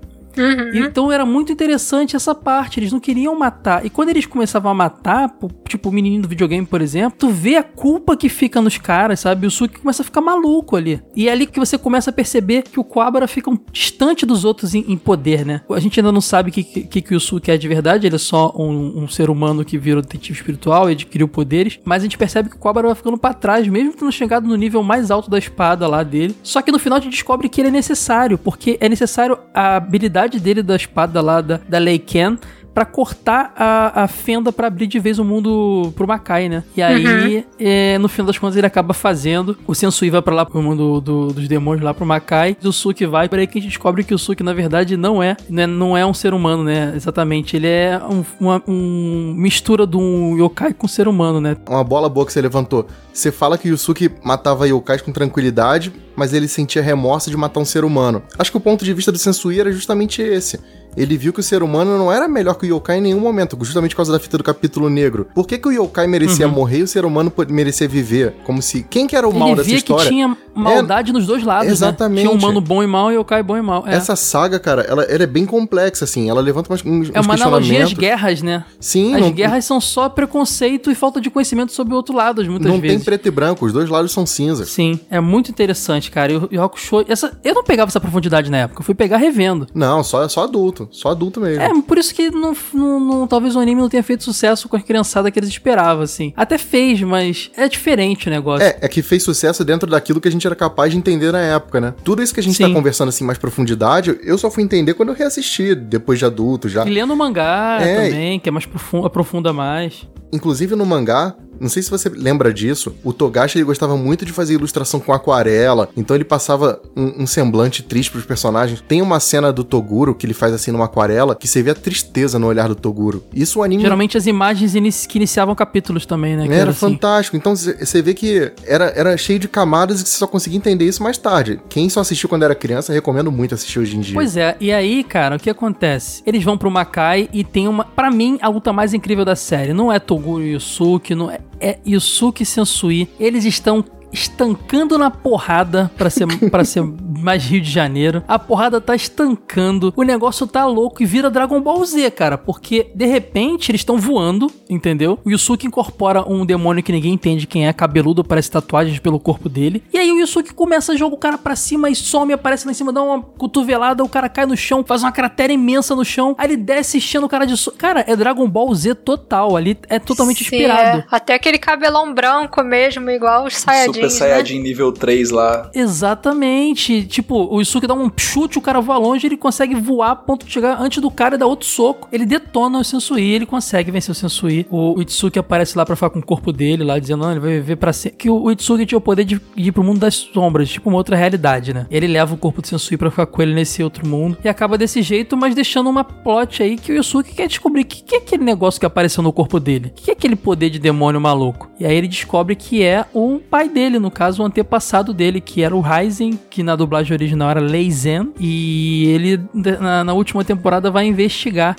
Então 0.74 1.12
era 1.12 1.26
muito 1.26 1.52
interessante 1.52 2.16
essa 2.16 2.34
parte. 2.34 2.80
Eles 2.80 2.92
não 2.92 3.00
queriam 3.00 3.38
matar. 3.38 3.86
E 3.86 3.90
quando 3.90 4.10
eles 4.10 4.26
começavam 4.26 4.72
a 4.72 4.74
matar, 4.74 5.34
tipo 5.68 5.90
o 5.90 5.92
menininho 5.92 6.22
do 6.22 6.28
videogame, 6.28 6.66
por 6.66 6.82
exemplo, 6.82 7.18
tu 7.18 7.30
vê 7.30 7.56
a 7.56 7.64
culpa 7.64 8.16
que 8.16 8.30
fica 8.30 8.62
nos 8.62 8.78
caras, 8.78 9.20
sabe? 9.20 9.48
O 9.48 9.52
Suki 9.52 9.80
começa 9.80 10.02
a 10.02 10.06
ficar 10.06 10.22
maluco 10.22 10.76
ali. 10.76 11.02
E 11.16 11.28
é 11.30 11.32
ali 11.32 11.46
que 11.46 11.60
você 11.60 11.78
começa 11.78 12.10
a 12.10 12.14
perceber 12.14 12.64
que 12.64 12.80
o 12.80 12.84
Quabara 12.84 13.28
fica 13.28 13.50
um 13.50 13.58
distante 13.72 14.26
dos 14.26 14.46
outros 14.46 14.74
em, 14.76 14.86
em 14.88 14.98
poder, 14.98 15.46
né? 15.46 15.62
A 15.70 15.80
gente 15.80 16.00
ainda 16.00 16.12
não 16.12 16.22
sabe 16.22 16.50
o 16.50 16.54
que, 16.54 16.64
que, 16.64 17.02
que 17.02 17.16
o 17.16 17.20
Suki 17.20 17.52
é 17.52 17.58
de 17.58 17.68
verdade. 17.68 18.08
Ele 18.08 18.16
é 18.16 18.20
só 18.20 18.54
um, 18.58 19.04
um 19.04 19.08
ser 19.08 19.30
humano 19.30 19.64
que 19.64 19.78
virou 19.78 20.02
detetive 20.02 20.38
espiritual 20.38 20.90
e 20.90 20.94
adquiriu 20.94 21.28
poderes. 21.28 21.80
Mas 21.84 22.02
a 22.02 22.06
gente 22.06 22.18
percebe 22.18 22.50
que 22.50 22.56
o 22.56 22.60
Quabara 22.60 22.88
vai 22.88 22.96
ficando 22.96 23.18
pra 23.18 23.34
trás, 23.34 23.68
mesmo 23.68 23.94
tendo 23.94 24.12
chegado 24.12 24.48
no 24.48 24.56
nível 24.56 24.84
mais 24.84 25.12
alto 25.12 25.30
da 25.30 25.38
espada 25.38 25.88
lá 25.88 26.04
dele. 26.04 26.36
Só 26.44 26.62
que 26.62 26.72
no 26.72 26.80
final 26.80 26.98
a 26.98 27.02
gente 27.02 27.14
descobre 27.14 27.50
que 27.50 27.62
ele 27.62 27.70
é 27.70 27.72
necessário, 27.72 28.38
porque 28.38 28.78
é 28.80 28.90
necessário 28.90 29.38
a 29.54 29.78
habilidade 29.78 30.25
dele 30.30 30.64
da 30.64 30.76
espada 30.76 31.22
lá 31.22 31.42
da, 31.42 31.60
da 31.68 31.78
Leiken 31.78 32.38
pra 32.76 32.84
cortar 32.86 33.54
a, 33.56 34.04
a 34.04 34.08
fenda 34.08 34.52
pra 34.52 34.68
abrir 34.68 34.86
de 34.86 35.00
vez 35.00 35.18
o 35.18 35.24
mundo 35.24 35.94
pro 35.96 36.06
Makai, 36.06 36.50
né? 36.50 36.62
E 36.76 36.82
aí, 36.84 37.46
é, 37.58 37.98
no 37.98 38.10
final 38.10 38.28
das 38.28 38.38
contas, 38.38 38.58
ele 38.58 38.68
acaba 38.68 38.94
fazendo. 38.94 39.58
O 39.66 39.74
Sensui 39.74 40.10
vai 40.10 40.22
pra 40.22 40.36
lá 40.36 40.46
pro 40.46 40.62
mundo 40.62 41.00
do- 41.00 41.28
dos 41.30 41.48
demônios, 41.48 41.84
lá 41.86 41.94
pro 41.94 42.06
Makai. 42.06 42.58
E 42.62 42.68
o 42.68 42.74
Suki 42.74 43.06
vai. 43.06 43.30
Por 43.30 43.40
aí 43.40 43.48
que 43.48 43.58
a 43.58 43.62
gente 43.62 43.70
descobre 43.72 44.04
que 44.04 44.14
o 44.14 44.20
Suki, 44.20 44.44
na 44.44 44.54
verdade, 44.54 44.98
não 44.98 45.24
é, 45.24 45.38
né, 45.50 45.66
não 45.66 45.96
é 45.96 46.06
um 46.06 46.14
ser 46.14 46.34
humano, 46.34 46.66
né? 46.66 46.92
Exatamente. 46.96 47.56
Ele 47.56 47.68
é 47.68 47.98
um, 48.10 48.24
uma 48.42 48.62
um 48.68 49.34
mistura 49.38 49.88
de 49.88 49.96
um 49.96 50.36
yokai 50.38 50.74
com 50.74 50.86
um 50.86 50.90
ser 50.90 51.08
humano, 51.08 51.40
né? 51.40 51.56
Uma 51.70 51.84
bola 51.84 52.10
boa 52.10 52.26
que 52.26 52.34
você 52.34 52.42
levantou. 52.42 52.86
Você 53.14 53.32
fala 53.32 53.58
que 53.58 53.70
Yusuke 53.70 54.12
matava 54.22 54.68
yokais 54.68 55.02
com 55.02 55.14
tranquilidade, 55.14 55.94
mas 56.14 56.34
ele 56.34 56.50
sentia 56.50 56.82
remorso 56.82 57.30
de 57.32 57.38
matar 57.38 57.62
um 57.62 57.66
ser 57.66 57.86
humano. 57.86 58.22
Acho 58.38 58.52
que 58.52 58.58
o 58.58 58.60
ponto 58.62 58.84
de 58.84 58.94
vista 58.94 59.14
do 59.14 59.18
Sensui 59.18 59.62
era 59.62 59.72
justamente 59.72 60.22
esse. 60.22 60.60
Ele 60.98 61.18
viu 61.18 61.34
que 61.34 61.40
o 61.40 61.44
ser 61.44 61.62
humano 61.64 61.98
não 61.98 62.12
era 62.12 62.28
melhor 62.28 62.54
que 62.56 62.66
o 62.72 62.78
yokai 62.78 62.98
em 62.98 63.02
nenhum 63.02 63.20
momento, 63.20 63.58
justamente 63.62 63.92
por 63.92 63.98
causa 63.98 64.12
da 64.12 64.20
fita 64.20 64.38
do 64.38 64.44
capítulo 64.44 64.90
negro. 64.90 65.28
Por 65.34 65.48
que, 65.48 65.58
que 65.58 65.68
o 65.68 65.72
yokai 65.72 66.08
merecia 66.08 66.48
Uhum. 66.48 66.54
morrer 66.54 66.80
e 66.80 66.84
o 66.84 66.88
ser 66.88 67.06
humano 67.06 67.32
merecia 67.50 67.88
viver? 67.88 68.34
Como 68.46 68.62
se. 68.62 68.84
Quem 68.90 69.08
que 69.08 69.16
era 69.16 69.28
o 69.28 69.34
mal 69.34 69.50
ele 69.50 69.58
dessa 69.58 69.68
via 69.70 69.78
história? 69.78 70.04
que 70.04 70.10
tinha 70.10 70.38
maldade 70.54 71.12
nos 71.12 71.26
dois 71.26 71.44
lados, 71.44 71.72
exatamente. 71.72 72.16
né? 72.24 72.30
Tinha 72.30 72.32
um 72.32 72.38
humano 72.38 72.62
bom 72.62 72.82
e 72.84 72.88
mal 72.88 73.12
e 73.12 73.16
yokai 73.16 73.44
bom 73.44 73.58
e 73.58 73.62
mal. 73.62 73.84
É. 73.88 73.96
Essa 73.96 74.16
saga, 74.16 74.60
cara, 74.60 74.82
ela, 74.84 75.04
ela 75.04 75.24
é 75.24 75.28
bem 75.28 75.46
complexa, 75.46 76.06
assim. 76.06 76.30
Ela 76.30 76.42
levanta 76.42 76.70
umas, 76.72 76.84
uns, 76.86 77.10
É 77.14 77.20
uma 77.20 77.34
analogia 77.34 77.84
às 77.84 77.94
guerras, 77.94 78.42
né? 78.42 78.64
Sim, 78.80 79.16
As 79.16 79.22
não- 79.22 79.32
guerras 79.32 79.66
são 79.66 79.82
só 79.82 80.08
preconceito 80.08 80.90
e 80.92 80.96
falta 80.96 81.20
de 81.20 81.30
conhecimento 81.30 81.72
sobre 81.72 81.94
o 81.94 81.98
outro 81.98 82.16
lado, 82.16 82.44
muitas 82.46 82.68
Não 82.72 82.80
vezes. 82.80 82.98
tem 82.98 83.04
preto 83.06 83.28
e 83.28 83.32
branco, 83.32 83.66
os 83.66 83.74
dois 83.74 83.90
lados 83.90 84.12
são 84.12 84.26
cinzas. 84.26 84.70
Sim, 84.70 85.00
é 85.10 85.20
muito 85.20 85.50
interessante, 85.52 86.10
cara. 86.12 86.32
E 86.32 86.38
o 86.38 86.48
e 86.52 86.58
o 86.58 86.64
Hakusho, 86.64 87.04
essa, 87.08 87.38
eu 87.44 87.54
não 87.54 87.64
pegava 87.64 87.90
essa 87.90 88.00
profundidade 88.00 88.50
na 88.50 88.58
época, 88.60 88.82
eu 88.82 88.86
fui 88.86 88.96
pegar 88.96 89.18
revendo. 89.18 89.68
Não, 89.74 90.04
só, 90.04 90.28
só 90.30 90.44
adulto. 90.44 90.85
Só 90.92 91.10
adulto 91.10 91.40
mesmo. 91.40 91.62
É, 91.62 91.82
por 91.82 91.98
isso 91.98 92.14
que 92.14 92.30
não, 92.30 92.56
não- 92.74 93.00
não- 93.00 93.28
talvez 93.28 93.56
o 93.56 93.60
anime 93.60 93.82
não 93.82 93.90
tenha 93.90 94.04
feito 94.04 94.24
sucesso 94.24 94.68
com 94.70 94.76
a 94.76 94.80
criançada 94.82 95.30
que 95.32 95.40
eles 95.40 95.50
esperavam, 95.50 96.04
assim. 96.04 96.34
Até 96.36 96.58
fez, 96.58 97.02
mas 97.02 97.52
é 97.58 97.68
diferente 97.68 98.28
o 98.28 98.32
negócio. 98.32 98.66
É, 98.66 98.78
é 98.82 98.88
que 98.88 99.02
fez 99.02 99.24
sucesso 99.24 99.64
dentro 99.64 99.90
daquilo 99.90 100.20
que 100.22 100.28
a 100.28 100.32
gente 100.32 100.46
era 100.46 100.56
capaz 100.56 100.92
de 100.92 100.98
entender 100.98 101.32
na 101.32 101.40
época, 101.42 101.80
né? 101.82 101.94
Tudo 102.04 102.22
isso 102.22 102.34
que 102.34 102.40
a 102.40 102.44
gente 102.44 102.58
tá 102.60 102.68
Sim. 102.68 102.74
conversando 102.74 103.10
assim 103.10 103.24
mais 103.24 103.38
profundidade, 103.38 104.18
eu 104.24 104.38
só 104.38 104.50
fui 104.52 104.64
entender 104.64 104.94
quando 104.94 105.10
eu 105.10 105.16
reassisti, 105.16 105.74
depois 105.76 106.20
de 106.20 106.26
adulto 106.26 106.68
já. 106.70 106.86
E 106.86 106.90
lendo 106.90 107.14
o 107.14 107.18
mangá 107.18 107.78
É. 107.82 108.10
também, 108.10 108.40
que 108.40 108.50
é 108.50 108.52
mais 108.52 108.66
profundo, 108.66 109.06
aprofunda 109.08 109.52
mais. 109.54 110.08
Inclusive 110.34 110.76
no 110.76 110.86
mangá, 110.86 111.36
não 111.60 111.70
sei 111.70 111.82
se 111.84 111.90
você 111.90 112.10
lembra 112.10 112.54
disso, 112.54 112.96
o 113.04 113.12
Togashi 113.14 113.58
ele 113.58 113.66
gostava 113.66 113.96
muito 113.98 114.26
de 114.26 114.32
fazer 114.32 114.54
ilustração 114.54 115.00
com 115.00 115.12
aquarela, 115.14 115.90
então 115.96 116.16
ele 116.16 116.24
passava 116.26 116.80
um, 116.96 117.24
um 117.24 117.28
semblante 117.28 117.84
triste 117.84 118.12
pros 118.12 118.26
personagens. 118.26 118.82
Tem 118.88 119.02
uma 119.02 119.20
cena 119.20 119.52
do 119.52 119.64
Toguro 119.64 120.14
que 120.16 120.26
ele 120.26 120.34
faz 120.34 120.54
assim 120.54 120.72
numa 120.72 120.86
aquarela, 120.86 121.36
que 121.36 121.48
você 121.48 121.62
vê 121.62 121.72
a 121.72 121.76
tristeza 121.76 122.38
no 122.40 122.48
olhar 122.48 122.68
do 122.68 122.76
Toguro. 122.76 123.24
Isso 123.34 123.60
o 123.60 123.64
anime 123.64 123.82
Geralmente 123.82 124.18
as 124.18 124.26
imagens 124.28 124.76
inici- 124.76 125.08
que 125.08 125.18
iniciavam 125.18 125.54
capítulos 125.56 126.06
também, 126.06 126.36
né? 126.36 126.48
que 126.48 126.54
Era, 126.54 126.72
assim. 126.72 126.80
fantástico. 126.80 127.36
Então 127.38 127.56
você 127.56 128.02
vê 128.02 128.14
que 128.14 128.52
era, 128.66 128.86
era 128.96 129.18
cheio 129.18 129.40
de 129.40 129.48
camadas 129.48 130.02
e 130.02 130.04
que 130.04 130.10
você 130.10 130.18
só 130.18 130.28
conseguia 130.28 130.58
entender 130.58 130.86
isso 130.86 131.02
mais 131.04 131.18
tarde. 131.18 131.60
Quem 131.70 131.90
só 131.90 132.00
assistiu 132.02 132.30
quando 132.30 132.44
era 132.44 132.56
criança, 132.56 132.94
recomendo 132.94 133.32
muito 133.32 133.56
assistir 133.56 133.80
hoje 133.80 133.96
em 133.98 134.02
dia. 134.02 134.14
Pois 134.14 134.38
é, 134.38 134.56
e 134.60 134.72
aí, 134.72 135.04
cara, 135.04 135.36
o 135.36 135.40
que 135.40 135.50
acontece? 135.50 136.22
Eles 136.26 136.44
vão 136.44 136.58
pro 136.58 136.70
Makai 136.72 137.30
e 137.34 137.44
tem 137.44 137.68
uma. 137.68 137.84
Pra 137.86 138.10
mim, 138.12 138.38
a 138.42 138.48
luta 138.50 138.72
mais 138.74 138.94
incrível 138.94 139.26
da 139.26 139.36
série. 139.36 139.74
Não 139.74 139.92
é 139.92 140.00
Toguro 140.00 140.44
e 140.44 140.54
Yusuke, 140.54 141.16
não 141.16 141.30
é, 141.30 141.40
é 141.60 141.78
Yusuke 141.86 142.46
Sensui. 142.46 143.08
Eles 143.20 143.46
estão 143.46 143.84
estancando 144.16 144.98
na 144.98 145.12
porrada 145.12 145.92
pra 145.98 146.10
ser, 146.10 146.28
pra 146.50 146.66
ser 146.66 146.84
mais 147.20 147.44
Rio 147.46 147.62
de 147.62 147.70
Janeiro. 147.70 148.24
A 148.28 148.40
porrada 148.40 148.80
tá 148.82 148.96
estancando, 148.96 149.94
o 149.96 150.04
negócio 150.04 150.48
tá 150.48 150.66
louco 150.66 151.04
e 151.04 151.06
vira 151.06 151.30
Dragon 151.30 151.62
Ball 151.62 151.84
Z, 151.86 152.12
cara. 152.12 152.38
Porque, 152.38 152.92
de 152.96 153.06
repente, 153.06 153.72
eles 153.72 153.82
estão 153.82 153.98
voando, 153.98 154.52
entendeu? 154.70 155.20
O 155.26 155.30
Yusuke 155.30 155.68
incorpora 155.68 156.24
um 156.28 156.46
demônio 156.46 156.84
que 156.84 156.92
ninguém 156.92 157.14
entende 157.14 157.46
quem 157.48 157.68
é, 157.68 157.74
cabeludo, 157.74 158.24
parece 158.24 158.50
tatuagens 158.50 159.00
pelo 159.00 159.20
corpo 159.20 159.50
dele. 159.50 159.84
E 159.94 159.98
aí 159.98 160.12
o 160.12 160.20
Yusuke 160.20 160.54
começa 160.54 160.94
a 160.94 160.96
jogar 160.96 161.16
o 161.16 161.20
cara 161.20 161.38
pra 161.38 161.56
cima 161.56 161.90
e 161.90 161.96
some, 161.96 162.34
aparece 162.34 162.66
lá 162.66 162.72
em 162.72 162.76
cima, 162.76 162.94
dá 162.94 163.02
uma 163.02 163.22
cotovelada, 163.22 164.04
o 164.04 164.10
cara 164.10 164.30
cai 164.30 164.46
no 164.46 164.56
chão, 164.56 164.84
faz 164.86 165.04
uma 165.04 165.12
cratera 165.12 165.52
imensa 165.52 165.96
no 165.96 166.06
chão. 166.06 166.36
Aí 166.38 166.48
ele 166.48 166.58
desce 166.58 166.98
enchendo 166.98 167.26
o 167.26 167.30
cara 167.30 167.46
de... 167.46 167.56
So 167.58 167.72
cara, 167.72 168.04
é 168.08 168.16
Dragon 168.16 168.48
Ball 168.50 168.74
Z 168.74 168.96
total. 168.96 169.56
Ali 169.58 169.78
é 169.90 170.00
totalmente 170.00 170.44
Sim, 170.44 170.56
inspirado. 170.56 171.00
é. 171.00 171.06
Até 171.12 171.34
aquele 171.34 171.58
cabelão 171.58 172.14
branco 172.14 172.64
mesmo, 172.64 173.10
igual 173.10 173.46
os 173.46 173.58
Saiyajins, 173.58 174.05
Super 174.10 174.30
Saiyajin 174.30 174.60
nível 174.60 174.92
3 174.92 175.32
lá. 175.32 175.70
Exatamente. 175.74 177.04
Tipo, 177.06 177.54
o 177.54 177.60
Yusuke 177.60 177.88
dá 177.88 177.94
um 177.94 178.10
chute, 178.16 178.58
o 178.58 178.62
cara 178.62 178.82
voa 178.82 178.98
longe, 178.98 179.28
ele 179.28 179.38
consegue 179.38 179.76
voar 179.76 180.12
a 180.12 180.16
ponto 180.16 180.46
de 180.46 180.52
chegar 180.52 180.82
antes 180.82 181.02
do 181.02 181.12
cara 181.12 181.36
e 181.36 181.38
dar 181.38 181.48
outro 181.48 181.68
soco. 181.68 182.08
Ele 182.12 182.26
detona 182.26 182.80
o 182.80 182.84
Sensui, 182.84 183.24
ele 183.24 183.46
consegue 183.46 183.92
vencer 183.92 184.12
o 184.12 184.16
Sensui. 184.16 184.66
O, 184.70 184.98
o 184.98 185.02
Itsuki 185.02 185.40
aparece 185.40 185.78
lá 185.78 185.86
pra 185.86 185.96
falar 185.96 186.12
com 186.12 186.20
o 186.20 186.26
corpo 186.26 186.52
dele, 186.52 186.84
lá 186.84 187.00
dizendo, 187.00 187.24
não, 187.24 187.32
ele 187.32 187.40
vai 187.40 187.52
viver 187.52 187.76
pra 187.76 187.94
sempre. 187.94 188.18
Que 188.18 188.30
o, 188.30 188.44
o 188.44 188.52
Itsuki 188.52 188.86
tinha 188.86 188.98
o 188.98 189.02
poder 189.02 189.24
de 189.24 189.40
ir 189.56 189.72
pro 189.72 189.84
mundo 189.84 190.00
das 190.00 190.16
sombras, 190.16 190.70
tipo 190.70 190.90
uma 190.90 190.98
outra 190.98 191.16
realidade, 191.16 191.74
né? 191.74 191.88
Ele 191.90 192.08
leva 192.08 192.34
o 192.34 192.38
corpo 192.38 192.62
do 192.62 192.68
Sensui 192.68 192.98
pra 192.98 193.10
ficar 193.10 193.26
com 193.26 193.42
ele 193.42 193.54
nesse 193.54 193.84
outro 193.84 194.08
mundo. 194.08 194.38
E 194.44 194.50
acaba 194.50 194.78
desse 194.78 195.02
jeito, 195.02 195.36
mas 195.36 195.56
deixando 195.56 195.90
uma 195.90 196.04
plot 196.04 196.64
aí 196.64 196.78
que 196.78 196.92
o 196.92 196.96
Yusuke 196.96 197.34
quer 197.34 197.48
descobrir 197.48 197.82
o 197.82 197.86
que, 197.86 198.04
que 198.04 198.16
é 198.16 198.18
aquele 198.20 198.44
negócio 198.44 198.80
que 198.80 198.86
apareceu 198.86 199.24
no 199.24 199.34
corpo 199.34 199.60
dele. 199.60 199.88
O 199.88 200.02
que 200.02 200.12
é 200.12 200.14
aquele 200.14 200.36
poder 200.36 200.70
de 200.70 200.80
demônio 200.80 201.20
maluco? 201.20 201.70
E 201.80 201.86
aí 201.86 201.96
ele 201.96 202.08
descobre 202.08 202.56
que 202.56 202.84
é 202.84 203.06
o 203.14 203.40
pai 203.50 203.70
dele, 203.70 203.95
no 204.00 204.12
caso, 204.12 204.42
o 204.42 204.46
antepassado 204.46 205.14
dele, 205.14 205.42
que 205.42 205.62
era 205.62 205.76
o 205.76 205.82
Ryzen, 205.82 206.40
que 206.50 206.64
na 206.64 206.76
dublagem 206.76 207.14
original 207.14 207.50
era 207.50 207.60
Leizen. 207.60 208.34
E 208.40 209.06
ele, 209.08 209.42
na, 209.54 210.04
na 210.04 210.14
última 210.14 210.44
temporada, 210.44 210.90
vai 210.92 211.06
investigar 211.06 211.76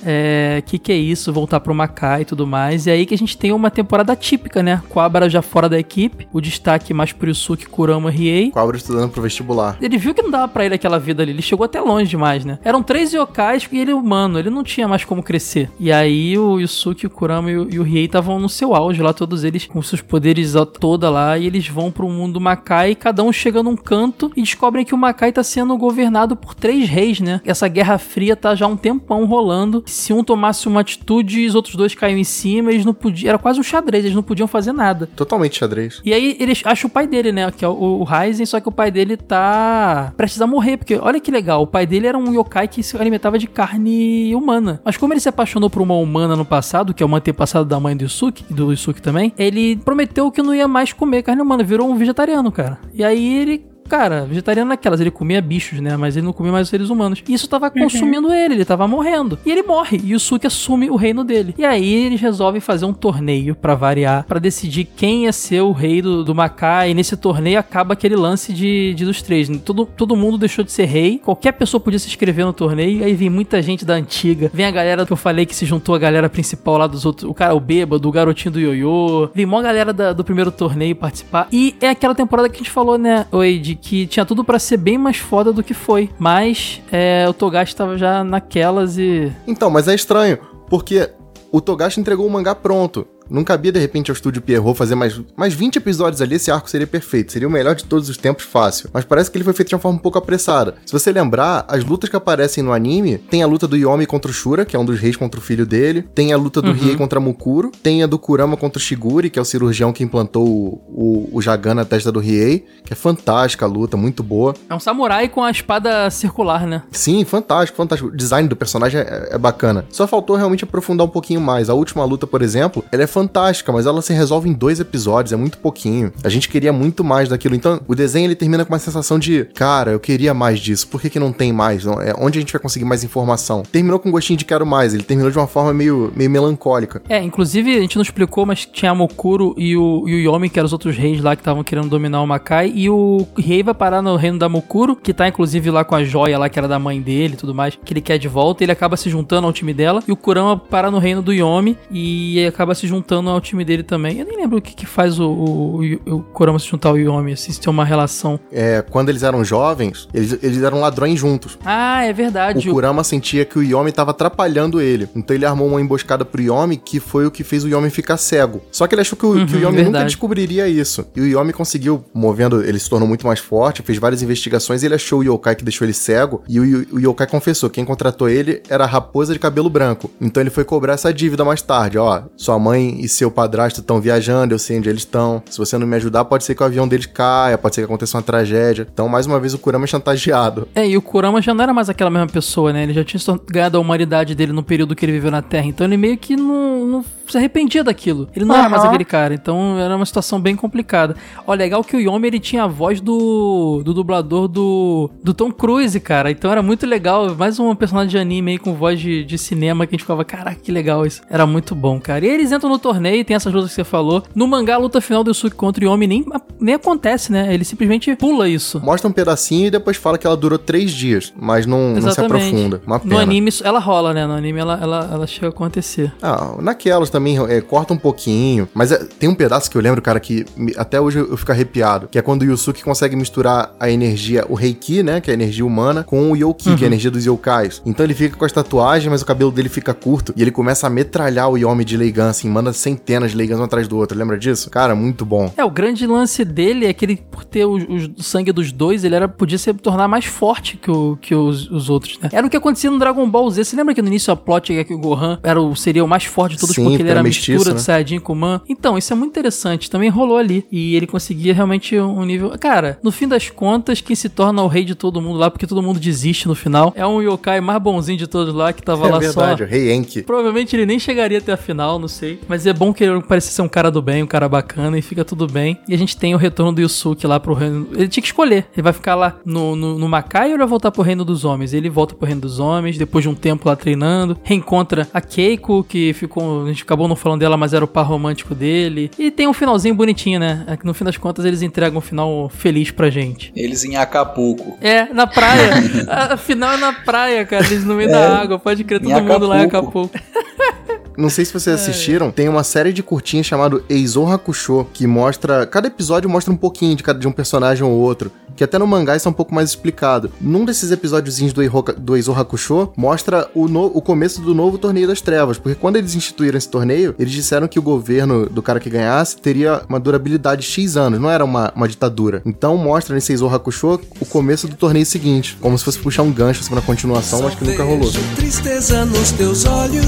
o 0.59 0.62
que, 0.62 0.79
que 0.79 0.93
é 0.93 0.97
isso, 0.97 1.33
voltar 1.33 1.61
pro 1.61 1.75
Makai 1.75 2.23
e 2.23 2.25
tudo 2.25 2.47
mais. 2.47 2.87
E 2.87 2.91
aí 2.91 3.07
que 3.07 3.14
a 3.14 3.19
gente 3.19 3.37
tem 3.37 3.53
uma 3.53 3.71
temporada 3.71 4.14
típica, 4.17 4.62
né? 4.62 4.83
Quabara 4.89 5.29
já 5.29 5.43
fora 5.43 5.69
da 5.69 5.79
equipe, 5.79 6.29
o 6.33 6.41
destaque 6.41 6.93
mais 6.95 7.12
pro 7.12 7.29
Yusuke, 7.29 7.67
Kurama, 7.67 8.11
Riei. 8.11 8.51
Quabra 8.51 8.77
estudando 8.77 9.11
pro 9.11 9.23
vestibular. 9.23 9.77
Ele 9.81 9.99
viu 9.99 10.14
que 10.14 10.23
não 10.23 10.31
dava 10.31 10.49
pra 10.49 10.64
ele 10.64 10.75
aquela 10.75 10.99
vida 10.99 11.23
ali, 11.23 11.33
ele 11.33 11.43
chegou 11.43 11.64
até 11.64 11.81
longe 11.81 12.09
demais, 12.09 12.45
né? 12.45 12.59
Eram 12.64 12.83
três 12.83 13.12
yokais 13.12 13.69
e 13.71 13.79
ele 13.79 13.93
humano, 13.93 14.39
ele 14.39 14.51
não 14.51 14.62
tinha 14.62 14.89
mais 14.89 15.05
como 15.05 15.23
crescer. 15.23 15.71
E 15.79 15.93
aí 15.93 16.39
o 16.39 16.59
Yusuke, 16.59 17.07
o 17.07 17.11
Kurama 17.11 17.51
e 17.51 17.59
o, 17.59 17.69
e 17.71 17.79
o 17.79 17.83
Riei 17.83 18.05
estavam 18.07 18.39
no 18.39 18.49
seu 18.49 18.75
auge 18.75 19.03
lá, 19.03 19.12
todos 19.12 19.45
eles 19.45 19.67
com 19.67 19.83
seus 19.83 20.01
poderes 20.01 20.55
toda 20.79 21.11
lá, 21.11 21.37
e 21.37 21.47
eles 21.47 21.69
vão 21.69 21.91
pro 21.97 22.09
mundo 22.11 22.39
Makai, 22.39 22.95
cada 22.95 23.23
um 23.23 23.33
chega 23.33 23.63
num 23.63 23.75
canto 23.75 24.31
e 24.37 24.43
descobrem 24.43 24.85
que 24.85 24.95
o 24.95 24.99
Makai 24.99 25.33
tá 25.33 25.43
sendo 25.43 25.77
governado 25.79 26.37
por 26.37 26.55
três 26.55 26.87
reis, 26.87 27.21
né? 27.21 27.41
Essa 27.43 27.67
Guerra 27.69 27.97
Fria 27.97 28.37
tá 28.37 28.55
já 28.55 28.67
um 28.67 28.77
tempão 28.77 29.25
rolando. 29.25 29.83
Se 29.87 30.13
um 30.13 30.23
tomasse 30.23 30.69
uma 30.69 30.83
atitude, 30.83 31.47
os 31.47 31.55
outros 31.55 31.75
dois 31.75 31.95
caíam 31.95 32.19
em 32.19 32.25
cima, 32.25 32.71
eles 32.71 32.85
não 32.85 32.93
podiam. 32.93 33.31
Era 33.31 33.39
quase 33.39 33.59
um 33.59 33.63
xadrez, 33.63 34.05
eles 34.05 34.15
não 34.15 34.23
podiam 34.23 34.47
fazer 34.47 34.73
nada. 34.73 35.09
Totalmente 35.17 35.59
xadrez. 35.59 36.03
E 36.05 36.13
aí 36.13 36.37
eles 36.39 36.61
acham 36.65 36.89
o 36.89 36.91
pai 36.91 37.07
dele, 37.07 37.33
né? 37.33 37.51
Que 37.51 37.65
é 37.65 37.69
o, 37.69 37.73
o 37.73 38.05
Ryzen, 38.05 38.45
só 38.45 38.61
que 38.61 38.69
o 38.69 38.73
pai 38.73 38.91
dele 38.91 39.17
tá 39.17 40.13
prestes 40.17 40.43
a 40.43 40.47
morrer. 40.47 40.77
Porque 40.77 40.97
olha 40.97 41.19
que 41.19 41.31
legal, 41.31 41.63
o 41.63 41.67
pai 41.67 41.87
dele 41.87 42.07
era 42.07 42.19
um 42.19 42.35
yokai 42.35 42.69
que 42.69 42.83
se 42.83 42.95
alimentava 42.97 43.39
de 43.39 43.47
carne 43.47 44.35
humana. 44.35 44.83
Mas 44.85 44.99
como 44.99 45.15
ele 45.15 45.21
se 45.21 45.31
apaixonou 45.31 45.71
por 45.71 45.81
uma 45.81 45.95
humana 45.95 46.37
no 46.37 46.45
passado, 46.45 46.93
que 46.93 47.03
é 47.03 47.07
o 47.07 47.15
antepassado 47.15 47.65
da 47.65 47.81
mãe 47.81 47.97
do 47.97 48.05
Yusuke, 48.05 48.45
do 48.53 48.71
Yusuke 48.71 49.01
também, 49.01 49.33
ele 49.39 49.77
prometeu 49.77 50.31
que 50.31 50.43
não 50.43 50.55
ia 50.55 50.69
mais 50.69 50.93
comer 50.93 51.23
carne 51.23 51.41
humana, 51.41 51.65
virou 51.65 51.86
um 51.87 51.97
vegetariano, 51.97 52.51
cara. 52.53 52.78
E 52.93 53.05
aí 53.05 53.37
ele 53.39 53.76
cara, 53.87 54.24
vegetariano 54.24 54.68
naquelas, 54.68 55.01
ele 55.01 55.11
comia 55.11 55.41
bichos, 55.41 55.80
né? 55.80 55.97
Mas 55.97 56.16
ele 56.16 56.26
não 56.26 56.32
comia 56.32 56.53
mais 56.53 56.66
os 56.66 56.70
seres 56.70 56.91
humanos. 56.91 57.22
E 57.28 57.34
isso 57.34 57.49
tava 57.49 57.70
consumindo 57.70 58.32
ele, 58.32 58.55
ele 58.55 58.64
tava 58.64 58.89
morrendo. 58.89 59.39
E 59.45 59.51
ele 59.51 59.62
morre, 59.62 60.01
e 60.03 60.14
o 60.14 60.20
Suki 60.20 60.47
assume 60.47 60.91
o 60.91 60.97
reino 60.97 61.24
dele. 61.24 61.55
E 61.59 61.64
aí 61.64 62.07
eles 62.07 62.20
resolvem 62.20 62.61
fazer 62.61 62.87
um 62.87 62.93
torneio 62.93 63.55
para 63.55 63.74
variar, 63.74 64.24
para 64.24 64.39
decidir 64.39 64.84
quem 64.84 65.24
ia 65.24 65.32
ser 65.32 65.61
o 65.61 65.72
rei 65.72 66.01
do, 66.01 66.24
do 66.24 66.34
Macá. 66.34 66.87
E 66.89 66.95
nesse 66.95 67.16
torneio 67.16 67.59
acaba 67.59 67.93
aquele 67.95 68.16
lance 68.16 68.53
de, 68.53 68.95
de 68.95 69.05
dos 69.05 69.22
três. 69.22 69.49
Todo, 69.61 69.87
todo 69.87 70.16
mundo 70.16 70.39
deixou 70.39 70.64
de 70.64 70.72
ser 70.72 70.87
rei, 70.87 71.18
qualquer 71.18 71.53
pessoa 71.53 71.80
podia 71.80 71.99
se 71.99 72.09
inscrever 72.09 72.45
no 72.45 72.53
torneio. 72.53 73.05
Aí 73.05 73.14
vem 73.14 73.30
muita 73.30 73.61
gente 73.61 73.84
da 73.84 73.95
antiga, 73.95 74.51
vem 74.53 74.66
a 74.66 74.70
galera 74.70 75.05
que 75.05 75.12
eu 75.12 75.16
falei 75.16 75.45
que 75.47 75.55
se 75.55 75.66
juntou 75.66 75.95
a 75.95 75.99
galera 75.99 76.28
principal 76.28 76.78
lá 76.78 76.87
dos 76.87 77.05
outros, 77.05 77.28
o 77.28 77.34
cara, 77.34 77.55
o 77.55 77.61
bêbado, 77.61 78.09
o 78.09 78.12
garotinho 78.12 78.53
do 78.53 78.61
ioiô. 78.61 79.28
Vem 79.34 79.47
mó 79.47 79.61
galera 79.66 79.93
da, 79.93 80.12
do 80.12 80.24
primeiro 80.24 80.51
torneio 80.51 80.95
participar. 80.95 81.49
E 81.53 81.74
é 81.80 81.89
aquela 81.89 82.14
temporada 82.14 82.49
que 82.49 82.57
a 82.57 82.59
gente 82.59 82.70
falou, 82.70 82.97
né, 82.97 83.26
Oi, 83.32 83.59
de 83.59 83.76
que 83.77 84.07
tinha 84.07 84.24
tudo 84.24 84.45
para 84.45 84.59
ser 84.59 84.77
bem 84.77 84.99
mais 84.99 85.18
foda 85.18 85.53
do 85.53 85.62
que 85.62 85.74
foi. 85.74 86.11
Mas 86.18 86.83
é, 86.91 87.27
o 87.29 87.33
Togashi 87.33 87.74
tava 87.74 87.97
já 87.97 88.24
naquelas 88.24 88.99
e. 88.99 89.33
Então, 89.47 89.70
mas 89.70 89.89
é 89.89 89.95
estranho, 89.95 90.39
porque 90.68 91.11
o 91.53 91.61
Togashi 91.61 92.01
entregou 92.01 92.27
o 92.27 92.31
mangá 92.31 92.55
pronto. 92.55 93.07
Não 93.29 93.45
cabia, 93.45 93.72
de 93.72 93.79
repente, 93.81 94.11
ao 94.11 94.14
estúdio 94.14 94.43
Pierrot 94.43 94.77
fazer 94.77 94.95
mais, 94.95 95.20
mais 95.37 95.55
20 95.55 95.77
episódios 95.77 96.20
ali, 96.22 96.37
esse 96.37 96.51
arco 96.51 96.70
seria 96.70 96.87
perfeito. 96.87 97.33
Seria 97.33 97.49
o 97.49 97.51
melhor 97.51 97.74
de 97.74 97.85
todos 97.85 98.09
os 98.09 98.16
tempos, 98.16 98.45
fácil. 98.45 98.89
Mas 98.93 99.05
parece 99.05 99.31
que 99.31 99.37
ele 99.37 99.45
foi 99.45 99.53
feito 99.53 99.68
de 99.68 99.74
uma 99.74 99.81
forma 99.81 99.99
um 99.99 100.03
pouco 100.03 100.18
apressada. 100.18 100.74
Se 100.85 100.93
você 100.93 101.11
lembrar, 101.12 101.64
as 101.68 101.85
lutas 101.85 102.09
que 102.11 102.16
aparecem 102.16 102.62
no 102.62 102.72
anime, 102.72 103.18
tem 103.18 103.43
a 103.43 103.47
luta 103.47 103.66
do 103.66 103.77
Yomi 103.77 104.07
contra 104.07 104.31
o 104.31 104.35
Shura, 104.35 104.64
que 104.64 104.77
é 104.77 104.79
um 104.79 104.85
dos 104.85 104.99
reis 104.99 105.16
contra 105.16 105.39
o 105.41 105.43
filho 105.43 105.66
dele. 105.66 106.03
Tem 106.14 106.33
a 106.33 106.37
luta 106.37 106.61
do 106.62 106.68
Uhum. 106.68 106.74
Riei 106.74 106.97
contra 106.97 107.18
Mukuro. 107.20 107.70
Tem 107.83 108.03
a 108.03 108.07
do 108.07 108.18
Kurama 108.18 108.57
contra 108.57 108.79
o 108.79 108.83
Shiguri, 108.83 109.31
que 109.31 109.39
é 109.39 109.43
o 109.43 109.45
cirurgião 109.45 109.93
que 109.93 110.03
implantou 110.05 110.47
o, 110.47 110.83
o, 110.89 111.29
o 111.39 111.43
Jagan 111.43 111.74
na 111.74 111.85
testa 111.85 112.11
do 112.12 112.20
Riei. 112.20 112.66
Que 112.85 112.93
é 112.93 112.97
fantástica 112.97 113.64
a 113.64 113.68
luta, 113.68 113.97
muito 113.97 114.22
boa. 114.22 114.55
É 114.68 114.74
um 114.74 114.81
samurai 114.81 115.29
com 115.29 115.43
a 115.43 115.51
espada 115.51 116.11
circular, 116.11 116.66
né? 116.66 116.83
Sim, 116.91 117.24
fantástico, 117.24 117.77
fantástico. 117.77 118.11
O 118.11 118.16
design 118.16 118.49
do 118.49 118.57
personagem 118.57 119.01
é, 119.01 119.29
é 119.33 119.39
bacana. 119.39 119.85
Só 119.91 120.07
faltou 120.07 120.37
realmente 120.37 120.64
aprofundar 120.64 121.07
um 121.07 121.11
pouquinho 121.11 121.41
mais. 121.41 121.70
A 121.70 121.74
última 121.74 122.05
luta, 122.05 122.27
por 122.27 122.43
exemplo, 122.43 122.85
ela 122.93 123.03
é 123.03 123.07
fantástica, 123.17 123.73
mas 123.73 123.87
ela 123.87 124.03
se 124.03 124.12
resolve 124.12 124.47
em 124.47 124.53
dois 124.53 124.79
episódios, 124.79 125.33
é 125.33 125.37
muito 125.37 125.57
pouquinho. 125.57 126.12
A 126.23 126.29
gente 126.29 126.51
queria 126.51 126.71
muito 126.71 127.03
mais 127.03 127.31
daquilo. 127.31 127.55
Então, 127.55 127.81
o 127.89 127.95
desenho 127.95 128.27
ele 128.27 128.35
termina 128.35 128.62
com 128.62 128.75
uma 128.75 128.79
sensação 128.79 129.19
de, 129.19 129.47
cara, 129.55 129.93
eu 129.93 130.01
queria 130.01 130.35
mais 130.35 130.61
disso. 130.61 130.87
Por 130.87 131.01
que, 131.01 131.09
que 131.09 131.19
não 131.19 131.33
tem 131.33 131.51
mais? 131.51 131.87
Não, 131.87 131.99
é, 131.99 132.12
onde 132.19 132.39
a 132.39 132.41
gente 132.43 132.53
vai 132.53 132.61
conseguir 132.61 132.85
mais 132.85 133.03
informação? 133.03 133.62
Terminou 133.62 133.99
com 133.99 134.11
um 134.11 134.12
gostinho 134.12 134.37
de 134.37 134.45
quero 134.45 134.67
mais. 134.67 134.93
Ele 134.93 135.03
terminou 135.03 135.31
de 135.31 135.39
uma 135.39 135.47
forma 135.47 135.73
meio, 135.73 136.12
meio 136.14 136.29
melancólica. 136.29 137.01
É, 137.09 137.23
inclusive 137.23 137.75
a 137.75 137.81
gente 137.81 137.97
não 137.97 138.03
explicou, 138.03 138.45
mas 138.45 138.67
tinha 138.67 138.91
a 138.91 138.95
Mokuro 138.95 139.55
e 139.57 139.75
o, 139.75 140.05
e 140.07 140.14
o 140.14 140.35
Yomi, 140.35 140.51
que 140.51 140.59
eram 140.59 140.67
os 140.67 140.75
outros 140.75 140.95
reis 140.95 141.23
lá 141.23 141.35
que 141.35 141.41
estavam 141.41 141.64
querendo 141.64 141.89
dominar 141.89 142.21
o 142.21 142.27
Makai, 142.27 142.71
e 142.75 142.91
o 142.91 143.27
rei 143.39 143.62
vai 143.62 143.73
parar 143.73 144.03
no 144.03 144.17
reino 144.17 144.39
da 144.39 144.49
Mokuro, 144.49 144.95
que 144.95 145.14
tá 145.14 145.27
inclusive 145.27 145.71
lá 145.71 145.85
com 145.85 145.95
a 145.95 146.05
joia 146.05 146.39
lá, 146.39 146.51
que 146.51 146.59
era 146.59 146.69
da 146.69 146.79
mãe 146.79 147.01
dele 147.01 147.33
e 147.33 147.37
tudo 147.39 147.55
mais, 147.55 147.79
que 147.83 147.95
ele 147.95 148.03
quer 148.03 148.19
de 148.19 148.29
volta, 148.29 148.62
ele 148.62 148.73
acaba 148.73 148.95
se 148.95 149.09
juntando 149.09 149.47
ao 149.47 149.53
time 149.55 149.73
dela, 149.73 150.03
e 150.07 150.12
o 150.12 150.17
Kurama 150.17 150.59
para 150.59 150.91
no 150.91 150.99
reino 150.99 151.23
do 151.23 151.33
Yomi, 151.33 151.79
e 151.91 152.45
acaba 152.47 152.75
se 152.75 152.87
juntando 152.87 153.06
ao 153.15 153.41
time 153.41 153.65
dele 153.65 153.83
também. 153.83 154.19
Eu 154.19 154.27
nem 154.27 154.37
lembro 154.37 154.59
o 154.59 154.63
que, 154.63 154.75
que 154.75 154.87
faz 154.87 155.19
o, 155.19 155.29
o, 155.29 155.81
o 156.07 156.23
Kurama 156.33 156.59
se 156.59 156.67
juntar 156.69 156.91
ao 156.91 156.99
Yomi, 156.99 157.33
assim, 157.33 157.53
se 157.53 157.61
tem 157.61 157.71
uma 157.71 157.85
relação. 157.85 158.39
É, 158.53 158.83
quando 158.83 159.09
eles 159.09 159.23
eram 159.23 159.45
jovens, 159.45 160.09
eles, 160.13 160.39
eles 160.43 160.63
eram 160.63 160.81
ladrões 160.81 161.19
juntos. 161.19 161.59
Ah, 161.65 162.05
é 162.05 162.13
verdade. 162.13 162.69
O 162.69 162.73
Kurama 162.73 163.05
sentia 163.05 163.45
que 163.45 163.59
o 163.59 163.63
Yomi 163.63 163.93
tava 163.93 164.11
atrapalhando 164.11 164.81
ele. 164.81 165.09
Então 165.15 165.35
ele 165.35 165.45
armou 165.47 165.69
uma 165.69 165.81
emboscada 165.81 166.25
pro 166.25 166.41
Yomi, 166.43 166.77
que 166.77 166.99
foi 167.01 167.27
o 167.27 167.31
que 167.31 167.45
fez 167.45 167.65
o 167.65 167.69
Yomi 167.69 167.91
ficar 167.91 168.17
cego. 168.17 168.61
Só 168.71 168.87
que 168.87 168.95
ele 168.95 169.03
achou 169.03 169.17
que 169.19 169.25
o, 169.27 169.31
Uhum, 169.37 169.47
que 169.47 169.57
o 169.57 169.59
Yomi 169.59 169.67
nunca 169.77 169.83
verdade. 169.85 170.05
descobriria 170.07 170.69
isso. 170.69 171.05
E 171.15 171.21
o 171.21 171.27
Yomi 171.27 171.53
conseguiu, 171.53 172.05
movendo, 172.15 172.63
ele 172.63 172.79
se 172.79 172.89
tornou 172.89 173.07
muito 173.09 173.27
mais 173.27 173.39
forte, 173.39 173.83
fez 173.83 173.99
várias 173.99 174.23
investigações, 174.23 174.83
ele 174.83 174.95
achou 174.95 175.21
o 175.21 175.25
yokai 175.25 175.55
que 175.55 175.63
deixou 175.65 175.85
ele 175.87 175.93
cego, 175.93 176.43
e 176.49 176.59
o, 176.59 176.87
o 176.93 177.01
yokai 177.01 177.27
confessou, 177.27 177.69
quem 177.69 177.85
contratou 177.85 178.29
ele 178.29 178.63
era 178.69 178.85
a 178.85 178.87
raposa 178.87 179.33
de 179.33 179.39
cabelo 179.39 179.69
branco. 179.69 180.11
Então 180.21 180.43
ele 180.43 180.51
foi 180.51 180.65
cobrar 180.65 180.95
essa 180.95 181.13
dívida 181.13 181.45
mais 181.45 181.61
tarde, 181.63 181.99
ó, 181.99 182.23
sua 182.37 182.59
mãe 182.59 182.96
e 182.99 183.09
seu 183.09 183.31
padrasto 183.31 183.81
estão 183.81 184.01
viajando, 184.01 184.55
eu 184.55 184.59
sei 184.59 184.79
onde 184.79 184.89
eles 184.89 185.03
estão. 185.03 185.43
Se 185.49 185.59
você 185.59 185.77
não 185.79 185.87
me 185.87 185.97
ajudar, 185.97 186.25
pode 186.25 186.45
ser 186.45 186.55
que 186.55 186.63
o 186.63 186.67
avião 186.67 186.87
deles 186.87 187.07
caia, 187.07 187.57
pode 187.59 187.75
ser 187.75 187.83
que 187.83 187.85
aconteça 187.87 188.17
uma 188.17 188.23
tragédia. 188.23 188.87
Então, 188.93 189.09
mais 189.09 189.27
uma 189.27 189.39
vez, 189.39 189.55
o 189.55 189.59
Kurama 189.59 189.85
é 189.85 189.89
chantageado. 189.89 190.69
É, 190.75 190.87
e 190.87 190.97
o 190.97 191.03
Kurama 191.03 191.41
já 191.41 191.55
não 191.55 191.63
era 191.63 191.73
mais 191.73 191.89
aquela 191.89 192.11
mesma 192.11 192.29
pessoa, 192.29 192.73
né? 192.73 192.83
Ele 192.83 192.93
já 192.93 193.05
tinha 193.05 193.21
ganhado 193.51 193.77
a 193.77 193.81
humanidade 193.81 194.35
dele 194.35 194.53
no 194.53 194.63
período 194.63 194.95
que 194.95 195.05
ele 195.05 195.13
viveu 195.13 195.31
na 195.31 195.43
Terra. 195.43 195.67
Então 195.67 195.87
ele 195.87 195.97
meio 195.97 196.17
que 196.17 196.37
não, 196.37 196.87
não 196.87 197.05
se 197.27 197.37
arrependia 197.37 197.83
daquilo. 197.85 198.29
Ele 198.35 198.45
não 198.45 198.55
era 198.55 198.68
mais 198.68 198.85
aquele 198.85 199.05
cara. 199.05 199.35
Então 199.35 199.79
era 199.79 199.95
uma 199.97 200.07
situação 200.07 200.41
bem 200.41 200.57
complicada. 200.57 201.16
Ó, 201.47 201.55
legal 201.55 201.83
que 201.83 201.97
o 201.97 202.01
Yomi 202.01 202.27
ele 202.29 202.41
tinha 202.41 202.64
a 202.64 202.66
voz 202.66 203.01
do, 203.01 203.83
do 203.85 203.95
dublador 203.95 204.49
do, 204.49 205.11
do 205.22 205.35
Tom 205.35 205.51
Cruise, 205.51 205.99
cara. 206.01 206.31
Então 206.31 206.51
era 206.51 206.62
muito 206.62 206.87
legal. 206.87 207.35
Mais 207.35 207.59
um 207.59 207.74
personagem 207.74 208.11
de 208.11 208.18
anime 208.18 208.53
aí 208.53 208.59
com 208.59 208.74
voz 208.74 209.01
de, 209.01 209.24
de 209.24 209.39
cinema 209.39 209.87
que 209.87 209.95
a 209.95 209.97
gente 209.97 210.03
ficava, 210.03 210.24
caraca, 210.24 210.61
que 210.62 210.72
legal 210.72 211.07
isso. 211.07 211.22
Era 211.31 211.47
muito 211.47 211.74
bom, 211.74 212.01
cara. 212.01 212.24
E 212.24 212.29
eles 212.29 212.53
entram 212.53 212.70
no 212.70 212.79
torneio, 212.79 213.24
tem 213.24 213.37
essas 213.37 213.53
lutas 213.53 213.70
que 213.70 213.77
você 213.77 213.85
falou. 213.85 214.22
No 214.35 214.47
mangá, 214.47 214.74
a 214.74 214.79
luta 214.79 215.01
final 215.01 215.22
do 215.22 215.31
Yusuke 215.31 215.57
contra 215.57 215.85
o 215.85 215.89
Yomi 215.89 216.07
nem, 216.07 216.24
nem 216.61 216.74
acontece, 216.74 217.33
né? 217.33 217.53
Ele 217.53 217.64
simplesmente 217.64 218.14
pula 218.16 218.49
isso. 218.49 218.81
Mostra 218.81 219.09
um 219.09 219.12
pedacinho 219.12 219.66
e 219.66 219.70
depois 219.70 219.97
fala 219.97 220.18
que 220.18 220.27
ela 220.27 220.37
durou 220.37 220.59
três 220.59 220.93
dias, 220.93 221.33
mas 221.37 221.66
não, 221.66 221.95
não 221.95 222.11
se 222.11 222.20
aprofunda. 222.20 222.81
Uma 222.87 223.01
pena. 223.01 223.14
No 223.14 223.20
anime, 223.20 223.51
ela 223.62 223.79
rola, 223.79 224.12
né? 224.12 224.27
No 224.27 224.35
anime, 224.35 224.61
ela, 224.61 224.79
ela, 224.81 225.11
ela 225.12 225.27
chega 225.27 225.47
a 225.47 225.51
acontecer. 225.51 226.12
Ah, 226.22 226.55
naquelas 226.61 227.11
também 227.17 227.39
é, 227.49 227.61
corta 227.61 227.95
um 227.95 227.97
pouquinho. 227.97 228.69
Mas 228.75 228.93
é, 228.93 228.99
tem 229.19 229.29
um 229.29 229.35
pedaço 229.35 229.71
que 229.71 229.77
eu 229.77 229.81
lembro, 229.83 230.03
cara, 230.03 230.21
que 230.21 230.45
me- 230.57 230.75
até 230.77 231.01
hoje 231.01 231.19
eu, 231.19 231.37
fico 231.37 231.51
arrepiado. 231.53 232.09
Que 232.09 232.19
é 232.19 232.23
quando 232.23 232.43
o 232.43 232.45
Yusuke 232.45 232.83
consegue 232.85 233.17
misturar 233.17 233.75
a 233.81 233.91
energia, 233.91 234.45
o 234.49 234.55
Reiki, 234.55 235.03
né? 235.03 235.21
Que 235.21 235.31
é 235.31 235.33
a 235.33 235.35
energia 235.35 235.64
humana, 235.64 236.03
com 236.05 236.31
o 236.31 236.37
Yoki, 236.37 236.64
que 236.64 236.69
é 236.71 236.73
a 236.73 236.77
Uhum. 236.77 236.87
energia 236.87 237.11
dos 237.11 237.25
yokais. 237.25 237.81
Então 237.87 238.05
ele 238.05 238.14
fica 238.14 238.37
com 238.37 238.45
as 238.45 238.53
tatuagens, 238.53 239.11
mas 239.11 239.23
o 239.23 239.27
cabelo 239.27 239.51
dele 239.51 239.69
fica 239.69 239.95
curto. 239.95 240.33
E 240.37 240.43
ele 240.43 240.51
começa 240.51 240.87
a 240.87 240.91
metralhar 240.91 241.49
o 241.51 241.57
Yomi 241.57 241.85
de 241.85 241.97
Leigan, 241.97 242.29
assim, 242.29 242.49
manda 242.49 242.73
centenas 242.73 243.31
de 243.31 243.37
Leigans 243.37 243.59
um 243.61 243.64
atrás 243.64 243.89
do 243.89 243.97
outro. 243.97 244.17
Lembra 244.19 244.39
disso? 244.39 244.69
Cara, 244.71 244.95
muito 244.95 245.25
bom. 245.25 245.53
É, 245.57 245.64
o 245.64 245.71
grande 245.71 246.07
lance 246.07 246.45
dele 246.45 246.87
é 246.87 246.93
que 246.93 247.05
ele, 247.05 247.17
por 247.17 247.45
ter 247.45 247.64
o, 247.64 247.77
o- 247.77 248.14
o 248.19 248.23
sangue 248.23 248.53
dos 248.53 248.73
dois, 248.73 249.05
ele 249.05 249.14
era, 249.14 249.27
podia 249.29 249.59
se 249.59 249.73
tornar 249.75 250.07
mais 250.09 250.25
forte 250.27 250.77
que, 250.77 250.91
o, 250.91 251.17
que 251.21 251.35
os, 251.35 251.71
os 251.71 251.89
outros, 251.91 252.19
né? 252.21 252.29
Era 252.33 252.47
o 252.47 252.51
que 252.51 252.57
acontecia 252.57 252.91
no 252.91 252.99
Dragon 252.99 253.29
Ball 253.29 253.51
Z. 253.51 253.64
Você 253.64 253.77
lembra 253.77 253.95
que 253.95 254.03
no 254.03 254.09
início 254.09 254.33
a 254.33 254.37
plot 254.37 254.73
é 254.77 254.85
que 254.85 254.93
o 254.95 254.99
Gohan 254.99 255.39
era 255.43 255.61
o, 255.61 255.75
seria 255.75 256.05
o 256.05 256.09
mais 256.09 256.25
forte 256.25 256.55
de 256.55 256.61
todos 256.61 256.75
Sim, 256.75 256.85
porque 256.85 257.03
ele 257.07 257.13
era 257.13 257.21
era 257.21 257.23
mestiço, 257.23 257.53
mistura 257.53 257.75
né? 257.75 257.77
de 257.77 257.83
Saiyajin 257.83 258.19
com 258.21 258.35
Man? 258.35 258.61
Então, 258.69 258.97
isso 258.99 259.13
é 259.13 259.17
muito 259.17 259.31
interessante. 259.31 259.91
Também 259.91 260.09
rolou 260.09 260.37
ali. 260.37 260.67
E 260.71 260.95
ele 260.97 261.07
conseguia 261.07 261.55
realmente 261.55 261.99
um 261.99 262.25
nível... 262.25 262.53
Cara, 262.59 262.99
no 263.03 263.11
fim 263.11 263.27
das 263.27 263.49
contas, 263.51 264.01
quem 264.01 264.17
se 264.17 264.29
torna 264.29 264.63
o 264.63 264.69
rei 264.69 264.85
de 264.85 264.95
todo 264.95 265.21
mundo 265.21 265.39
lá, 265.39 265.51
porque 265.51 265.67
todo 265.67 265.83
mundo 265.83 265.99
desiste 265.99 266.49
no 266.49 266.55
final, 266.55 266.93
é 266.97 267.07
um 267.07 267.23
yokai 267.23 267.61
mais 267.61 267.81
bonzinho 267.81 268.19
de 268.19 268.27
todos 268.27 268.55
lá, 268.55 268.73
que 268.73 268.83
tava 268.83 269.09
é 269.09 269.11
lá 269.11 269.19
verdade, 269.19 269.59
só... 269.59 269.65
o 269.65 269.67
Rei 269.67 269.93
Enki. 269.93 270.23
Provavelmente 270.23 270.75
ele 270.75 270.87
nem 270.87 270.99
chegaria 270.99 271.39
até 271.39 271.53
a 271.53 271.57
final, 271.57 271.99
não 271.99 272.09
sei. 272.09 272.41
Mas 272.49 272.67
é 272.67 272.73
bom 272.73 272.93
que 272.93 273.05
ele 273.05 273.23
pareça 273.23 273.51
ser 273.51 273.63
um 273.63 273.69
cara 273.69 273.91
do 273.91 274.03
bem, 274.03 274.23
um 274.23 274.27
cara 274.27 274.49
bacana 274.49 274.99
e 274.99 275.03
fica 275.03 275.25
tudo 275.25 275.47
bem. 275.47 275.79
E 275.89 275.95
a 275.95 275.99
gente 275.99 276.17
tem 276.17 276.35
o 276.35 276.39
retorno 276.39 276.73
do 276.73 276.81
Yusuke 276.81 277.27
lá 277.27 277.39
pro 277.41 277.55
reino. 277.55 277.89
Ele 277.93 278.09
tinha 278.09 278.23
que 278.23 278.29
escolher. 278.29 278.67
Ele 278.75 278.83
vai 278.83 278.93
ficar 278.93 279.15
lá 279.15 279.37
no, 279.45 279.75
no, 279.77 279.99
no 279.99 280.09
Makai 280.09 280.49
ou 280.49 280.53
ele 280.53 280.59
vai 280.59 280.67
voltar 280.67 280.91
pro 280.91 281.03
reino 281.03 281.25
dos 281.25 281.45
homens? 281.45 281.73
Ele 281.73 281.89
volta 281.89 282.15
pro 282.15 282.27
reino 282.27 282.41
dos 282.41 282.59
homens, 282.59 282.99
depois 282.99 283.23
de 283.23 283.29
um 283.29 283.35
tempo 283.35 283.69
lá 283.69 283.77
treinando. 283.77 284.37
Reencontra 284.43 285.09
a 285.13 285.21
Keiko, 285.21 285.85
que 285.85 286.13
ficou. 286.13 286.65
A 286.65 286.69
gente 286.69 286.85
acabou 286.97 287.09
não 287.09 287.15
falando 287.17 287.41
dela, 287.41 287.57
mas 287.57 287.75
era 287.75 287.85
o 287.85 287.89
par 287.89 288.07
romântico 288.07 288.55
dele. 288.55 289.11
E 289.19 289.31
tem 289.31 289.47
um 289.47 289.53
finalzinho 289.53 289.95
bonitinho, 289.95 290.41
né? 290.41 290.65
É 290.67 290.77
que 290.77 290.87
no 290.87 290.95
fim 290.95 291.05
das 291.05 291.17
contas 291.19 291.45
eles 291.45 291.61
entregam 291.61 291.99
um 291.99 292.01
final 292.01 292.49
feliz 292.49 292.91
pra 292.91 293.11
gente. 293.11 293.53
Eles 293.55 293.85
em 293.85 293.97
Acapulco. 293.97 294.79
É, 294.81 295.05
na 295.13 295.27
praia. 295.27 295.73
a, 296.09 296.37
final 296.39 296.73
é 296.73 296.77
na 296.79 296.93
praia, 296.93 297.45
cara. 297.45 297.65
Eles 297.67 297.85
no 297.85 297.95
meio 297.95 298.09
É, 298.09 298.13
da 298.13 298.39
água. 298.41 298.59
Pode 298.59 298.83
crer, 298.83 299.01
todo 299.01 299.11
em 299.11 299.23
mundo 299.23 299.47
lá 299.47 299.59
em 299.63 299.67
Acapulco. 299.67 300.11
Acapulco. 300.15 301.07
Não 301.17 301.31
sei 301.31 301.45
se 301.45 301.51
É. 301.51 301.59
vocês 301.59 301.81
assistiram, 301.81 302.31
tem 302.31 302.47
uma 302.49 302.63
série 302.63 302.93
de 302.93 303.03
curtinhas 303.03 303.47
chamado 303.47 303.83
Eizou 303.89 304.31
Hakusho, 304.31 304.87
que 304.93 305.07
mostra. 305.07 305.67
Cada 305.67 305.87
episódio 305.89 306.29
mostra 306.29 306.53
um 306.53 306.57
pouquinho 306.57 306.95
de, 306.95 307.03
cada, 307.03 307.19
de 307.19 307.27
um 307.29 307.33
personagem 307.33 307.83
ou 307.85 307.91
outro. 307.93 308.31
Que 308.57 308.65
até 308.65 308.79
no 308.79 308.87
mangá 308.87 309.15
isso 309.15 309.29
é 309.29 309.31
um 309.31 309.35
pouco 309.35 309.55
mais 309.55 309.71
explicado. 309.71 310.33
Num 310.41 310.65
desses 310.65 310.91
episódiozinhos 310.91 311.53
do, 311.53 311.63
Eiho, 311.63 311.85
do 311.99 312.17
Eizou 312.17 312.35
Hakusho, 312.35 312.93
mostra 312.97 313.49
o, 313.55 313.69
no, 313.69 313.87
o 313.87 314.01
começo 314.01 314.41
do 314.41 314.55
novo 314.55 314.79
Torneio 314.79 315.07
das 315.07 315.21
Trevas, 315.21 315.59
porque 315.59 315.79
quando 315.79 315.97
eles 315.97 316.15
instituíram 316.15 316.57
esse 316.57 316.69
torneio, 316.69 317.15
eles 317.19 317.33
disseram 317.33 317.69
que 317.69 317.79
o 317.79 317.83
governo 317.83 318.47
do 318.49 318.63
cara 318.63 318.81
que 318.81 318.91
ganhasse 318.91 319.37
teria 319.37 319.83
uma 319.89 320.01
durabilidade 320.01 320.63
de 320.63 320.69
X 320.69 320.97
anos, 320.97 321.21
não 321.21 321.31
era 321.31 321.45
uma, 321.45 321.73
uma 321.77 321.87
ditadura. 321.87 322.43
Então 322.45 322.77
mostra 322.77 323.15
nesse 323.15 323.33
Eizou 323.33 323.53
Hakusho 323.53 324.01
o 324.21 324.27
começo 324.27 324.67
do 324.67 324.75
torneio 324.75 325.07
seguinte, 325.07 325.57
como 325.61 325.77
se 325.79 325.85
fosse 325.85 325.99
puxar 325.99 326.23
um 326.23 326.33
gancho 326.33 326.61
assim, 326.61 326.71
pra 326.71 326.81
continuação, 326.81 327.43
mas 327.43 327.55
que 327.55 327.65
nunca 327.65 327.85
rolou. 327.85 328.11
tristeza 328.35 329.05
nos 329.05 329.33
teus 329.33 329.65
olhos, 329.65 330.07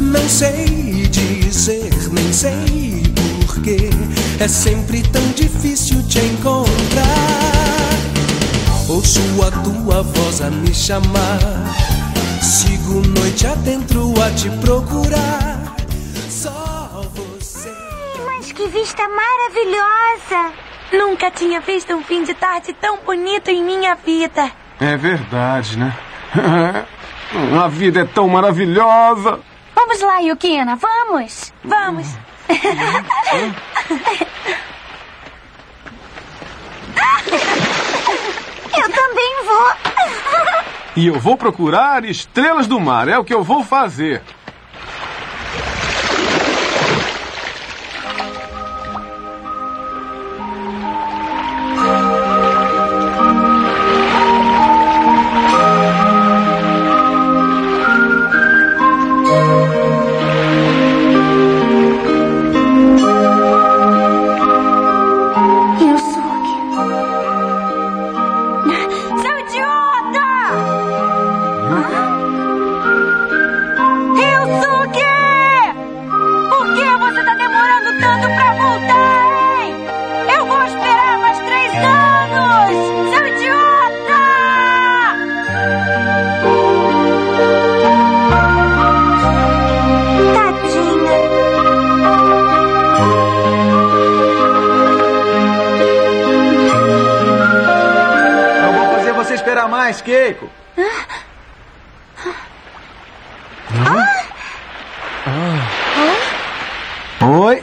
não 0.00 0.28
sei 0.28 1.08
dizer, 1.08 1.90
nem 2.12 2.32
sei 2.32 3.02
porquê. 3.46 3.90
É 4.40 4.46
sempre 4.46 5.02
tão 5.02 5.26
difícil 5.32 6.00
te 6.06 6.20
encontrar. 6.20 6.68
Ouço 8.88 9.20
a 9.42 9.50
tua 9.50 10.02
voz 10.04 10.40
a 10.40 10.48
me 10.48 10.72
chamar. 10.72 11.40
Sigo 12.40 13.00
noite 13.18 13.48
adentro 13.48 14.14
a 14.22 14.30
te 14.30 14.48
procurar. 14.60 15.74
Só 16.30 17.02
você. 17.14 17.74
Mas 18.26 18.52
que 18.52 18.68
vista 18.68 19.02
maravilhosa! 19.08 20.54
Nunca 20.92 21.32
tinha 21.32 21.60
visto 21.60 21.92
um 21.92 22.04
fim 22.04 22.22
de 22.22 22.32
tarde 22.34 22.72
tão 22.74 22.98
bonito 22.98 23.50
em 23.50 23.64
minha 23.64 23.96
vida. 23.96 24.52
É 24.80 24.96
verdade, 24.96 25.76
né? 25.76 25.92
A 27.60 27.66
vida 27.66 28.02
é 28.02 28.04
tão 28.04 28.28
maravilhosa. 28.28 29.40
Vamos 29.74 30.00
lá, 30.00 30.20
Yukina, 30.20 30.76
vamos! 30.76 31.52
Vamos! 31.64 32.27
Eu 38.76 38.90
também 38.90 39.44
vou! 39.44 39.72
E 40.96 41.06
eu 41.06 41.20
vou 41.20 41.36
procurar 41.36 42.04
estrelas 42.04 42.66
do 42.66 42.80
mar, 42.80 43.06
é 43.08 43.18
o 43.18 43.24
que 43.24 43.34
eu 43.34 43.44
vou 43.44 43.62
fazer. 43.62 44.22
Mais, 99.88 100.02
Keiko. 100.02 100.50
Oi, 107.22 107.62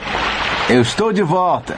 eu 0.69 0.81
estou 0.81 1.13
de 1.13 1.21
volta. 1.21 1.77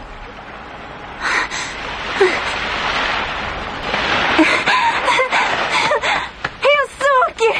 Yusuke! 6.63 7.51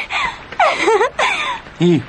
Ih, 1.80 2.02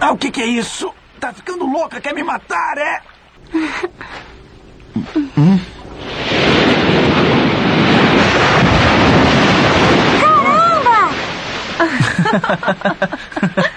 ah, 0.00 0.12
o 0.12 0.16
que, 0.16 0.30
que 0.30 0.42
é 0.42 0.46
isso? 0.46 0.94
Tá 1.18 1.32
ficando 1.32 1.66
louca, 1.66 2.00
quer 2.00 2.14
me 2.14 2.22
matar, 2.22 2.78
é? 2.78 3.02
Hum? 5.34 5.58
A 11.78 13.68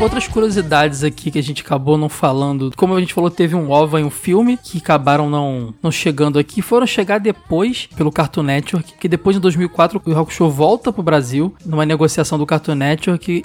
Outras 0.00 0.26
curiosidades 0.26 1.04
aqui 1.04 1.30
que 1.30 1.38
a 1.38 1.42
gente 1.42 1.60
acabou 1.60 1.98
não 1.98 2.08
falando. 2.08 2.72
Como 2.74 2.94
a 2.94 3.00
gente 3.00 3.12
falou, 3.12 3.30
teve 3.30 3.54
um 3.54 3.70
OVA 3.70 4.00
e 4.00 4.04
um 4.04 4.08
filme 4.08 4.56
que 4.56 4.78
acabaram 4.78 5.28
não, 5.28 5.74
não 5.82 5.92
chegando 5.92 6.38
aqui. 6.38 6.62
Foram 6.62 6.86
chegar 6.86 7.18
depois 7.18 7.86
pelo 7.94 8.10
Cartoon 8.10 8.42
Network, 8.42 8.94
que 8.98 9.06
depois 9.06 9.36
em 9.36 9.40
2004 9.40 10.00
o 10.02 10.12
Rock 10.14 10.32
Show 10.32 10.50
volta 10.50 10.90
pro 10.90 11.02
Brasil 11.02 11.54
numa 11.66 11.84
negociação 11.84 12.38
do 12.38 12.46
Cartoon 12.46 12.76
Network. 12.76 13.42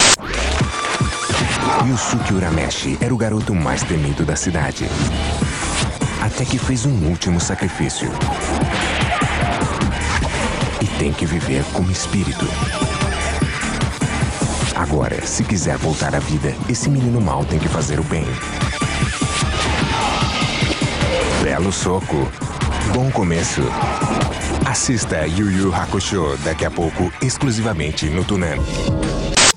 Yusuke 1.86 2.32
Urameshi 2.32 2.96
era 3.02 3.14
o 3.14 3.18
garoto 3.18 3.54
mais 3.54 3.82
temido 3.82 4.24
da 4.24 4.34
cidade. 4.34 4.86
Até 6.22 6.46
que 6.46 6.56
fez 6.56 6.86
um 6.86 7.06
último 7.06 7.38
sacrifício. 7.38 8.10
E 10.80 10.86
tem 10.98 11.12
que 11.12 11.26
viver 11.26 11.62
como 11.74 11.90
espírito. 11.90 12.46
Agora, 14.76 15.24
se 15.24 15.42
quiser 15.42 15.78
voltar 15.78 16.14
à 16.14 16.18
vida, 16.18 16.54
esse 16.68 16.90
menino 16.90 17.18
mal 17.18 17.46
tem 17.46 17.58
que 17.58 17.66
fazer 17.66 17.98
o 17.98 18.02
bem. 18.04 18.26
Belo 21.42 21.72
soco. 21.72 22.30
Bom 22.92 23.10
começo. 23.10 23.62
Assista 24.66 25.26
Yu 25.26 25.50
Yu 25.50 25.74
Hakusho 25.74 26.36
daqui 26.44 26.66
a 26.66 26.70
pouco, 26.70 27.10
exclusivamente 27.22 28.10
no 28.10 28.22
Tunan. 28.22 28.58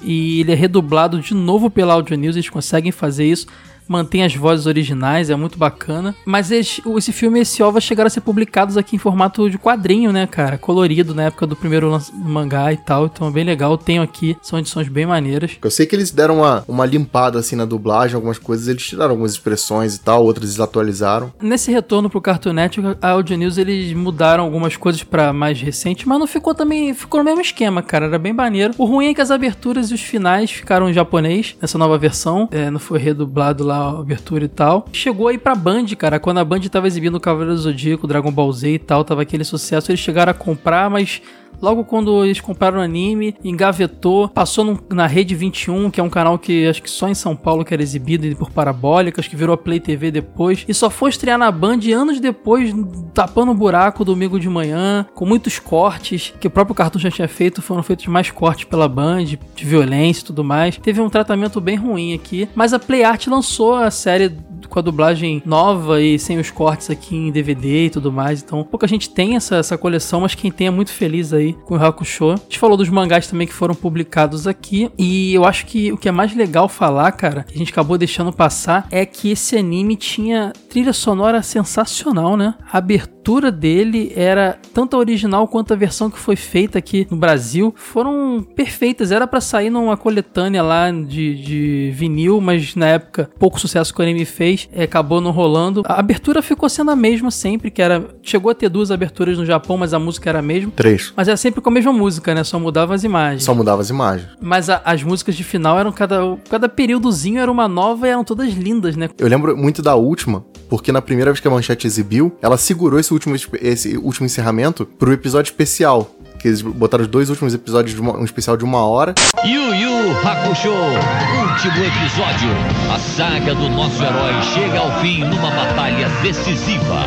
E 0.02 0.40
ele 0.40 0.54
é 0.54 0.56
redublado 0.56 1.20
de 1.20 1.34
novo 1.34 1.70
pela 1.70 1.96
Audio 1.96 2.16
News, 2.16 2.38
eles 2.38 2.50
conseguem 2.50 2.94
fazer 2.94 3.26
isso. 3.26 3.46
Mantém 3.90 4.24
as 4.24 4.34
vozes 4.36 4.66
originais, 4.68 5.30
é 5.30 5.36
muito 5.36 5.58
bacana. 5.58 6.16
Mas 6.26 6.52
eles- 6.52 6.80
esse 6.98 7.12
filme 7.12 7.40
e 7.40 7.42
esse 7.42 7.62
OVA 7.64 7.82
chegaram 7.82 8.06
a 8.08 8.10
ser 8.12 8.22
publicados 8.22 8.78
aqui 8.78 8.96
em 8.96 9.00
formato 9.00 9.50
de 9.50 9.58
quadrinho, 9.58 10.12
né, 10.14 10.28
cara? 10.28 10.58
Colorido 10.58 11.14
na 11.16 11.24
época 11.24 11.48
do 11.48 11.56
primeiro 11.56 11.90
lan- 11.90 12.00
mangá 12.14 12.72
e 12.72 12.78
tal. 12.78 13.08
Então 13.08 13.28
é 13.28 13.32
bem 13.32 13.44
legal. 13.44 13.78
Tenho 13.78 14.02
aqui, 14.04 14.38
são 14.42 14.60
edições 14.60 14.88
bem 14.88 15.06
maneiras. 15.08 15.58
Eu 15.62 15.72
sei 15.72 15.86
que 15.88 15.96
eles 15.96 16.12
deram 16.12 16.38
uma, 16.38 16.64
uma 16.68 16.86
limpada 16.86 17.40
assim 17.40 17.56
na 17.56 17.66
dublagem, 17.66 18.16
algumas 18.16 18.38
coisas 18.38 18.68
eles 18.68 18.84
tiraram 18.86 19.12
algumas 19.12 19.32
expressões 19.32 19.96
e 19.96 20.00
tal, 20.00 20.24
outras 20.24 20.50
eles 20.50 20.60
atualizaram. 20.60 21.34
Nesse 21.42 21.72
retorno 21.72 22.10
pro 22.10 22.22
Cartoon 22.22 22.54
Network, 22.54 23.00
a 23.02 23.10
Audio 23.10 23.36
News 23.38 23.58
eles 23.58 23.92
mudaram 23.94 24.44
algumas 24.44 24.78
coisas 24.78 25.02
pra 25.02 25.34
mais 25.34 25.60
recente, 25.60 26.08
mas 26.08 26.20
não 26.20 26.28
ficou 26.28 26.54
também, 26.54 26.94
ficou 26.94 27.20
no 27.20 27.24
mesmo 27.26 27.42
esquema, 27.42 27.82
cara, 27.82 28.06
era 28.06 28.20
bem 28.20 28.34
maneiro. 28.34 28.74
O 28.78 28.86
ruim 28.86 29.08
é 29.08 29.14
que 29.16 29.22
as 29.22 29.32
aberturas 29.32 29.90
e 29.90 29.94
os 29.96 30.02
finais 30.02 30.52
ficaram 30.52 30.88
em 30.90 30.94
japonês 30.94 31.56
nessa 31.60 31.78
nova 31.78 31.98
versão, 31.98 32.48
é, 32.52 32.70
não 32.70 32.80
foi 32.80 33.00
redublado 33.00 33.64
lá 33.64 33.79
abertura 33.88 34.46
e 34.46 34.48
tal. 34.48 34.86
Chegou 34.92 35.28
aí 35.28 35.38
pra 35.38 35.56
Band, 35.56 35.86
cara, 35.98 36.20
quando 36.20 36.40
a 36.40 36.46
Band 36.46 36.62
tava 36.62 36.88
exibindo 36.88 37.16
o 37.16 37.20
Cavaleiro 37.20 37.56
do 37.56 37.62
Zodíaco, 37.62 38.08
Dragon 38.08 38.32
Ball 38.32 38.52
Z 38.52 38.70
e 38.70 38.80
tal, 38.80 39.04
tava 39.04 39.22
aquele 39.22 39.44
sucesso, 39.44 39.92
eles 39.92 40.00
chegaram 40.00 40.32
a 40.32 40.34
comprar, 40.34 40.90
mas 40.90 41.22
Logo 41.62 41.84
quando 41.84 42.24
eles 42.24 42.40
compraram 42.40 42.80
o 42.80 42.82
anime, 42.82 43.36
engavetou, 43.44 44.30
passou 44.30 44.80
na 44.90 45.08
Rede 45.08 45.36
21, 45.36 45.90
que 45.92 46.00
é 46.00 46.04
um 46.04 46.10
canal 46.10 46.38
que 46.38 46.68
acho 46.68 46.82
que 46.82 46.90
só 46.90 47.08
em 47.08 47.14
São 47.14 47.36
Paulo 47.36 47.66
que 47.66 47.74
era 47.74 47.84
exibido 47.84 48.36
por 48.36 48.52
parabólicas, 48.52 49.28
que 49.28 49.36
virou 49.36 49.54
a 49.54 49.58
Play 49.58 49.80
TV 49.80 50.12
depois, 50.12 50.66
e 50.68 50.74
só 50.74 50.90
foi 50.90 51.10
estrear 51.10 51.38
na 51.38 51.52
Band 51.52 51.80
anos 51.94 52.20
depois, 52.20 52.74
tapando 53.14 53.52
o 53.52 53.56
buraco 53.56 54.06
domingo 54.06 54.40
de 54.40 54.50
manhã, 54.50 55.06
com 55.14 55.26
muitos 55.26 55.60
cortes, 55.60 56.34
que 56.40 56.48
o 56.48 56.52
próprio 56.52 56.76
Cartoon 56.76 57.00
já 57.00 57.12
tinha 57.12 57.28
feito, 57.28 57.62
foram 57.62 57.84
feitos 57.84 58.08
mais 58.08 58.32
cortes 58.32 58.66
pela 58.66 58.88
Band, 58.88 59.26
de 59.26 59.66
violência 59.66 60.22
e 60.22 60.26
tudo 60.26 60.44
mais. 60.44 60.78
Teve 60.78 61.02
um 61.02 61.10
tratamento 61.10 61.60
bem 61.60 61.76
ruim 61.76 62.14
aqui, 62.14 62.48
mas 62.56 62.74
a 62.74 62.80
Play 62.80 63.04
Art 63.04 63.28
lançou 63.28 63.76
a 63.76 63.92
série 63.92 64.32
com 64.70 64.80
a 64.80 64.82
dublagem 64.82 65.42
nova 65.46 66.02
e 66.02 66.20
sem 66.20 66.38
os 66.38 66.52
cortes 66.52 66.90
aqui 66.90 67.16
em 67.16 67.32
DVD 67.32 67.86
e 67.86 67.90
tudo 67.90 68.12
mais. 68.12 68.42
Então, 68.42 68.64
pouca 68.64 68.88
gente 68.88 69.10
tem 69.10 69.36
essa, 69.36 69.56
essa 69.58 69.78
coleção, 69.78 70.22
mas 70.22 70.36
quem 70.36 70.52
tem 70.52 70.68
é 70.68 70.72
muito 70.72 70.92
feliz 70.92 71.34
aí 71.34 71.39
com 71.66 71.76
o 71.76 71.84
Hakusho. 71.84 72.32
A 72.32 72.36
gente 72.36 72.60
falou 72.60 72.78
dos 72.78 72.90
mangás 72.90 73.28
também 73.28 73.48
que 73.48 73.54
foram 73.54 73.76
publicados 73.76 74.48
aqui. 74.48 74.92
E 74.98 75.34
eu 75.34 75.46
acho 75.46 75.66
que 75.66 75.92
o 75.92 75.98
que 75.98 76.10
é 76.10 76.12
mais 76.12 76.36
legal 76.36 76.68
falar, 76.68 77.12
cara, 77.12 77.44
que 77.44 77.56
a 77.56 77.58
gente 77.58 77.72
acabou 77.72 77.98
deixando 77.98 78.32
passar, 78.32 78.88
é 78.92 79.06
que 79.06 79.32
esse 79.32 79.58
anime 79.58 79.96
tinha 79.96 80.54
trilha 80.70 80.94
sonora 80.94 81.42
sensacional, 81.42 82.38
né? 82.38 82.56
A 82.72 82.78
abertura 82.78 83.52
dele 83.52 84.12
era 84.16 84.58
tanto 84.74 84.96
a 84.96 85.00
original 85.00 85.48
quanto 85.48 85.74
a 85.74 85.78
versão 85.78 86.10
que 86.10 86.18
foi 86.18 86.36
feita 86.36 86.78
aqui 86.78 87.08
no 87.10 87.18
Brasil. 87.18 87.74
Foram 87.76 88.46
perfeitas. 88.56 89.12
Era 89.12 89.28
para 89.28 89.42
sair 89.42 89.70
numa 89.70 89.98
coletânea 89.98 90.62
lá 90.62 90.92
de, 90.92 91.36
de 91.36 91.92
vinil, 91.94 92.42
mas 92.42 92.76
na 92.76 92.88
época 92.88 93.30
pouco 93.40 93.60
sucesso 93.60 93.94
que 93.94 94.00
o 94.00 94.04
anime 94.04 94.26
fez, 94.26 94.70
é, 94.72 94.84
acabou 94.84 95.22
não 95.22 95.32
rolando. 95.32 95.82
A 95.86 96.00
abertura 96.00 96.42
ficou 96.42 96.68
sendo 96.70 96.92
a 96.92 96.96
mesma 96.96 97.32
sempre, 97.32 97.72
que 97.72 97.82
era. 97.82 98.08
Chegou 98.22 98.52
a 98.52 98.56
ter 98.56 98.70
duas 98.70 98.92
aberturas 98.92 99.38
no 99.38 99.46
Japão, 99.46 99.78
mas 99.78 99.94
a 99.94 100.00
música 100.00 100.30
era 100.30 100.40
a 100.40 100.42
mesma. 100.42 100.72
Três. 100.76 101.14
Mas 101.16 101.29
era 101.30 101.38
sempre 101.38 101.62
com 101.62 101.70
a 101.70 101.74
mesma 101.74 101.94
música, 101.94 102.34
né? 102.34 102.44
Só 102.44 102.60
mudava 102.60 102.94
as 102.94 103.04
imagens. 103.04 103.44
Só 103.44 103.54
mudava 103.54 103.82
as 103.82 103.90
imagens. 103.90 104.28
Mas 104.42 104.70
a- 104.70 104.82
as 104.84 105.04
músicas 105.04 105.36
de 105.36 105.44
final 105.44 105.80
eram 105.80 105.92
cada. 105.92 106.20
Cada 106.50 106.68
períodozinho 106.70 107.40
era 107.40 107.52
uma 107.52 107.68
nova 107.68 108.08
e 108.08 108.12
eram 108.12 108.24
todas 108.24 108.54
lindas, 108.54 108.96
né? 108.96 109.10
Eu 109.18 109.28
lembro 109.28 109.56
muito 109.56 109.82
da 109.82 109.96
última, 109.96 110.44
porque 110.70 110.92
na 110.92 111.02
primeira 111.02 111.32
vez 111.32 111.40
que 111.40 111.48
a 111.48 111.52
Manchete 111.52 111.88
exibiu, 111.88 112.36
ela 112.42 112.58
segurou 112.58 113.00
esse 113.00 113.14
último, 113.14 113.36
esse 113.62 113.98
último 113.98 114.26
encerramento 114.26 114.86
pro 114.86 115.12
episódio 115.14 115.50
especial. 115.52 116.12
Que 116.40 116.48
eles 116.48 116.62
botaram 116.62 117.04
os 117.04 117.10
dois 117.10 117.30
últimos 117.30 117.54
episódios 117.54 117.94
de 117.94 118.00
uma- 118.00 118.16
um 118.18 118.24
especial 118.24 118.56
de 118.56 118.64
uma 118.64 118.86
hora. 118.86 119.14
Yu 119.44 119.76
Yu 119.76 120.12
Hakusho, 120.26 120.70
último 120.70 121.84
episódio. 121.84 122.50
A 122.96 122.98
saga 122.98 123.54
do 123.54 123.68
nosso 123.70 124.02
herói 124.02 124.42
chega 124.54 124.80
ao 124.80 125.02
fim 125.02 125.20
numa 125.26 125.52
batalha 125.52 126.08
decisiva. 126.24 127.04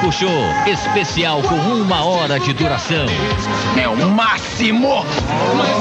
Yu 0.00 0.08
Hakusho, 0.08 0.28
especial 0.66 1.42
com 1.42 1.54
uma 1.54 2.04
hora 2.04 2.40
de 2.40 2.52
duração. 2.54 3.06
É 3.78 3.86
o 3.86 4.10
máximo! 4.10 5.04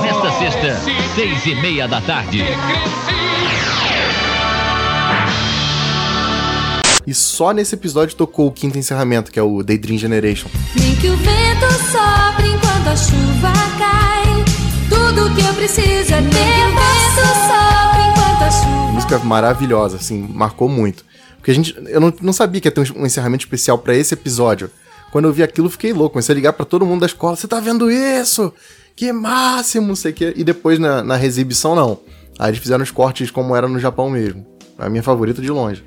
Nesta 0.01 0.31
sexta, 0.39 0.79
seis 1.15 1.45
e 1.45 1.55
meia 1.55 1.87
da 1.87 2.01
tarde. 2.01 2.43
E 7.07 7.13
só 7.13 7.51
nesse 7.53 7.75
episódio 7.75 8.15
tocou 8.15 8.47
o 8.47 8.51
quinto 8.51 8.77
encerramento, 8.77 9.31
que 9.31 9.39
é 9.39 9.43
o 9.43 9.63
Daydream 9.63 9.97
Generation. 9.97 10.49
Nem 10.75 10.95
que 10.97 11.07
o 11.07 11.17
vento 11.17 11.71
sopre 11.91 12.49
enquanto 12.49 12.87
a 12.87 12.95
chuva 12.95 13.53
cai. 13.77 14.45
Tudo 14.89 15.33
que 15.33 15.41
eu 15.41 15.53
preciso 15.53 16.13
é 16.13 16.21
ter 16.21 16.65
o 16.65 16.71
vento 16.75 17.25
sopre 17.47 18.01
enquanto 18.09 18.43
a 18.43 18.51
chuva 18.51 18.91
Música 18.91 19.19
maravilhosa, 19.19 19.95
assim, 19.95 20.27
marcou 20.33 20.67
muito. 20.67 21.08
Porque 21.39 21.51
a 21.51 21.53
gente. 21.53 21.75
Eu 21.87 21.99
não, 21.99 22.13
não 22.21 22.33
sabia 22.33 22.61
que 22.61 22.67
ia 22.67 22.71
ter 22.71 22.91
um, 22.95 23.05
encerramento 23.05 23.43
especial 23.43 23.77
pra 23.77 23.95
esse 23.95 24.13
episódio. 24.13 24.69
Quando 25.11 25.25
eu 25.25 25.33
vi 25.33 25.41
aquilo, 25.41 25.69
fiquei 25.69 25.91
louco. 25.91 26.13
Comecei 26.13 26.33
a 26.33 26.35
ligar 26.35 26.53
pra 26.53 26.65
todo 26.65 26.85
mundo 26.85 27.01
da 27.01 27.07
escola. 27.07 27.35
Você 27.35 27.47
tá 27.47 27.59
vendo 27.59 27.89
isso? 27.89 28.53
Que 28.95 29.11
máximo, 29.11 29.87
não 29.87 29.95
sei 29.95 30.11
o 30.11 30.13
quê. 30.13 30.33
E 30.35 30.43
depois 30.43 30.77
na, 30.77 31.03
na 31.03 31.23
exibição, 31.23 31.75
não. 31.75 31.99
Aí 32.37 32.51
eles 32.51 32.59
fizeram 32.59 32.83
os 32.83 32.91
cortes 32.91 33.31
como 33.31 33.55
era 33.55 33.67
no 33.67 33.79
Japão 33.79 34.09
mesmo. 34.09 34.45
A 34.77 34.89
minha 34.89 35.03
favorita 35.03 35.41
de 35.41 35.49
longe. 35.49 35.83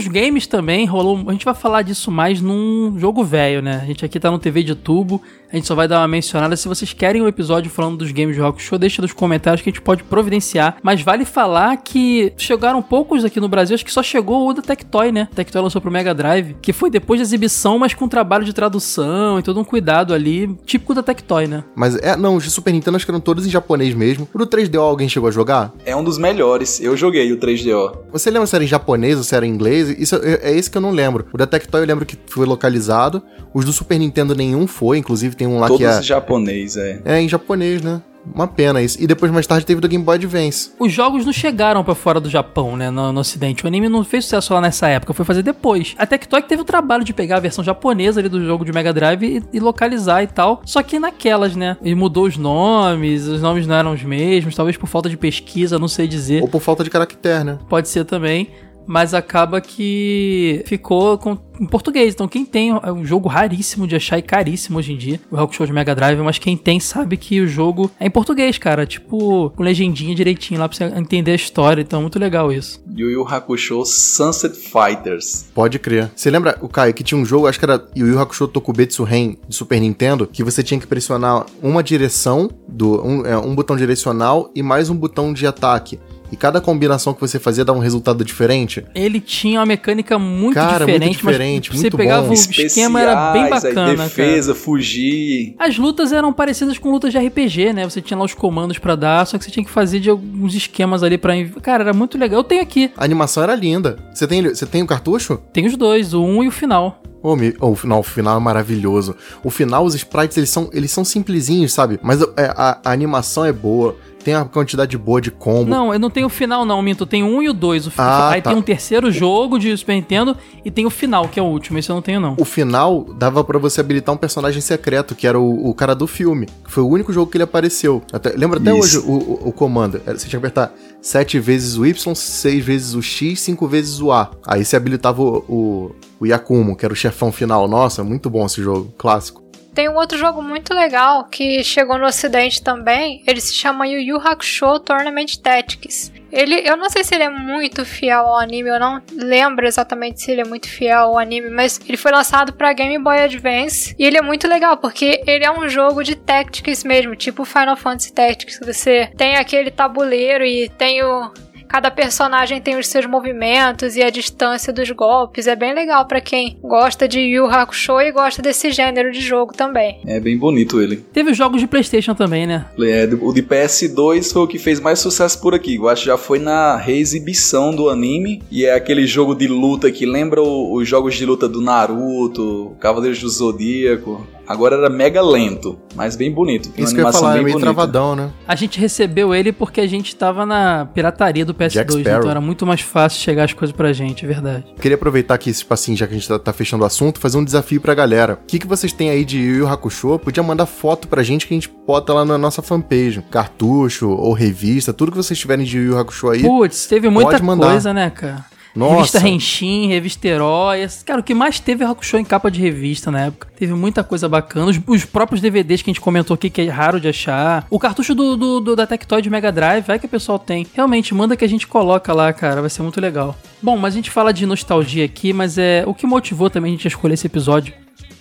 Os 0.00 0.08
games 0.08 0.46
também, 0.46 0.86
rolou. 0.86 1.22
A 1.28 1.32
gente 1.32 1.44
vai 1.44 1.52
falar 1.52 1.82
disso 1.82 2.10
mais 2.10 2.40
num 2.40 2.98
jogo 2.98 3.22
velho, 3.22 3.60
né? 3.60 3.80
A 3.82 3.84
gente 3.84 4.02
aqui 4.02 4.18
tá 4.18 4.30
no 4.30 4.38
TV 4.38 4.62
de 4.62 4.74
tubo, 4.74 5.20
a 5.52 5.56
gente 5.56 5.68
só 5.68 5.74
vai 5.74 5.86
dar 5.86 5.98
uma 5.98 6.08
mencionada. 6.08 6.56
Se 6.56 6.66
vocês 6.66 6.94
querem 6.94 7.20
o 7.20 7.26
um 7.26 7.28
episódio 7.28 7.70
falando 7.70 7.98
dos 7.98 8.10
games 8.10 8.34
de 8.34 8.40
Rock 8.40 8.62
Show, 8.62 8.78
deixa 8.78 9.02
nos 9.02 9.12
comentários 9.12 9.60
que 9.60 9.68
a 9.68 9.72
gente 9.72 9.82
pode 9.82 10.02
providenciar. 10.04 10.78
Mas 10.82 11.02
vale 11.02 11.26
falar 11.26 11.76
que 11.76 12.32
chegaram 12.38 12.80
poucos 12.80 13.26
aqui 13.26 13.38
no 13.40 13.48
Brasil, 13.48 13.74
acho 13.74 13.84
que 13.84 13.92
só 13.92 14.02
chegou 14.02 14.48
o 14.48 14.54
da 14.54 14.62
Tectoy, 14.62 15.12
né? 15.12 15.28
Tectoy 15.34 15.60
lançou 15.60 15.82
pro 15.82 15.90
Mega 15.90 16.14
Drive, 16.14 16.56
que 16.62 16.72
foi 16.72 16.88
depois 16.88 17.20
da 17.20 17.24
exibição, 17.24 17.78
mas 17.78 17.92
com 17.92 18.08
trabalho 18.08 18.44
de 18.44 18.54
tradução 18.54 19.38
e 19.38 19.42
todo 19.42 19.60
um 19.60 19.64
cuidado 19.64 20.14
ali, 20.14 20.48
típico 20.64 20.94
da 20.94 21.02
Tectoy, 21.02 21.46
né? 21.46 21.62
Mas 21.76 21.96
é, 21.96 22.16
não, 22.16 22.36
os 22.36 22.50
Super 22.50 22.72
Nintendo 22.72 22.96
acho 22.96 23.04
que 23.04 23.10
eram 23.10 23.20
todos 23.20 23.46
em 23.46 23.50
japonês 23.50 23.94
mesmo. 23.94 24.26
O 24.32 24.38
do 24.38 24.46
3DO 24.46 24.80
alguém 24.80 25.10
chegou 25.10 25.28
a 25.28 25.32
jogar? 25.32 25.74
É 25.84 25.94
um 25.94 26.02
dos 26.02 26.16
melhores. 26.16 26.80
Eu 26.80 26.96
joguei 26.96 27.30
o 27.32 27.36
3DO. 27.36 27.98
Você 28.12 28.30
lembra 28.30 28.46
se 28.46 28.54
era 28.54 28.64
em 28.64 28.68
japonês 28.68 29.18
ou 29.18 29.24
se 29.24 29.34
era 29.34 29.44
em 29.44 29.50
inglês? 29.50 29.89
Isso 29.98 30.16
é, 30.16 30.50
é 30.50 30.56
esse 30.56 30.70
que 30.70 30.76
eu 30.76 30.82
não 30.82 30.90
lembro. 30.90 31.26
O 31.32 31.38
da 31.38 31.46
Tectoy 31.46 31.80
eu 31.82 31.86
lembro 31.86 32.06
que 32.06 32.18
foi 32.26 32.46
localizado. 32.46 33.22
Os 33.52 33.64
do 33.64 33.72
Super 33.72 33.98
Nintendo 33.98 34.34
nenhum 34.34 34.66
foi, 34.66 34.98
inclusive 34.98 35.34
tem 35.34 35.46
um 35.46 35.58
lá 35.58 35.66
Todos 35.66 35.78
que 35.78 35.92
é. 35.92 35.98
em 35.98 36.02
japonês, 36.02 36.76
é. 36.76 37.00
É, 37.04 37.20
em 37.20 37.28
japonês, 37.28 37.82
né? 37.82 38.00
Uma 38.34 38.46
pena 38.46 38.82
isso. 38.82 39.02
E 39.02 39.06
depois, 39.06 39.32
mais 39.32 39.46
tarde, 39.46 39.64
teve 39.64 39.78
o 39.78 39.80
do 39.80 39.88
Game 39.88 40.04
Boy 40.04 40.16
Advance. 40.16 40.72
Os 40.78 40.92
jogos 40.92 41.24
não 41.24 41.32
chegaram 41.32 41.82
pra 41.82 41.94
fora 41.94 42.20
do 42.20 42.28
Japão, 42.28 42.76
né? 42.76 42.90
No, 42.90 43.12
no 43.12 43.20
ocidente. 43.20 43.64
O 43.64 43.66
anime 43.66 43.88
não 43.88 44.04
fez 44.04 44.24
sucesso 44.24 44.52
lá 44.52 44.60
nessa 44.60 44.88
época, 44.88 45.14
foi 45.14 45.24
fazer 45.24 45.42
depois. 45.42 45.94
A 45.98 46.06
Tectoy 46.06 46.42
teve 46.42 46.62
o 46.62 46.64
trabalho 46.64 47.04
de 47.04 47.12
pegar 47.12 47.38
a 47.38 47.40
versão 47.40 47.64
japonesa 47.64 48.20
ali 48.20 48.28
do 48.28 48.44
jogo 48.44 48.64
de 48.64 48.72
Mega 48.72 48.92
Drive 48.92 49.22
e, 49.22 49.42
e 49.52 49.60
localizar 49.60 50.22
e 50.22 50.26
tal. 50.26 50.60
Só 50.64 50.82
que 50.82 50.98
naquelas, 50.98 51.56
né? 51.56 51.76
Ele 51.82 51.94
mudou 51.94 52.26
os 52.26 52.36
nomes, 52.36 53.26
os 53.26 53.40
nomes 53.40 53.66
não 53.66 53.74
eram 53.74 53.92
os 53.92 54.02
mesmos, 54.02 54.54
talvez 54.54 54.76
por 54.76 54.86
falta 54.86 55.08
de 55.08 55.16
pesquisa, 55.16 55.78
não 55.78 55.88
sei 55.88 56.06
dizer. 56.06 56.42
Ou 56.42 56.48
por 56.48 56.60
falta 56.60 56.84
de 56.84 56.90
caractere, 56.90 57.44
né? 57.44 57.58
Pode 57.68 57.88
ser 57.88 58.04
também. 58.04 58.50
Mas 58.86 59.14
acaba 59.14 59.60
que 59.60 60.62
ficou 60.66 61.16
com, 61.18 61.38
em 61.60 61.66
português. 61.66 62.14
Então, 62.14 62.26
quem 62.26 62.44
tem 62.44 62.70
é 62.70 62.92
um 62.92 63.04
jogo 63.04 63.28
raríssimo 63.28 63.86
de 63.86 63.94
achar 63.94 64.18
e 64.18 64.22
caríssimo 64.22 64.78
hoje 64.78 64.92
em 64.92 64.96
dia, 64.96 65.20
o 65.30 65.36
Rock 65.36 65.54
Show 65.54 65.66
de 65.66 65.72
Mega 65.72 65.94
Drive, 65.94 66.18
mas 66.20 66.38
quem 66.38 66.56
tem 66.56 66.80
sabe 66.80 67.16
que 67.16 67.40
o 67.40 67.46
jogo 67.46 67.90
é 68.00 68.06
em 68.06 68.10
português, 68.10 68.58
cara. 68.58 68.86
Tipo, 68.86 69.50
com 69.50 69.62
legendinha 69.62 70.14
direitinho 70.14 70.58
lá 70.58 70.68
pra 70.68 70.76
você 70.76 70.84
entender 70.84 71.32
a 71.32 71.36
história. 71.36 71.82
Então, 71.82 72.00
é 72.00 72.02
muito 72.02 72.18
legal 72.18 72.52
isso. 72.52 72.82
Yu 72.96 73.10
Yu 73.10 73.26
Hakusho 73.26 73.84
Sunset 73.84 74.56
Fighters. 74.56 75.46
Pode 75.54 75.78
crer. 75.78 76.10
Você 76.14 76.30
lembra, 76.30 76.58
o 76.60 76.68
Caio, 76.68 76.94
que 76.94 77.04
tinha 77.04 77.20
um 77.20 77.24
jogo, 77.24 77.46
acho 77.46 77.58
que 77.58 77.64
era 77.64 77.84
Yu 77.96 78.06
Yu 78.08 78.18
Hakusho 78.18 78.48
Tokubetsu 78.48 79.04
Ren, 79.04 79.36
de 79.48 79.54
Super 79.54 79.80
Nintendo, 79.80 80.26
que 80.26 80.42
você 80.42 80.62
tinha 80.62 80.80
que 80.80 80.86
pressionar 80.86 81.46
uma 81.62 81.82
direção, 81.82 82.50
do 82.68 83.04
um, 83.06 83.26
é, 83.26 83.36
um 83.38 83.54
botão 83.54 83.76
direcional 83.76 84.50
e 84.54 84.62
mais 84.62 84.90
um 84.90 84.96
botão 84.96 85.32
de 85.32 85.46
ataque. 85.46 85.98
E 86.32 86.36
cada 86.36 86.60
combinação 86.60 87.12
que 87.12 87.20
você 87.20 87.38
fazia 87.38 87.64
dava 87.64 87.78
um 87.78 87.82
resultado 87.82 88.24
diferente. 88.24 88.84
Ele 88.94 89.20
tinha 89.20 89.58
uma 89.60 89.66
mecânica 89.66 90.18
muito 90.18 90.54
Cara, 90.54 90.84
diferente, 90.84 91.04
muito 91.04 91.16
diferente, 91.16 91.70
mas 91.70 91.80
muito 91.80 91.92
você 91.92 91.96
pegava 91.96 92.22
bom. 92.26 92.30
o 92.30 92.34
esquema 92.34 93.00
era 93.00 93.32
bem 93.32 93.42
Especiais, 93.44 93.64
aí 93.64 93.74
bacana, 93.74 94.02
defesa, 94.04 94.52
cara. 94.52 94.64
fugir. 94.64 95.54
As 95.58 95.76
lutas 95.78 96.12
eram 96.12 96.32
parecidas 96.32 96.78
com 96.78 96.90
lutas 96.90 97.12
de 97.12 97.18
RPG, 97.18 97.72
né? 97.72 97.88
Você 97.88 98.00
tinha 98.00 98.16
lá 98.18 98.24
os 98.24 98.34
comandos 98.34 98.78
pra 98.78 98.94
dar, 98.96 99.26
só 99.26 99.36
que 99.38 99.44
você 99.44 99.50
tinha 99.50 99.64
que 99.64 99.70
fazer 99.70 100.00
de 100.00 100.10
alguns 100.10 100.54
esquemas 100.54 101.02
ali 101.02 101.18
pra. 101.18 101.32
Cara, 101.62 101.84
era 101.84 101.92
muito 101.92 102.16
legal. 102.18 102.40
Eu 102.40 102.44
tenho 102.44 102.62
aqui. 102.62 102.90
A 102.96 103.04
animação 103.04 103.42
era 103.42 103.54
linda. 103.54 103.96
Você 104.14 104.26
tem, 104.26 104.42
você 104.42 104.66
tem 104.66 104.82
o 104.82 104.86
cartucho? 104.86 105.40
Tem 105.52 105.66
os 105.66 105.76
dois, 105.76 106.14
o 106.14 106.22
1 106.22 106.36
um 106.38 106.44
e 106.44 106.48
o 106.48 106.52
final. 106.52 107.02
Oh, 107.22 107.36
me- 107.36 107.54
oh, 107.60 107.72
o 107.72 107.76
final, 107.76 108.00
o 108.00 108.02
final 108.02 108.36
é 108.38 108.40
maravilhoso. 108.40 109.14
O 109.44 109.50
final, 109.50 109.84
os 109.84 109.94
sprites, 109.94 110.38
eles 110.38 110.48
são, 110.48 110.70
eles 110.72 110.90
são 110.90 111.04
simplesinhos, 111.04 111.70
sabe? 111.72 111.98
Mas 112.02 112.22
é, 112.22 112.50
a, 112.56 112.78
a 112.82 112.92
animação 112.92 113.44
é 113.44 113.52
boa. 113.52 113.94
Tem 114.22 114.34
a 114.34 114.44
quantidade 114.44 114.96
boa 114.98 115.20
de 115.20 115.30
combo. 115.30 115.70
Não, 115.70 115.92
eu 115.92 115.98
não 115.98 116.10
tenho 116.10 116.26
o 116.26 116.30
final, 116.30 116.64
não, 116.66 116.82
Minto. 116.82 117.06
Tem 117.06 117.22
um 117.22 117.42
e 117.42 117.48
o 117.48 117.54
dois. 117.54 117.86
O 117.86 117.92
Ah, 117.96 118.30
Aí 118.30 118.42
tá. 118.42 118.50
tem 118.50 118.58
um 118.58 118.62
terceiro 118.62 119.10
jogo 119.10 119.58
de 119.58 119.74
Super 119.76 119.94
Nintendo 119.94 120.36
e 120.64 120.70
tem 120.70 120.84
o 120.84 120.90
final, 120.90 121.26
que 121.28 121.40
é 121.40 121.42
o 121.42 121.46
último. 121.46 121.78
Esse 121.78 121.90
eu 121.90 121.94
não 121.94 122.02
tenho, 122.02 122.20
não. 122.20 122.34
O 122.38 122.44
final 122.44 123.02
dava 123.16 123.42
pra 123.42 123.58
você 123.58 123.80
habilitar 123.80 124.14
um 124.14 124.18
personagem 124.18 124.60
secreto, 124.60 125.14
que 125.14 125.26
era 125.26 125.40
o, 125.40 125.68
o 125.70 125.74
cara 125.74 125.94
do 125.94 126.06
filme. 126.06 126.46
Que 126.64 126.70
foi 126.70 126.82
o 126.82 126.88
único 126.88 127.12
jogo 127.12 127.30
que 127.30 127.36
ele 127.38 127.44
apareceu. 127.44 128.02
Até- 128.12 128.34
lembra 128.36 128.58
até 128.60 128.70
Isso. 128.76 128.98
hoje 128.98 128.98
o, 128.98 129.12
o- 129.12 129.48
o 129.48 129.52
comando. 129.52 130.02
Era- 130.06 130.18
Você 130.18 130.28
tinha 130.28 130.38
que 130.38 130.46
apertar 130.46 130.72
7 131.00 131.38
vezes 131.40 131.76
o 131.78 131.86
Y, 131.86 132.14
6 132.14 132.62
vezes 132.64 132.94
o 132.94 133.00
X, 133.02 133.40
5 133.40 133.66
vezes 133.66 134.00
o 134.00 134.12
A. 134.12 134.30
Aí 134.46 134.64
você 134.64 134.76
habilitava 134.76 135.22
o, 135.22 135.36
o, 135.48 135.90
o 136.20 136.26
Yakumo, 136.26 136.76
que 136.76 136.84
era 136.84 136.92
o 136.92 136.96
chefão 136.96 137.32
final. 137.32 137.66
Nossa, 137.66 138.04
muito 138.04 138.28
bom 138.28 138.44
esse 138.44 138.60
jogo. 138.62 138.92
Clássico. 138.98 139.39
Tem 139.74 139.88
um 139.88 139.94
outro 139.94 140.18
jogo 140.18 140.42
muito 140.42 140.74
legal 140.74 141.24
que 141.24 141.62
chegou 141.62 141.98
no 141.98 142.06
ocidente 142.06 142.62
também. 142.62 143.22
Ele 143.26 143.40
se 143.40 143.54
chama 143.54 143.86
Yu 143.86 144.00
Yu 144.00 144.16
Hakusho 144.16 144.80
Tournament 144.80 145.36
Tactics. 145.42 146.12
Ele, 146.32 146.62
eu 146.64 146.76
não 146.76 146.88
sei 146.88 147.02
se 147.02 147.14
ele 147.14 147.24
é 147.24 147.28
muito 147.28 147.84
fiel 147.84 148.20
ao 148.20 148.38
anime, 148.38 148.68
eu 148.68 148.78
não 148.78 149.02
lembro 149.12 149.66
exatamente 149.66 150.22
se 150.22 150.30
ele 150.30 150.42
é 150.42 150.44
muito 150.44 150.68
fiel 150.68 151.00
ao 151.00 151.18
anime, 151.18 151.50
mas 151.50 151.80
ele 151.88 151.96
foi 151.96 152.12
lançado 152.12 152.52
para 152.52 152.72
Game 152.72 152.96
Boy 153.02 153.18
Advance 153.18 153.94
e 153.98 154.04
ele 154.04 154.16
é 154.16 154.22
muito 154.22 154.46
legal 154.46 154.76
porque 154.76 155.22
ele 155.26 155.44
é 155.44 155.50
um 155.50 155.68
jogo 155.68 156.04
de 156.04 156.14
tactics 156.14 156.84
mesmo, 156.84 157.16
tipo 157.16 157.44
Final 157.44 157.76
Fantasy 157.76 158.12
Tactics. 158.12 158.60
Você 158.64 159.10
tem 159.16 159.36
aquele 159.36 159.72
tabuleiro 159.72 160.44
e 160.44 160.68
tem 160.68 161.02
o 161.02 161.32
cada 161.70 161.88
personagem 161.88 162.60
tem 162.60 162.76
os 162.76 162.88
seus 162.88 163.06
movimentos 163.06 163.94
e 163.94 164.02
a 164.02 164.10
distância 164.10 164.72
dos 164.72 164.90
golpes. 164.90 165.46
É 165.46 165.54
bem 165.54 165.72
legal 165.72 166.04
pra 166.04 166.20
quem 166.20 166.58
gosta 166.60 167.06
de 167.06 167.20
Yu 167.20 167.46
Hakusho 167.46 168.00
e 168.00 168.10
gosta 168.10 168.42
desse 168.42 168.72
gênero 168.72 169.12
de 169.12 169.20
jogo 169.20 169.52
também. 169.54 170.00
É 170.04 170.18
bem 170.18 170.36
bonito 170.36 170.80
ele. 170.80 170.96
Teve 170.96 171.30
os 171.30 171.36
jogos 171.36 171.60
de 171.60 171.68
PlayStation 171.68 172.12
também, 172.12 172.44
né? 172.44 172.66
É, 172.80 173.08
o 173.20 173.32
de 173.32 173.40
PS2 173.40 174.32
foi 174.32 174.42
o 174.42 174.48
que 174.48 174.58
fez 174.58 174.80
mais 174.80 174.98
sucesso 174.98 175.40
por 175.40 175.54
aqui. 175.54 175.76
Eu 175.76 175.88
acho 175.88 176.02
que 176.02 176.08
já 176.08 176.18
foi 176.18 176.40
na 176.40 176.76
reexibição 176.76 177.72
do 177.72 177.88
anime. 177.88 178.42
E 178.50 178.64
é 178.64 178.74
aquele 178.74 179.06
jogo 179.06 179.36
de 179.36 179.46
luta 179.46 179.92
que 179.92 180.04
lembra 180.04 180.42
os 180.42 180.88
jogos 180.88 181.14
de 181.14 181.24
luta 181.24 181.48
do 181.48 181.60
Naruto, 181.60 182.74
Cavaleiros 182.80 183.20
do 183.20 183.28
Zodíaco. 183.28 184.26
Agora 184.50 184.74
era 184.74 184.90
mega 184.90 185.22
lento, 185.22 185.78
mas 185.94 186.16
bem 186.16 186.28
bonito. 186.28 186.72
Isso 186.76 186.92
que 186.92 187.00
eu 187.00 187.04
ia 187.04 187.04
animação 187.04 187.20
falar, 187.20 187.32
é 187.34 187.34
bem 187.36 187.44
meio 187.44 187.54
bonita. 187.54 187.72
travadão, 187.72 188.16
né? 188.16 188.30
A 188.48 188.56
gente 188.56 188.80
recebeu 188.80 189.32
ele 189.32 189.52
porque 189.52 189.80
a 189.80 189.86
gente 189.86 190.16
tava 190.16 190.44
na 190.44 190.88
pirataria 190.92 191.44
do 191.44 191.52
Jack 191.52 191.92
PS2, 191.92 192.04
né? 192.04 192.16
Então 192.18 192.28
era 192.28 192.40
muito 192.40 192.66
mais 192.66 192.80
fácil 192.80 193.20
chegar 193.20 193.44
as 193.44 193.52
coisas 193.52 193.76
pra 193.76 193.92
gente, 193.92 194.24
é 194.24 194.28
verdade. 194.28 194.64
Queria 194.80 194.96
aproveitar 194.96 195.34
aqui, 195.34 195.52
tipo 195.52 195.72
assim, 195.72 195.94
já 195.96 196.04
que 196.04 196.14
a 196.14 196.16
gente 196.16 196.26
tá, 196.26 196.36
tá 196.36 196.52
fechando 196.52 196.82
o 196.82 196.86
assunto, 196.86 197.20
fazer 197.20 197.38
um 197.38 197.44
desafio 197.44 197.80
pra 197.80 197.94
galera. 197.94 198.40
O 198.42 198.46
que, 198.48 198.58
que 198.58 198.66
vocês 198.66 198.92
têm 198.92 199.08
aí 199.08 199.24
de 199.24 199.38
Yu 199.38 199.58
Yu 199.58 199.68
Hakusho? 199.68 200.18
Podia 200.18 200.42
mandar 200.42 200.66
foto 200.66 201.06
pra 201.06 201.22
gente 201.22 201.46
que 201.46 201.54
a 201.54 201.56
gente 201.56 201.70
bota 201.86 202.12
lá 202.12 202.24
na 202.24 202.36
nossa 202.36 202.60
fanpage. 202.60 203.22
Cartucho 203.30 204.10
ou 204.10 204.32
revista, 204.32 204.92
tudo 204.92 205.12
que 205.12 205.16
vocês 205.16 205.38
tiverem 205.38 205.64
de 205.64 205.78
Yu 205.78 205.92
Yu 205.92 205.98
Hakusho 205.98 206.28
aí. 206.28 206.42
Putz, 206.42 206.88
teve 206.88 207.08
muita 207.08 207.30
pode 207.30 207.44
mandar. 207.44 207.68
coisa, 207.68 207.94
né, 207.94 208.10
cara? 208.10 208.44
Nossa. 208.74 208.94
Revista 208.96 209.18
Renshin, 209.18 209.88
revista 209.88 210.28
Herói. 210.28 210.86
Cara, 211.04 211.20
o 211.20 211.22
que 211.22 211.34
mais 211.34 211.58
teve 211.58 211.82
é 211.82 211.86
Hakusho 211.86 212.16
em 212.18 212.24
capa 212.24 212.50
de 212.50 212.60
revista 212.60 213.10
na 213.10 213.22
época. 213.26 213.48
Teve 213.56 213.72
muita 213.74 214.04
coisa 214.04 214.28
bacana. 214.28 214.66
Os, 214.70 214.80
os 214.86 215.04
próprios 215.04 215.40
DVDs 215.40 215.82
que 215.82 215.90
a 215.90 215.92
gente 215.92 216.00
comentou 216.00 216.34
aqui, 216.34 216.48
que 216.48 216.60
é 216.62 216.68
raro 216.68 217.00
de 217.00 217.08
achar. 217.08 217.66
O 217.68 217.78
cartucho 217.78 218.14
do, 218.14 218.36
do- 218.36 218.60
do- 218.60 218.76
da 218.76 218.86
Tectoy 218.86 219.20
de 219.22 219.28
Mega 219.30 219.50
Drive, 219.50 219.84
vai 219.86 219.98
que 219.98 220.06
o 220.06 220.08
pessoal 220.08 220.38
tem. 220.38 220.66
Realmente, 220.74 221.12
manda 221.14 221.36
que 221.36 221.44
a 221.44 221.48
gente 221.48 221.66
coloca 221.66 222.12
lá, 222.12 222.32
cara. 222.32 222.60
Vai 222.60 222.70
ser 222.70 222.82
muito 222.82 223.00
legal. 223.00 223.36
Bom, 223.62 223.76
mas 223.76 223.94
a 223.94 223.96
gente 223.96 224.10
fala 224.10 224.32
de 224.32 224.46
nostalgia 224.46 225.04
aqui, 225.04 225.32
mas 225.32 225.58
é 225.58 225.82
o 225.86 225.92
que 225.92 226.06
motivou 226.06 226.48
também 226.48 226.72
a 226.72 226.76
gente 226.76 226.86
a 226.86 226.90
escolher 226.90 227.14
esse 227.14 227.26
episódio, 227.26 227.74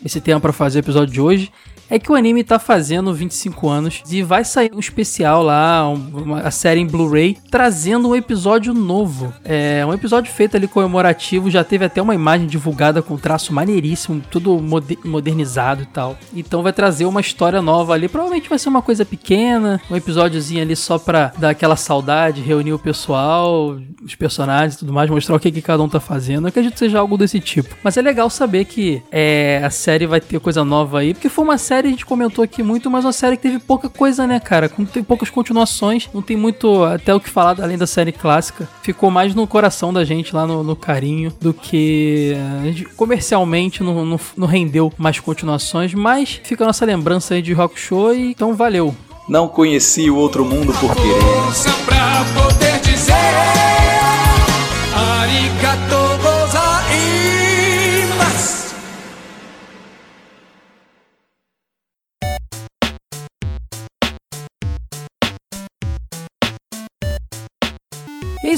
esse 0.03 0.19
tema 0.19 0.39
pra 0.39 0.51
fazer 0.51 0.79
o 0.79 0.81
episódio 0.81 1.13
de 1.13 1.21
hoje, 1.21 1.51
é 1.89 1.97
que 1.99 2.11
o 2.11 2.15
anime 2.15 2.43
tá 2.43 2.59
fazendo 2.59 3.13
25 3.13 3.67
anos 3.69 4.01
e 4.09 4.21
vai 4.21 4.43
sair 4.43 4.71
um 4.73 4.79
especial 4.79 5.43
lá, 5.43 5.87
um- 5.89 6.09
uma, 6.23 6.39
a 6.41 6.51
série 6.51 6.79
em 6.79 6.85
Blu-ray, 6.87 7.37
trazendo 7.49 8.09
um 8.09 8.15
episódio 8.15 8.73
novo. 8.73 9.33
É 9.43 9.85
um 9.85 9.93
episódio 9.93 10.31
feito 10.31 10.55
ali 10.57 10.67
comemorativo, 10.67 11.49
já 11.49 11.63
teve 11.63 11.85
até 11.85 12.01
uma 12.01 12.13
imagem 12.15 12.47
divulgada 12.47 13.01
com 13.01 13.17
traço 13.17 13.53
maneiríssimo, 13.53 14.21
tudo 14.29 14.59
mode- 14.59 14.99
modernizado 15.03 15.83
e 15.83 15.85
tal. 15.85 16.17
Então 16.33 16.61
vai 16.61 16.73
trazer 16.73 17.05
uma 17.05 17.21
história 17.21 17.61
nova 17.61 17.93
ali, 17.93 18.07
provavelmente 18.07 18.49
vai 18.49 18.59
ser 18.59 18.69
uma 18.69 18.81
coisa 18.81 19.05
pequena, 19.05 19.81
um 19.89 19.95
episódiozinho 19.95 20.61
ali 20.61 20.75
só 20.75 20.97
pra 20.99 21.31
dar 21.37 21.49
aquela 21.49 21.75
saudade, 21.75 22.41
reunir 22.41 22.73
o 22.73 22.79
pessoal, 22.79 23.77
os 24.03 24.15
personagens 24.15 24.75
e 24.75 24.79
tudo 24.79 24.93
mais, 24.93 25.09
mostrar 25.09 25.35
o 25.35 25.39
que, 25.39 25.51
que 25.51 25.61
cada 25.61 25.81
um 25.81 25.89
tá 25.89 25.99
fazendo. 25.99 26.43
Eu 26.45 26.49
acredito 26.49 26.73
que 26.73 26.79
seja 26.79 26.99
algo 26.99 27.17
desse 27.17 27.39
tipo. 27.39 27.75
Mas 27.83 27.97
é 27.97 28.01
legal 28.01 28.29
saber 28.29 28.65
que 28.65 29.01
é, 29.11 29.61
a 29.63 29.69
série 29.69 30.05
vai 30.05 30.19
ter 30.19 30.39
coisa 30.39 30.63
nova 30.63 30.99
aí, 30.99 31.13
porque 31.13 31.29
foi 31.29 31.43
uma 31.43 31.57
série, 31.57 31.78
a 31.87 31.91
gente 31.91 32.05
comentou 32.05 32.43
aqui 32.43 32.61
muito, 32.61 32.89
mas 32.89 33.05
uma 33.05 33.13
série 33.13 33.37
que 33.37 33.43
teve 33.43 33.59
pouca 33.59 33.89
coisa, 33.89 34.27
né, 34.27 34.39
cara? 34.39 34.67
Com- 34.69 34.85
Tem 34.85 35.03
poucas 35.03 35.29
continuações, 35.29 36.09
não 36.13 36.21
tem 36.21 36.35
muito 36.37 36.83
até 36.83 37.13
o 37.13 37.19
que 37.19 37.29
falar 37.29 37.59
além 37.61 37.77
da 37.77 37.87
série 37.87 38.11
clássica. 38.11 38.67
Ficou 38.81 39.09
mais 39.09 39.33
no 39.33 39.45
coração 39.47 39.93
da 39.93 40.03
gente, 40.03 40.35
lá 40.35 40.45
no, 40.45 40.63
no 40.63 40.75
carinho, 40.75 41.31
do 41.39 41.53
que 41.53 42.35
gente, 42.63 42.85
comercialmente 42.95 43.81
não, 43.83 44.05
não, 44.05 44.19
não 44.37 44.47
rendeu 44.47 44.91
mais 44.97 45.19
continuações, 45.19 45.93
mas 45.93 46.39
fica 46.43 46.63
a 46.63 46.67
nossa 46.67 46.85
lembrança 46.85 47.33
aí 47.33 47.41
de 47.41 47.53
Rock 47.53 47.79
Show 47.79 48.13
e 48.13 48.31
então 48.31 48.53
valeu. 48.55 48.93
Não 49.27 49.47
conheci 49.47 50.09
o 50.09 50.15
outro 50.15 50.43
mundo 50.43 50.73
por 50.73 50.95
querer. 50.95 52.68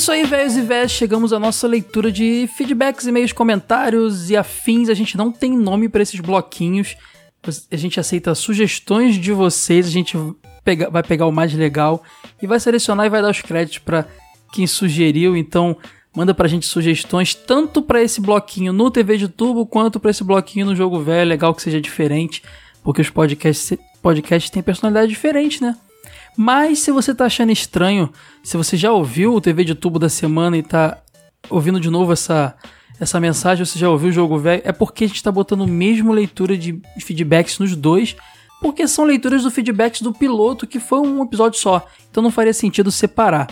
Isso 0.02 0.12
aí, 0.12 0.24
velhos 0.26 0.58
e 0.58 0.62
velhas. 0.62 0.92
Chegamos 0.92 1.32
à 1.32 1.38
nossa 1.38 1.68
leitura 1.68 2.12
de 2.12 2.50
feedbacks, 2.58 3.06
e-mails, 3.06 3.32
comentários 3.32 4.32
e 4.32 4.36
afins. 4.36 4.90
A 4.90 4.96
gente 4.96 5.16
não 5.16 5.32
tem 5.32 5.56
nome 5.56 5.88
para 5.88 6.02
esses 6.02 6.20
bloquinhos. 6.20 6.96
A 7.72 7.76
gente 7.76 8.00
aceita 8.00 8.34
sugestões 8.34 9.16
de 9.16 9.32
vocês. 9.32 9.86
A 9.86 9.92
gente 9.92 10.18
pega- 10.64 10.90
vai 10.90 11.04
pegar 11.04 11.28
o 11.28 11.32
mais 11.32 11.54
legal 11.54 12.02
e 12.42 12.48
vai 12.48 12.60
selecionar 12.60 13.06
e 13.06 13.10
vai 13.10 13.22
dar 13.22 13.30
os 13.30 13.42
créditos 13.42 13.78
para 13.78 14.08
quem 14.52 14.66
sugeriu. 14.66 15.38
Então, 15.38 15.78
manda 16.16 16.34
pra 16.34 16.48
gente 16.48 16.66
sugestões 16.66 17.36
tanto 17.36 17.80
para 17.80 18.02
esse 18.02 18.20
bloquinho 18.20 18.74
no 18.74 18.90
TV 18.90 19.18
de 19.18 19.28
tubo 19.28 19.68
quanto 19.68 20.00
para 20.00 20.10
esse 20.10 20.24
bloquinho 20.24 20.66
no 20.66 20.76
jogo 20.76 21.00
velho. 21.00 21.30
Legal 21.30 21.54
que 21.54 21.62
seja 21.62 21.80
diferente, 21.80 22.42
porque 22.84 23.02
os 23.02 23.10
podcasts, 23.12 23.78
podcasts 24.02 24.50
têm 24.50 24.64
personalidade 24.64 25.10
diferente, 25.10 25.62
né? 25.62 25.78
Mas 26.38 26.80
se 26.80 26.92
você 26.92 27.14
tá 27.14 27.26
achando 27.26 27.52
estranho, 27.52 28.10
se 28.44 28.58
você 28.58 28.78
já 28.78 28.92
ouviu 28.92 29.34
o 29.34 29.42
TV 29.42 29.64
de 29.64 29.76
tubo 29.76 30.00
da 30.00 30.10
semana 30.10 30.58
e 30.58 30.64
tá 30.64 30.98
ouvindo 31.50 31.80
de 31.80 31.90
novo 31.90 32.14
essa, 32.14 32.56
essa 33.00 33.20
mensagem, 33.20 33.66
você 33.66 33.78
já 33.78 33.90
ouviu 33.90 34.10
o 34.10 34.14
jogo 34.14 34.38
velho, 34.38 34.62
é 34.64 34.72
porque 34.72 35.04
a 35.04 35.08
gente 35.08 35.22
tá 35.22 35.32
botando 35.32 35.68
mesmo 35.68 36.14
leitura 36.14 36.58
de 36.58 36.80
feedbacks 37.00 37.60
nos 37.60 37.76
dois, 37.76 38.16
porque 38.62 38.88
são 38.88 39.06
leituras 39.06 39.44
do 39.44 39.52
feedbacks 39.52 40.02
do 40.02 40.14
piloto, 40.14 40.68
que 40.68 40.80
foi 40.80 41.00
um 41.00 41.24
episódio 41.24 41.60
só. 41.60 41.86
Então 42.10 42.24
não 42.24 42.32
faria 42.32 42.54
sentido 42.54 42.92
separar. 42.92 43.48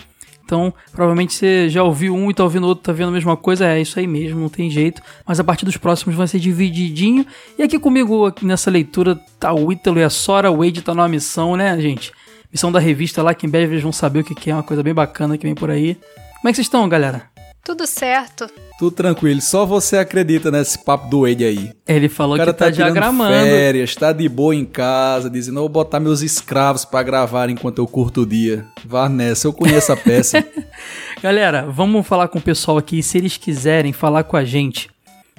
Então, 0.49 0.73
provavelmente 0.91 1.35
você 1.35 1.69
já 1.69 1.83
ouviu 1.83 2.15
um 2.15 2.31
e 2.31 2.33
tá 2.33 2.43
ouvindo 2.43 2.65
outro, 2.65 2.83
tá 2.83 2.91
vendo 2.91 3.09
a 3.09 3.11
mesma 3.11 3.37
coisa, 3.37 3.67
é 3.67 3.79
isso 3.79 3.99
aí 3.99 4.07
mesmo, 4.07 4.39
não 4.39 4.49
tem 4.49 4.67
jeito. 4.67 4.99
Mas 5.23 5.39
a 5.39 5.43
partir 5.43 5.63
dos 5.63 5.77
próximos 5.77 6.15
vai 6.15 6.27
ser 6.27 6.39
divididinho. 6.39 7.23
E 7.55 7.61
aqui 7.61 7.77
comigo, 7.77 8.33
nessa 8.41 8.71
leitura, 8.71 9.15
tá 9.39 9.53
o 9.53 9.71
Ítalo 9.71 9.99
e 9.99 10.03
a 10.03 10.09
Sora, 10.09 10.49
o 10.49 10.57
Wade 10.57 10.81
tá 10.81 10.95
numa 10.95 11.07
missão, 11.07 11.55
né, 11.55 11.79
gente? 11.79 12.11
Missão 12.51 12.71
da 12.71 12.79
revista 12.79 13.21
lá, 13.21 13.33
que 13.33 13.45
em 13.45 13.49
breve 13.49 13.73
eles 13.73 13.83
vão 13.83 13.91
saber 13.91 14.19
o 14.19 14.23
que 14.23 14.49
é, 14.49 14.53
uma 14.53 14.63
coisa 14.63 14.81
bem 14.81 14.93
bacana 14.93 15.37
que 15.37 15.45
vem 15.45 15.55
por 15.55 15.69
aí. 15.69 15.95
Como 15.95 16.47
é 16.47 16.51
que 16.51 16.55
vocês 16.55 16.65
estão, 16.65 16.87
galera? 16.89 17.29
Tudo 17.63 17.85
certo. 17.85 18.49
Tudo 18.79 18.91
tranquilo, 18.91 19.41
só 19.41 19.65
você 19.65 19.97
acredita 19.97 20.49
nesse 20.49 20.83
papo 20.83 21.09
do 21.09 21.21
Wade 21.21 21.43
aí. 21.43 21.71
Ele 21.85 22.07
falou 22.09 22.35
o 22.35 22.37
cara 22.37 22.53
que 22.53 22.59
tá, 22.59 22.71
tirando 22.71 22.93
diagramando. 22.93 23.33
férias, 23.33 23.93
tá 23.93 24.13
de 24.13 24.27
boa 24.27 24.55
em 24.55 24.65
casa, 24.65 25.29
dizendo, 25.29 25.57
eu 25.57 25.63
vou 25.63 25.69
botar 25.69 25.99
meus 25.99 26.21
escravos 26.21 26.85
pra 26.85 27.03
gravar 27.03 27.49
enquanto 27.49 27.79
eu 27.79 27.85
curto 27.85 28.21
o 28.21 28.25
dia. 28.25 28.65
Vá 28.85 29.09
nessa, 29.09 29.47
eu 29.47 29.53
conheço 29.53 29.91
a 29.91 29.97
peça. 29.97 30.43
Galera, 31.21 31.67
vamos 31.69 32.07
falar 32.07 32.29
com 32.29 32.39
o 32.39 32.41
pessoal 32.41 32.77
aqui. 32.77 33.03
Se 33.03 33.17
eles 33.17 33.35
quiserem 33.35 33.91
falar 33.91 34.23
com 34.23 34.37
a 34.37 34.45
gente, 34.45 34.89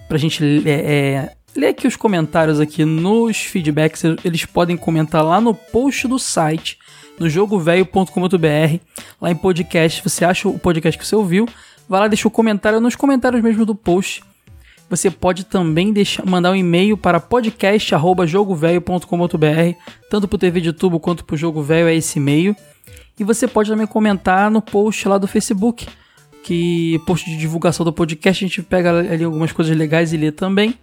pra 0.07 0.19
gente 0.19 0.62
é, 0.66 0.70
é, 0.70 1.32
ler 1.57 1.69
aqui 1.69 1.89
os 1.89 1.97
comentários 1.97 2.61
aqui 2.61 2.85
nos 2.85 3.39
feedbacks, 3.39 4.03
eles 4.24 4.45
podem 4.45 4.77
comentar 4.77 5.24
lá 5.24 5.41
no 5.41 5.55
post 5.55 6.07
do 6.07 6.19
site, 6.19 6.78
no 7.20 7.28
jogovelho.com.br, 7.28 8.80
lá 9.20 9.30
em 9.30 9.36
podcast. 9.36 10.02
Você 10.02 10.24
acha 10.24 10.48
o 10.48 10.59
podcast 10.59 10.98
que 10.98 11.06
você 11.06 11.14
ouviu, 11.14 11.47
vai 11.86 12.01
lá, 12.01 12.09
deixa 12.09 12.26
o 12.26 12.30
comentário 12.30 12.80
nos 12.80 12.97
comentários 12.97 13.42
mesmo 13.42 13.66
do 13.66 13.74
post. 13.74 14.22
Você 14.88 15.10
pode 15.10 15.44
também 15.44 15.92
deixar, 15.92 16.24
mandar 16.26 16.51
um 16.51 16.56
e-mail 16.56 16.97
para 16.97 17.20
podcast@jogovelho.com.br, 17.20 19.76
tanto 20.10 20.26
pro 20.26 20.38
TV 20.38 20.62
de 20.62 20.72
tubo 20.72 20.98
quanto 20.98 21.24
pro 21.24 21.36
Jogo 21.36 21.62
Velho 21.62 21.86
é 21.86 21.94
esse 21.94 22.18
e-mail. 22.18 22.56
E 23.16 23.22
você 23.22 23.47
pode 23.47 23.70
também 23.70 23.86
comentar 23.86 24.51
no 24.51 24.60
post 24.62 25.06
lá 25.06 25.16
do 25.18 25.28
Facebook, 25.28 25.86
que 26.42 26.98
post 27.06 27.28
de 27.28 27.36
divulgação 27.36 27.84
do 27.84 27.92
podcast, 27.92 28.42
a 28.42 28.48
gente 28.48 28.62
pega 28.62 28.98
ali 28.98 29.22
algumas 29.22 29.52
coisas 29.52 29.76
legais 29.76 30.14
e 30.14 30.16
lê 30.16 30.32
também. 30.32 30.74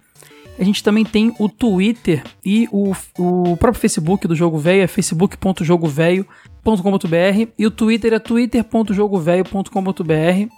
A 0.58 0.64
gente 0.64 0.82
também 0.82 1.04
tem 1.04 1.32
o 1.38 1.48
Twitter 1.48 2.24
e 2.44 2.68
o, 2.72 2.92
o 3.18 3.56
próprio 3.56 3.80
Facebook 3.80 4.26
do 4.26 4.34
Jogo 4.34 4.58
Velho, 4.58 4.82
é 4.82 4.88
facebook.jogovelho.com.br 4.88 7.48
e 7.56 7.66
o 7.66 7.70
Twitter 7.70 8.12
é 8.12 8.18
twitter.jogovelho.com.br 8.18 10.52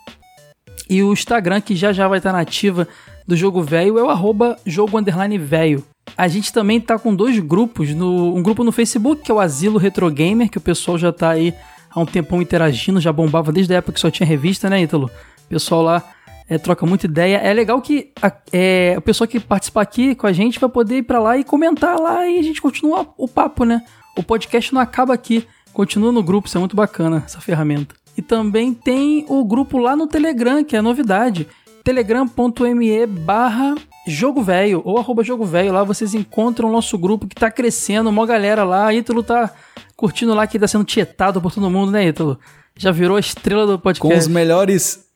e 0.89 1.03
o 1.03 1.13
Instagram, 1.13 1.61
que 1.61 1.77
já 1.77 1.93
já 1.93 2.09
vai 2.09 2.17
estar 2.19 2.33
na 2.33 2.41
ativa 2.41 2.89
do 3.27 3.37
Jogo 3.37 3.61
Velho, 3.63 3.99
é 3.99 4.03
o 4.03 4.09
arroba 4.09 4.57
jogo 4.67 4.99
underline 4.99 5.37
velho. 5.39 5.85
A 6.17 6.27
gente 6.27 6.53
também 6.53 6.81
tá 6.81 6.99
com 6.99 7.15
dois 7.15 7.39
grupos, 7.39 7.95
no, 7.95 8.35
um 8.35 8.43
grupo 8.43 8.65
no 8.65 8.73
Facebook, 8.73 9.23
que 9.23 9.31
é 9.31 9.35
o 9.35 9.39
Asilo 9.39 9.79
Retro 9.79 10.11
Gamer, 10.11 10.51
que 10.51 10.59
o 10.59 10.61
pessoal 10.61 10.99
já 10.99 11.13
tá 11.13 11.31
aí 11.31 11.55
há 11.91 12.01
um 12.01 12.07
tempão 12.07 12.43
interagindo, 12.43 13.01
já 13.01 13.13
bombava 13.13 13.53
desde 13.53 13.73
a 13.73 13.77
época 13.77 13.93
que 13.93 14.01
só 14.01 14.11
tinha 14.11 14.27
revista, 14.27 14.69
né, 14.69 14.83
Ítalo? 14.83 15.07
O 15.07 15.49
pessoal 15.49 15.83
lá 15.83 16.03
é, 16.51 16.59
troca 16.59 16.85
muita 16.85 17.07
ideia. 17.07 17.37
É 17.37 17.53
legal 17.53 17.81
que 17.81 18.11
a, 18.21 18.33
é, 18.53 18.97
o 18.99 19.01
pessoal 19.01 19.29
que 19.29 19.39
participar 19.39 19.83
aqui 19.83 20.17
com 20.17 20.27
a 20.27 20.33
gente 20.33 20.59
vai 20.59 20.69
poder 20.69 20.97
ir 20.97 21.03
pra 21.05 21.21
lá 21.21 21.39
e 21.39 21.45
comentar 21.45 21.99
lá 21.99 22.27
e 22.27 22.41
a 22.41 22.43
gente 22.43 22.61
continua 22.61 23.07
o 23.17 23.29
papo, 23.29 23.65
né? 23.65 23.83
O 24.19 24.23
podcast 24.25 24.75
não 24.75 24.81
acaba 24.81 25.15
aqui, 25.15 25.47
continua 25.73 26.11
no 26.11 26.25
grupo, 26.25 26.49
isso 26.49 26.59
é 26.59 26.61
muito 26.61 26.75
bacana, 26.75 27.23
essa 27.25 27.41
ferramenta. 27.41 27.95
E 28.17 28.21
também 28.21 28.75
tem 28.75 29.25
o 29.29 29.45
grupo 29.45 29.79
lá 29.79 29.95
no 29.95 30.09
Telegram, 30.09 30.65
que 30.65 30.77
é 30.77 30.83
novidade. 30.83 31.47
telegram.me 31.85 33.07
barra 33.07 33.77
Jogo 34.05 34.43
Velho 34.43 34.83
ou 34.85 34.99
arroba 34.99 35.23
Jogo 35.23 35.45
Velho. 35.45 35.73
Lá 35.73 35.85
vocês 35.85 36.15
encontram 36.15 36.69
o 36.69 36.73
nosso 36.73 36.99
grupo 36.99 37.29
que 37.29 37.37
tá 37.37 37.49
crescendo, 37.49 38.11
uma 38.11 38.27
galera 38.27 38.65
lá. 38.65 38.93
Ítalo 38.93 39.23
tá 39.23 39.53
curtindo 39.97 40.35
lá 40.35 40.49
que 40.49 40.59
tá 40.59 40.67
sendo 40.67 40.85
tietado 40.85 41.41
por 41.41 41.53
todo 41.53 41.71
mundo, 41.71 41.93
né, 41.93 42.09
Ítalo? 42.09 42.41
Já 42.77 42.91
virou 42.91 43.17
a 43.17 43.21
estrela 43.21 43.67
do 43.67 43.79
podcast. 43.79 44.13
Com 44.13 44.19
os 44.19 44.27
melhores. 44.27 45.10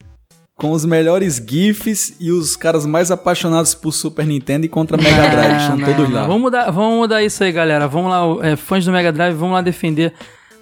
Com 0.57 0.71
os 0.71 0.85
melhores 0.85 1.37
GIFs 1.37 2.15
e 2.21 2.31
os 2.31 2.55
caras 2.57 2.87
mais 2.87 3.11
apaixonados 3.11 3.75
por 3.75 3.93
Super 3.93 4.25
Nintendo 4.27 4.65
e 4.67 4.69
contra 4.69 4.97
Mega 4.97 5.29
Drive. 5.29 5.61
Estão 5.61 5.79
todos 5.79 6.11
lá. 6.11 6.27
Vamos 6.27 6.43
mudar, 6.43 6.71
vamos 6.71 6.99
mudar 6.99 7.23
isso 7.23 7.43
aí, 7.43 7.51
galera. 7.51 7.89
Vamos 7.89 8.11
lá, 8.11 8.47
é, 8.47 8.55
fãs 8.57 8.85
do 8.85 8.93
Mega 8.93 9.13
Drive, 9.13 9.35
vamos 9.35 9.55
lá 9.55 9.61
defender 9.61 10.13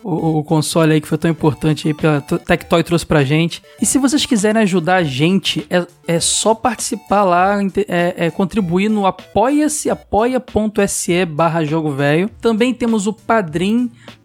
o, 0.02 0.38
o 0.38 0.44
console 0.44 0.94
aí 0.94 1.00
que 1.00 1.08
foi 1.08 1.18
tão 1.18 1.30
importante 1.30 1.88
aí 1.88 1.94
pela 1.94 2.20
Tectoy 2.20 2.82
trouxe 2.82 3.06
pra 3.06 3.24
gente. 3.24 3.62
E 3.80 3.86
se 3.86 3.98
vocês 3.98 4.26
quiserem 4.26 4.62
ajudar 4.62 4.96
a 4.96 5.02
gente, 5.02 5.66
é, 5.70 5.86
é 6.06 6.20
só 6.20 6.54
participar 6.54 7.24
lá, 7.24 7.58
é, 7.88 8.26
é 8.26 8.30
contribuir 8.30 8.88
no 8.88 9.06
apoia-se, 9.06 9.90
apoia.se 9.90 11.24
barra 11.24 11.64
jogo 11.64 11.92
velho. 11.92 12.28
Também 12.40 12.74
temos 12.74 13.06
o 13.06 13.12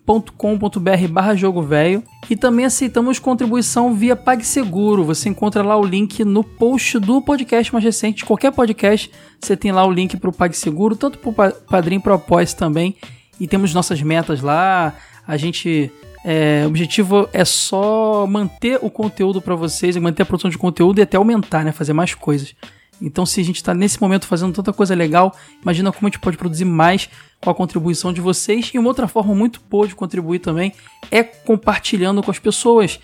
padrim.com.br 0.07 1.07
barra 1.09 1.35
jogo 1.35 1.61
velho 1.61 2.01
e 2.29 2.35
também 2.35 2.65
aceitamos 2.65 3.19
contribuição 3.19 3.93
via 3.93 4.15
PagSeguro. 4.15 5.03
Você 5.03 5.27
encontra 5.27 5.61
lá 5.61 5.75
o 5.75 5.83
link 5.83 6.23
no 6.23 6.43
post 6.43 6.97
do 6.97 7.21
podcast 7.21 7.73
mais 7.73 7.83
recente, 7.83 8.23
qualquer 8.23 8.53
podcast, 8.53 9.11
você 9.39 9.57
tem 9.57 9.73
lá 9.73 9.85
o 9.85 9.91
link 9.91 10.15
para 10.15 10.29
o 10.29 10.33
PagSeguro, 10.33 10.95
tanto 10.95 11.19
para 11.19 11.49
o 11.49 11.51
Padrim 11.53 11.99
para 11.99 12.15
o 12.15 12.21
também. 12.57 12.95
E 13.39 13.47
temos 13.47 13.73
nossas 13.73 14.01
metas 14.01 14.41
lá. 14.41 14.95
A 15.27 15.35
gente 15.35 15.91
é, 16.23 16.63
o 16.63 16.67
objetivo 16.67 17.29
é 17.33 17.43
só 17.43 18.25
manter 18.25 18.79
o 18.81 18.89
conteúdo 18.89 19.41
para 19.41 19.55
vocês, 19.55 19.95
manter 19.97 20.23
a 20.23 20.25
produção 20.25 20.49
de 20.49 20.57
conteúdo 20.57 20.99
e 20.99 21.01
até 21.01 21.17
aumentar, 21.17 21.63
né, 21.63 21.71
fazer 21.71 21.93
mais 21.93 22.13
coisas. 22.15 22.55
Então, 23.01 23.25
se 23.25 23.39
a 23.39 23.43
gente 23.43 23.57
está 23.57 23.73
nesse 23.73 24.01
momento 24.01 24.25
fazendo 24.25 24.53
tanta 24.53 24.73
coisa 24.73 24.95
legal, 24.95 25.35
imagina 25.61 25.91
como 25.91 26.07
a 26.07 26.09
gente 26.09 26.19
pode 26.19 26.37
produzir 26.37 26.65
mais 26.65 27.09
com 27.41 27.49
a 27.49 27.55
contribuição 27.55 28.11
de 28.11 28.21
vocês. 28.21 28.71
E 28.73 28.79
uma 28.79 28.87
outra 28.87 29.07
forma 29.07 29.35
muito 29.35 29.61
boa 29.69 29.87
de 29.87 29.95
contribuir 29.95 30.39
também 30.39 30.73
é 31.11 31.23
compartilhando 31.23 32.23
com 32.23 32.31
as 32.31 32.39
pessoas. 32.39 32.99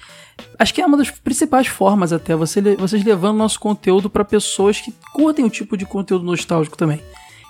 Acho 0.58 0.74
que 0.74 0.82
é 0.82 0.86
uma 0.86 0.98
das 0.98 1.12
principais 1.12 1.68
formas 1.68 2.12
até, 2.12 2.36
você, 2.36 2.62
vocês 2.76 3.04
levando 3.04 3.38
nosso 3.38 3.60
conteúdo 3.60 4.10
para 4.10 4.26
pessoas 4.26 4.80
que 4.82 4.92
curtem 5.14 5.46
o 5.46 5.50
tipo 5.50 5.78
de 5.78 5.86
conteúdo 5.86 6.26
nostálgico 6.26 6.76
também. 6.76 7.00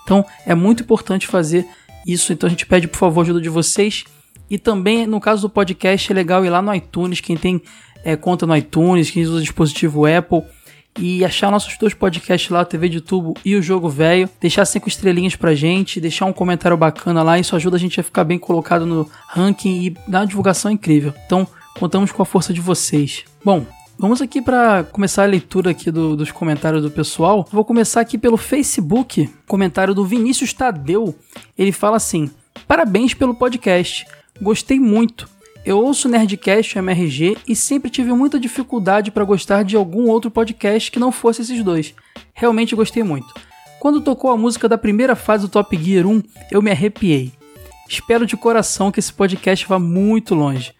Então, 0.03 0.25
é 0.45 0.53
muito 0.53 0.83
importante 0.83 1.27
fazer 1.27 1.65
isso. 2.05 2.33
Então, 2.33 2.47
a 2.47 2.49
gente 2.49 2.65
pede, 2.65 2.87
por 2.87 2.97
favor, 2.97 3.21
a 3.21 3.23
ajuda 3.23 3.39
de 3.39 3.49
vocês. 3.49 4.03
E 4.49 4.57
também, 4.57 5.07
no 5.07 5.21
caso 5.21 5.43
do 5.43 5.49
podcast, 5.49 6.11
é 6.11 6.15
legal 6.15 6.43
ir 6.45 6.49
lá 6.49 6.61
no 6.61 6.75
iTunes, 6.75 7.21
quem 7.21 7.37
tem 7.37 7.61
é, 8.03 8.15
conta 8.17 8.45
no 8.45 8.55
iTunes, 8.55 9.09
quem 9.09 9.23
usa 9.23 9.41
dispositivo 9.41 10.05
Apple, 10.05 10.43
e 10.97 11.23
achar 11.25 11.49
nossos 11.51 11.77
dois 11.77 11.93
podcasts 11.93 12.49
lá, 12.49 12.63
TV 12.63 12.87
de 12.89 13.01
Tubo 13.01 13.33
e 13.43 13.55
o 13.55 13.61
Jogo 13.61 13.89
Velho, 13.89 14.29
deixar 14.39 14.65
cinco 14.65 14.87
estrelinhas 14.87 15.35
pra 15.35 15.55
gente, 15.55 15.99
deixar 15.99 16.25
um 16.25 16.33
comentário 16.33 16.77
bacana 16.77 17.23
lá, 17.23 17.39
isso 17.39 17.55
ajuda 17.55 17.77
a 17.77 17.79
gente 17.79 17.99
a 17.99 18.03
ficar 18.03 18.23
bem 18.23 18.37
colocado 18.37 18.85
no 18.85 19.09
ranking 19.27 19.81
e 19.87 19.97
uma 20.07 20.25
divulgação 20.25 20.69
incrível. 20.71 21.13
Então, 21.25 21.47
contamos 21.79 22.11
com 22.11 22.21
a 22.21 22.25
força 22.25 22.53
de 22.53 22.61
vocês. 22.61 23.23
Bom, 23.43 23.65
Vamos 23.95 24.23
aqui 24.23 24.41
para 24.41 24.83
começar 24.85 25.21
a 25.21 25.27
leitura 25.27 25.69
aqui 25.69 25.91
do- 25.91 26.15
dos 26.15 26.31
comentários 26.31 26.81
do 26.81 26.89
pessoal. 26.89 27.47
Vou 27.51 27.63
começar 27.63 28.01
aqui 28.01 28.17
pelo 28.17 28.37
Facebook, 28.37 29.29
comentário 29.47 29.93
do 29.93 30.03
Vinícius 30.03 30.51
Tadeu. 30.51 31.15
Ele 31.55 31.71
fala 31.71 31.97
assim: 31.97 32.29
Parabéns 32.67 33.13
pelo 33.13 33.35
podcast. 33.35 34.03
Gostei 34.41 34.79
muito. 34.79 35.29
Eu 35.65 35.79
ouço 35.79 36.09
Nerdcast 36.09 36.77
MRG 36.77 37.37
e 37.47 37.55
sempre 37.55 37.89
tive 37.89 38.11
muita 38.11 38.37
dificuldade 38.37 39.11
para 39.11 39.23
gostar 39.23 39.63
de 39.63 39.77
algum 39.77 40.09
outro 40.09 40.29
podcast 40.29 40.91
que 40.91 40.99
não 40.99 41.09
fosse 41.09 41.41
esses 41.41 41.63
dois. 41.63 41.95
Realmente 42.33 42.75
gostei 42.75 43.01
muito. 43.01 43.33
Quando 43.79 44.01
tocou 44.01 44.29
a 44.29 44.37
música 44.37 44.67
da 44.67 44.77
primeira 44.77 45.15
fase 45.15 45.43
do 45.43 45.49
Top 45.49 45.77
Gear 45.81 46.05
1, 46.05 46.21
eu 46.51 46.61
me 46.61 46.69
arrepiei. 46.69 47.31
Espero 47.87 48.25
de 48.25 48.35
coração 48.35 48.91
que 48.91 48.99
esse 48.99 49.13
podcast 49.13 49.65
vá 49.65 49.79
muito 49.79 50.35
longe. 50.35 50.73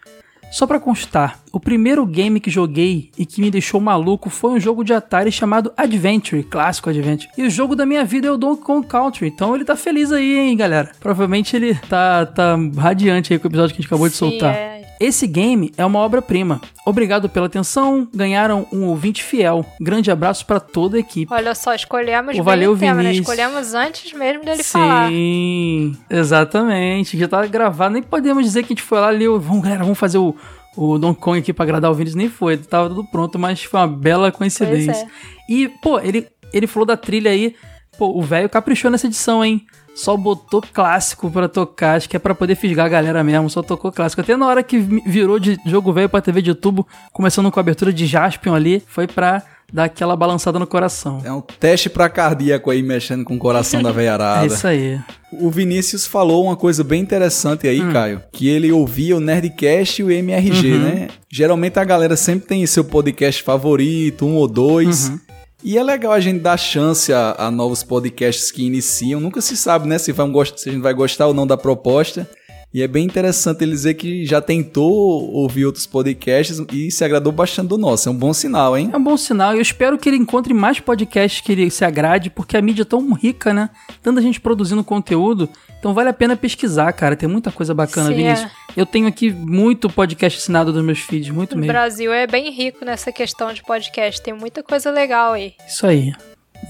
Só 0.51 0.67
pra 0.67 0.81
constar, 0.81 1.39
o 1.53 1.59
primeiro 1.59 2.03
game 2.03 2.39
que 2.39 2.49
joguei 2.49 3.11
e 3.15 3.27
que 3.27 3.39
me 3.39 3.51
deixou 3.51 3.79
maluco 3.79 4.27
foi 4.27 4.53
um 4.53 4.59
jogo 4.59 4.83
de 4.83 4.91
Atari 4.91 5.31
chamado 5.31 5.71
Adventure, 5.77 6.41
clássico 6.41 6.89
Adventure. 6.89 7.29
E 7.37 7.43
o 7.43 7.49
jogo 7.49 7.75
da 7.75 7.85
minha 7.85 8.03
vida 8.03 8.27
é 8.27 8.31
o 8.31 8.37
Donkey 8.37 8.63
Kong 8.63 8.87
Country, 8.87 9.27
então 9.27 9.53
ele 9.53 9.63
tá 9.63 9.75
feliz 9.75 10.11
aí, 10.11 10.35
hein, 10.35 10.57
galera. 10.57 10.91
Provavelmente 10.99 11.55
ele 11.55 11.75
tá, 11.75 12.25
tá 12.25 12.57
radiante 12.75 13.31
aí 13.31 13.37
com 13.37 13.47
o 13.47 13.51
episódio 13.51 13.75
que 13.75 13.79
a 13.79 13.83
gente 13.83 13.87
acabou 13.87 14.09
de 14.09 14.15
Sim, 14.15 14.31
soltar. 14.31 14.55
é. 14.55 14.73
Esse 14.99 15.27
game 15.27 15.73
é 15.77 15.85
uma 15.85 15.99
obra-prima. 15.99 16.61
Obrigado 16.85 17.27
pela 17.27 17.47
atenção, 17.47 18.07
ganharam 18.13 18.65
um 18.71 18.85
ouvinte 18.85 19.21
fiel. 19.21 19.65
Grande 19.79 20.09
abraço 20.09 20.45
pra 20.45 20.59
toda 20.59 20.97
a 20.97 20.99
equipe. 20.99 21.31
Olha 21.33 21.53
só, 21.53 21.75
escolhemos 21.75 22.33
bem 22.33 22.41
valeu, 22.41 22.71
o 22.71 22.77
tema, 22.77 23.03
né? 23.03 23.11
Escolhemos 23.11 23.73
antes 23.73 24.13
mesmo 24.13 24.45
dele 24.45 24.63
falar. 24.63 25.09
Sim, 25.09 25.97
exatamente. 26.09 27.17
Já 27.17 27.27
tá 27.27 27.45
gravado. 27.45 27.93
Nem 27.93 28.03
podemos 28.03 28.45
dizer 28.45 28.61
que 28.61 28.67
a 28.67 28.75
gente 28.75 28.81
foi 28.81 28.99
lá 28.99 29.13
e 29.13 29.17
leu. 29.17 29.39
Vamos, 29.39 29.63
galera, 29.63 29.83
vamos 29.83 29.99
fazer 29.99 30.19
o, 30.19 30.35
o 30.75 30.97
Donkey 30.97 31.21
Kong 31.21 31.39
aqui 31.39 31.53
pra 31.53 31.63
agradar 31.63 31.91
o 31.91 31.93
Vinícius. 31.93 32.15
Nem 32.15 32.29
foi, 32.29 32.57
tava 32.57 32.89
tudo 32.89 33.05
pronto, 33.05 33.37
mas 33.37 33.63
foi 33.63 33.79
uma 33.79 33.87
bela 33.87 34.31
coincidência. 34.31 34.91
É. 34.91 35.07
E, 35.51 35.69
pô, 35.81 35.99
ele, 35.99 36.27
ele 36.51 36.67
falou 36.67 36.85
da 36.85 36.97
trilha 36.97 37.31
aí. 37.31 37.55
Pô, 37.97 38.17
o 38.17 38.21
velho 38.21 38.49
caprichou 38.49 38.89
nessa 38.89 39.07
edição, 39.07 39.43
hein? 39.43 39.65
Só 39.95 40.17
botou 40.17 40.61
clássico 40.73 41.29
pra 41.29 41.47
tocar, 41.47 41.95
acho 41.97 42.09
que 42.09 42.15
é 42.15 42.19
pra 42.19 42.33
poder 42.33 42.55
fisgar 42.55 42.85
a 42.87 42.89
galera 42.89 43.23
mesmo, 43.23 43.49
só 43.49 43.61
tocou 43.61 43.91
clássico. 43.91 44.21
Até 44.21 44.35
na 44.35 44.47
hora 44.47 44.63
que 44.63 44.79
vi- 44.79 45.03
virou 45.05 45.37
de 45.39 45.57
jogo 45.65 45.93
velho 45.93 46.09
pra 46.09 46.19
TV 46.21 46.41
de 46.41 46.55
tubo, 46.55 46.87
começando 47.11 47.51
com 47.51 47.59
a 47.59 47.61
abertura 47.61 47.93
de 47.93 48.05
Jaspion 48.07 48.55
ali, 48.55 48.81
foi 48.87 49.05
pra 49.05 49.43
dar 49.71 49.85
aquela 49.85 50.15
balançada 50.15 50.57
no 50.59 50.65
coração. 50.67 51.21
É 51.23 51.31
um 51.31 51.41
teste 51.41 51.89
pra 51.89 52.09
cardíaco 52.09 52.69
aí, 52.71 52.81
mexendo 52.83 53.23
com 53.23 53.35
o 53.35 53.39
coração 53.39 53.81
da 53.83 53.91
veiarada. 53.91 54.43
É 54.45 54.47
isso 54.47 54.67
aí. 54.67 54.99
O 55.31 55.49
Vinícius 55.49 56.05
falou 56.07 56.43
uma 56.45 56.55
coisa 56.55 56.83
bem 56.83 57.01
interessante 57.01 57.67
aí, 57.67 57.79
Caio, 57.91 58.21
que 58.31 58.47
ele 58.47 58.71
ouvia 58.71 59.15
o 59.15 59.19
Nerdcast 59.19 60.01
e 60.01 60.05
o 60.05 60.11
MRG, 60.11 60.73
Hum. 60.73 60.75
Uhum. 60.75 60.79
né? 60.83 61.07
Geralmente 61.31 61.79
a 61.79 61.83
galera 61.83 62.15
sempre 62.15 62.47
tem 62.47 62.65
seu 62.67 62.83
podcast 62.83 63.41
favorito, 63.41 64.25
um 64.25 64.35
ou 64.35 64.47
dois. 64.47 65.09
Uhum. 65.09 65.19
E 65.63 65.77
é 65.77 65.83
legal 65.83 66.11
a 66.11 66.19
gente 66.19 66.41
dar 66.41 66.57
chance 66.57 67.13
a, 67.13 67.35
a 67.37 67.49
novos 67.49 67.83
podcasts 67.83 68.51
que 68.51 68.65
iniciam. 68.65 69.21
Nunca 69.21 69.39
se 69.39 69.55
sabe, 69.55 69.87
né, 69.87 69.97
se, 69.97 70.13
se 70.13 70.69
a 70.69 70.71
gente 70.71 70.81
vai 70.81 70.93
gostar 70.93 71.27
ou 71.27 71.33
não 71.33 71.47
da 71.47 71.55
proposta. 71.55 72.29
E 72.73 72.81
é 72.81 72.87
bem 72.87 73.05
interessante 73.05 73.63
ele 73.63 73.71
dizer 73.71 73.93
que 73.93 74.25
já 74.25 74.41
tentou 74.41 74.91
ouvir 75.31 75.63
outros 75.63 75.85
podcasts 75.85 76.59
e 76.71 76.89
se 76.89 77.05
agradou 77.05 77.31
bastante 77.31 77.67
do 77.67 77.77
nosso. 77.77 78.09
É 78.09 78.11
um 78.11 78.15
bom 78.15 78.33
sinal, 78.33 78.75
hein? 78.75 78.89
É 78.91 78.97
um 78.97 79.03
bom 79.03 79.15
sinal. 79.15 79.53
Eu 79.53 79.61
espero 79.61 79.95
que 79.95 80.09
ele 80.09 80.17
encontre 80.17 80.55
mais 80.55 80.79
podcasts 80.79 81.39
que 81.39 81.51
ele 81.51 81.69
se 81.69 81.85
agrade, 81.85 82.31
porque 82.31 82.57
a 82.57 82.61
mídia 82.63 82.81
é 82.81 82.85
tão 82.85 83.13
rica, 83.13 83.53
né? 83.53 83.69
Tanta 84.01 84.19
gente 84.23 84.41
produzindo 84.41 84.83
conteúdo. 84.83 85.47
Então 85.77 85.93
vale 85.93 86.09
a 86.09 86.13
pena 86.13 86.35
pesquisar, 86.35 86.91
cara. 86.93 87.15
Tem 87.15 87.29
muita 87.29 87.51
coisa 87.51 87.75
bacana, 87.75 88.09
Sim, 88.09 88.15
Vinícius. 88.15 88.51
Eu 88.75 88.87
tenho 88.87 89.07
aqui 89.07 89.31
muito 89.31 89.87
podcast 89.87 90.39
assinado 90.39 90.73
dos 90.73 90.83
meus 90.83 90.99
feeds, 90.99 91.29
muito 91.29 91.53
O 91.53 91.57
mesmo. 91.57 91.71
Brasil 91.71 92.11
é 92.11 92.25
bem 92.25 92.49
rico 92.49 92.83
nessa 92.83 93.11
questão 93.11 93.53
de 93.53 93.61
podcast. 93.61 94.19
Tem 94.19 94.33
muita 94.33 94.63
coisa 94.63 94.89
legal 94.89 95.33
aí. 95.33 95.53
Isso 95.67 95.85
aí. 95.85 96.11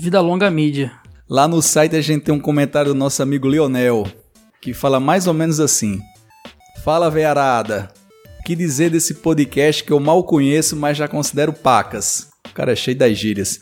Vida 0.01 0.19
longa 0.19 0.51
mídia. 0.51 0.91
Lá 1.29 1.47
no 1.47 1.61
site 1.61 1.95
a 1.95 2.01
gente 2.01 2.25
tem 2.25 2.35
um 2.35 2.39
comentário 2.39 2.91
do 2.91 2.97
nosso 2.97 3.23
amigo 3.23 3.47
Lionel, 3.47 4.05
que 4.63 4.73
fala 4.73 4.97
mais 4.97 5.27
ou 5.27 5.33
menos 5.33 5.59
assim: 5.59 6.01
Fala, 6.83 7.11
veiarada. 7.11 7.91
Que 8.45 8.55
dizer 8.55 8.89
desse 8.89 9.15
podcast 9.15 9.83
que 9.83 9.91
eu 9.91 9.99
mal 9.99 10.23
conheço, 10.23 10.75
mas 10.75 10.97
já 10.97 11.07
considero 11.07 11.53
pacas? 11.53 12.29
O 12.49 12.53
cara 12.53 12.71
é 12.71 12.75
cheio 12.75 12.97
das 12.97 13.17
gírias. 13.17 13.59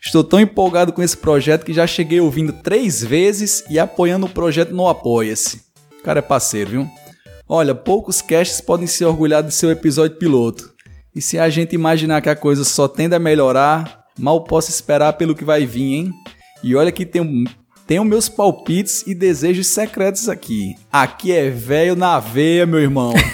Estou 0.00 0.22
tão 0.22 0.38
empolgado 0.38 0.92
com 0.92 1.02
esse 1.02 1.16
projeto 1.16 1.64
que 1.64 1.72
já 1.72 1.86
cheguei 1.86 2.20
ouvindo 2.20 2.52
três 2.52 3.02
vezes 3.02 3.64
e 3.70 3.78
apoiando 3.78 4.26
o 4.26 4.28
projeto 4.28 4.74
no 4.74 4.86
Apoia-se. 4.86 5.62
O 5.98 6.02
cara 6.02 6.18
é 6.18 6.22
parceiro, 6.22 6.70
viu? 6.70 6.90
Olha, 7.48 7.74
poucos 7.74 8.20
casts 8.20 8.60
podem 8.60 8.86
se 8.86 9.04
orgulhar 9.04 9.42
de 9.42 9.52
seu 9.52 9.70
episódio 9.70 10.18
piloto. 10.18 10.72
E 11.14 11.22
se 11.22 11.38
a 11.38 11.48
gente 11.48 11.74
imaginar 11.74 12.20
que 12.20 12.28
a 12.28 12.36
coisa 12.36 12.64
só 12.64 12.86
tende 12.88 13.14
a 13.14 13.18
melhorar, 13.18 14.04
mal 14.18 14.44
posso 14.44 14.70
esperar 14.70 15.14
pelo 15.14 15.34
que 15.34 15.44
vai 15.44 15.64
vir, 15.64 15.94
hein? 15.94 16.12
E 16.62 16.74
olha 16.74 16.92
que 16.92 17.06
tem, 17.06 17.44
tenho 17.86 18.04
meus 18.04 18.28
palpites 18.28 19.04
e 19.06 19.14
desejos 19.14 19.66
secretos 19.68 20.28
aqui. 20.28 20.74
Aqui 20.92 21.32
é 21.32 21.50
velho 21.50 21.94
na 21.96 22.18
veia, 22.20 22.66
meu 22.66 22.80
irmão. 22.80 23.12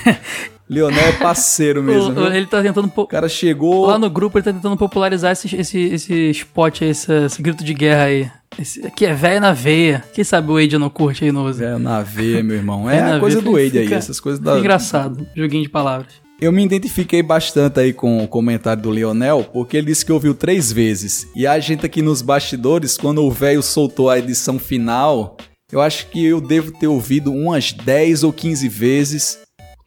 Leonel 0.69 1.05
é 1.05 1.13
parceiro 1.13 1.83
mesmo. 1.83 2.13
O- 2.19 2.33
ele 2.33 2.47
tá 2.47 2.63
tentando. 2.63 2.91
O 2.95 3.07
cara 3.07 3.29
chegou. 3.29 3.87
Lá 3.87 3.99
no 3.99 4.09
grupo 4.09 4.39
ele 4.39 4.45
tá 4.45 4.53
tentando 4.53 4.77
popularizar 4.77 5.33
esse, 5.33 5.55
esse, 5.57 5.79
esse 5.81 6.31
spot 6.31 6.83
aí, 6.83 6.91
esse, 6.91 7.13
esse 7.13 7.43
grito 7.43 7.65
de 7.65 7.75
guerra 7.75 8.05
aí. 8.05 8.31
Esse, 8.59 8.87
aqui 8.87 9.05
é 9.07 9.13
velho 9.13 9.41
na 9.41 9.53
veia. 9.53 10.05
Quem 10.15 10.23
sabe 10.25 10.51
o 10.51 10.55
Wade 10.55 10.79
não 10.79 10.89
curte 10.91 11.25
aí 11.25 11.33
no 11.33 11.45
usa? 11.45 11.65
Velho 11.67 11.79
na 11.79 12.03
veia, 12.03 12.43
meu 12.43 12.57
irmão. 12.57 12.89
É 12.89 13.17
a 13.17 13.19
coisa 13.21 13.41
veia, 13.41 13.51
do 13.51 13.65
Wade 13.65 13.79
aí, 13.79 13.93
essas 13.93 14.21
coisas 14.21 14.41
da. 14.41 14.59
Engraçado. 14.59 15.27
Joguinho 15.35 15.63
de 15.65 15.69
palavras. 15.69 16.13
Eu 16.41 16.51
me 16.51 16.65
identifiquei 16.65 17.23
bastante 17.23 17.79
aí 17.81 17.93
com 17.93 18.25
o 18.25 18.27
comentário 18.27 18.83
do 18.83 18.89
Leonel, 18.89 19.45
porque 19.53 19.77
ele 19.77 19.89
disse 19.89 20.07
que 20.07 20.13
ouviu 20.13 20.35
três 20.35 20.73
vezes. 20.73 21.29
E 21.37 21.47
a 21.47 21.59
gente 21.59 21.85
aqui 21.85 22.01
nos 22.01 22.23
bastidores, 22.23 22.97
quando 22.97 23.23
o 23.23 23.31
velho 23.31 23.63
soltou 23.63 24.09
a 24.09 24.19
edição 24.19 24.59
final, 24.59 25.37
eu 25.71 25.83
acho 25.83 26.07
que 26.07 26.25
eu 26.25 26.41
devo 26.41 26.73
ter 26.73 26.87
ouvido 26.87 27.31
umas 27.31 27.73
10 27.73 28.25
ou 28.25 28.33
15 28.33 28.69
vezes. 28.71 29.39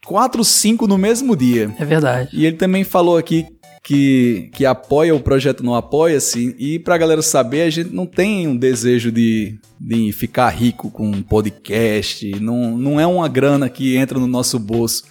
4, 0.06 0.44
5 0.44 0.86
no 0.86 0.96
mesmo 0.96 1.36
dia. 1.36 1.74
É 1.76 1.84
verdade. 1.84 2.30
E 2.32 2.46
ele 2.46 2.56
também 2.56 2.84
falou 2.84 3.16
aqui 3.16 3.48
que, 3.82 4.48
que 4.54 4.64
apoia 4.64 5.14
o 5.14 5.20
projeto 5.20 5.64
Não 5.64 5.74
Apoia-se. 5.74 6.54
E 6.56 6.78
pra 6.78 6.96
galera 6.96 7.20
saber, 7.20 7.62
a 7.62 7.70
gente 7.70 7.92
não 7.92 8.06
tem 8.06 8.46
um 8.46 8.56
desejo 8.56 9.10
de, 9.10 9.58
de 9.80 10.12
ficar 10.12 10.50
rico 10.50 10.88
com 10.88 11.08
um 11.08 11.20
podcast. 11.20 12.30
Não, 12.40 12.78
não 12.78 13.00
é 13.00 13.06
uma 13.06 13.26
grana 13.26 13.68
que 13.68 13.96
entra 13.96 14.20
no 14.20 14.28
nosso 14.28 14.56
bolso. 14.58 15.02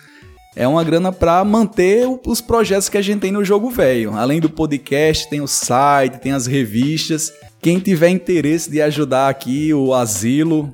É 0.56 0.68
uma 0.68 0.84
grana 0.84 1.12
para 1.12 1.44
manter 1.44 2.08
os 2.26 2.42
projetos 2.42 2.90
que 2.90 2.98
a 2.98 3.02
gente 3.02 3.22
tem 3.22 3.32
no 3.32 3.44
jogo 3.44 3.70
velho. 3.70 4.14
Além 4.16 4.40
do 4.40 4.50
podcast, 4.50 5.30
tem 5.30 5.42
o 5.42 5.48
site, 5.48 6.20
tem 6.20 6.32
as 6.32 6.46
revistas. 6.46 7.34
Quem 7.62 7.80
tiver 7.80 8.10
interesse 8.10 8.70
de 8.70 8.82
ajudar 8.82 9.30
aqui 9.30 9.74
o 9.74 9.94
Asilo 9.94 10.72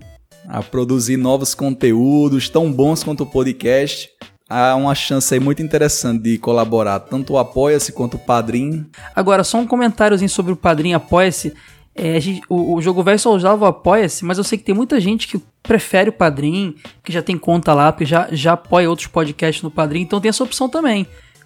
a 0.47 0.64
produzir 0.64 1.15
novos 1.15 1.53
conteúdos 1.53 2.49
tão 2.49 2.72
bons 2.72 3.03
quanto 3.03 3.22
o 3.22 3.26
podcast, 3.26 4.10
há 4.49 4.76
uma 4.76 4.95
chance 4.95 5.31
aí 5.31 5.39
muito 5.39 5.61
interessante 5.61 6.23
de 6.23 6.38
colaborar, 6.39 7.01
tanto 7.01 7.34
o 7.34 7.38
Apoia-se 7.38 7.91
quanto 7.91 8.15
o 8.15 8.19
Padrim. 8.19 8.88
Agora, 9.15 9.43
só 9.43 9.60
um 9.60 9.68
comentáriozinho 9.68 10.30
sobre 10.30 10.51
o 10.51 10.56
Padrinho 10.56 10.97
Apoia-se. 10.97 11.53
É, 12.01 12.19
gente- 12.19 12.41
o, 12.49 12.76
o 12.76 12.81
Jogo 12.81 13.03
Velho 13.03 13.19
só 13.19 13.31
usava 13.34 13.65
o 13.65 13.67
Apoia-se, 13.67 14.23
mas 14.23 14.38
eu 14.38 14.43
sei 14.43 14.57
que 14.57 14.63
tem 14.63 14.73
muita 14.76 14.99
gente 14.99 15.27
que 15.27 15.41
prefere 15.61 16.09
o 16.09 16.13
Padrim, 16.13 16.76
que 17.03 17.11
já 17.11 17.21
tem 17.21 17.38
conta 17.38 17.73
lá, 17.73 17.91
porque 17.91 18.05
já, 18.05 18.27
já 18.31 18.53
apoia 18.53 18.89
outros 18.89 19.07
podcasts 19.07 19.61
no 19.63 19.69
Padrim, 19.69 20.01
então 20.01 20.19
tem 20.21 20.30
essa 20.30 20.43
opção 20.43 20.69
também. 20.69 21.05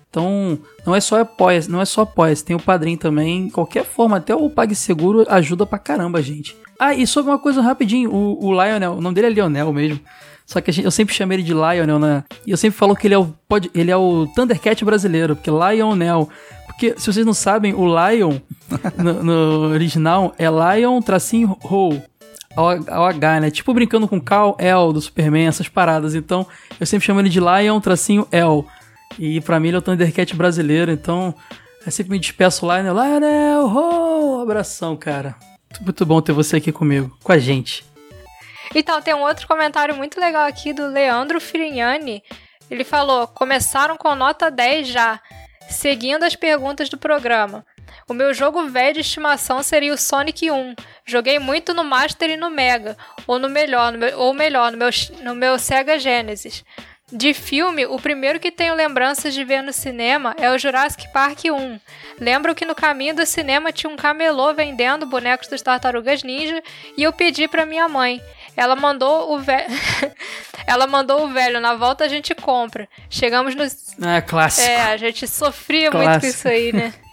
Então, 0.10 0.60
não 0.86 0.94
é 0.94 1.02
só 1.02 1.20
apoia 1.22 1.60
não 1.68 1.82
é 1.82 1.86
só 1.86 2.02
apoia 2.02 2.36
tem 2.36 2.56
o 2.56 2.60
Padrim 2.60 2.96
também. 2.96 3.50
Qualquer 3.50 3.84
forma, 3.84 4.18
até 4.18 4.36
o 4.36 4.48
PagSeguro 4.50 5.26
ajuda 5.28 5.66
pra 5.66 5.80
caramba, 5.80 6.22
gente. 6.22 6.56
Ah, 6.80 6.94
e 6.94 7.08
sobre 7.08 7.32
uma 7.32 7.40
coisa 7.40 7.62
rapidinho, 7.62 8.12
o, 8.14 8.46
o 8.46 8.52
Lionel, 8.52 8.94
o 8.94 9.02
nome 9.02 9.16
dele 9.16 9.28
é 9.28 9.30
Lionel 9.32 9.74
mesmo. 9.74 10.00
Só 10.46 10.60
que 10.62 10.72
gente- 10.72 10.86
eu 10.86 10.92
sempre 10.92 11.16
chamei 11.16 11.38
ele 11.38 11.44
de 11.44 11.54
Lionel, 11.54 11.98
né? 11.98 12.24
E 12.46 12.52
eu 12.52 12.58
sempre 12.58 12.78
falo 12.78 12.96
que 12.96 13.08
ele 13.08 13.14
é 13.16 13.18
o, 13.18 13.34
pod- 13.48 13.72
ele 13.74 13.90
é 13.90 13.98
o 13.98 14.28
Thundercat 14.36 14.86
brasileiro, 14.86 15.36
porque 15.36 15.50
Lionel. 15.50 16.30
Porque, 16.84 17.00
se 17.00 17.14
vocês 17.14 17.26
não 17.26 17.34
sabem, 17.34 17.74
o 17.74 17.86
Lion, 17.86 18.40
no, 19.02 19.24
no 19.24 19.70
original, 19.70 20.36
é 20.38 20.48
Lion 20.50 21.02
tracinho 21.02 21.58
Ho. 21.64 22.02
Ao, 22.58 23.06
H, 23.06 23.40
né? 23.40 23.50
Tipo 23.50 23.74
brincando 23.74 24.06
com 24.06 24.20
Kal 24.20 24.58
El 24.60 24.92
do 24.92 25.00
Superman, 25.00 25.48
essas 25.48 25.70
paradas. 25.70 26.14
Então, 26.14 26.46
eu 26.78 26.86
sempre 26.86 27.06
chamo 27.06 27.22
ele 27.22 27.30
de 27.30 27.40
Lion 27.40 27.80
tracinho 27.80 28.28
El. 28.30 28.68
E 29.18 29.40
pra 29.40 29.62
mim 29.62 29.70
ele 29.70 29.78
é 29.78 29.80
o 29.80 29.82
Thundercat 29.82 30.36
brasileiro, 30.36 30.92
então 30.92 31.34
eu 31.86 31.92
sempre 31.92 32.12
me 32.12 32.20
despeço 32.20 32.66
lá, 32.66 32.84
né? 32.84 32.92
Lionel, 32.92 33.66
ho! 33.66 34.42
Abração, 34.42 34.98
cara. 34.98 35.36
Muito 35.80 36.06
bom 36.06 36.22
ter 36.22 36.34
você 36.34 36.58
aqui 36.58 36.72
comigo, 36.74 37.18
com 37.24 37.32
a 37.32 37.38
gente. 37.38 37.86
Então, 38.76 39.02
tem 39.02 39.14
um 39.14 39.22
outro 39.22 39.48
comentário 39.48 39.96
muito 39.96 40.20
legal 40.20 40.46
aqui 40.46 40.74
do 40.74 40.88
Leandro 40.88 41.40
Firignani. 41.40 42.22
Ele 42.70 42.84
falou: 42.84 43.26
começaram 43.28 43.96
com 43.96 44.14
nota 44.16 44.52
10 44.52 44.88
já, 44.88 45.20
seguindo 45.74 46.24
as 46.24 46.36
perguntas 46.36 46.90
do 46.90 46.98
programa. 46.98 47.66
O 48.08 48.14
meu 48.14 48.34
jogo 48.34 48.68
velho 48.68 48.96
de 48.96 49.02
estimação 49.02 49.62
seria 49.64 49.94
o 49.94 49.98
Sonic 49.98 50.50
1. 50.50 50.76
Joguei 51.06 51.40
muito 51.40 51.74
no 51.74 51.84
Master 51.84 52.30
e 52.32 52.38
no 52.38 52.50
Mega, 52.50 52.98
ou 53.28 53.38
no 53.40 53.50
melhor, 53.50 53.92
no 53.92 53.98
meu- 54.00 54.20
ou 54.20 54.34
melhor, 54.34 54.72
no 54.72 54.78
meu, 54.78 54.90
no 55.22 55.36
meu 55.36 55.60
Sega 55.60 56.00
Genesis. 56.00 56.64
De 57.12 57.32
filme, 57.34 57.86
o 57.86 58.00
primeiro 58.00 58.40
que 58.40 58.50
tenho 58.50 58.74
lembranças 58.74 59.34
de 59.36 59.44
ver 59.44 59.62
no 59.62 59.72
cinema 59.72 60.34
é 60.40 60.50
o 60.50 60.58
Jurassic 60.58 61.12
Park 61.14 61.42
1. 61.46 61.80
Lembro 62.20 62.56
que 62.56 62.66
no 62.66 62.74
caminho 62.74 63.16
do 63.16 63.26
cinema 63.26 63.72
tinha 63.72 63.92
um 63.92 63.96
camelô 63.96 64.52
vendendo 64.54 65.06
bonecos 65.06 65.48
das 65.48 65.62
tartarugas 65.62 66.24
ninja 66.24 66.64
e 66.98 67.04
eu 67.04 67.14
pedi 67.14 67.48
pra 67.48 67.66
minha 67.68 67.88
mãe. 67.88 68.20
Ela 68.58 68.76
mandou 68.76 69.32
o 69.34 69.40
velho. 69.40 69.68
Ela 70.66 70.88
mandou 70.88 71.26
o 71.26 71.34
velho, 71.34 71.60
na 71.60 71.76
volta 71.76 72.06
a 72.06 72.08
gente 72.08 72.34
compra. 72.36 72.88
Chegamos 73.10 73.56
no. 73.56 73.64
Ah, 74.02 74.22
clássico. 74.22 74.68
É, 74.68 74.82
a 74.94 74.98
gente 74.98 75.28
sofria 75.28 75.92
muito 75.92 75.98
com 75.98 76.04
Clássico. 76.04 76.26
isso 76.26 76.48
aí, 76.48 76.72
né? 76.74 76.94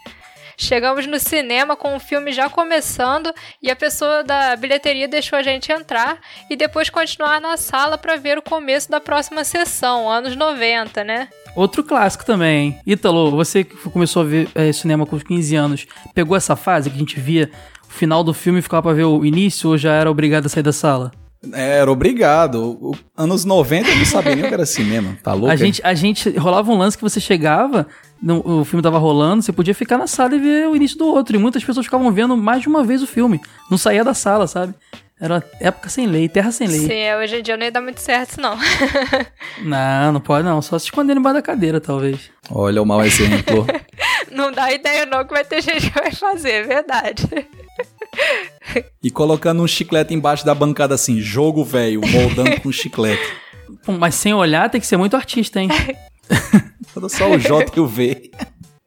Chegamos 0.57 1.07
no 1.07 1.19
cinema 1.19 1.75
com 1.75 1.95
o 1.95 1.99
filme 1.99 2.31
já 2.31 2.47
começando 2.47 3.33
e 3.63 3.71
a 3.71 3.75
pessoa 3.75 4.23
da 4.23 4.55
bilheteria 4.55 5.07
deixou 5.07 5.39
a 5.39 5.41
gente 5.41 5.71
entrar 5.71 6.19
e 6.51 6.55
depois 6.55 6.87
continuar 6.87 7.41
na 7.41 7.57
sala 7.57 7.97
pra 7.97 8.15
ver 8.15 8.37
o 8.37 8.43
começo 8.43 8.89
da 8.89 8.99
próxima 8.99 9.43
sessão, 9.43 10.07
anos 10.07 10.35
90, 10.35 11.03
né? 11.03 11.29
Outro 11.55 11.83
clássico 11.83 12.23
também, 12.23 12.57
hein? 12.57 12.79
Ítalo, 12.85 13.31
você 13.31 13.63
que 13.63 13.75
começou 13.89 14.21
a 14.21 14.25
ver 14.25 14.49
eh, 14.53 14.71
cinema 14.71 15.03
com 15.03 15.19
15 15.19 15.55
anos, 15.55 15.87
pegou 16.13 16.37
essa 16.37 16.55
fase 16.55 16.91
que 16.91 16.95
a 16.95 16.99
gente 16.99 17.19
via 17.19 17.49
o 17.89 17.91
final 17.91 18.23
do 18.23 18.33
filme 18.33 18.59
e 18.59 18.61
ficava 18.61 18.83
pra 18.83 18.93
ver 18.93 19.05
o 19.05 19.25
início 19.25 19.71
ou 19.71 19.77
já 19.79 19.93
era 19.93 20.11
obrigado 20.11 20.45
a 20.45 20.49
sair 20.49 20.63
da 20.63 20.71
sala? 20.71 21.11
Era 21.53 21.91
obrigado. 21.91 22.77
O- 22.81 22.95
Anos 23.17 23.45
90 23.45 23.89
eu 23.89 23.95
não 23.97 24.05
sabia 24.05 24.35
nem 24.35 24.43
o 24.45 24.47
que 24.47 24.53
era 24.53 24.65
cinema. 24.65 25.17
Tá 25.23 25.33
louco? 25.33 25.49
a 25.49 25.53
é? 25.53 25.57
gente, 25.57 25.81
a 25.83 25.93
gente 25.93 26.29
rolava 26.37 26.71
um 26.71 26.77
lance 26.77 26.95
que 26.97 27.03
você 27.03 27.19
chegava, 27.19 27.87
no- 28.21 28.61
o 28.61 28.65
filme 28.65 28.83
tava 28.83 28.99
rolando, 28.99 29.41
você 29.41 29.51
podia 29.51 29.73
ficar 29.73 29.97
na 29.97 30.05
sala 30.07 30.35
e 30.35 30.39
ver 30.39 30.67
o 30.67 30.75
início 30.75 30.97
do 30.97 31.07
outro. 31.07 31.35
E 31.35 31.39
muitas 31.39 31.63
pessoas 31.63 31.85
ficavam 31.85 32.11
vendo 32.11 32.37
mais 32.37 32.61
de 32.61 32.67
uma 32.67 32.83
vez 32.83 33.01
o 33.01 33.07
filme. 33.07 33.39
Não 33.71 33.77
saía 33.77 34.03
da 34.03 34.13
sala, 34.13 34.45
sabe? 34.45 34.73
Era 35.19 35.35
uma 35.35 35.43
época 35.59 35.87
sem 35.87 36.07
lei, 36.07 36.27
terra 36.27 36.51
sem 36.51 36.67
lei. 36.67 36.79
Sim, 36.79 37.13
hoje 37.21 37.37
em 37.37 37.43
dia 37.43 37.55
não 37.55 37.63
ia 37.63 37.71
dar 37.71 37.81
muito 37.81 37.99
certo, 38.01 38.41
não. 38.41 38.57
Não, 39.61 40.13
não 40.13 40.19
pode 40.19 40.43
não. 40.43 40.59
Só 40.63 40.79
se 40.79 40.85
esconder 40.85 41.15
embaixo 41.15 41.35
da 41.35 41.41
cadeira, 41.43 41.79
talvez. 41.79 42.31
Olha 42.49 42.81
o 42.81 42.85
mau 42.85 43.03
exemplo. 43.05 43.67
não 44.31 44.51
dá 44.51 44.71
ideia, 44.73 45.05
não, 45.05 45.23
que 45.23 45.31
vai 45.31 45.43
ter 45.45 45.61
gente 45.61 45.91
que 45.91 45.99
vai 45.99 46.11
fazer, 46.11 46.51
é 46.51 46.63
verdade. 46.63 47.27
E 49.03 49.09
colocando 49.09 49.63
um 49.63 49.67
chiclete 49.67 50.13
embaixo 50.13 50.45
da 50.45 50.53
bancada 50.53 50.95
assim, 50.95 51.19
jogo 51.19 51.63
velho, 51.63 52.01
moldando 52.01 52.59
com 52.61 52.71
chiclete. 52.71 53.21
Pô, 53.83 53.93
mas 53.93 54.15
sem 54.15 54.33
olhar 54.33 54.69
tem 54.69 54.81
que 54.81 54.87
ser 54.87 54.97
muito 54.97 55.15
artista, 55.15 55.59
hein? 55.59 55.69
Só 57.09 57.31
o 57.31 57.37
J 57.37 57.71
e 57.75 57.79
o 57.79 57.87
V. 57.87 58.31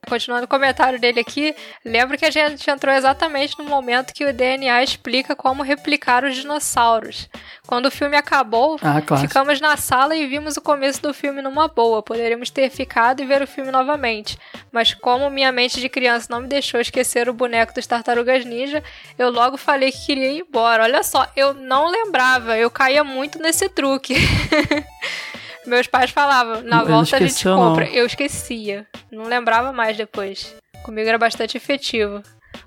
Continuando 0.05 0.45
o 0.45 0.47
comentário 0.47 0.99
dele 0.99 1.19
aqui, 1.19 1.55
lembro 1.83 2.17
que 2.17 2.25
a 2.25 2.31
gente 2.31 2.69
entrou 2.69 2.93
exatamente 2.93 3.57
no 3.57 3.65
momento 3.65 4.13
que 4.13 4.25
o 4.25 4.33
DNA 4.33 4.83
explica 4.83 5.35
como 5.35 5.63
replicar 5.63 6.23
os 6.23 6.35
dinossauros. 6.35 7.29
Quando 7.67 7.87
o 7.87 7.91
filme 7.91 8.15
acabou, 8.15 8.77
Ah, 8.81 9.01
clássico. 9.01 9.27
ficamos 9.27 9.59
na 9.59 9.75
sala 9.77 10.15
e 10.15 10.25
vimos 10.27 10.55
o 10.57 10.61
começo 10.61 11.01
do 11.01 11.13
filme 11.13 11.41
numa 11.41 11.67
boa. 11.67 12.03
Poderíamos 12.03 12.49
ter 12.49 12.69
ficado 12.69 13.21
e 13.21 13.25
ver 13.25 13.41
o 13.41 13.47
filme 13.47 13.71
novamente. 13.71 14.37
Mas 14.71 14.93
como 14.93 15.29
minha 15.29 15.51
mente 15.51 15.79
de 15.79 15.89
criança 15.89 16.27
não 16.29 16.41
me 16.41 16.47
deixou 16.47 16.79
esquecer 16.79 17.27
o 17.27 17.33
boneco 17.33 17.73
dos 17.73 17.87
Tartarugas 17.87 18.45
Ninja, 18.45 18.83
eu 19.17 19.29
logo 19.29 19.57
falei 19.57 19.91
que 19.91 20.05
queria 20.05 20.31
ir 20.31 20.41
embora. 20.47 20.83
Olha 20.83 21.03
só, 21.03 21.27
eu 21.35 21.53
não 21.53 21.89
lembrava, 21.89 22.57
eu 22.57 22.69
caía 22.69 23.03
muito 23.03 23.39
nesse 23.39 23.67
truque. 23.69 24.15
Meus 25.65 25.87
pais 25.87 26.11
falavam, 26.11 26.61
na 26.61 26.81
Ele 26.81 26.91
volta 26.91 27.15
a 27.15 27.19
gente 27.19 27.29
esqueceu, 27.29 27.55
não. 27.55 27.69
compra. 27.69 27.85
Eu 27.89 28.05
esquecia. 28.05 28.85
Não 29.11 29.23
lembrava 29.25 29.71
mais 29.71 29.97
depois. 29.97 30.55
Comigo 30.83 31.07
era 31.09 31.17
bastante 31.17 31.57
efetivo. 31.57 32.21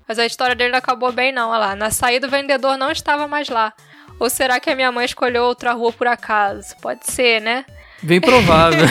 Mas 0.07 0.19
a 0.19 0.25
história 0.25 0.55
dele 0.55 0.71
não 0.71 0.79
acabou 0.79 1.11
bem, 1.11 1.31
não. 1.31 1.49
Olha 1.49 1.59
lá. 1.59 1.75
Na 1.75 1.89
saída, 1.91 2.27
o 2.27 2.29
vendedor 2.29 2.77
não 2.77 2.91
estava 2.91 3.27
mais 3.27 3.47
lá. 3.49 3.73
Ou 4.19 4.29
será 4.29 4.59
que 4.59 4.69
a 4.69 4.75
minha 4.75 4.91
mãe 4.91 5.05
escolheu 5.05 5.43
outra 5.43 5.71
rua 5.71 5.93
por 5.93 6.05
acaso? 6.07 6.75
Pode 6.81 7.05
ser, 7.09 7.39
né? 7.41 7.63
Bem 8.01 8.19
provável. 8.21 8.85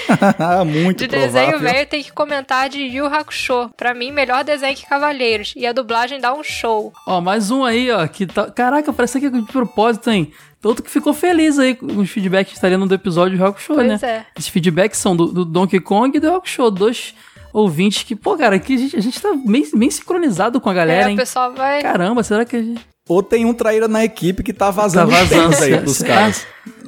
Muito 0.66 0.98
De 0.98 1.08
provável. 1.08 1.32
desenho 1.32 1.58
velho, 1.58 1.86
tem 1.86 2.02
que 2.02 2.12
comentar 2.12 2.68
de 2.68 2.78
Yu 2.80 3.06
Hakusho. 3.06 3.70
Pra 3.76 3.94
mim, 3.94 4.10
melhor 4.10 4.44
desenho 4.44 4.74
que 4.76 4.86
Cavaleiros. 4.86 5.52
E 5.56 5.66
a 5.66 5.72
dublagem 5.72 6.20
dá 6.20 6.32
um 6.34 6.42
show. 6.42 6.92
Ó, 7.06 7.20
mais 7.20 7.50
um 7.50 7.64
aí, 7.64 7.90
ó. 7.90 8.06
Que 8.06 8.26
tá... 8.26 8.50
Caraca, 8.50 8.92
parece 8.92 9.20
que 9.20 9.26
é 9.26 9.30
de 9.30 9.42
propósito, 9.42 10.10
hein? 10.10 10.32
Outro 10.62 10.82
que 10.84 10.90
ficou 10.90 11.14
feliz 11.14 11.58
aí 11.58 11.74
com 11.74 11.86
os 11.86 12.10
feedbacks 12.10 12.52
que 12.52 12.56
estaria 12.58 12.76
no 12.76 12.86
do 12.86 12.94
episódio 12.94 13.38
do 13.38 13.42
Rock 13.44 13.62
Show, 13.62 13.76
Pois 13.76 13.88
né? 13.88 13.98
é. 14.02 14.24
Esses 14.38 14.48
feedbacks 14.50 14.98
são 14.98 15.16
do, 15.16 15.26
do 15.32 15.44
Donkey 15.44 15.80
Kong 15.80 16.14
e 16.16 16.20
do 16.20 16.30
Rock 16.30 16.48
Show. 16.48 16.70
Dois 16.70 17.14
ouvintes 17.52 18.02
que, 18.02 18.14
pô, 18.14 18.36
cara, 18.36 18.58
que 18.58 18.74
a 18.74 18.76
gente, 18.76 18.96
a 18.96 19.00
gente 19.00 19.20
tá 19.20 19.32
bem, 19.46 19.64
bem 19.74 19.90
sincronizado 19.90 20.60
com 20.60 20.68
a 20.68 20.74
galera, 20.74 21.06
é, 21.06 21.08
hein? 21.08 21.14
o 21.14 21.18
pessoal 21.18 21.52
vai. 21.54 21.80
Caramba, 21.82 22.22
será 22.22 22.44
que 22.44 22.56
a 22.56 22.62
gente. 22.62 22.80
Ou 23.08 23.22
tem 23.22 23.44
um 23.44 23.52
traíra 23.54 23.88
na 23.88 24.04
equipe 24.04 24.42
que 24.42 24.52
tá 24.52 24.70
vazando, 24.70 25.10
Tá 25.10 25.16
vazando, 25.18 25.56
aí 25.64 25.78
pros 25.80 26.00
caras. 26.02 26.46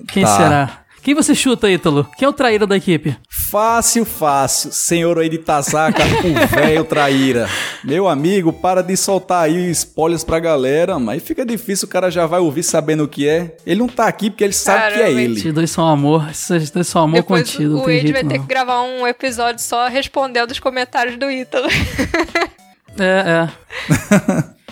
Quem 0.08 0.22
Tá. 0.22 0.36
será? 0.36 0.81
Quem 1.02 1.16
você 1.16 1.34
chuta, 1.34 1.68
Ítalo? 1.68 2.08
Quem 2.16 2.24
é 2.24 2.28
o 2.28 2.32
traíra 2.32 2.64
da 2.64 2.76
equipe? 2.76 3.16
Fácil, 3.28 4.04
fácil. 4.04 4.70
Senhor 4.70 5.18
aí 5.18 5.28
de 5.28 5.36
Tazaca, 5.36 6.00
o 6.04 6.46
velho 6.46 6.84
traíra. 6.84 7.48
Meu 7.82 8.08
amigo, 8.08 8.52
para 8.52 8.82
de 8.82 8.96
soltar 8.96 9.46
aí 9.46 9.68
spoilers 9.72 10.22
pra 10.22 10.38
galera, 10.38 11.00
mas 11.00 11.20
fica 11.20 11.44
difícil, 11.44 11.88
o 11.88 11.90
cara 11.90 12.08
já 12.08 12.24
vai 12.24 12.38
ouvir 12.38 12.62
sabendo 12.62 13.02
o 13.02 13.08
que 13.08 13.28
é. 13.28 13.56
Ele 13.66 13.80
não 13.80 13.88
tá 13.88 14.06
aqui 14.06 14.30
porque 14.30 14.44
ele 14.44 14.52
sabe 14.52 14.94
que 14.94 15.00
é 15.00 15.02
Caramba, 15.02 15.20
ele. 15.20 15.38
Esses 15.40 15.52
dois 15.52 15.70
são 15.72 15.88
amor. 15.88 16.30
Esses 16.30 16.70
dois 16.70 16.86
são 16.86 17.02
amor 17.02 17.16
Depois 17.16 17.50
contido. 17.50 17.82
O 17.82 17.90
Ed 17.90 18.12
vai 18.12 18.22
ter 18.22 18.38
não. 18.38 18.42
que 18.42 18.46
gravar 18.46 18.82
um 18.82 19.04
episódio 19.04 19.60
só 19.60 19.88
respondendo 19.88 20.52
os 20.52 20.60
comentários 20.60 21.18
do 21.18 21.28
Ítalo. 21.28 21.66
É, 22.98 23.48
é. 23.48 24.52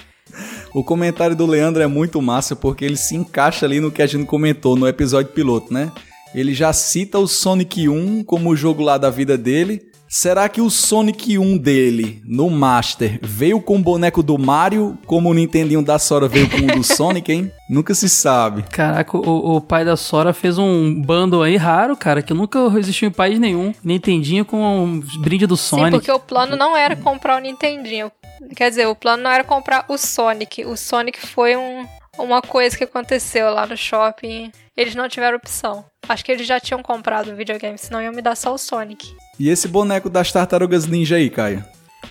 O 0.72 0.84
comentário 0.84 1.34
do 1.34 1.46
Leandro 1.46 1.82
é 1.82 1.86
muito 1.88 2.22
massa 2.22 2.54
porque 2.54 2.84
ele 2.84 2.96
se 2.96 3.16
encaixa 3.16 3.66
ali 3.66 3.80
no 3.80 3.90
que 3.90 4.00
a 4.00 4.06
gente 4.06 4.24
comentou 4.24 4.76
no 4.76 4.86
episódio 4.86 5.32
piloto, 5.32 5.74
né? 5.74 5.90
Ele 6.34 6.54
já 6.54 6.72
cita 6.72 7.18
o 7.18 7.26
Sonic 7.26 7.88
1 7.88 8.24
como 8.24 8.50
o 8.50 8.56
jogo 8.56 8.82
lá 8.82 8.96
da 8.96 9.10
vida 9.10 9.36
dele. 9.36 9.90
Será 10.12 10.48
que 10.48 10.60
o 10.60 10.68
Sonic 10.68 11.38
1 11.38 11.56
dele, 11.56 12.20
no 12.26 12.50
Master, 12.50 13.20
veio 13.22 13.60
com 13.60 13.76
o 13.76 13.82
boneco 13.82 14.24
do 14.24 14.36
Mario, 14.36 14.98
como 15.06 15.30
o 15.30 15.34
Nintendinho 15.34 15.82
da 15.84 16.00
Sora 16.00 16.26
veio 16.26 16.50
com 16.50 16.56
o 16.56 16.66
do 16.66 16.82
Sonic, 16.82 17.30
hein? 17.30 17.52
Nunca 17.68 17.94
se 17.94 18.08
sabe. 18.08 18.64
Caraca, 18.64 19.16
o, 19.16 19.56
o 19.56 19.60
pai 19.60 19.84
da 19.84 19.96
Sora 19.96 20.32
fez 20.32 20.58
um 20.58 21.00
bundle 21.00 21.44
aí 21.44 21.56
raro, 21.56 21.96
cara, 21.96 22.22
que 22.22 22.34
nunca 22.34 22.58
existiu 22.76 23.08
em 23.08 23.12
país 23.12 23.38
nenhum. 23.38 23.72
Nintendinho 23.84 24.44
com 24.44 24.82
um 24.82 25.00
brinde 25.20 25.46
do 25.46 25.56
Sim, 25.56 25.76
Sonic. 25.76 25.90
porque 25.92 26.10
o 26.10 26.18
plano 26.18 26.56
não 26.56 26.76
era 26.76 26.96
comprar 26.96 27.36
o 27.36 27.40
Nintendinho. 27.40 28.10
Quer 28.56 28.70
dizer, 28.70 28.88
o 28.88 28.96
plano 28.96 29.22
não 29.22 29.30
era 29.30 29.44
comprar 29.44 29.84
o 29.86 29.96
Sonic. 29.96 30.64
O 30.64 30.76
Sonic 30.76 31.24
foi 31.24 31.56
um, 31.56 31.86
uma 32.18 32.42
coisa 32.42 32.76
que 32.76 32.82
aconteceu 32.82 33.54
lá 33.54 33.64
no 33.64 33.76
shopping. 33.76 34.50
Eles 34.80 34.94
não 34.94 35.08
tiveram 35.08 35.36
opção. 35.36 35.84
Acho 36.08 36.24
que 36.24 36.32
eles 36.32 36.46
já 36.46 36.58
tinham 36.58 36.82
comprado 36.82 37.30
o 37.30 37.36
videogame, 37.36 37.76
senão 37.78 38.00
iam 38.02 38.12
me 38.12 38.22
dar 38.22 38.36
só 38.36 38.52
o 38.54 38.58
Sonic. 38.58 39.14
E 39.38 39.48
esse 39.48 39.68
boneco 39.68 40.08
das 40.10 40.32
tartarugas 40.32 40.86
ninja 40.86 41.16
aí, 41.16 41.28
Caio? 41.30 41.64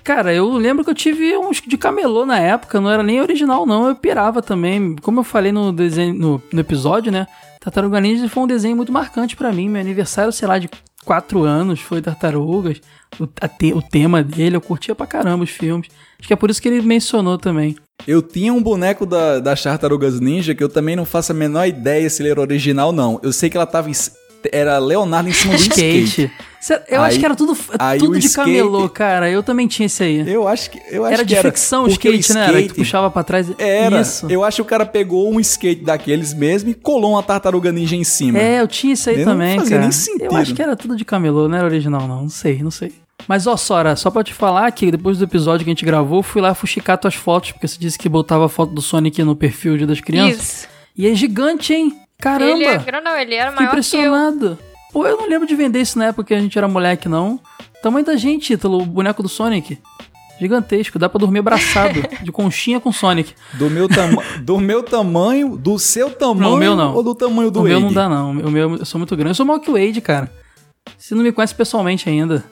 Cara, 0.03 0.33
eu 0.33 0.49
lembro 0.53 0.83
que 0.83 0.89
eu 0.89 0.95
tive 0.95 1.35
uns 1.37 1.61
de 1.61 1.77
camelô 1.77 2.25
na 2.25 2.39
época, 2.39 2.79
não 2.79 2.89
era 2.89 3.03
nem 3.03 3.19
original, 3.21 3.65
não. 3.65 3.87
Eu 3.89 3.95
pirava 3.95 4.41
também. 4.41 4.95
Como 5.01 5.19
eu 5.19 5.23
falei 5.23 5.51
no 5.51 5.73
desenho, 5.73 6.13
no, 6.13 6.41
no 6.53 6.59
episódio, 6.59 7.11
né? 7.11 7.27
Tartaruga 7.59 7.99
Ninja 7.99 8.29
foi 8.29 8.43
um 8.43 8.47
desenho 8.47 8.75
muito 8.75 8.91
marcante 8.91 9.35
pra 9.35 9.51
mim. 9.51 9.67
Meu 9.67 9.81
aniversário, 9.81 10.31
sei 10.31 10.47
lá, 10.47 10.57
de 10.57 10.69
4 11.03 11.43
anos 11.43 11.81
foi 11.81 12.01
Tartarugas. 12.01 12.79
O, 13.19 13.25
te- 13.27 13.73
o 13.73 13.81
tema 13.81 14.23
dele, 14.23 14.55
eu 14.55 14.61
curtia 14.61 14.95
pra 14.95 15.05
caramba 15.07 15.43
os 15.43 15.49
filmes. 15.49 15.89
Acho 16.19 16.27
que 16.27 16.33
é 16.33 16.37
por 16.37 16.49
isso 16.49 16.61
que 16.61 16.69
ele 16.69 16.81
mencionou 16.81 17.37
também. 17.37 17.75
Eu 18.07 18.21
tinha 18.21 18.53
um 18.53 18.61
boneco 18.61 19.05
da, 19.05 19.39
das 19.39 19.61
tartarugas 19.61 20.19
ninja 20.19 20.55
que 20.55 20.63
eu 20.63 20.69
também 20.69 20.95
não 20.95 21.05
faço 21.05 21.31
a 21.31 21.35
menor 21.35 21.67
ideia 21.67 22.09
se 22.09 22.21
ele 22.21 22.29
era 22.29 22.41
original, 22.41 22.91
não. 22.91 23.19
Eu 23.21 23.31
sei 23.31 23.49
que 23.49 23.57
ela 23.57 23.65
tava 23.67 23.89
em, 23.89 23.93
era 24.51 24.77
Leonardo 24.79 25.29
em 25.29 25.33
cima 25.33 25.53
do 25.55 25.59
skate. 25.61 26.03
Skate. 26.05 26.31
Cê- 26.61 26.81
Eu 26.89 27.01
acho 27.01 27.13
Aí- 27.13 27.19
que 27.19 27.25
era 27.25 27.35
tudo, 27.35 27.55
tudo 27.99 28.19
de 28.19 28.25
skate- 28.25 28.47
camelô, 28.47 28.89
cara. 28.89 29.29
Eu 29.29 29.43
também 29.43 29.67
tinha 29.67 29.85
esse 29.85 30.03
aí. 30.03 30.29
Eu 30.29 30.47
acho 30.47 30.71
que 30.71 30.79
eu 30.91 31.05
acho 31.05 31.13
Era 31.13 31.23
que 31.23 31.29
de 31.29 31.35
era 31.35 31.49
ficção 31.49 31.83
o 31.83 31.87
skate, 31.87 32.33
né? 32.33 32.47
Era 32.47 32.61
que 32.63 32.67
tu 32.69 32.75
puxava 32.75 33.09
pra 33.11 33.23
trás. 33.23 33.47
Era. 33.57 34.01
Isso. 34.01 34.25
Eu 34.29 34.43
acho 34.43 34.55
que 34.57 34.61
o 34.63 34.65
cara 34.65 34.85
pegou 34.85 35.31
um 35.31 35.39
skate 35.39 35.83
daqueles 35.83 36.33
mesmo 36.33 36.69
e 36.69 36.73
colou 36.73 37.11
uma 37.11 37.23
tartaruga 37.23 37.71
ninja 37.71 37.95
em 37.95 38.03
cima. 38.03 38.39
É, 38.39 38.59
eu 38.59 38.67
tinha 38.67 38.93
isso 38.93 39.09
aí 39.09 39.17
não 39.17 39.25
também, 39.33 39.57
fazia 39.57 39.71
cara. 39.77 39.81
nem 39.83 39.91
sentido. 39.91 40.23
Eu 40.25 40.35
acho 40.35 40.53
que 40.53 40.61
era 40.61 40.75
tudo 40.75 40.95
de 40.97 41.05
camelô, 41.05 41.47
não 41.47 41.57
era 41.57 41.65
original 41.67 42.07
não, 42.07 42.23
não 42.23 42.29
sei, 42.29 42.61
não 42.63 42.71
sei. 42.71 42.91
Mas 43.27 43.45
ó, 43.45 43.55
Sora, 43.55 43.95
só 43.95 44.09
pra 44.09 44.23
te 44.23 44.33
falar 44.33 44.71
que 44.71 44.89
depois 44.91 45.17
do 45.19 45.23
episódio 45.23 45.63
que 45.63 45.69
a 45.69 45.73
gente 45.73 45.85
gravou, 45.85 46.23
fui 46.23 46.41
lá 46.41 46.53
fuxicar 46.53 46.97
tuas 46.97 47.15
fotos, 47.15 47.51
porque 47.51 47.67
você 47.67 47.77
disse 47.77 47.97
que 47.97 48.09
botava 48.09 48.45
a 48.45 48.49
foto 48.49 48.73
do 48.73 48.81
Sonic 48.81 49.21
no 49.23 49.35
perfil 49.35 49.77
Dia 49.77 49.85
das 49.87 50.01
crianças. 50.01 50.41
Isso. 50.61 50.67
E 50.97 51.07
é 51.07 51.13
gigante, 51.13 51.73
hein? 51.73 51.93
Caramba! 52.19 52.51
Ele 52.51 52.65
é 52.65 52.77
grande, 52.77 53.03
não, 53.05 53.15
ele 53.17 53.35
era 53.35 53.51
Fiquei 53.51 53.65
maior 53.65 53.71
que 53.71 53.95
eu. 53.95 53.99
impressionado. 53.99 54.57
Pô, 54.91 55.05
eu 55.05 55.17
não 55.17 55.29
lembro 55.29 55.47
de 55.47 55.55
vender 55.55 55.79
isso 55.79 55.97
na 55.99 56.05
época 56.07 56.23
que 56.25 56.33
a 56.33 56.39
gente 56.39 56.57
era 56.57 56.67
moleque, 56.67 57.07
não. 57.07 57.39
Tamanho 57.83 58.05
da 58.05 58.15
gente, 58.17 58.53
Ítalo, 58.53 58.81
o 58.81 58.85
boneco 58.85 59.21
do 59.21 59.29
Sonic. 59.29 59.77
Gigantesco, 60.39 60.97
dá 60.97 61.07
pra 61.09 61.19
dormir 61.19 61.39
abraçado, 61.39 62.01
de 62.23 62.31
conchinha 62.31 62.79
com 62.79 62.91
Sonic. 62.91 63.33
Do 63.53 63.69
meu, 63.69 63.87
tama 63.89 64.23
do 64.41 64.57
meu 64.57 64.81
tamanho, 64.81 65.57
do 65.57 65.77
seu 65.77 66.09
tamanho 66.09 66.49
Não, 66.49 66.53
o 66.55 66.57
meu 66.57 66.75
não. 66.75 66.95
ou 66.95 67.03
do 67.03 67.13
tamanho 67.13 67.51
do 67.51 67.59
o 67.59 67.63
meu 67.63 67.73
Wade? 67.79 67.85
não 67.85 67.93
dá, 67.93 68.09
não. 68.09 68.31
O 68.31 68.49
meu, 68.51 68.75
eu 68.77 68.85
sou 68.85 68.97
muito 68.97 69.15
grande. 69.15 69.31
Eu 69.31 69.35
sou 69.35 69.45
maior 69.45 69.59
que 69.59 69.69
o 69.69 69.73
Wade, 69.73 70.01
cara. 70.01 70.31
Você 70.97 71.13
não 71.13 71.23
me 71.23 71.31
conhece 71.31 71.53
pessoalmente 71.53 72.09
ainda. 72.09 72.43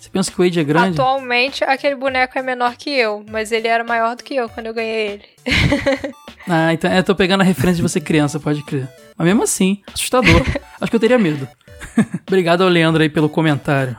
Você 0.00 0.08
pensa 0.08 0.30
que 0.32 0.40
o 0.40 0.44
Wade 0.44 0.58
é 0.58 0.64
grande? 0.64 0.98
Atualmente, 0.98 1.62
aquele 1.62 1.94
boneco 1.94 2.38
é 2.38 2.42
menor 2.42 2.74
que 2.76 2.88
eu, 2.90 3.22
mas 3.30 3.52
ele 3.52 3.68
era 3.68 3.84
maior 3.84 4.16
do 4.16 4.24
que 4.24 4.34
eu 4.34 4.48
quando 4.48 4.66
eu 4.66 4.74
ganhei 4.74 5.08
ele. 5.12 5.24
Ah, 6.48 6.72
então 6.72 6.90
eu 6.90 7.04
tô 7.04 7.14
pegando 7.14 7.42
a 7.42 7.44
referência 7.44 7.76
de 7.76 7.82
você 7.82 8.00
criança, 8.00 8.40
pode 8.40 8.62
crer. 8.64 8.88
Mas 9.16 9.26
mesmo 9.26 9.42
assim, 9.42 9.82
assustador. 9.92 10.40
Acho 10.80 10.90
que 10.90 10.96
eu 10.96 11.00
teria 11.00 11.18
medo. 11.18 11.46
Obrigado 12.26 12.62
ao 12.64 12.68
Leandro 12.68 13.02
aí 13.02 13.10
pelo 13.10 13.28
comentário. 13.28 13.94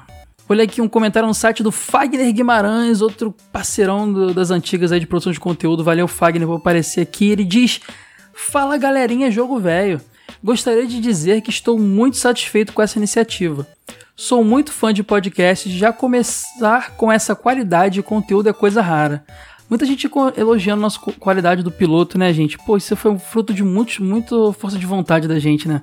Olha 0.49 0.63
aqui 0.63 0.81
um 0.81 0.87
comentário 0.89 1.27
no 1.27 1.33
site 1.35 1.61
do 1.63 1.71
Fagner 1.71 2.33
Guimarães, 2.33 2.99
outro 2.99 3.33
parceirão 3.53 4.11
do- 4.11 4.33
das 4.33 4.49
antigas 4.51 4.91
aí 4.91 4.99
de 4.99 5.05
produção 5.07 5.31
de 5.31 5.39
conteúdo. 5.39 5.83
Valeu, 5.83 6.07
Fagner, 6.07 6.47
por 6.47 6.55
aparecer 6.57 7.01
aqui. 7.01 7.29
Ele 7.29 7.45
diz: 7.45 7.79
Fala 8.33 8.75
galerinha, 8.75 9.29
jogo 9.31 9.59
velho. 9.59 10.01
Gostaria 10.43 10.87
de 10.87 10.99
dizer 10.99 11.41
que 11.41 11.49
estou 11.49 11.77
muito 11.77 12.17
satisfeito 12.17 12.73
com 12.73 12.81
essa 12.81 12.97
iniciativa. 12.97 13.67
Sou 14.15 14.43
muito 14.43 14.71
fã 14.71 14.93
de 14.93 15.03
podcasts, 15.03 15.71
já 15.71 15.93
começar 15.93 16.95
com 16.95 17.11
essa 17.11 17.35
qualidade 17.35 17.95
de 17.95 18.03
conteúdo 18.03 18.49
é 18.49 18.53
coisa 18.53 18.81
rara. 18.81 19.23
Muita 19.69 19.85
gente 19.85 20.09
elogiando 20.35 20.81
a 20.81 20.83
nossa 20.83 20.99
qualidade 20.99 21.63
do 21.63 21.71
piloto, 21.71 22.17
né, 22.17 22.33
gente? 22.33 22.57
Pô, 22.57 22.75
isso 22.75 22.95
foi 22.95 23.09
um 23.09 23.17
fruto 23.17 23.53
de 23.53 23.63
muito, 23.63 24.03
muito 24.03 24.51
força 24.53 24.77
de 24.77 24.85
vontade 24.85 25.27
da 25.27 25.39
gente, 25.39 25.67
né? 25.67 25.81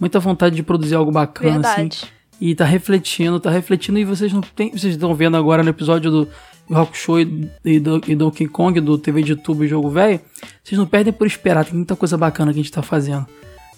Muita 0.00 0.18
vontade 0.18 0.56
de 0.56 0.62
produzir 0.62 0.96
algo 0.96 1.12
bacana, 1.12 1.52
Verdade. 1.52 1.98
assim. 2.02 2.12
E 2.40 2.54
tá 2.54 2.64
refletindo, 2.64 3.38
tá 3.38 3.50
refletindo, 3.50 3.98
e 3.98 4.04
vocês 4.04 4.32
não 4.32 4.40
tem, 4.40 4.70
vocês 4.70 4.94
estão 4.94 5.14
vendo 5.14 5.36
agora 5.36 5.62
no 5.62 5.70
episódio 5.70 6.10
do 6.10 6.28
Rock 6.70 6.96
Show 6.96 7.20
e, 7.20 7.48
e 7.64 7.80
do, 7.80 8.00
e 8.06 8.14
do 8.14 8.30
King 8.30 8.50
Kong, 8.50 8.80
do 8.80 8.98
TV 8.98 9.22
de 9.22 9.36
Tubo 9.36 9.64
e 9.64 9.68
Jogo 9.68 9.88
Velho, 9.88 10.20
vocês 10.62 10.78
não 10.78 10.86
perdem 10.86 11.12
por 11.12 11.26
esperar, 11.26 11.64
tem 11.64 11.74
muita 11.74 11.96
coisa 11.96 12.16
bacana 12.16 12.52
que 12.52 12.58
a 12.58 12.62
gente 12.62 12.72
tá 12.72 12.82
fazendo. 12.82 13.26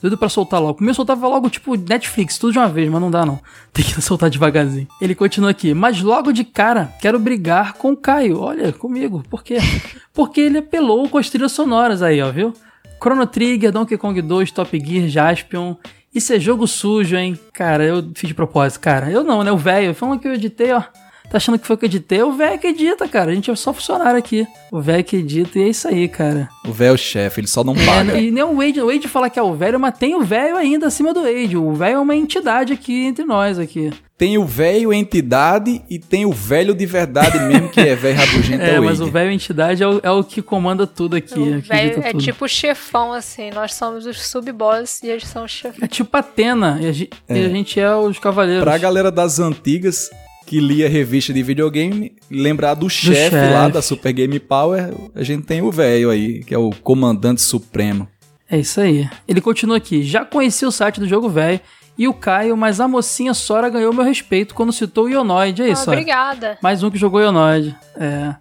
Doido 0.00 0.16
pra 0.16 0.28
soltar 0.28 0.60
logo. 0.60 0.80
O 0.80 0.84
meu 0.84 0.94
soltava 0.94 1.28
logo, 1.28 1.50
tipo, 1.50 1.76
Netflix, 1.76 2.38
tudo 2.38 2.52
de 2.52 2.58
uma 2.58 2.68
vez, 2.68 2.88
mas 2.88 3.00
não 3.00 3.10
dá 3.10 3.26
não. 3.26 3.38
Tem 3.72 3.84
que 3.84 4.00
soltar 4.00 4.30
devagarzinho. 4.30 4.88
Ele 5.00 5.14
continua 5.14 5.50
aqui. 5.50 5.74
Mas 5.74 6.00
logo 6.00 6.32
de 6.32 6.44
cara, 6.44 6.92
quero 7.00 7.18
brigar 7.18 7.74
com 7.74 7.92
o 7.92 7.96
Caio. 7.96 8.40
Olha, 8.40 8.72
comigo. 8.72 9.22
Por 9.28 9.42
quê? 9.42 9.58
Porque 10.14 10.40
ele 10.40 10.58
apelou 10.58 11.08
com 11.08 11.18
as 11.18 11.28
trilhas 11.28 11.52
sonoras 11.52 12.02
aí, 12.02 12.20
ó, 12.22 12.30
viu? 12.30 12.54
Chrono 13.02 13.26
Trigger, 13.26 13.72
Donkey 13.72 13.96
Kong 13.96 14.20
2, 14.20 14.50
Top 14.50 14.78
Gear, 14.78 15.08
Jaspion. 15.08 15.74
Isso 16.14 16.32
é 16.32 16.40
jogo 16.40 16.66
sujo, 16.66 17.16
hein? 17.16 17.38
Cara, 17.52 17.84
eu 17.84 18.10
fiz 18.14 18.28
de 18.28 18.34
propósito, 18.34 18.80
cara. 18.80 19.10
Eu 19.10 19.22
não, 19.22 19.44
né? 19.44 19.52
O 19.52 19.56
velho. 19.56 19.94
Falando 19.94 20.18
que 20.18 20.26
eu 20.26 20.34
editei, 20.34 20.72
ó. 20.72 20.82
Tá 21.30 21.36
achando 21.36 21.58
que 21.60 21.66
foi 21.66 21.76
que 21.76 21.84
eu 21.84 21.88
editei? 21.88 22.18
É 22.18 22.24
o 22.24 22.32
velho 22.32 22.58
que 22.58 22.66
edita, 22.66 23.06
cara. 23.06 23.30
A 23.30 23.34
gente 23.34 23.50
é 23.50 23.54
só 23.54 23.72
funcionário 23.72 24.18
aqui. 24.18 24.44
O 24.72 24.80
velho 24.80 25.04
que 25.04 25.16
edita 25.16 25.60
e 25.60 25.62
é 25.62 25.68
isso 25.68 25.86
aí, 25.86 26.08
cara. 26.08 26.48
O 26.66 26.72
velho 26.72 26.98
chefe, 26.98 27.40
ele 27.40 27.46
só 27.46 27.62
não 27.62 27.72
É, 27.74 27.86
paga. 27.86 28.18
e 28.20 28.32
nem 28.32 28.42
o 28.42 28.56
Wade, 28.56 28.80
o 28.80 28.86
Wade 28.86 29.06
fala 29.06 29.30
que 29.30 29.38
é 29.38 29.42
o 29.42 29.54
velho, 29.54 29.78
mas 29.78 29.96
tem 29.96 30.16
o 30.16 30.22
velho 30.22 30.56
ainda 30.56 30.88
acima 30.88 31.14
do 31.14 31.22
Wade. 31.22 31.56
O 31.56 31.72
velho 31.72 31.94
é 31.94 31.98
uma 32.00 32.16
entidade 32.16 32.72
aqui 32.72 33.04
entre 33.06 33.24
nós 33.24 33.60
aqui. 33.60 33.92
Tem 34.18 34.36
o 34.38 34.44
velho 34.44 34.92
entidade 34.92 35.80
e 35.88 35.98
tem 36.00 36.26
o 36.26 36.32
velho 36.32 36.74
de 36.74 36.84
verdade 36.84 37.38
mesmo, 37.38 37.68
que 37.70 37.80
é 37.80 37.94
velho 37.94 38.18
rabugento, 38.18 38.60
é, 38.62 38.74
É, 38.74 38.80
o 38.80 38.84
mas 38.84 39.00
o 39.00 39.06
velho 39.06 39.30
entidade 39.30 39.82
é 39.84 39.86
o, 39.88 40.00
é 40.02 40.10
o 40.10 40.24
que 40.24 40.42
comanda 40.42 40.84
tudo 40.86 41.14
aqui. 41.16 41.38
O 41.38 41.60
velho 41.62 41.90
dita 41.94 42.08
é 42.08 42.10
tudo. 42.10 42.22
tipo 42.24 42.48
chefão, 42.48 43.12
assim. 43.12 43.50
Nós 43.50 43.72
somos 43.74 44.04
os 44.04 44.20
sub-boss 44.26 45.00
e 45.04 45.08
eles 45.08 45.26
são 45.28 45.44
os 45.44 45.50
chefões. 45.52 45.80
É 45.82 45.86
tipo 45.86 46.14
Atena 46.16 46.78
e 46.82 46.88
a, 46.88 46.92
ge- 46.92 47.08
É. 47.28 47.38
e 47.38 47.46
a 47.46 47.48
gente 47.48 47.78
é 47.78 47.94
os 47.94 48.18
cavaleiros. 48.18 48.64
Pra 48.64 48.76
galera 48.76 49.10
das 49.12 49.38
antigas 49.38 50.10
que 50.50 50.58
lia 50.58 50.88
revista 50.88 51.32
de 51.32 51.44
videogame, 51.44 52.12
lembrar 52.28 52.74
do 52.74 52.90
chefe 52.90 53.30
chefe. 53.30 53.52
lá 53.52 53.68
da 53.68 53.80
Super 53.80 54.12
Game 54.12 54.40
Power, 54.40 54.92
a 55.14 55.22
gente 55.22 55.44
tem 55.44 55.62
o 55.62 55.70
velho 55.70 56.10
aí, 56.10 56.42
que 56.42 56.52
é 56.52 56.58
o 56.58 56.70
comandante 56.82 57.40
supremo. 57.40 58.08
É 58.50 58.58
isso 58.58 58.80
aí. 58.80 59.08
Ele 59.28 59.40
continua 59.40 59.76
aqui. 59.76 60.02
Já 60.02 60.24
conheci 60.24 60.66
o 60.66 60.72
site 60.72 60.98
do 60.98 61.06
jogo 61.06 61.28
velho 61.28 61.60
e 61.96 62.08
o 62.08 62.12
Caio, 62.12 62.56
mas 62.56 62.80
a 62.80 62.88
mocinha 62.88 63.32
Sora 63.32 63.68
ganhou 63.68 63.92
meu 63.92 64.02
respeito 64.04 64.52
quando 64.52 64.72
citou 64.72 65.04
o 65.04 65.08
Ionoid. 65.08 65.62
É 65.62 65.66
Ah, 65.66 65.68
isso, 65.68 65.84
Sora. 65.84 65.96
obrigada. 65.98 66.58
Mais 66.60 66.82
um 66.82 66.90
que 66.90 66.98
jogou 66.98 67.20
Ionoid. 67.20 67.76
É. 67.96 68.34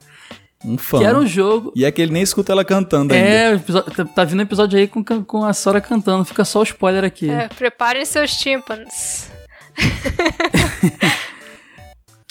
Um 0.65 0.79
fã. 0.79 0.97
Que 0.97 1.05
era 1.05 1.15
um 1.19 1.27
jogo. 1.27 1.71
E 1.75 1.85
é 1.85 1.91
que 1.91 2.01
ele 2.01 2.11
nem 2.11 2.23
escuta 2.23 2.51
ela 2.53 2.65
cantando 2.65 3.13
ainda. 3.13 3.23
É, 3.27 3.53
episódio- 3.53 3.91
tá, 3.93 4.03
tá 4.03 4.23
vindo 4.23 4.39
um 4.39 4.43
episódio 4.43 4.79
aí 4.79 4.87
com, 4.87 5.03
com 5.03 5.45
a 5.45 5.53
Sora 5.53 5.79
cantando. 5.79 6.25
Fica 6.25 6.43
só 6.43 6.61
o 6.61 6.63
spoiler 6.63 7.03
aqui. 7.03 7.29
É, 7.29 7.47
preparem 7.49 8.03
seus 8.03 8.31
tímpanos. 8.31 9.27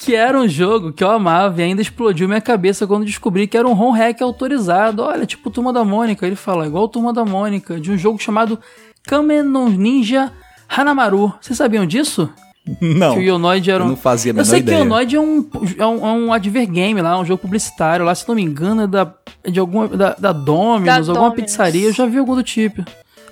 Que 0.08 0.14
era 0.14 0.40
um 0.40 0.48
jogo 0.48 0.90
que 0.90 1.04
eu 1.04 1.10
amava 1.10 1.60
e 1.60 1.64
ainda 1.64 1.82
explodiu 1.82 2.26
minha 2.26 2.40
cabeça 2.40 2.86
quando 2.86 3.04
descobri 3.04 3.46
que 3.46 3.58
era 3.58 3.68
um 3.68 3.74
ROM 3.74 3.90
hack 3.92 4.22
autorizado. 4.22 5.02
Olha, 5.02 5.26
tipo 5.26 5.50
Turma 5.50 5.70
da 5.70 5.84
Mônica. 5.84 6.26
Ele 6.26 6.34
fala, 6.34 6.66
igual 6.66 6.88
Turma 6.88 7.12
da 7.12 7.26
Mônica, 7.26 7.78
de 7.78 7.90
um 7.92 7.98
jogo 7.98 8.18
chamado 8.18 8.58
Kamen 9.06 9.42
no 9.42 9.68
Ninja 9.68 10.32
Hanamaru. 10.66 11.34
Vocês 11.38 11.58
sabiam 11.58 11.84
disso? 11.84 12.32
Não. 12.80 13.12
Que 13.14 13.20
o 13.20 13.22
Ionoid 13.22 13.70
era 13.70 13.82
eu 13.82 13.86
um. 13.86 13.90
não 13.90 13.96
fazia 13.96 14.32
a 14.32 14.36
Eu 14.38 14.44
sei 14.46 14.60
ideia. 14.60 14.78
que 14.78 14.82
o 14.82 14.86
Ionoid 14.86 15.14
é 15.16 15.20
um, 15.20 15.50
é 15.78 15.86
um, 15.86 16.06
é 16.06 16.12
um 16.12 16.32
advergame 16.32 17.02
lá, 17.02 17.18
um 17.20 17.24
jogo 17.26 17.42
publicitário 17.42 18.06
lá, 18.06 18.14
se 18.14 18.26
não 18.26 18.34
me 18.34 18.42
engano, 18.42 18.82
é 18.82 18.86
da, 18.86 19.12
de 19.46 19.60
alguma, 19.60 19.88
da, 19.88 20.14
da 20.18 20.32
Dominus, 20.32 20.84
Da 20.86 20.94
alguma 21.12 21.28
Dominus. 21.30 21.34
pizzaria, 21.50 21.86
eu 21.86 21.92
já 21.92 22.06
vi 22.06 22.16
algum 22.16 22.34
do 22.34 22.42
tipo. 22.42 22.82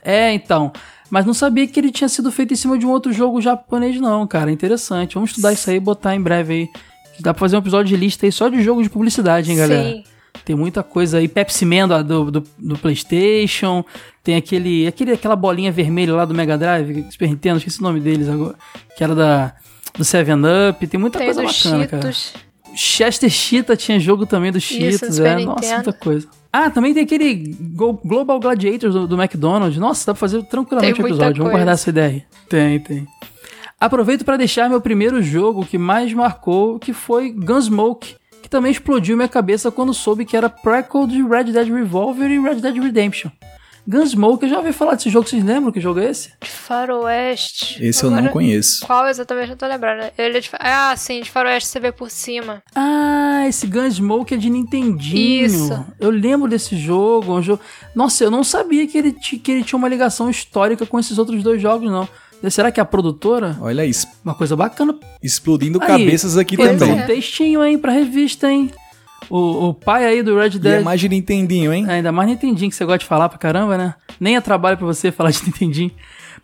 É, 0.05 0.31
então. 0.35 0.73
Mas 1.11 1.25
não 1.25 1.35
sabia 1.35 1.67
que 1.67 1.79
ele 1.79 1.91
tinha 1.91 2.09
sido 2.09 2.33
feito 2.33 2.53
em 2.53 2.57
cima 2.57 2.79
de 2.79 2.85
um 2.85 2.91
outro 2.91 3.13
jogo 3.13 3.41
japonês, 3.41 4.01
não, 4.01 4.27
cara. 4.27 4.51
Interessante. 4.51 5.15
Vamos 5.15 5.31
estudar 5.31 5.53
isso 5.53 5.71
aí 5.71 5.77
e 5.77 5.81
botar 5.81 6.15
em 6.15 6.21
breve 6.21 6.53
aí. 6.53 6.69
Dá 7.21 7.33
pra 7.33 7.41
fazer 7.41 7.57
um 7.57 7.61
episódio 7.61 7.89
de 7.89 7.97
lista 7.97 8.27
aí 8.27 8.33
só 8.33 8.49
de 8.49 8.63
jogos 8.63 8.85
de 8.85 8.91
publicidade, 8.91 9.51
hein, 9.51 9.57
galera? 9.57 9.91
Sim. 9.91 10.05
Tem 10.45 10.55
muita 10.55 10.83
coisa 10.83 11.19
aí. 11.19 11.29
Pepsi 11.29 11.65
Man 11.65 11.89
do, 11.89 12.31
do, 12.31 12.45
do, 12.59 12.79
PlayStation. 12.79 13.85
Tem 14.23 14.37
aquele, 14.37 14.87
aquele, 14.87 15.13
aquela 15.13 15.35
bolinha 15.35 15.73
vermelha 15.73 16.15
lá 16.15 16.25
do 16.25 16.35
Mega 16.35 16.59
Drive, 16.59 17.07
Super 17.11 17.29
Nintendo, 17.29 17.59
esqueci 17.59 17.81
o 17.81 17.83
nome 17.83 18.01
deles 18.01 18.29
agora. 18.29 18.55
Que 18.97 19.03
era 19.03 19.15
da, 19.15 19.55
do 19.97 20.05
7-Up. 20.05 20.87
Tem 20.87 21.01
muita 21.01 21.19
Tem 21.19 21.33
coisa 21.33 21.43
bacana, 21.43 21.87
cara. 21.87 22.13
Cheetos. 22.13 22.47
Chester 22.75 23.31
Cheetah 23.31 23.77
tinha 23.77 23.99
jogo 23.99 24.27
também 24.27 24.53
do 24.53 24.61
Cheetos, 24.61 25.17
Super 25.17 25.39
é. 25.39 25.45
Nossa, 25.45 25.61
Nintendo. 25.61 25.75
muita 25.75 25.93
coisa. 25.95 26.29
Ah, 26.59 26.71
também 26.71 26.95
tem 26.95 27.03
aquele 27.03 27.55
Go- 27.75 28.01
Global 28.05 28.41
Gladiators 28.41 28.95
do, 28.95 29.07
do 29.07 29.21
McDonald's. 29.21 29.79
Nossa, 29.79 30.07
dá 30.07 30.15
pra 30.15 30.21
fazer 30.21 30.43
tranquilamente 30.45 31.01
o 31.03 31.07
episódio. 31.07 31.37
Vamos 31.37 31.39
coisa. 31.39 31.51
guardar 31.59 31.75
essa 31.75 31.91
ideia 31.91 32.09
aí. 32.09 32.23
Tem, 32.49 32.81
tem. 32.81 33.07
Aproveito 33.79 34.25
para 34.25 34.37
deixar 34.39 34.69
meu 34.71 34.81
primeiro 34.81 35.23
jogo 35.23 35.67
que 35.67 35.77
mais 35.77 36.13
marcou, 36.15 36.79
que 36.79 36.93
foi 36.95 37.31
Gunsmoke, 37.31 38.17
que 38.43 38.49
também 38.49 38.73
explodiu 38.73 39.17
minha 39.17 39.29
cabeça 39.29 39.71
quando 39.71 39.93
soube 39.93 40.25
que 40.25 40.35
era 40.37 40.49
prequel 40.49 41.07
de 41.07 41.23
Red 41.23 41.45
Dead 41.53 41.69
Revolver 41.69 42.31
e 42.31 42.41
Red 42.41 42.57
Dead 42.57 42.77
Redemption. 42.83 43.31
Gunsmoke, 43.89 44.43
eu 44.45 44.49
já 44.49 44.59
ouvi 44.59 44.73
falar 44.73 44.95
desse 44.97 45.09
jogo, 45.11 45.29
vocês 45.29 45.45
lembram 45.45 45.71
que 45.71 45.79
jogo 45.81 46.01
é 46.01 46.11
esse? 46.11 46.33
De 46.43 46.51
faroeste. 46.51 47.85
Esse 47.85 48.03
eu 48.03 48.11
não 48.11 48.19
Agora, 48.19 48.33
conheço. 48.33 48.85
Qual 48.85 49.07
exatamente? 49.07 49.51
Não 49.51 49.57
tô 49.57 49.67
lembrando. 49.67 50.11
Ele 50.19 50.39
é 50.39 50.41
de... 50.41 50.51
Ah, 50.59 50.93
sim, 50.97 51.21
de 51.21 51.31
faroeste 51.31 51.69
você 51.69 51.79
vê 51.79 51.93
por 51.93 52.11
cima. 52.11 52.63
Ah, 52.75 53.26
Ah, 53.47 53.49
esse 53.49 53.67
Gunsmoke 53.67 54.35
é 54.35 54.37
de 54.37 54.51
Nintendinho. 54.51 55.47
Isso. 55.47 55.85
Eu 56.01 56.11
lembro 56.11 56.49
desse 56.49 56.77
jogo, 56.77 57.33
um 57.35 57.43
jogo. 57.43 57.61
Nossa, 57.95 58.25
eu 58.25 58.31
não 58.31 58.43
sabia 58.43 58.87
que 58.87 58.99
ele, 58.99 59.13
que 59.13 59.51
ele 59.51 59.63
tinha 59.63 59.79
uma 59.79 59.89
ligação 59.89 60.29
histórica 60.29 60.85
com 60.85 60.99
esses 60.99 61.17
outros 61.19 61.43
dois 61.43 61.61
jogos, 61.63 61.91
não. 61.91 62.09
Será 62.51 62.71
que 62.71 62.79
é 62.79 62.83
a 62.83 62.87
produtora? 62.87 63.57
Olha 63.61 63.85
isso. 63.87 64.07
Uma 64.25 64.35
coisa 64.35 64.55
bacana. 64.55 64.95
Explodindo 65.23 65.81
Aí, 65.81 65.87
cabeças 65.87 66.37
aqui 66.37 66.57
também. 66.57 66.93
Um 66.93 67.07
textinho, 67.07 67.65
hein, 67.65 67.79
pra 67.79 67.93
revista, 67.93 68.51
hein? 68.51 68.71
O, 69.31 69.69
o 69.69 69.75
pai 69.75 70.05
aí 70.05 70.23
do 70.23 70.39
Red 70.39 70.49
E 70.49 70.59
Dead. 70.59 70.81
é 70.81 70.85
mais 70.85 71.01
de 71.01 71.09
Nintendinho, 71.09 71.73
hein? 71.73 71.85
É, 71.89 71.95
ainda 71.95 72.13
mais 72.13 72.29
Nintendinho, 72.29 72.71
que 72.71 72.77
você 72.77 72.85
gosta 72.85 72.99
de 72.99 73.07
falar 73.07 73.29
pra 73.29 73.39
caramba, 73.39 73.77
né? 73.79 73.95
Nem 74.21 74.37
é 74.37 74.41
trabalho 74.41 74.77
pra 74.77 74.87
você 74.87 75.11
falar 75.13 75.31
de 75.31 75.43
Nintendinho. 75.45 75.91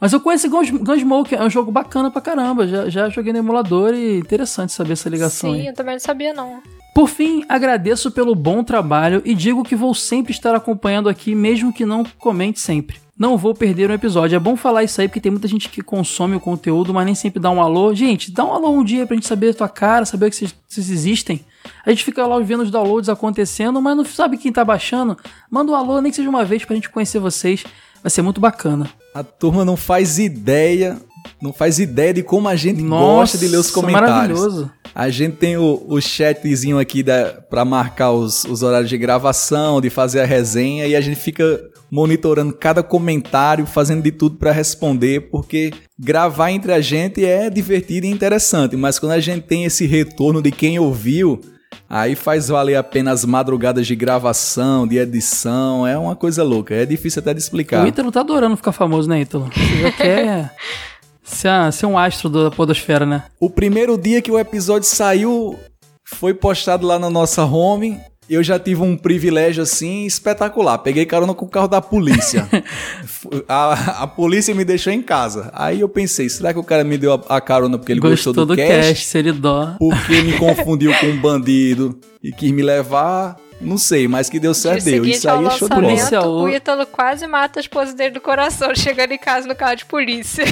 Mas 0.01 0.13
eu 0.13 0.19
conheço 0.19 0.49
Guns, 0.51 0.69
Gunsmoke, 0.71 1.35
é 1.35 1.43
um 1.45 1.51
jogo 1.51 1.71
bacana 1.71 2.11
pra 2.11 2.21
caramba. 2.21 2.67
Já, 2.67 2.89
já 2.89 3.09
joguei 3.09 3.33
no 3.33 3.39
emulador 3.39 3.95
e 3.95 4.19
interessante 4.19 4.73
saber 4.73 4.95
essa 4.95 5.09
ligação 5.09 5.53
Sim, 5.53 5.61
aí. 5.61 5.67
eu 5.69 5.75
também 5.75 5.95
não 5.95 6.01
sabia, 6.01 6.33
não. 6.35 6.61
Por 6.95 7.09
fim, 7.09 7.45
agradeço 7.49 8.11
pelo 8.11 8.35
bom 8.35 8.63
trabalho 8.63 9.23
e 9.25 9.35
digo 9.35 9.65
que 9.65 9.75
vou 9.75 9.95
sempre 9.95 10.33
estar 10.33 10.55
acompanhando 10.55 11.09
aqui, 11.09 11.35
mesmo 11.35 11.73
que 11.73 11.87
não 11.87 12.05
comente 12.19 12.61
sempre. 12.61 13.01
Não 13.19 13.39
vou 13.39 13.55
perder 13.55 13.91
um 13.91 13.95
episódio. 13.95 14.37
É 14.37 14.39
bom 14.39 14.57
falar 14.57 14.85
isso 14.85 15.01
aí, 15.01 15.09
porque 15.09 15.21
tem 15.21 15.31
muita 15.31 15.49
gente 15.49 15.69
que 15.69 15.83
consome 15.83 16.37
o 16.37 16.41
conteúdo, 16.41 16.93
mas 16.93 17.07
nem 17.07 17.15
sempre 17.15 17.41
dá 17.41 17.51
um 17.51 17.63
alô. 17.63 17.95
Gente, 17.95 18.31
dá 18.31 18.45
um 18.45 18.53
alô 18.53 18.73
um 18.73 18.85
dia 18.85 19.07
pra 19.07 19.15
gente 19.15 19.27
saber 19.27 19.51
a 19.51 19.55
tua 19.55 19.69
cara, 19.69 20.05
saber 20.05 20.29
que 20.29 20.37
vocês, 20.37 20.55
existem. 20.77 21.45
A 21.87 21.91
gente 21.91 22.05
fica 22.05 22.27
lá 22.27 22.39
vendo 22.41 22.63
os 22.63 22.71
downloads 22.71 23.09
acontecendo, 23.09 23.81
mas 23.81 23.97
não 23.97 24.05
sabe 24.05 24.37
quem 24.37 24.53
tá 24.53 24.65
baixando. 24.65 25.17
Manda 25.51 25.73
um 25.73 25.75
alô, 25.75 26.01
nem 26.01 26.11
que 26.11 26.17
seja 26.17 26.29
uma 26.29 26.45
vez 26.45 26.65
pra 26.65 26.75
gente 26.75 26.91
conhecer 26.91 27.21
vocês. 27.21 27.65
Vai 28.03 28.11
ser 28.11 28.23
muito 28.23 28.41
bacana. 28.41 28.91
A 29.15 29.23
turma 29.23 29.65
não 29.65 29.77
faz 29.77 30.19
ideia, 30.19 31.01
não 31.41 31.53
faz 31.53 31.79
ideia 31.79 32.15
de 32.15 32.23
como 32.23 32.49
a 32.49 32.57
gente 32.57 32.83
Nossa, 32.83 33.33
gosta 33.33 33.39
de 33.39 33.49
ler 33.49 33.57
os 33.59 33.71
comentários. 33.71 34.39
maravilhoso. 34.39 34.71
A 34.95 35.09
gente 35.09 35.37
tem 35.37 35.57
o, 35.57 35.83
o 35.89 36.01
chatzinho 36.01 36.79
aqui 36.79 37.03
da, 37.03 37.43
pra 37.49 37.65
marcar 37.65 38.13
os, 38.13 38.45
os 38.45 38.63
horários 38.63 38.91
de 38.91 38.99
gravação, 38.99 39.81
de 39.81 39.89
fazer 39.91 40.21
a 40.21 40.27
resenha, 40.27 40.87
e 40.87 40.95
a 40.95 41.01
gente 41.01 41.17
fica 41.19 41.61
monitorando 41.91 42.53
cada 42.53 42.83
comentário, 42.83 43.67
fazendo 43.67 44.03
de 44.03 44.11
tudo 44.13 44.37
pra 44.37 44.53
responder, 44.53 45.29
porque 45.31 45.73
gravar 45.99 46.51
entre 46.51 46.73
a 46.73 46.81
gente 46.81 47.25
é 47.25 47.51
divertido 47.51 48.07
e 48.07 48.11
interessante, 48.11 48.77
mas 48.77 48.99
quando 48.99 49.13
a 49.13 49.21
gente 49.21 49.43
tem 49.47 49.65
esse 49.65 49.87
retorno 49.87 50.41
de 50.41 50.51
quem 50.51 50.79
ouviu, 50.79 51.41
aí 51.89 52.15
faz 52.15 52.49
valer 52.49 52.77
a 52.77 52.83
pena 52.83 53.11
as 53.13 53.25
madrugadas 53.25 53.87
de 53.87 53.95
gravação, 53.95 54.87
de 54.87 54.97
edição, 54.97 55.87
é 55.87 55.97
uma 55.99 56.17
coisa 56.17 56.43
louca, 56.43 56.75
é 56.75 56.87
difícil 56.87 57.21
até 57.21 57.35
de 57.35 57.41
explicar. 57.41 57.85
O 57.85 57.87
Ítalo 57.89 58.11
tá 58.11 58.21
adorando 58.21 58.57
ficar 58.57 58.73
famoso, 58.73 59.09
né, 59.09 59.21
Ítalo? 59.21 59.51
Você 59.55 59.83
já 59.83 59.93
quer 59.93 60.55
ser, 61.35 61.49
a- 61.49 61.73
ser 61.73 61.87
um 61.87 61.99
astro 61.99 62.29
da 62.29 62.51
podosfera, 62.51 63.05
né? 63.07 63.25
O 63.41 63.49
primeiro 63.51 63.97
dia 63.99 64.21
que 64.23 64.31
o 64.31 64.39
episódio 64.39 64.89
saiu, 64.89 65.59
foi 66.05 66.35
postado 66.35 66.87
lá 66.87 66.99
na 66.99 67.09
nossa 67.11 67.45
home. 67.45 67.99
Eu 68.31 68.43
já 68.43 68.59
tive 68.59 68.81
um 68.81 68.97
privilégio 68.97 69.63
assim 69.63 70.07
espetacular. 70.07 70.79
Peguei 70.79 71.05
carona 71.05 71.35
com 71.35 71.45
o 71.45 71.49
carro 71.49 71.69
da 71.69 71.83
polícia. 71.83 72.49
A, 73.49 74.03
a 74.03 74.07
polícia 74.07 74.55
me 74.55 74.65
deixou 74.65 74.93
em 74.93 75.03
casa. 75.03 75.51
Aí 75.55 75.81
eu 75.81 75.89
pensei, 75.89 76.29
será 76.29 76.53
que 76.53 76.59
o 76.59 76.65
cara 76.65 76.83
me 76.85 76.97
deu 76.97 77.13
a, 77.15 77.37
a 77.37 77.41
carona 77.41 77.79
porque 77.79 77.93
ele 77.93 78.01
gostou, 78.01 78.33
do, 78.33 78.55
cast? 78.57 78.69
cast, 78.89 79.05
seridó. 79.07 79.75
Porque 79.79 80.23
me 80.23 80.39
confundiu 80.39 80.93
com 80.99 81.07
um 81.07 81.21
bandido 81.21 81.99
e 82.23 82.33
quis 82.33 82.51
me 82.53 82.63
levar? 82.63 83.37
Não 83.63 83.79
sei, 83.79 84.07
mas 84.09 84.29
que 84.29 84.39
deu 84.41 84.53
certo 84.53 84.85
deu. 84.85 85.05
Isso 85.05 85.29
aí 85.31 85.35
é 85.47 85.51
show 85.59 85.69
de 85.69 85.75
bola. 85.75 86.43
o 86.43 86.49
Ítalo 86.49 86.87
quase 86.87 87.27
mata 87.27 87.59
a 87.59 87.63
esposa 87.63 87.95
dele 87.95 88.11
do 88.11 88.21
coração, 88.21 88.73
chegando 88.77 89.13
em 89.13 89.19
casa 89.19 89.47
no 89.47 89.55
carro 89.55 89.77
de 89.77 89.85
polícia. 89.85 90.45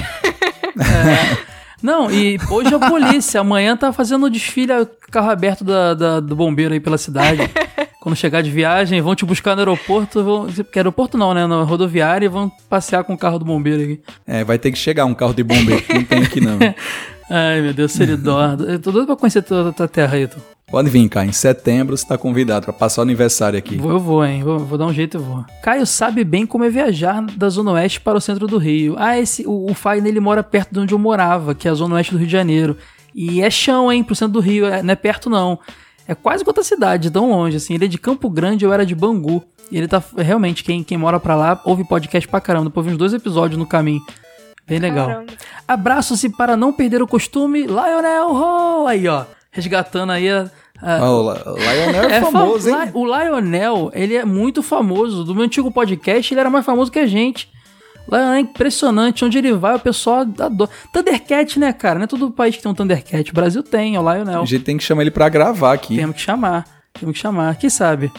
Não, 1.81 2.11
e 2.11 2.39
hoje 2.49 2.71
é 2.73 2.75
a 2.77 2.89
polícia. 2.89 3.41
Amanhã 3.41 3.75
tá 3.75 3.91
fazendo 3.91 4.25
o 4.27 4.29
desfile 4.29 4.71
carro 5.09 5.29
aberto 5.31 5.63
da, 5.63 5.93
da- 5.95 6.19
do 6.19 6.35
bombeiro 6.35 6.73
aí 6.73 6.79
pela 6.79 6.97
cidade. 6.97 7.41
Quando 7.99 8.15
chegar 8.15 8.41
de 8.41 8.49
viagem, 8.51 9.01
vão 9.01 9.15
te 9.15 9.25
buscar 9.25 9.55
no 9.55 9.61
aeroporto. 9.61 10.23
Vão, 10.23 10.47
que 10.47 10.77
aeroporto 10.79 11.17
não, 11.17 11.33
né? 11.33 11.45
Na 11.47 11.63
rodoviária 11.63 12.25
e 12.25 12.29
vão 12.29 12.51
passear 12.69 13.03
com 13.03 13.13
o 13.13 13.17
carro 13.17 13.39
do 13.39 13.45
bombeiro 13.45 13.81
aqui. 13.83 14.01
É, 14.27 14.43
vai 14.43 14.59
ter 14.59 14.71
que 14.71 14.77
chegar 14.77 15.05
um 15.05 15.13
carro 15.15 15.33
de 15.33 15.43
bombeiro. 15.43 15.83
Não 15.93 16.03
tem 16.03 16.23
aqui 16.23 16.39
não. 16.39 16.57
Ai, 17.29 17.61
meu 17.61 17.73
Deus, 17.73 17.91
seridó. 17.93 18.55
Eu 18.67 18.79
tô 18.79 18.91
doido 18.91 19.07
pra 19.07 19.15
conhecer 19.15 19.41
toda 19.41 19.69
a 19.69 19.73
tua 19.73 19.87
terra 19.87 20.15
aí, 20.15 20.23
Ítalo. 20.23 20.43
Pode 20.71 20.89
vir, 20.89 21.09
cá. 21.09 21.25
Em 21.25 21.33
setembro 21.33 21.97
você 21.97 22.07
tá 22.07 22.17
convidado 22.17 22.63
pra 22.63 22.73
passar 22.73 23.01
o 23.01 23.03
aniversário 23.03 23.59
aqui. 23.59 23.75
Vou, 23.75 23.91
eu 23.91 23.99
vou, 23.99 24.25
hein? 24.25 24.41
Vou, 24.41 24.57
vou 24.57 24.77
dar 24.77 24.85
um 24.85 24.93
jeito 24.93 25.17
e 25.17 25.19
vou. 25.19 25.43
Caio 25.61 25.85
sabe 25.85 26.23
bem 26.23 26.45
como 26.45 26.63
é 26.63 26.69
viajar 26.69 27.21
da 27.35 27.49
Zona 27.49 27.71
Oeste 27.73 27.99
para 27.99 28.17
o 28.17 28.21
centro 28.21 28.47
do 28.47 28.57
Rio. 28.57 28.95
Ah, 28.97 29.19
esse, 29.19 29.45
o, 29.45 29.69
o 29.69 29.73
Fagner, 29.73 30.09
ele 30.09 30.21
mora 30.21 30.41
perto 30.41 30.71
de 30.71 30.79
onde 30.79 30.93
eu 30.93 30.97
morava, 30.99 31.53
que 31.53 31.67
é 31.67 31.71
a 31.71 31.73
Zona 31.73 31.95
Oeste 31.95 32.13
do 32.13 32.17
Rio 32.17 32.27
de 32.27 32.31
Janeiro. 32.31 32.77
E 33.13 33.41
é 33.41 33.49
chão, 33.49 33.91
hein, 33.91 34.01
pro 34.01 34.15
centro 34.15 34.33
do 34.33 34.39
Rio. 34.39 34.65
é- 34.65 34.81
não 34.81 34.93
é 34.93 34.95
perto, 34.95 35.29
não. 35.29 35.59
É 36.07 36.15
quase 36.15 36.43
outra 36.47 36.63
cidade, 36.63 37.11
tão 37.11 37.29
longe, 37.29 37.57
assim. 37.57 37.73
Ele 37.73 37.85
é 37.85 37.87
de 37.89 37.97
Campo 37.97 38.29
Grande, 38.29 38.63
eu 38.63 38.71
era 38.71 38.85
de 38.85 38.95
Bangu. 38.95 39.43
E 39.69 39.77
ele 39.77 39.89
tá, 39.89 40.01
realmente, 40.17 40.63
quem, 40.63 40.83
quem 40.83 40.97
mora 40.97 41.19
pra 41.19 41.35
lá, 41.35 41.61
ouve 41.65 41.83
podcast 41.83 42.27
pra 42.29 42.39
caramba. 42.39 42.69
Depois 42.69 42.85
vi 42.85 42.93
uns 42.93 42.97
dois 42.97 43.13
episódios 43.13 43.57
no 43.59 43.65
caminho. 43.65 44.01
Bem 44.65 44.79
legal. 44.79 45.23
Abraço-se 45.67 46.29
para 46.29 46.55
não 46.55 46.71
perder 46.71 47.01
o 47.01 47.07
costume, 47.07 47.63
Lionel 47.63 48.31
Ho! 48.33 48.87
Aí, 48.87 49.05
ó, 49.07 49.25
resgatando 49.51 50.11
aí 50.11 50.29
a... 50.29 50.49
a- 50.81 50.97
Ah, 50.97 51.11
o 51.11 51.21
Lionel 51.57 52.09
é, 52.09 52.21
fam- 52.21 52.31
famoso, 52.31 52.69
hein? 52.69 52.91
O 52.93 53.05
Lionel, 53.05 53.91
ele 53.93 54.15
é 54.15 54.25
muito 54.25 54.63
famoso. 54.63 55.23
Do 55.23 55.35
meu 55.35 55.43
antigo 55.43 55.71
podcast, 55.71 56.33
ele 56.33 56.39
era 56.39 56.49
mais 56.49 56.65
famoso 56.65 56.91
que 56.91 56.99
a 56.99 57.05
gente. 57.07 57.49
Lionel 58.09 58.33
é 58.33 58.39
impressionante. 58.39 59.23
Onde 59.23 59.37
ele 59.37 59.53
vai, 59.53 59.75
o 59.75 59.79
pessoal 59.79 60.21
adora. 60.21 60.69
Thundercat, 60.91 61.59
né, 61.59 61.71
cara? 61.73 61.99
Não 61.99 62.05
é 62.05 62.07
todo 62.07 62.31
país 62.31 62.55
que 62.55 62.63
tem 62.63 62.71
um 62.71 62.75
Thundercat. 62.75 63.29
O 63.29 63.33
Brasil 63.33 63.61
tem, 63.61 63.95
é 63.95 63.99
o 63.99 64.01
Lionel. 64.13 64.41
A 64.41 64.45
gente 64.45 64.63
tem 64.63 64.77
que 64.77 64.83
chamar 64.83 65.01
ele 65.03 65.11
pra 65.11 65.29
gravar 65.29 65.73
aqui. 65.73 65.95
Temos 65.97 66.15
que 66.15 66.21
chamar. 66.21 66.65
Temos 66.99 67.13
que 67.15 67.21
chamar. 67.21 67.55
Quem 67.57 67.69
sabe? 67.69 68.11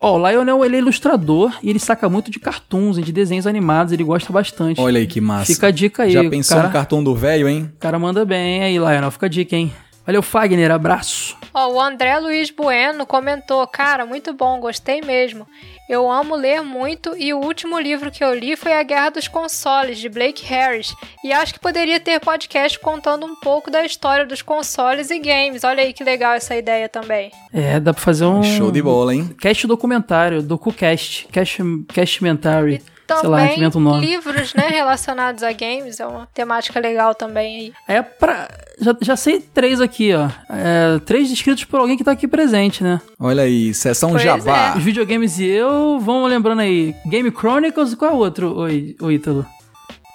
Ó, 0.00 0.16
o 0.18 0.28
Lionel, 0.28 0.64
ele 0.64 0.76
é 0.76 0.78
ilustrador 0.78 1.52
e 1.62 1.68
ele 1.68 1.78
saca 1.78 2.08
muito 2.08 2.30
de 2.30 2.40
cartoons, 2.40 2.96
de 3.04 3.12
desenhos 3.12 3.46
animados. 3.46 3.92
Ele 3.92 4.02
gosta 4.02 4.32
bastante. 4.32 4.80
Olha 4.80 4.98
aí 4.98 5.06
que 5.06 5.20
massa. 5.20 5.52
Fica 5.52 5.66
a 5.66 5.70
dica 5.70 6.04
aí. 6.04 6.10
Já 6.10 6.28
pensou 6.28 6.56
cara, 6.56 6.68
no 6.68 6.72
cartão 6.72 7.04
do 7.04 7.14
velho, 7.14 7.46
hein? 7.48 7.70
O 7.76 7.78
cara 7.78 7.98
manda 7.98 8.24
bem 8.24 8.62
aí, 8.62 8.72
Lionel. 8.78 9.10
Fica 9.10 9.26
a 9.26 9.28
dica, 9.28 9.54
hein? 9.54 9.70
Valeu, 10.08 10.22
Fagner. 10.22 10.70
Abraço. 10.70 11.36
Ó, 11.52 11.74
o 11.74 11.78
André 11.78 12.18
Luiz 12.18 12.50
Bueno 12.50 13.04
comentou: 13.04 13.66
Cara, 13.66 14.06
muito 14.06 14.32
bom, 14.32 14.58
gostei 14.58 15.02
mesmo. 15.02 15.46
Eu 15.86 16.10
amo 16.10 16.34
ler 16.34 16.62
muito 16.62 17.14
e 17.14 17.34
o 17.34 17.38
último 17.38 17.78
livro 17.78 18.10
que 18.10 18.24
eu 18.24 18.32
li 18.32 18.56
foi 18.56 18.72
A 18.72 18.82
Guerra 18.82 19.10
dos 19.10 19.28
Consoles, 19.28 19.98
de 19.98 20.08
Blake 20.08 20.46
Harris. 20.46 20.94
E 21.22 21.30
acho 21.30 21.52
que 21.52 21.60
poderia 21.60 22.00
ter 22.00 22.20
podcast 22.20 22.78
contando 22.80 23.26
um 23.26 23.36
pouco 23.36 23.70
da 23.70 23.84
história 23.84 24.24
dos 24.24 24.40
consoles 24.40 25.10
e 25.10 25.18
games. 25.18 25.62
Olha 25.62 25.82
aí 25.82 25.92
que 25.92 26.02
legal 26.02 26.32
essa 26.32 26.56
ideia 26.56 26.88
também. 26.88 27.30
É, 27.52 27.78
dá 27.78 27.92
pra 27.92 28.02
fazer 28.02 28.24
um. 28.24 28.42
Show 28.42 28.72
de 28.72 28.80
bola, 28.80 29.14
hein? 29.14 29.28
Cast 29.38 29.66
documentário, 29.66 30.42
docucast, 30.42 31.28
cast, 31.30 31.62
castmentary, 31.92 32.82
sei 33.16 33.28
lá, 33.28 33.38
Também 33.38 33.56
inventa 33.56 33.78
um 33.78 33.80
nome. 33.80 34.04
livros, 34.06 34.54
né, 34.54 34.68
relacionados 34.68 35.42
a 35.42 35.52
games, 35.52 35.98
é 36.00 36.06
uma 36.06 36.26
temática 36.34 36.78
legal 36.80 37.14
também 37.14 37.56
aí. 37.56 37.72
É 37.96 38.02
pra. 38.02 38.48
Já, 38.80 38.96
já 39.00 39.16
sei 39.16 39.40
três 39.40 39.80
aqui, 39.80 40.12
ó. 40.14 40.28
É, 40.50 40.98
três 41.04 41.30
escritos 41.30 41.64
por 41.64 41.80
alguém 41.80 41.96
que 41.96 42.04
tá 42.04 42.12
aqui 42.12 42.28
presente, 42.28 42.82
né? 42.84 43.00
Olha 43.18 43.42
aí, 43.42 43.72
sessão 43.74 44.10
Pois 44.10 44.22
Jabá. 44.22 44.74
Os 44.76 44.82
videogames 44.82 45.38
e 45.38 45.46
eu, 45.46 45.98
vamos 46.00 46.30
lembrando 46.30 46.60
aí. 46.60 46.94
Game 47.06 47.30
Chronicles, 47.30 47.94
qual 47.94 48.10
é 48.10 48.14
o 48.14 48.18
outro, 48.18 48.56
o 49.00 49.10
Ítalo? 49.10 49.44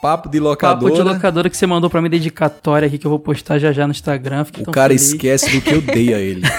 Papo 0.02 0.28
de 0.30 0.38
Papo 0.38 0.49
locadora. 0.49 0.94
de 0.94 1.02
locadora 1.02 1.49
que 1.49 1.56
você 1.56 1.65
mandou 1.65 1.90
pra 1.90 2.02
mim 2.02 2.10
dedicatória 2.10 2.88
aqui 2.88 2.98
que 2.98 3.06
eu 3.07 3.10
vou 3.10 3.20
postar 3.20 3.57
já 3.57 3.72
já 3.72 3.88
no 3.88 3.91
Instagram. 3.91 4.44
Fiquei 4.44 4.61
O 4.64 4.65
tão 4.65 4.74
cara 4.74 4.90
feliz. 4.90 5.07
esquece 5.07 5.49
do 5.49 5.61
que 5.61 5.72
eu 5.74 5.82
dei 5.82 6.14
a 6.14 6.20
ele. 6.20 6.41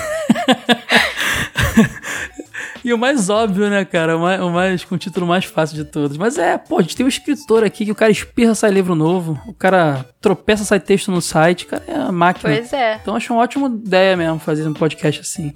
E 2.84 2.92
o 2.92 2.98
mais 2.98 3.30
óbvio, 3.30 3.70
né, 3.70 3.84
cara? 3.84 4.16
O 4.16 4.20
mais, 4.20 4.40
o 4.42 4.50
mais- 4.50 4.84
com 4.84 4.94
o 4.94 4.98
título 4.98 5.26
mais 5.26 5.44
fácil 5.46 5.74
de 5.76 5.84
todos. 5.84 6.16
Mas 6.18 6.36
é, 6.36 6.58
pô, 6.58 6.78
a 6.78 6.82
gente 6.82 6.94
tem 6.94 7.06
um 7.06 7.08
escritor 7.08 7.64
aqui 7.64 7.86
que 7.86 7.90
o 7.92 7.94
cara 7.94 8.12
espirra, 8.12 8.54
sai 8.54 8.70
livro 8.70 8.94
novo. 8.94 9.40
O 9.46 9.54
cara 9.54 10.04
tropeça, 10.20 10.64
sai 10.64 10.78
texto 10.78 11.10
no 11.10 11.22
site. 11.22 11.64
O 11.64 11.68
cara 11.68 11.82
é 11.88 11.94
uma 11.94 12.12
máquina. 12.12 12.54
Pois 12.54 12.72
é. 12.74 12.98
Então 13.00 13.16
acho 13.16 13.32
uma 13.32 13.42
ótima 13.42 13.68
ideia 13.68 14.14
mesmo 14.16 14.38
fazer 14.38 14.68
um 14.68 14.74
podcast 14.74 15.22
assim. 15.22 15.54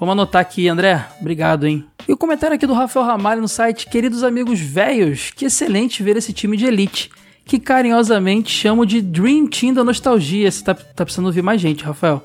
Vamos 0.00 0.12
anotar 0.12 0.40
aqui, 0.40 0.68
André. 0.68 1.04
Obrigado, 1.20 1.66
hein? 1.66 1.84
E 2.08 2.12
o 2.12 2.16
comentário 2.16 2.54
aqui 2.54 2.66
do 2.66 2.72
Rafael 2.72 3.04
Ramalho 3.04 3.42
no 3.42 3.48
site. 3.48 3.86
Queridos 3.90 4.22
amigos 4.24 4.58
velhos, 4.60 5.30
que 5.36 5.44
excelente 5.44 6.02
ver 6.02 6.16
esse 6.16 6.32
time 6.32 6.56
de 6.56 6.64
elite. 6.66 7.10
Que 7.44 7.58
carinhosamente 7.58 8.50
chamo 8.50 8.86
de 8.86 9.02
Dream 9.02 9.46
Team 9.48 9.74
da 9.74 9.82
nostalgia. 9.84 10.50
Você 10.50 10.62
tá, 10.64 10.72
tá 10.74 11.04
precisando 11.04 11.26
ouvir 11.26 11.42
mais 11.42 11.60
gente, 11.60 11.84
Rafael. 11.84 12.22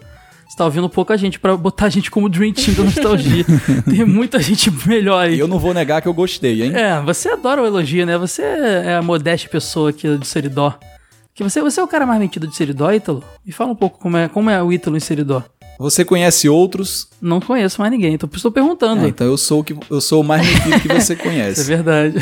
Você 0.54 0.58
tá 0.58 0.66
ouvindo 0.66 0.88
pouca 0.88 1.18
gente 1.18 1.40
pra 1.40 1.58
botar 1.58 1.88
a 1.88 1.90
gente 1.90 2.12
como 2.12 2.30
Dream 2.30 2.54
Team 2.54 2.76
da 2.76 2.84
nostalgia. 2.84 3.44
Tem 3.90 4.06
muita 4.06 4.40
gente 4.40 4.70
melhor 4.88 5.26
aí. 5.26 5.34
E 5.34 5.40
eu 5.40 5.48
não 5.48 5.58
vou 5.58 5.74
negar 5.74 6.00
que 6.00 6.08
eu 6.08 6.14
gostei, 6.14 6.62
hein? 6.62 6.76
É, 6.76 7.02
você 7.02 7.30
adora 7.30 7.60
o 7.60 7.66
elogio, 7.66 8.06
né? 8.06 8.20
Você 8.20 8.44
é 8.44 8.98
a 8.98 9.02
modesta 9.02 9.50
pessoa 9.50 9.90
aqui 9.90 10.16
de 10.16 10.28
Seridó. 10.28 10.78
Que 11.34 11.44
você, 11.44 11.60
você 11.60 11.80
é 11.80 11.84
o 11.84 11.88
cara 11.88 12.06
mais 12.06 12.20
metido 12.20 12.46
de 12.46 12.56
Seridó, 12.56 12.92
Ítalo? 12.92 13.24
Me 13.44 13.52
fala 13.52 13.72
um 13.72 13.76
pouco 13.76 13.98
como 13.98 14.16
é, 14.16 14.28
como 14.28 14.48
é 14.48 14.62
o 14.62 14.72
Ítalo 14.72 14.96
em 14.96 15.00
Seridó. 15.00 15.42
Você 15.80 16.06
conhece 16.06 16.48
outros? 16.48 17.08
Não 17.20 17.42
conheço 17.42 17.82
mais 17.82 17.92
ninguém, 17.92 18.14
então 18.14 18.30
estou 18.32 18.52
perguntando. 18.52 19.06
É, 19.06 19.08
então 19.08 19.26
eu 19.26 19.40
sou, 19.40 19.62
o 19.62 19.64
que, 19.64 19.76
eu 19.90 20.02
sou 20.02 20.22
o 20.22 20.24
mais 20.24 20.48
metido 20.48 20.80
que 20.82 20.88
você 20.88 20.98
Isso 21.02 21.14
é 21.14 21.16
conhece. 21.16 21.64
verdade. 21.64 22.18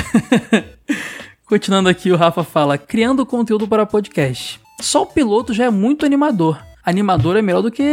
Continuando 1.46 1.90
aqui, 1.90 2.10
o 2.10 2.16
Rafa 2.16 2.46
fala: 2.46 2.78
criando 2.78 3.26
conteúdo 3.26 3.68
para 3.68 3.86
podcast. 3.86 4.62
Só 4.80 5.02
o 5.02 5.06
piloto 5.06 5.54
já 5.54 5.66
é 5.66 5.70
muito 5.70 6.06
animador. 6.06 6.71
Animador 6.84 7.38
é 7.38 7.42
melhor 7.42 7.62
do 7.62 7.72
que 7.72 7.84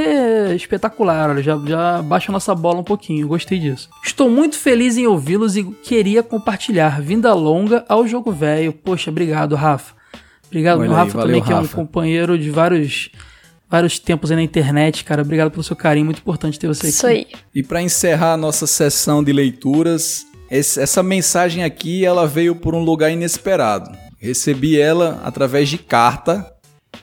espetacular. 0.55 1.31
Olha, 1.31 1.43
já, 1.43 1.59
já 1.67 2.03
baixa 2.03 2.31
a 2.31 2.35
nossa 2.35 2.55
bola 2.55 2.81
um 2.81 2.85
pouquinho. 2.85 3.29
Gostei 3.29 3.59
disso. 3.59 3.89
Estou 4.05 4.31
muito 4.31 4.57
feliz 4.57 4.97
em 4.97 5.07
ouvi-los 5.07 5.57
e 5.57 5.65
queria 5.65 6.23
compartilhar. 6.23 7.01
Vinda 7.01 7.33
longa 7.35 7.85
ao 7.89 8.07
jogo 8.07 8.33
velho. 8.33 8.73
Poxa, 8.73 9.11
obrigado, 9.11 9.55
Rafa. 9.55 9.95
Obrigado, 10.47 10.81
Olha 10.81 10.89
aí, 10.91 10.97
Rafa, 10.97 11.13
valeu, 11.19 11.27
também, 11.27 11.43
que 11.43 11.53
é 11.53 11.55
um 11.57 11.61
Rafa. 11.61 11.77
companheiro 11.77 12.39
de 12.39 12.51
vários, 12.51 13.11
vários 13.71 13.99
tempos 13.99 14.31
aí 14.31 14.37
na 14.37 14.43
internet, 14.43 15.05
cara. 15.05 15.21
Obrigado 15.23 15.51
pelo 15.51 15.63
seu 15.63 15.77
carinho. 15.77 16.07
Muito 16.07 16.21
importante 16.21 16.59
ter 16.59 16.67
você 16.67 16.87
aqui. 16.87 16.97
Isso 16.97 17.07
aí. 17.07 17.27
E 17.55 17.63
para 17.63 17.83
encerrar 17.83 18.33
a 18.33 18.37
nossa 18.39 18.67
sessão 18.67 19.23
de 19.23 19.31
leituras, 19.33 20.25
esse- 20.51 20.81
essa 20.81 21.03
mensagem 21.03 21.63
aqui 21.65 22.03
ela 22.05 22.27
veio 22.27 22.57
por 22.57 22.75
um 22.75 22.83
lugar 22.83 23.11
inesperado. 23.13 23.91
Recebi 24.19 24.81
ela 24.81 25.21
através 25.23 25.69
de 25.69 25.77
carta. 25.77 26.51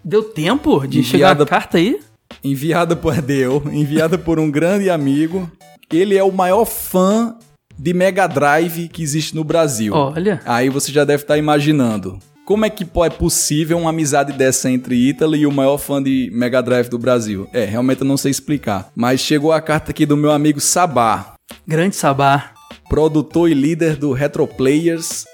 Deu 0.08 0.22
tempo 0.22 0.86
de 0.86 1.04
chegar 1.04 1.42
a 1.42 1.46
carta 1.48 1.80
aí? 1.80 2.00
Enviada 2.44 2.96
por 2.96 3.20
deu, 3.24 3.64
enviada 3.72 4.20
por 4.20 4.38
um 4.38 4.52
grande 4.52 4.88
amigo. 4.88 5.50
Ele 5.92 6.16
é 6.16 6.24
o 6.24 6.32
maior 6.32 6.64
fã 6.64 7.36
de 7.76 7.92
Mega 7.92 8.28
Drive 8.28 8.88
que 8.90 9.02
existe 9.02 9.36
no 9.36 9.44
Brasil. 9.44 9.96
Olha. 9.96 10.40
Aí 10.46 10.70
você 10.70 10.92
já 10.92 11.04
deve 11.04 11.24
estar 11.24 11.40
imaginando. 11.40 12.20
Como 12.46 12.64
é 12.64 12.70
que 12.70 12.84
é 12.84 13.10
possível 13.10 13.80
uma 13.80 13.90
amizade 13.90 14.32
dessa 14.32 14.70
entre 14.70 14.96
Ítalo 14.96 15.36
e 15.36 15.48
o 15.48 15.52
maior 15.52 15.80
fã 15.80 16.04
de 16.04 16.30
Mega 16.32 16.62
Drive 16.62 16.88
do 16.88 17.00
Brasil? 17.00 17.50
É, 17.52 17.66
realmente 17.66 18.02
eu 18.02 18.08
não 18.08 18.16
sei 18.16 18.30
explicar. 18.30 18.92
Mas 18.96 19.22
chegou 19.22 19.52
a 19.52 19.60
carta 19.60 19.90
aqui 19.90 20.06
do 20.06 20.16
meu 20.16 20.30
amigo 20.30 20.62
Sabá. 20.62 21.34
Grande 21.68 21.96
Sabá. 21.96 22.54
Produtor 22.88 23.50
e 23.50 23.56
líder 23.56 23.96
do 23.96 24.14
Retro 24.14 24.46
Players. 24.46 25.26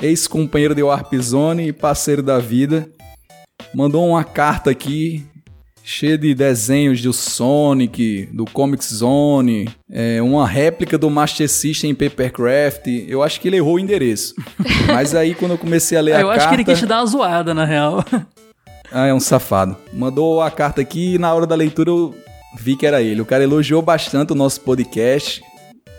Ex-companheiro 0.00 0.76
de 0.76 0.82
Warp 0.84 1.12
Zone 1.14 1.66
e 1.66 1.72
parceiro 1.72 2.22
da 2.22 2.38
vida. 2.38 2.88
Mandou 3.74 4.06
uma 4.08 4.24
carta 4.24 4.70
aqui 4.70 5.24
cheia 5.82 6.16
de 6.16 6.34
desenhos 6.34 7.02
do 7.02 7.12
Sonic, 7.12 8.28
do 8.32 8.46
Comic 8.46 8.82
Zone, 8.84 9.68
é, 9.90 10.22
uma 10.22 10.46
réplica 10.46 10.96
do 10.96 11.10
Master 11.10 11.48
System 11.48 11.90
em 11.90 11.94
Papercraft. 11.94 12.86
Eu 13.06 13.22
acho 13.22 13.38
que 13.40 13.48
ele 13.48 13.58
errou 13.58 13.74
o 13.74 13.78
endereço. 13.78 14.34
Mas 14.88 15.14
aí 15.14 15.34
quando 15.34 15.52
eu 15.52 15.58
comecei 15.58 15.98
a 15.98 16.00
ler 16.00 16.12
Ah, 16.12 16.18
a 16.18 16.20
eu 16.22 16.28
carta... 16.28 16.40
acho 16.40 16.48
que 16.48 16.54
ele 16.56 16.64
quis 16.64 16.78
te 16.78 16.86
dar 16.86 17.00
uma 17.00 17.06
zoada, 17.06 17.52
na 17.54 17.64
real. 17.64 18.04
Ah, 18.96 19.06
é 19.06 19.14
um 19.14 19.18
safado. 19.18 19.76
Mandou 19.92 20.40
a 20.40 20.48
carta 20.52 20.80
aqui 20.80 21.14
e 21.14 21.18
na 21.18 21.34
hora 21.34 21.48
da 21.48 21.56
leitura 21.56 21.90
eu 21.90 22.14
vi 22.56 22.76
que 22.76 22.86
era 22.86 23.02
ele. 23.02 23.20
O 23.20 23.26
cara 23.26 23.42
elogiou 23.42 23.82
bastante 23.82 24.30
o 24.32 24.36
nosso 24.36 24.60
podcast. 24.60 25.42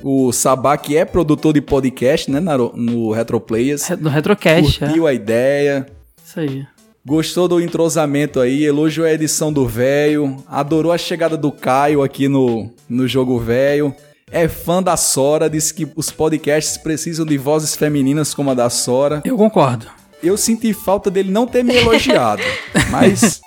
O 0.02 0.32
Sabá, 0.32 0.78
que 0.78 0.96
é 0.96 1.04
produtor 1.04 1.52
de 1.52 1.60
podcast, 1.60 2.32
né, 2.32 2.40
no 2.40 3.12
Retroplayers. 3.12 3.90
No 4.00 4.10
Retrocast, 4.10 4.82
é. 4.82 4.88
Curtiu 4.88 5.08
a 5.08 5.14
ideia. 5.14 5.86
Isso 6.26 6.40
aí. 6.40 6.66
Gostou 7.08 7.48
do 7.48 7.62
entrosamento 7.62 8.40
aí, 8.40 8.64
elogiou 8.64 9.06
a 9.06 9.14
edição 9.14 9.54
do 9.54 9.68
velho, 9.68 10.44
adorou 10.48 10.92
a 10.92 10.98
chegada 10.98 11.38
do 11.38 11.52
Caio 11.52 12.02
aqui 12.02 12.28
no, 12.28 12.72
no 12.90 13.08
jogo 13.08 13.38
velho. 13.40 13.94
É 14.32 14.48
fã 14.48 14.82
da 14.82 14.98
Sora, 14.98 15.48
disse 15.48 15.72
que 15.72 15.88
os 15.96 16.10
podcasts 16.10 16.78
precisam 16.78 17.24
de 17.24 17.38
vozes 17.38 17.76
femininas 17.76 18.34
como 18.34 18.50
a 18.50 18.56
da 18.56 18.72
Sora. 18.72 19.22
Eu 19.24 19.38
concordo. 19.38 19.86
Eu 20.24 20.36
senti 20.36 20.74
falta 20.74 21.12
dele 21.12 21.30
não 21.30 21.46
ter 21.46 21.64
me 21.64 21.76
elogiado, 21.76 22.42
mas 22.90 23.40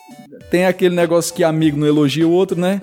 tem 0.52 0.64
aquele 0.64 0.94
negócio 0.94 1.35
que 1.35 1.43
amigo 1.43 1.76
não 1.76 1.86
elogia 1.86 2.28
o 2.28 2.30
outro, 2.30 2.56
né? 2.56 2.80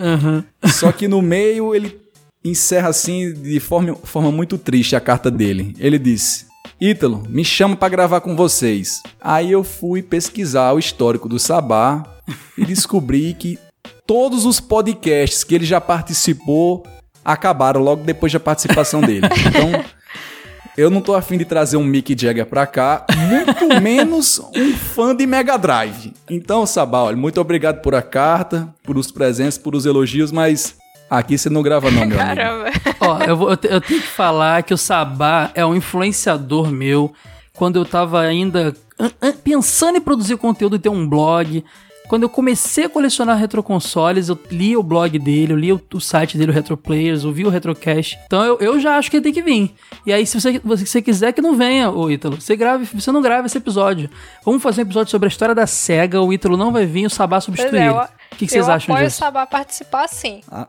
Só 0.73 0.91
que 0.91 1.07
no 1.07 1.22
meio 1.22 1.73
ele 1.73 1.97
encerra 2.43 2.89
assim 2.89 3.34
de 3.34 3.61
forma, 3.61 3.95
forma 4.03 4.30
muito 4.30 4.57
triste 4.57 4.93
a 4.93 4.99
carta 4.99 5.31
dele. 5.31 5.73
Ele 5.80 5.97
disse: 5.97 6.47
Ítalo, 6.80 7.23
me 7.30 7.45
chama 7.45 7.76
pra 7.76 7.88
gravar 7.88 8.19
com 8.19 8.35
vocês. 8.35 9.02
Aí 9.22 9.52
eu 9.52 9.64
fui 9.64 10.03
pesquisar 10.03 10.73
o 10.73 10.80
histórico 10.80 11.30
do 11.30 11.39
Sabá 11.39 12.03
e 12.57 12.65
descobri 12.65 13.34
que 13.34 13.57
todos 14.06 14.45
os 14.45 14.60
podcasts 14.60 15.43
que 15.43 15.56
ele 15.56 15.65
já 15.65 15.80
participou 15.80 16.85
acabaram 17.23 17.81
logo 17.81 18.03
depois 18.03 18.34
da 18.34 18.39
participação 18.39 18.99
dele. 18.99 19.27
Então, 19.47 19.85
eu 20.77 20.89
não 20.89 20.99
tô 20.99 21.15
afim 21.15 21.38
de 21.38 21.45
trazer 21.45 21.77
um 21.77 21.84
Mick 21.84 22.14
Jagger 22.19 22.45
pra 22.45 22.68
cá, 22.68 23.06
muito 23.18 23.81
menos 23.81 24.39
um 24.53 24.73
fã 24.73 25.15
de 25.15 25.26
Mega 25.26 25.57
Drive. 25.57 26.14
Então, 26.30 26.65
Sabá, 26.65 27.03
olha, 27.03 27.15
muito 27.15 27.39
obrigado 27.39 27.81
por 27.81 27.95
a 27.95 28.02
carta, 28.02 28.68
por 28.84 28.97
os 28.97 29.10
presentes, 29.10 29.57
por 29.57 29.76
os 29.76 29.85
elogios, 29.85 30.30
mas 30.31 30.76
aqui 31.10 31.38
você 31.38 31.49
não 31.49 31.61
grava 31.61 31.90
não, 31.91 32.06
meu 32.06 32.19
amigo. 32.19 32.36
Caramba. 32.36 32.65
Ó, 32.99 33.19
eu, 33.23 33.38
vou- 33.38 33.49
eu 33.52 33.57
te- 33.57 33.68
eu 33.68 33.82
tenho 33.82 34.02
que 34.02 34.07
falar 34.07 34.64
que 34.64 34.73
o 34.73 34.77
Sabá 34.77 35.52
é 35.53 35.65
um 35.65 35.76
influenciador 35.76 36.72
meu. 36.72 37.14
Quando 37.53 37.77
eu 37.77 37.86
tava 37.86 38.19
ainda 38.22 38.73
an- 38.99 39.11
an- 39.22 39.34
pensando 39.44 39.98
em 39.98 40.02
produzir 40.02 40.38
conteúdo 40.38 40.76
e 40.76 40.80
ter 40.80 40.90
um 40.90 41.07
blog. 41.07 41.64
Quando 42.07 42.22
eu 42.22 42.30
comecei 42.30 42.86
a 42.86 42.90
colecionar 42.90 43.36
retroconsoles, 43.36 44.30
eu 44.30 44.38
li 44.52 44.77
o 44.77 44.84
blog 44.84 45.18
dele, 45.18 45.53
eu 45.53 45.57
li 45.57 45.73
o, 45.73 45.82
o 45.91 45.99
site 45.99 46.38
dele, 46.38 46.52
o 46.52 46.53
Retroplayers, 46.53 47.23
eu 47.23 47.32
vi 47.32 47.44
o 47.45 47.49
Retrocast. 47.49 48.15
Então 48.27 48.44
eu, 48.44 48.57
eu 48.60 48.80
já 48.80 48.98
acho 48.98 49.10
que 49.10 49.18
ele 49.18 49.23
tem 49.23 49.34
que 49.34 49.41
vir. 49.41 49.73
E 50.06 50.14
aí, 50.14 50.23
se 50.23 50.40
você, 50.40 50.53
se 50.53 50.86
você 50.86 51.02
quiser 51.02 51.32
que 51.34 51.41
não 51.41 51.56
venha, 51.56 51.90
ô 51.90 52.07
Ítalo, 52.11 52.40
você, 52.40 52.56
grave, 52.56 52.86
você 52.94 53.11
não 53.11 53.23
grava 53.23 53.48
esse 53.48 53.57
episódio. 53.57 54.07
Vamos 54.45 54.61
fazer 54.61 54.82
um 54.82 54.86
episódio 54.86 55.10
sobre 55.10 55.26
a 55.26 55.30
história 55.30 55.56
da 55.56 55.65
SEGA, 55.65 56.22
o 56.22 56.32
Ítalo 56.32 56.56
não 56.56 56.72
vai 56.72 56.86
vir, 56.86 57.07
o 57.07 57.10
Sabá 57.10 57.41
substituir 57.41 57.80
é, 57.82 57.88
eu, 57.90 57.95
O 57.95 58.07
que, 58.38 58.45
que 58.45 58.49
vocês 58.52 58.68
eu 58.68 58.73
acham 58.73 58.94
apoio 58.94 59.07
disso? 59.07 59.18
o 59.23 59.26
Sabá 59.26 59.48
participar 59.48 60.07
sim. 60.07 60.41
Ah. 60.52 60.68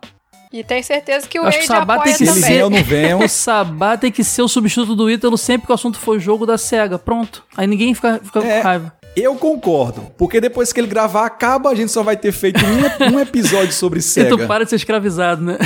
E 0.52 0.62
tenho 0.64 0.82
certeza 0.84 1.26
que 1.26 1.38
o 1.38 1.42
Acho 1.44 1.58
que 1.58 1.66
Rage 1.66 1.72
o 1.72 1.76
Sabá 1.80 1.94
apoia 1.96 2.16
tem 2.16 2.26
que 2.26 2.32
também. 2.32 2.84
ser. 2.84 3.14
O 3.16 3.28
Sabá 3.28 3.96
tem 3.96 4.12
que 4.12 4.22
ser 4.24 4.42
o 4.42 4.48
substituto 4.48 4.94
do 4.94 5.10
Ítalo 5.10 5.36
sempre 5.36 5.66
que 5.66 5.72
o 5.72 5.74
assunto 5.74 5.98
for 5.98 6.18
jogo 6.20 6.46
da 6.46 6.56
SEGA. 6.56 6.98
Pronto. 6.98 7.42
Aí 7.56 7.66
ninguém 7.66 7.92
fica, 7.94 8.20
fica 8.22 8.38
É. 8.40 8.58
com 8.58 8.62
raiva. 8.68 8.92
Eu 9.14 9.34
concordo, 9.36 10.02
porque 10.18 10.40
depois 10.40 10.72
que 10.74 10.78
ele 10.80 10.86
gravar 10.86 11.24
acaba, 11.24 11.70
a 11.70 11.74
gente 11.74 11.90
só 11.90 12.02
vai 12.02 12.16
ter 12.18 12.32
feito 12.32 12.60
um, 12.64 13.14
um 13.14 13.20
episódio 13.20 13.72
sobre 13.72 13.98
E 14.00 14.02
SEGA. 14.02 14.28
tu 14.28 14.46
para 14.46 14.64
de 14.64 14.70
ser 14.70 14.76
escravizado, 14.76 15.42
né? 15.42 15.56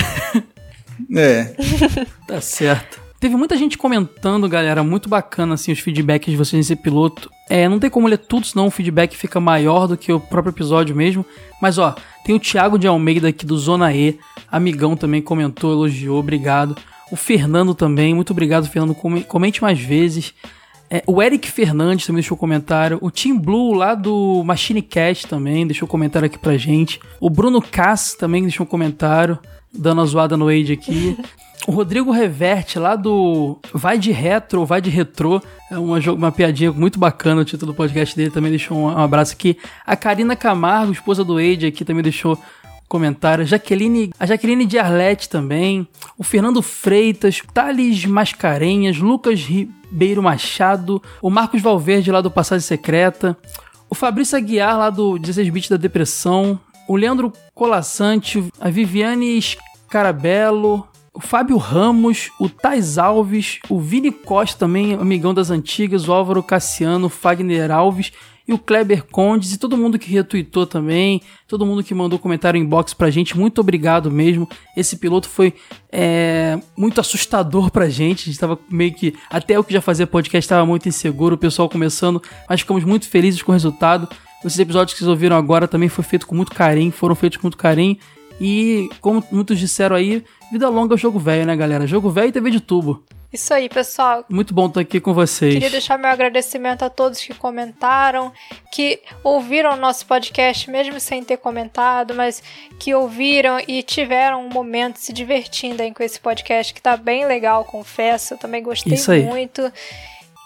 É. 1.16 1.54
Tá 2.28 2.40
certo. 2.40 2.99
Teve 3.20 3.36
muita 3.36 3.54
gente 3.54 3.76
comentando, 3.76 4.48
galera, 4.48 4.82
muito 4.82 5.06
bacana 5.06 5.52
assim 5.52 5.70
os 5.72 5.78
feedbacks 5.78 6.30
de 6.30 6.38
vocês 6.38 6.58
nesse 6.66 6.74
piloto. 6.80 7.30
É, 7.50 7.68
não 7.68 7.78
tem 7.78 7.90
como 7.90 8.06
ler 8.08 8.16
tudo, 8.16 8.46
senão 8.46 8.66
o 8.66 8.70
feedback 8.70 9.14
fica 9.14 9.38
maior 9.38 9.86
do 9.86 9.94
que 9.96 10.10
o 10.10 10.18
próprio 10.18 10.52
episódio 10.52 10.96
mesmo. 10.96 11.24
Mas 11.60 11.76
ó, 11.76 11.94
tem 12.24 12.34
o 12.34 12.38
Thiago 12.40 12.78
de 12.78 12.86
Almeida 12.86 13.28
aqui 13.28 13.44
do 13.44 13.58
Zona 13.58 13.92
E, 13.94 14.18
amigão 14.50 14.96
também 14.96 15.20
comentou, 15.20 15.70
elogiou, 15.70 16.18
obrigado. 16.18 16.74
O 17.12 17.16
Fernando 17.16 17.74
também, 17.74 18.14
muito 18.14 18.30
obrigado, 18.30 18.66
Fernando, 18.68 18.94
come- 18.94 19.22
comente 19.24 19.60
mais 19.60 19.78
vezes. 19.78 20.32
É, 20.88 21.02
o 21.06 21.22
Eric 21.22 21.50
Fernandes 21.50 22.06
também 22.06 22.22
deixou 22.22 22.38
comentário. 22.38 22.98
O 23.02 23.10
Team 23.10 23.38
Blue 23.38 23.74
lá 23.74 23.94
do 23.94 24.42
Machine 24.44 24.80
Cast 24.80 25.26
também 25.26 25.66
deixou 25.66 25.86
comentário 25.86 26.24
aqui 26.24 26.38
pra 26.38 26.56
gente. 26.56 26.98
O 27.20 27.28
Bruno 27.28 27.60
Cass 27.60 28.14
também 28.14 28.42
deixou 28.42 28.64
um 28.64 28.68
comentário, 28.68 29.38
dando 29.72 30.00
a 30.00 30.04
zoada 30.06 30.38
no 30.38 30.48
Age 30.48 30.72
aqui. 30.72 31.18
O 31.70 31.72
Rodrigo 31.72 32.10
Reverte 32.10 32.80
lá 32.80 32.96
do 32.96 33.56
Vai 33.72 33.96
de 33.96 34.10
Retro, 34.10 34.66
Vai 34.66 34.80
de 34.80 34.90
Retrô. 34.90 35.40
É 35.70 35.78
uma, 35.78 36.00
uma 36.10 36.32
piadinha 36.32 36.72
muito 36.72 36.98
bacana 36.98 37.42
o 37.42 37.44
título 37.44 37.70
do 37.70 37.76
podcast 37.76 38.16
dele. 38.16 38.28
Também 38.28 38.50
deixou 38.50 38.76
um, 38.76 38.86
um 38.86 38.98
abraço 38.98 39.34
aqui. 39.34 39.56
A 39.86 39.94
Karina 39.94 40.34
Camargo, 40.34 40.90
esposa 40.90 41.24
do 41.24 41.36
Age 41.36 41.68
aqui, 41.68 41.84
também 41.84 42.02
deixou 42.02 42.36
comentário. 42.88 43.46
Jaqueline, 43.46 44.10
a 44.18 44.26
Jaqueline 44.26 44.66
de 44.66 44.80
Arlete 44.80 45.28
também. 45.28 45.86
O 46.18 46.24
Fernando 46.24 46.60
Freitas, 46.60 47.40
Thales 47.54 48.04
Mascarenhas, 48.04 48.98
Lucas 48.98 49.38
Ribeiro 49.38 50.20
Machado, 50.20 51.00
o 51.22 51.30
Marcos 51.30 51.62
Valverde 51.62 52.10
lá 52.10 52.20
do 52.20 52.32
Passagem 52.32 52.66
Secreta, 52.66 53.38
o 53.88 53.94
Fabrício 53.94 54.36
Aguiar 54.36 54.76
lá 54.76 54.90
do 54.90 55.20
16 55.20 55.48
Bits 55.50 55.70
da 55.70 55.76
Depressão, 55.76 56.58
o 56.88 56.96
Leandro 56.96 57.32
Colassante, 57.54 58.44
a 58.60 58.68
Viviane 58.70 59.40
Scarabello, 59.40 60.89
o 61.12 61.20
Fábio 61.20 61.56
Ramos, 61.56 62.30
o 62.38 62.48
Tais 62.48 62.96
Alves, 62.96 63.58
o 63.68 63.80
Vini 63.80 64.12
Costa 64.12 64.58
também, 64.58 64.94
amigão 64.94 65.34
das 65.34 65.50
antigas, 65.50 66.08
o 66.08 66.12
Álvaro 66.12 66.42
Cassiano, 66.42 67.06
o 67.06 67.10
Fagner 67.10 67.70
Alves 67.70 68.12
e 68.46 68.52
o 68.52 68.58
Kleber 68.58 69.04
Condes 69.04 69.52
e 69.52 69.58
todo 69.58 69.76
mundo 69.76 69.98
que 69.98 70.10
retweetou 70.10 70.66
também, 70.66 71.20
todo 71.46 71.66
mundo 71.66 71.82
que 71.82 71.94
mandou 71.94 72.18
comentário 72.18 72.58
em 72.58 72.62
inbox 72.62 72.94
pra 72.94 73.10
gente, 73.10 73.36
muito 73.36 73.60
obrigado 73.60 74.10
mesmo. 74.10 74.48
Esse 74.76 74.96
piloto 74.96 75.28
foi 75.28 75.54
é, 75.90 76.58
muito 76.76 77.00
assustador 77.00 77.70
pra 77.70 77.88
gente, 77.88 78.22
a 78.22 78.32
gente 78.32 78.38
tava 78.38 78.58
meio 78.68 78.92
que, 78.92 79.14
até 79.28 79.56
eu 79.56 79.64
que 79.64 79.72
já 79.72 79.80
fazia 79.80 80.06
podcast 80.06 80.44
estava 80.44 80.64
muito 80.64 80.88
inseguro, 80.88 81.34
o 81.34 81.38
pessoal 81.38 81.68
começando, 81.68 82.22
mas 82.48 82.60
ficamos 82.60 82.84
muito 82.84 83.08
felizes 83.08 83.42
com 83.42 83.52
o 83.52 83.54
resultado. 83.54 84.08
Esses 84.44 84.58
episódios 84.58 84.94
que 84.94 85.00
vocês 85.00 85.08
ouviram 85.08 85.36
agora 85.36 85.68
também 85.68 85.88
foi 85.88 86.02
feito 86.02 86.26
com 86.26 86.34
muito 86.34 86.52
carinho, 86.52 86.90
foram 86.90 87.14
feitos 87.14 87.36
com 87.36 87.46
muito 87.46 87.58
carinho. 87.58 87.98
E 88.40 88.88
como 89.00 89.22
muitos 89.30 89.58
disseram 89.58 89.94
aí, 89.96 90.24
vida 90.50 90.68
longa 90.68 90.94
é 90.94 90.96
o 90.96 90.98
jogo 90.98 91.18
velho, 91.18 91.44
né, 91.44 91.54
galera? 91.54 91.86
Jogo 91.86 92.08
velho 92.10 92.28
e 92.28 92.32
TV 92.32 92.50
de 92.50 92.60
tubo. 92.60 93.04
Isso 93.32 93.54
aí, 93.54 93.68
pessoal. 93.68 94.24
Muito 94.28 94.52
bom 94.52 94.66
estar 94.66 94.80
aqui 94.80 94.98
com 94.98 95.14
vocês. 95.14 95.54
Queria 95.54 95.70
deixar 95.70 95.96
meu 95.96 96.10
agradecimento 96.10 96.82
a 96.82 96.90
todos 96.90 97.20
que 97.20 97.32
comentaram, 97.32 98.32
que 98.72 99.00
ouviram 99.22 99.74
o 99.74 99.76
nosso 99.76 100.04
podcast 100.04 100.68
mesmo 100.68 100.98
sem 100.98 101.22
ter 101.22 101.36
comentado, 101.36 102.12
mas 102.12 102.42
que 102.80 102.92
ouviram 102.92 103.60
e 103.68 103.84
tiveram 103.84 104.44
um 104.44 104.48
momento 104.48 104.96
se 104.96 105.12
divertindo 105.12 105.80
aí 105.80 105.94
com 105.94 106.02
esse 106.02 106.18
podcast 106.18 106.74
que 106.74 106.82
tá 106.82 106.96
bem 106.96 107.24
legal, 107.24 107.64
confesso. 107.64 108.34
Eu 108.34 108.38
também 108.38 108.64
gostei 108.64 108.94
Isso 108.94 109.12
aí. 109.12 109.22
muito. 109.22 109.70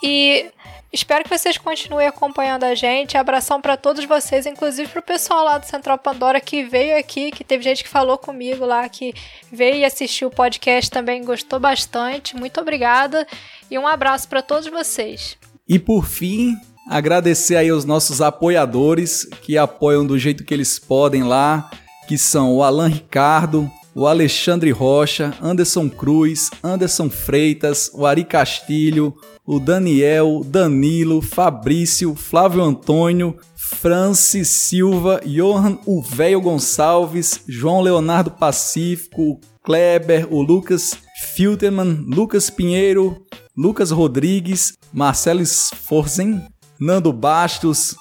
E 0.02 0.50
Espero 0.94 1.24
que 1.24 1.36
vocês 1.36 1.58
continuem 1.58 2.06
acompanhando 2.06 2.62
a 2.62 2.72
gente. 2.76 3.16
Abração 3.16 3.60
para 3.60 3.76
todos 3.76 4.04
vocês, 4.04 4.46
inclusive 4.46 4.88
pro 4.88 5.02
pessoal 5.02 5.44
lá 5.44 5.58
do 5.58 5.66
Central 5.66 5.98
Pandora 5.98 6.40
que 6.40 6.62
veio 6.62 6.96
aqui, 6.96 7.32
que 7.32 7.42
teve 7.42 7.64
gente 7.64 7.82
que 7.82 7.90
falou 7.90 8.16
comigo 8.16 8.64
lá, 8.64 8.88
que 8.88 9.12
veio 9.50 9.78
e 9.78 9.84
assistiu 9.84 10.28
o 10.28 10.30
podcast 10.30 10.88
também, 10.88 11.24
gostou 11.24 11.58
bastante. 11.58 12.36
Muito 12.36 12.60
obrigada 12.60 13.26
e 13.68 13.76
um 13.76 13.88
abraço 13.88 14.28
para 14.28 14.40
todos 14.40 14.68
vocês. 14.68 15.36
E 15.68 15.80
por 15.80 16.06
fim, 16.06 16.54
agradecer 16.88 17.56
aí 17.56 17.72
os 17.72 17.84
nossos 17.84 18.22
apoiadores 18.22 19.24
que 19.42 19.58
apoiam 19.58 20.06
do 20.06 20.16
jeito 20.16 20.44
que 20.44 20.54
eles 20.54 20.78
podem 20.78 21.24
lá, 21.24 21.72
que 22.06 22.16
são 22.16 22.54
o 22.54 22.62
Alan 22.62 22.88
Ricardo, 22.88 23.68
o 23.96 24.06
Alexandre 24.06 24.70
Rocha, 24.70 25.34
Anderson 25.42 25.90
Cruz, 25.90 26.50
Anderson 26.62 27.10
Freitas, 27.10 27.90
o 27.92 28.06
Ari 28.06 28.24
Castilho, 28.24 29.12
o 29.46 29.60
Daniel, 29.60 30.42
Danilo, 30.44 31.20
Fabrício, 31.20 32.14
Flávio 32.14 32.62
Antônio, 32.62 33.36
Francis 33.54 34.48
Silva, 34.48 35.20
Johan 35.24 35.78
Uvéio 35.86 36.40
Gonçalves, 36.40 37.42
João 37.46 37.82
Leonardo 37.82 38.30
Pacífico, 38.30 39.40
Kleber, 39.62 40.32
o 40.32 40.40
Lucas 40.40 40.92
Filterman, 41.34 42.04
Lucas 42.06 42.48
Pinheiro, 42.48 43.24
Lucas 43.56 43.90
Rodrigues, 43.90 44.78
Marcelo 44.92 45.44
Sforzen, 45.44 46.42
Nando 46.80 47.12
Bastos, 47.12 47.94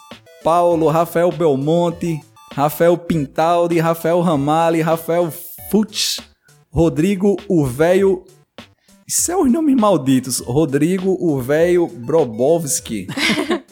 Paulo, 0.44 0.88
Rafael 0.88 1.32
Belmonte, 1.32 2.22
Rafael 2.54 2.98
Pintaldi, 2.98 3.80
Rafael 3.80 4.22
Ramali, 4.22 4.82
Rafael 4.82 5.32
Futz, 5.70 6.22
Rodrigo 6.72 7.38
Uvéio. 7.50 8.24
Os 9.16 9.52
nomes 9.52 9.76
malditos. 9.76 10.40
Rodrigo 10.40 11.16
Uvéio 11.20 11.88
Brobovski. 11.88 13.08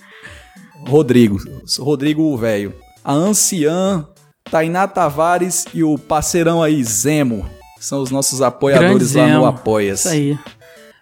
Rodrigo. 0.88 1.38
Rodrigo 1.80 2.22
Uvéio. 2.22 2.76
A 3.04 3.14
Anciã, 3.14 4.08
Tainá 4.52 4.88
Tavares 4.88 5.66
e 5.74 5.84
o 5.84 5.98
parceirão 5.98 6.62
aí, 6.62 6.84
Zemo. 6.84 7.50
São 7.80 8.02
os 8.02 8.12
nossos 8.12 8.42
apoiadores 8.42 9.14
lá 9.16 9.24
no 9.24 9.30
Zemo. 9.34 9.46
Apoia-se. 9.46 10.08
Isso 10.08 10.16
aí. 10.16 10.40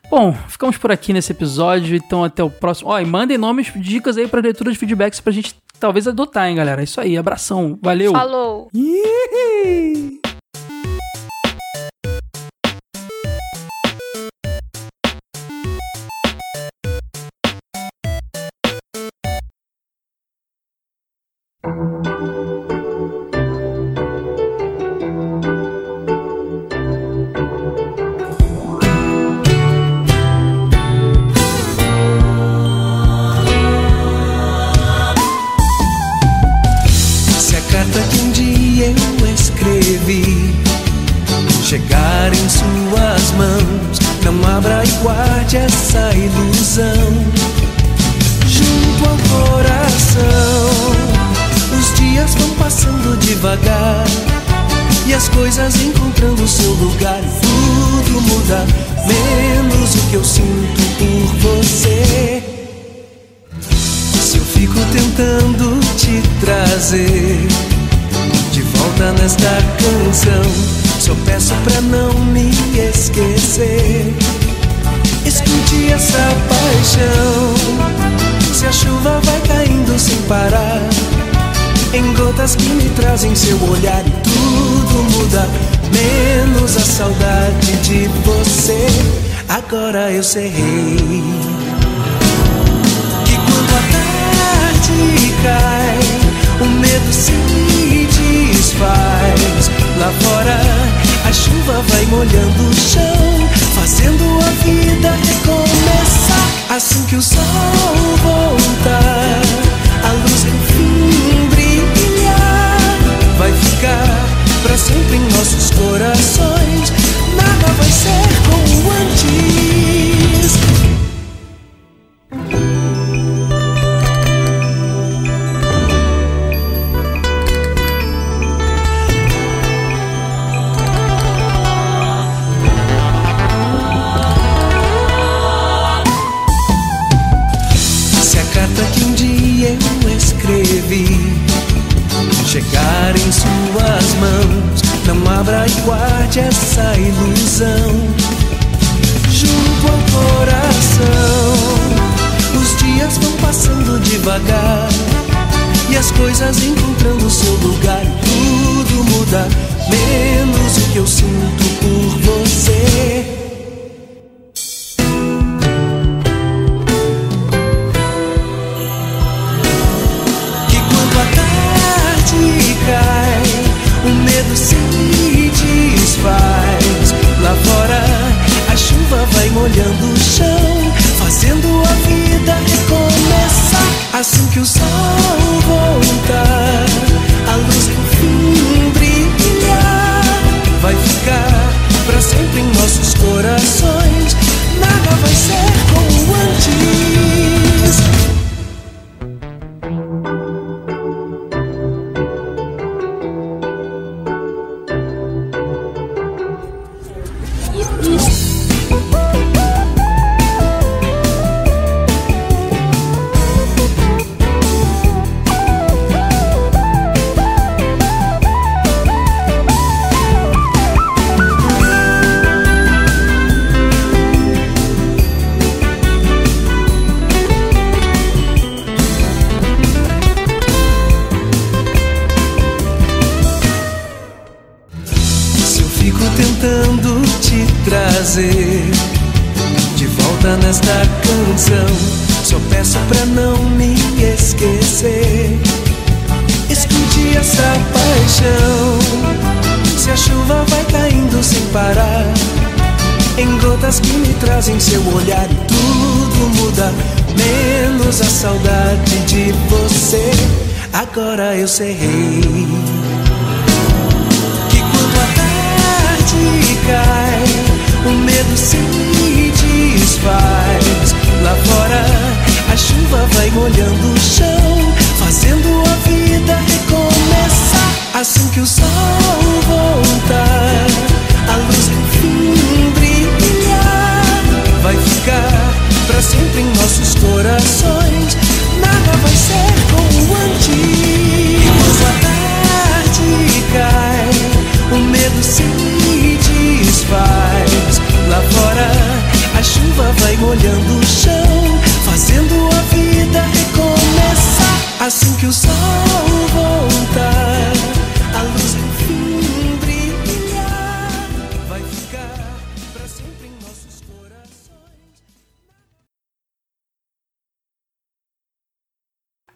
Bom, 0.10 0.34
ficamos 0.48 0.78
por 0.78 0.91
aqui 0.91 1.11
nesse 1.11 1.34
episódio, 1.34 1.95
então 1.98 2.24
até 2.24 2.41
o 2.41 2.49
próximo. 2.49 2.90
Ó, 2.90 2.99
e 2.99 3.06
mandem 3.06 3.38
nomes, 3.38 3.72
dicas 3.76 4.18
aí 4.18 4.28
pra 4.28 4.40
leitura 4.40 4.72
de 4.72 4.78
feedbacks 4.78 5.20
pra 5.20 5.34
gente 5.34 5.53
talvez 5.80 6.07
adotar, 6.07 6.48
hein, 6.48 6.56
galera. 6.56 6.82
É 6.82 6.86
isso 6.86 7.02
aí, 7.02 7.18
abração. 7.18 7.78
Valeu. 7.82 8.14
Falou! 8.14 8.70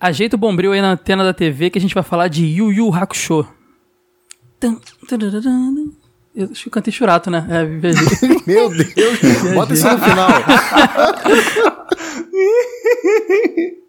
Ajeita 0.04 0.36
o 0.36 0.38
bombril 0.38 0.74
aí 0.74 0.82
na 0.82 0.92
antena 0.92 1.24
da 1.24 1.34
TV 1.34 1.70
que 1.70 1.78
a 1.78 1.82
gente 1.82 1.94
vai 1.94 2.04
falar 2.04 2.28
de 2.28 2.46
Yu 2.46 2.74
Yu 2.74 2.94
Hakusho. 2.94 3.48
Eu 6.36 6.50
cantei 6.70 6.92
churato, 6.92 7.32
né? 7.32 7.48
É, 7.50 7.64
viajei. 7.64 8.06
Meu 8.46 8.70
Deus, 8.70 9.54
bota 9.56 9.74
isso 9.74 9.88
no 9.88 9.98
final. 9.98 10.28